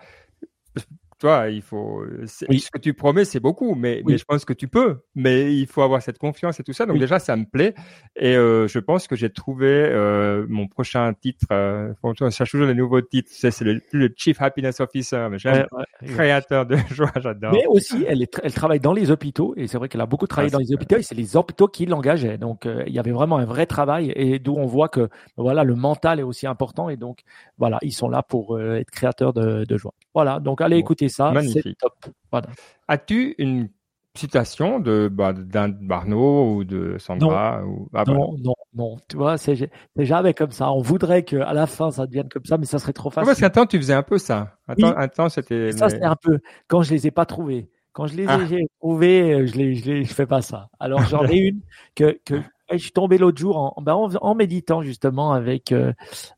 toi, 1.20 1.48
il 1.50 1.62
faut, 1.62 2.02
Oui. 2.48 2.58
ce 2.60 2.70
que 2.70 2.78
tu 2.78 2.94
promets, 2.94 3.24
c'est 3.24 3.40
beaucoup, 3.40 3.74
mais, 3.74 3.98
Oui. 4.04 4.12
mais 4.14 4.18
je 4.18 4.24
pense 4.24 4.44
que 4.44 4.52
tu 4.54 4.66
peux, 4.68 5.00
mais 5.14 5.54
il 5.54 5.66
faut 5.66 5.82
avoir 5.82 6.00
cette 6.02 6.18
confiance 6.18 6.58
et 6.58 6.64
tout 6.64 6.72
ça. 6.72 6.86
Donc 6.86 6.94
Oui. 6.94 7.00
déjà, 7.00 7.18
ça 7.18 7.36
me 7.36 7.44
plaît. 7.44 7.74
Et 8.16 8.34
euh, 8.36 8.66
je 8.66 8.78
pense 8.78 9.06
que 9.06 9.14
j'ai 9.16 9.30
trouvé 9.30 9.68
euh, 9.68 10.46
mon 10.48 10.66
prochain 10.66 11.12
titre. 11.12 11.44
Euh, 11.52 11.92
je 12.18 12.30
cherche 12.30 12.50
toujours 12.50 12.66
les 12.66 12.74
nouveaux 12.74 13.02
titres. 13.02 13.30
C'est, 13.32 13.60
le, 13.60 13.80
le 13.92 14.08
Chief 14.16 14.40
Happiness 14.40 14.80
Officer, 14.80 15.28
mais 15.30 15.36
ouais, 15.44 15.66
ouais. 15.72 15.84
créateur 16.14 16.64
de 16.66 16.76
joie, 16.90 17.12
j'adore. 17.16 17.52
Mais 17.52 17.66
aussi, 17.66 18.04
elle, 18.08 18.22
est, 18.22 18.40
elle 18.42 18.54
travaille 18.54 18.80
dans 18.80 18.94
les 18.94 19.10
hôpitaux 19.10 19.52
et 19.56 19.66
c'est 19.66 19.76
vrai 19.78 19.88
qu'elle 19.88 20.00
a 20.00 20.06
beaucoup 20.06 20.26
travaillé 20.26 20.50
Ah, 20.54 20.56
dans 20.56 20.64
les 20.64 20.72
hôpitaux 20.72 20.96
et 20.96 21.02
c'est 21.02 21.14
les 21.14 21.36
hôpitaux 21.36 21.68
qui 21.68 21.84
l'engageaient. 21.86 22.38
Donc, 22.38 22.66
il 22.86 22.92
y 22.92 22.98
avait 22.98 23.12
vraiment 23.12 23.36
un 23.36 23.44
vrai 23.44 23.66
travail 23.66 24.10
et 24.16 24.38
d'où 24.38 24.54
on 24.56 24.66
voit 24.66 24.88
que 24.88 25.08
voilà 25.36 25.64
le 25.64 25.74
mental 25.74 26.18
est 26.18 26.22
aussi 26.24 26.46
important 26.46 26.88
et 26.88 26.96
donc 26.96 27.20
voilà 27.58 27.78
ils 27.82 27.92
sont 27.92 28.08
là 28.08 28.22
pour 28.22 28.58
être 28.60 28.90
créateurs 28.90 29.34
de, 29.34 29.64
de 29.64 29.76
joie. 29.76 29.92
Voilà, 30.14 30.40
donc 30.40 30.60
allez 30.62 30.76
Bon, 30.76 30.80
écouter 30.80 31.09
ça, 31.10 31.28
c'est 31.28 31.34
magnifique. 31.34 31.78
top. 31.78 31.92
Voilà. 32.30 32.48
As-tu 32.88 33.34
une 33.38 33.68
citation 34.16 34.80
de 34.80 35.08
bah, 35.08 35.32
d'un 35.32 35.68
Barnaud 35.68 36.56
ou 36.56 36.64
de 36.64 36.96
Sandra 36.98 37.64
ou 37.64 37.88
ah, 37.94 38.02
voilà. 38.04 38.20
Non, 38.20 38.34
non, 38.42 38.54
non. 38.74 38.96
Tu 39.08 39.16
vois, 39.16 39.38
c'est 39.38 39.70
jamais 39.98 40.34
comme 40.34 40.50
ça. 40.50 40.72
On 40.72 40.80
voudrait 40.82 41.22
que 41.24 41.36
à 41.36 41.52
la 41.52 41.66
fin 41.66 41.90
ça 41.92 42.06
devienne 42.06 42.28
comme 42.28 42.44
ça, 42.44 42.58
mais 42.58 42.66
ça 42.66 42.78
serait 42.80 42.92
trop 42.92 43.10
parce 43.10 43.26
facile. 43.28 43.42
qu'un 43.44 43.50
temps 43.50 43.66
tu 43.66 43.76
faisais 43.78 43.94
un 43.94 44.02
peu 44.02 44.18
ça. 44.18 44.56
Un 44.68 44.74
Oui. 44.78 45.08
temps 45.14 45.28
c'était. 45.28 45.72
Ça 45.72 45.88
c'est 45.88 46.02
un 46.02 46.16
peu 46.16 46.38
quand 46.66 46.82
je 46.82 46.92
les 46.92 47.06
ai 47.06 47.10
pas 47.10 47.24
trouvés. 47.26 47.70
Quand 47.92 48.06
je 48.06 48.16
les 48.16 48.24
ai 48.24 48.28
Ah. 48.28 48.40
j'ai 48.48 48.66
trouvés, 48.80 49.32
euh, 49.32 49.46
je 49.46 49.54
les, 49.56 49.74
je 49.74 49.84
les, 49.90 50.04
je 50.04 50.14
fais 50.14 50.26
pas 50.26 50.42
ça. 50.42 50.68
Alors 50.80 51.02
j'en 51.04 51.24
ai 51.26 51.36
une 51.38 51.60
que 51.94 52.18
que 52.24 52.34
je 52.72 52.76
suis 52.78 52.92
tombé 52.92 53.18
l'autre 53.18 53.38
jour 53.38 53.56
en, 53.76 53.82
ben, 53.82 53.94
en, 53.94 54.08
en 54.14 54.34
méditant 54.36 54.80
justement 54.82 55.32
avec 55.32 55.72
euh, 55.72 55.92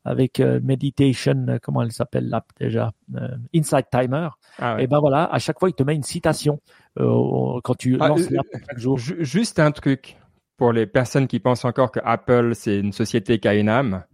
avec 0.04 0.40
euh, 0.40 0.60
meditation, 0.62 1.46
comment 1.62 1.82
elle 1.82 1.92
s'appelle 1.92 2.28
là 2.28 2.42
déjà, 2.58 2.92
euh, 3.16 3.28
Insight 3.54 3.86
Timer. 3.90 4.28
Ah, 4.58 4.76
ouais. 4.76 4.84
Et 4.84 4.86
ben 4.86 5.00
voilà, 5.00 5.24
à 5.24 5.38
chaque 5.38 5.58
fois 5.58 5.68
il 5.68 5.74
te 5.74 5.82
met 5.82 5.94
une 5.94 6.02
citation 6.02 6.60
euh, 6.98 7.60
quand 7.64 7.74
tu 7.74 7.96
Ah, 8.00 8.08
lances 8.08 8.22
euh, 8.30 8.36
l'app 8.36 8.46
chaque 8.68 8.78
jour. 8.78 8.98
Ju- 8.98 9.16
Juste 9.24 9.58
un 9.58 9.70
truc 9.70 10.16
pour 10.56 10.72
les 10.72 10.86
personnes 10.86 11.26
qui 11.26 11.40
pensent 11.40 11.64
encore 11.64 11.90
que 11.90 12.00
Apple 12.04 12.54
c'est 12.54 12.78
une 12.78 12.92
société 12.92 13.38
qui 13.38 13.48
a 13.48 13.54
une 13.54 13.68
âme. 13.68 14.04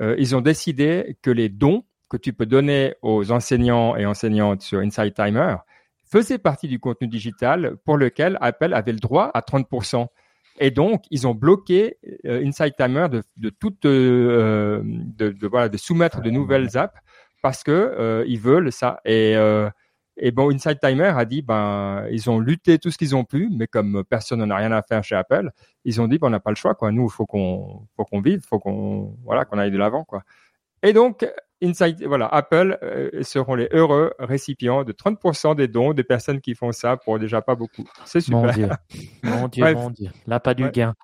Euh, 0.00 0.14
ils 0.18 0.34
ont 0.36 0.40
décidé 0.40 1.16
que 1.22 1.30
les 1.30 1.48
dons 1.48 1.84
que 2.08 2.16
tu 2.16 2.32
peux 2.32 2.46
donner 2.46 2.94
aux 3.02 3.30
enseignants 3.32 3.96
et 3.96 4.06
enseignantes 4.06 4.62
sur 4.62 4.78
Insight 4.80 5.14
Timer 5.14 5.56
faisaient 6.04 6.38
partie 6.38 6.68
du 6.68 6.78
contenu 6.78 7.08
digital 7.08 7.76
pour 7.84 7.96
lequel 7.96 8.36
Apple 8.40 8.74
avait 8.74 8.92
le 8.92 8.98
droit 8.98 9.30
à 9.34 9.40
30%. 9.40 10.06
Et 10.60 10.70
donc, 10.70 11.04
ils 11.10 11.26
ont 11.26 11.34
bloqué 11.34 11.96
euh, 12.26 12.44
Insight 12.44 12.76
Timer 12.76 13.08
de, 13.10 13.22
de 13.38 13.48
toute, 13.48 13.86
euh, 13.86 14.82
de, 14.84 15.30
de, 15.30 15.46
voilà, 15.46 15.70
de 15.70 15.78
soumettre 15.78 16.20
de 16.20 16.28
nouvelles 16.28 16.76
apps 16.76 16.98
parce 17.42 17.62
que 17.62 17.70
euh, 17.72 18.24
ils 18.26 18.40
veulent 18.40 18.72
ça. 18.72 19.00
Et, 19.04 19.36
euh, 19.36 19.68
et 20.16 20.30
bon, 20.30 20.50
Insight 20.52 20.80
Timer 20.80 21.12
a 21.16 21.24
dit, 21.24 21.42
ben, 21.42 22.06
ils 22.10 22.30
ont 22.30 22.38
lutté 22.38 22.78
tout 22.78 22.90
ce 22.90 22.98
qu'ils 22.98 23.16
ont 23.16 23.24
pu, 23.24 23.50
mais 23.52 23.66
comme 23.66 24.04
personne 24.08 24.40
n'en 24.40 24.50
a 24.50 24.56
rien 24.56 24.72
à 24.72 24.82
faire 24.82 25.02
chez 25.04 25.16
Apple, 25.16 25.50
ils 25.84 26.00
ont 26.00 26.08
dit, 26.08 26.18
ben, 26.18 26.28
on 26.28 26.30
n'a 26.30 26.40
pas 26.40 26.50
le 26.50 26.56
choix, 26.56 26.74
quoi. 26.74 26.92
Nous, 26.92 27.08
faut 27.08 27.26
qu'on, 27.26 27.86
faut 27.96 28.04
qu'on 28.04 28.20
vive, 28.20 28.42
faut 28.48 28.58
qu'on, 28.58 29.16
voilà, 29.24 29.44
qu'on 29.44 29.58
aille 29.58 29.70
de 29.70 29.78
l'avant, 29.78 30.04
quoi. 30.04 30.22
Et 30.82 30.92
donc, 30.92 31.26
Insight, 31.62 32.02
voilà, 32.04 32.26
Apple 32.26 32.78
euh, 32.82 33.22
seront 33.22 33.54
les 33.54 33.68
heureux 33.72 34.12
récipients 34.18 34.84
de 34.84 34.92
30% 34.92 35.54
des 35.54 35.68
dons 35.68 35.92
des 35.92 36.04
personnes 36.04 36.40
qui 36.40 36.54
font 36.54 36.72
ça 36.72 36.96
pour 36.96 37.18
déjà 37.18 37.40
pas 37.42 37.54
beaucoup. 37.54 37.84
C'est 38.04 38.20
Mon 38.28 38.48
super. 38.48 38.54
Dieu, 38.54 38.68
mon 39.22 39.48
Dieu, 39.48 39.62
Bref. 39.62 39.74
mon 39.74 39.90
Dieu. 39.90 40.10
Là, 40.26 40.40
pas 40.40 40.54
du 40.54 40.64
Ouais. 40.64 40.70
gain. 40.70 40.94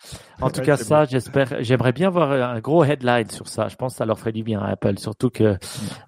En 0.41 0.51
tout 0.51 0.61
Ouais, 0.61 0.67
cas, 0.67 0.77
ça, 0.77 1.05
j'espère, 1.05 1.57
j'aimerais 1.63 1.93
bien 1.93 2.11
voir 2.11 2.33
un 2.33 2.61
gros 2.61 2.85
headline 2.85 3.31
sur 3.31 3.49
ça. 3.49 3.69
Je 3.69 3.77
pense 3.77 3.95
que 3.95 3.99
ça 3.99 4.07
leur 4.07 4.19
ferait 4.19 4.33
du 4.33 4.43
bien 4.43 4.61
à 4.61 4.69
Apple, 4.71 4.99
surtout 4.99 5.31
que, 5.31 5.57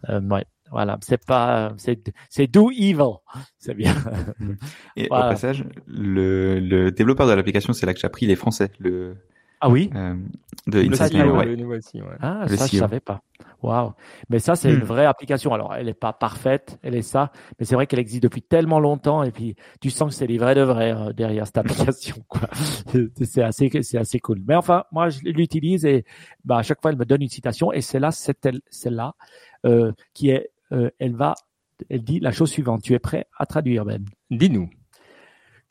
euh, 0.08 0.20
ouais, 0.22 0.44
voilà, 0.70 0.98
c'est 1.02 1.24
pas, 1.24 1.72
c'est, 1.78 2.12
c'est 2.28 2.46
do 2.46 2.70
evil. 2.70 3.16
C'est 3.58 3.74
bien. 3.74 3.94
Et 4.96 5.06
Voilà. 5.08 5.26
au 5.26 5.28
passage, 5.30 5.64
le, 5.86 6.60
le 6.60 6.90
développeur 6.92 7.26
de 7.26 7.32
l'application, 7.32 7.72
c'est 7.72 7.86
là 7.86 7.94
que 7.94 8.00
j'ai 8.00 8.06
appris, 8.06 8.26
il 8.26 8.30
est 8.30 8.36
français, 8.36 8.70
le 8.78 9.16
Ah 9.60 9.68
oui? 9.68 9.90
euh, 9.94 10.14
de 10.66 10.80
Le 10.80 10.96
CEO, 10.96 11.36
ouais. 11.36 11.44
le 11.46 11.56
nouveau 11.56 11.74
CEO, 11.74 12.04
ouais. 12.04 12.16
Ah, 12.20 12.46
Le 12.48 12.56
ça, 12.56 12.66
je 12.66 12.72
CEO. 12.76 12.78
savais 12.80 13.00
pas. 13.00 13.20
Waouh. 13.62 13.92
Mais 14.30 14.38
ça, 14.38 14.56
c'est 14.56 14.70
Hmm. 14.72 14.78
une 14.78 14.84
vraie 14.84 15.04
application. 15.04 15.52
Alors, 15.52 15.74
elle 15.74 15.88
est 15.88 15.94
pas 15.94 16.12
parfaite, 16.14 16.78
elle 16.82 16.94
est 16.94 17.02
ça, 17.02 17.30
mais 17.58 17.66
c'est 17.66 17.74
vrai 17.74 17.86
qu'elle 17.86 17.98
existe 17.98 18.22
depuis 18.22 18.40
tellement 18.42 18.80
longtemps 18.80 19.22
et 19.22 19.30
puis 19.32 19.54
tu 19.80 19.90
sens 19.90 20.10
que 20.10 20.14
c'est 20.14 20.26
les 20.26 20.38
vrais 20.38 20.54
de 20.54 20.62
vrais 20.62 20.92
euh, 20.94 21.12
derrière 21.12 21.46
cette 21.46 21.58
application, 21.58 22.16
quoi. 22.28 22.48
c'est 23.22 23.42
assez, 23.42 23.70
c'est 23.82 23.98
assez 23.98 24.18
cool. 24.18 24.40
Mais 24.46 24.54
enfin, 24.54 24.84
moi, 24.92 25.10
je 25.10 25.20
l'utilise 25.24 25.84
et, 25.84 26.04
bah, 26.44 26.58
à 26.58 26.62
chaque 26.62 26.80
fois, 26.80 26.90
elle 26.90 26.98
me 26.98 27.04
donne 27.04 27.20
une 27.22 27.28
citation 27.28 27.70
et 27.72 27.80
c'est 27.82 28.00
là, 28.00 28.10
c'est 28.12 28.44
elle, 28.46 28.60
celle-là, 28.70 29.14
euh, 29.66 29.92
qui 30.14 30.30
est, 30.30 30.50
euh, 30.72 30.88
elle 30.98 31.14
va, 31.16 31.34
elle 31.90 32.02
dit 32.02 32.18
la 32.20 32.32
chose 32.32 32.50
suivante. 32.50 32.82
Tu 32.82 32.94
es 32.94 32.98
prêt 32.98 33.26
à 33.38 33.44
traduire, 33.44 33.84
Ben? 33.84 34.04
Dis-nous. 34.30 34.70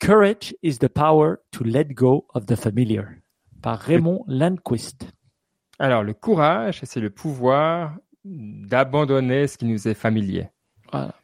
Courage 0.00 0.54
is 0.62 0.78
the 0.78 0.88
power 0.88 1.36
to 1.50 1.64
let 1.64 1.86
go 1.92 2.26
of 2.34 2.46
the 2.46 2.56
familiar. 2.56 3.06
Par 3.62 3.78
Raymond 3.78 4.24
Landquist. 4.26 5.12
Alors, 5.78 6.02
le 6.02 6.14
courage, 6.14 6.80
c'est 6.84 7.00
le 7.00 7.10
pouvoir 7.10 7.96
d'abandonner 8.24 9.46
ce 9.46 9.56
qui 9.56 9.64
nous 9.64 9.88
est 9.88 9.94
familier. 9.94 10.48
Voilà. 10.92 11.14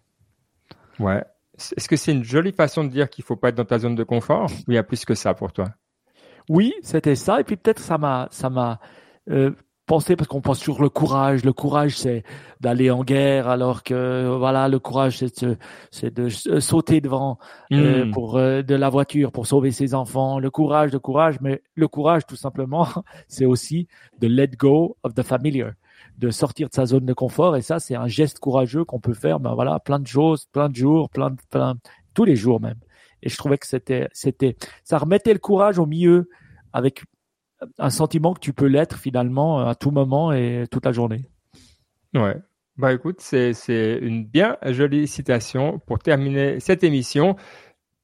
Ouais. 0.98 1.24
Est-ce 1.54 1.88
que 1.88 1.96
c'est 1.96 2.12
une 2.12 2.24
jolie 2.24 2.52
façon 2.52 2.84
de 2.84 2.88
dire 2.88 3.08
qu'il 3.08 3.24
faut 3.24 3.36
pas 3.36 3.48
être 3.48 3.54
dans 3.54 3.64
ta 3.64 3.78
zone 3.78 3.94
de 3.94 4.04
confort 4.04 4.50
ou 4.66 4.72
il 4.72 4.74
y 4.74 4.78
a 4.78 4.82
plus 4.82 5.04
que 5.04 5.14
ça 5.14 5.34
pour 5.34 5.52
toi? 5.52 5.66
Oui, 6.48 6.74
c'était 6.82 7.16
ça. 7.16 7.40
Et 7.40 7.44
puis 7.44 7.56
peut-être 7.56 7.80
ça 7.80 7.98
m'a, 7.98 8.28
ça 8.30 8.50
m'a 8.50 8.78
euh, 9.30 9.52
pensé 9.86 10.16
parce 10.16 10.28
qu'on 10.28 10.40
pense 10.40 10.58
sur 10.58 10.82
le 10.82 10.88
courage. 10.88 11.44
Le 11.44 11.52
courage, 11.52 11.96
c'est 11.96 12.24
d'aller 12.60 12.90
en 12.90 13.04
guerre, 13.04 13.48
alors 13.48 13.82
que 13.82 14.34
voilà, 14.36 14.68
le 14.68 14.78
courage, 14.78 15.18
c'est 15.18 16.14
de, 16.14 16.26
s- 16.26 16.58
sauter 16.58 17.00
devant 17.00 17.38
euh, 17.72 18.04
Hmm. 18.04 18.10
pour 18.10 18.36
euh, 18.36 18.62
de 18.62 18.74
la 18.74 18.88
voiture 18.90 19.32
pour 19.32 19.46
sauver 19.46 19.70
ses 19.70 19.94
enfants. 19.94 20.38
Le 20.38 20.50
courage, 20.50 20.92
le 20.92 20.98
courage, 20.98 21.40
mais 21.40 21.62
le 21.74 21.88
courage, 21.88 22.26
tout 22.26 22.36
simplement, 22.36 22.86
c'est 23.28 23.46
aussi 23.46 23.86
de 24.20 24.26
let 24.26 24.48
go 24.58 24.96
of 25.02 25.14
the 25.14 25.22
familiar, 25.22 25.72
de 26.18 26.30
sortir 26.30 26.68
de 26.68 26.74
sa 26.74 26.86
zone 26.86 27.06
de 27.06 27.12
confort. 27.14 27.56
Et 27.56 27.62
ça, 27.62 27.78
c'est 27.78 27.94
un 27.94 28.08
geste 28.08 28.38
courageux 28.40 28.84
qu'on 28.84 29.00
peut 29.00 29.14
faire. 29.14 29.40
Ben 29.40 29.54
voilà, 29.54 29.78
plein 29.80 29.98
de 30.00 30.06
choses, 30.06 30.46
plein 30.52 30.68
de 30.68 30.76
jours, 30.76 31.08
plein, 31.10 31.30
de, 31.30 31.36
plein, 31.50 31.74
tous 32.14 32.24
les 32.24 32.36
jours 32.36 32.60
même. 32.60 32.78
Et 33.22 33.28
je 33.28 33.36
trouvais 33.36 33.58
que 33.58 33.66
c'était, 33.66 34.08
c'était, 34.12 34.56
ça 34.84 34.98
remettait 34.98 35.32
le 35.32 35.38
courage 35.38 35.78
au 35.78 35.86
milieu 35.86 36.28
avec 36.72 37.02
un 37.78 37.90
sentiment 37.90 38.34
que 38.34 38.40
tu 38.40 38.52
peux 38.52 38.66
l'être 38.66 38.98
finalement 38.98 39.66
à 39.66 39.74
tout 39.74 39.90
moment 39.90 40.32
et 40.32 40.64
toute 40.70 40.84
la 40.84 40.92
journée. 40.92 41.28
Ouais. 42.14 42.36
Bah 42.76 42.92
écoute, 42.92 43.20
c'est 43.20 43.54
c'est 43.54 43.98
une 44.02 44.26
bien 44.26 44.58
jolie 44.66 45.08
citation 45.08 45.78
pour 45.86 45.98
terminer 45.98 46.60
cette 46.60 46.84
émission. 46.84 47.36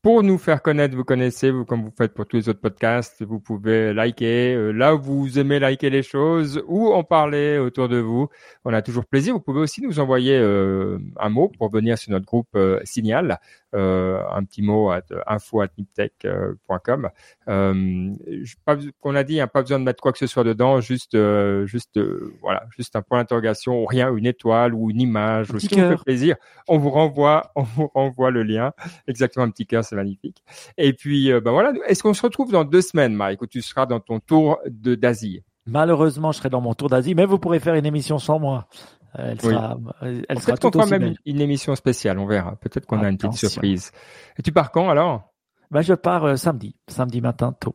Pour 0.02 0.24
nous 0.24 0.36
faire 0.36 0.62
connaître, 0.62 0.96
vous 0.96 1.04
connaissez, 1.04 1.52
vous 1.52 1.64
comme 1.64 1.84
vous 1.84 1.92
faites 1.96 2.12
pour 2.12 2.26
tous 2.26 2.34
les 2.34 2.48
autres 2.48 2.60
podcasts, 2.60 3.22
vous 3.22 3.38
pouvez 3.38 3.94
liker. 3.94 4.52
Euh, 4.52 4.72
là 4.72 4.96
où 4.96 5.00
vous 5.00 5.38
aimez 5.38 5.60
liker 5.60 5.90
les 5.90 6.02
choses 6.02 6.60
ou 6.66 6.88
en 6.88 7.04
parler 7.04 7.56
autour 7.58 7.88
de 7.88 7.98
vous, 7.98 8.26
on 8.64 8.74
a 8.74 8.82
toujours 8.82 9.06
plaisir. 9.06 9.32
Vous 9.32 9.38
pouvez 9.40 9.60
aussi 9.60 9.80
nous 9.80 10.00
envoyer 10.00 10.36
euh, 10.36 10.98
un 11.20 11.28
mot 11.28 11.52
pour 11.56 11.70
venir 11.70 11.98
sur 11.98 12.10
notre 12.10 12.26
groupe 12.26 12.48
euh, 12.56 12.80
Signal, 12.82 13.38
un 13.74 14.42
petit 14.44 14.60
mot 14.60 14.90
à 14.90 15.02
info@niptech.com. 15.28 17.08
qu'on 17.46 19.14
a 19.14 19.22
dit, 19.22 19.40
hein, 19.40 19.46
pas 19.46 19.62
besoin 19.62 19.78
de 19.78 19.84
mettre 19.84 20.02
quoi 20.02 20.10
que 20.10 20.18
ce 20.18 20.26
soit 20.26 20.44
dedans, 20.44 20.80
juste 20.80 21.16
juste 21.64 21.98
voilà, 22.42 22.64
juste 22.76 22.96
un 22.96 23.02
point 23.02 23.20
d'interrogation 23.20 23.80
ou 23.80 23.86
rien, 23.86 24.14
une 24.14 24.26
étoile 24.26 24.74
ou 24.74 24.90
une 24.90 25.00
image, 25.00 25.52
ou 25.52 25.60
ce 25.60 25.68
qui 25.68 25.80
vous 25.80 25.90
fait 25.90 26.04
plaisir. 26.04 26.34
On 26.66 26.76
vous 26.76 26.90
renvoie, 26.90 27.52
on 27.56 27.62
vous 27.62 27.86
renvoie 27.94 28.32
le 28.32 28.42
lien, 28.42 28.72
exactement 29.06 29.46
un 29.46 29.50
petit 29.50 29.64
cœur 29.64 29.84
c'est 29.92 29.96
magnifique. 29.96 30.42
Et 30.78 30.94
puis, 30.94 31.30
euh, 31.30 31.40
ben 31.40 31.52
voilà. 31.52 31.72
Est-ce 31.86 32.02
qu'on 32.02 32.14
se 32.14 32.22
retrouve 32.22 32.50
dans 32.50 32.64
deux 32.64 32.80
semaines, 32.80 33.14
Mike, 33.14 33.42
où 33.42 33.46
tu 33.46 33.60
seras 33.60 33.84
dans 33.84 34.00
ton 34.00 34.20
tour 34.20 34.58
de 34.66 34.94
d'Asie 34.94 35.42
Malheureusement, 35.66 36.32
je 36.32 36.38
serai 36.38 36.48
dans 36.48 36.62
mon 36.62 36.74
tour 36.74 36.88
d'Asie, 36.88 37.14
mais 37.14 37.26
vous 37.26 37.38
pourrez 37.38 37.60
faire 37.60 37.74
une 37.74 37.84
émission 37.86 38.18
sans 38.18 38.38
moi. 38.38 38.66
Elle 39.14 39.40
sera, 39.40 39.78
elle 40.00 40.40
sera 40.40 40.56
tout 40.56 40.70
qu'on 40.70 40.86
même 40.86 41.14
une 41.26 41.40
émission 41.42 41.76
spéciale, 41.76 42.18
on 42.18 42.24
verra. 42.24 42.56
Peut-être 42.56 42.86
qu'on 42.86 43.02
a 43.02 43.10
une 43.10 43.18
petite 43.18 43.34
surprise. 43.34 43.92
Et 44.38 44.42
tu 44.42 44.52
pars 44.52 44.70
quand 44.70 44.88
alors? 44.88 45.34
Ben, 45.70 45.82
je 45.82 45.92
pars 45.92 46.24
euh, 46.24 46.36
samedi, 46.36 46.74
samedi 46.88 47.20
matin 47.20 47.52
tôt. 47.52 47.74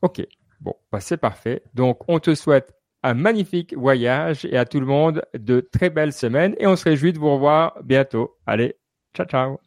Ok, 0.00 0.24
bon, 0.60 0.74
bah, 0.92 1.00
c'est 1.00 1.16
parfait. 1.16 1.62
Donc, 1.74 2.00
on 2.08 2.20
te 2.20 2.34
souhaite 2.34 2.72
un 3.02 3.14
magnifique 3.14 3.76
voyage 3.76 4.44
et 4.44 4.56
à 4.56 4.64
tout 4.64 4.80
le 4.80 4.86
monde 4.86 5.22
de 5.34 5.60
très 5.60 5.90
belles 5.90 6.12
semaines 6.12 6.54
et 6.58 6.66
on 6.66 6.76
se 6.76 6.84
réjouit 6.84 7.12
de 7.12 7.18
vous 7.18 7.32
revoir 7.32 7.76
bientôt. 7.82 8.36
Allez, 8.46 8.76
ciao 9.14 9.26
ciao. 9.26 9.58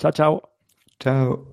Ciao 0.00 0.12
ciao. 0.12 0.51
Ciao 1.02 1.51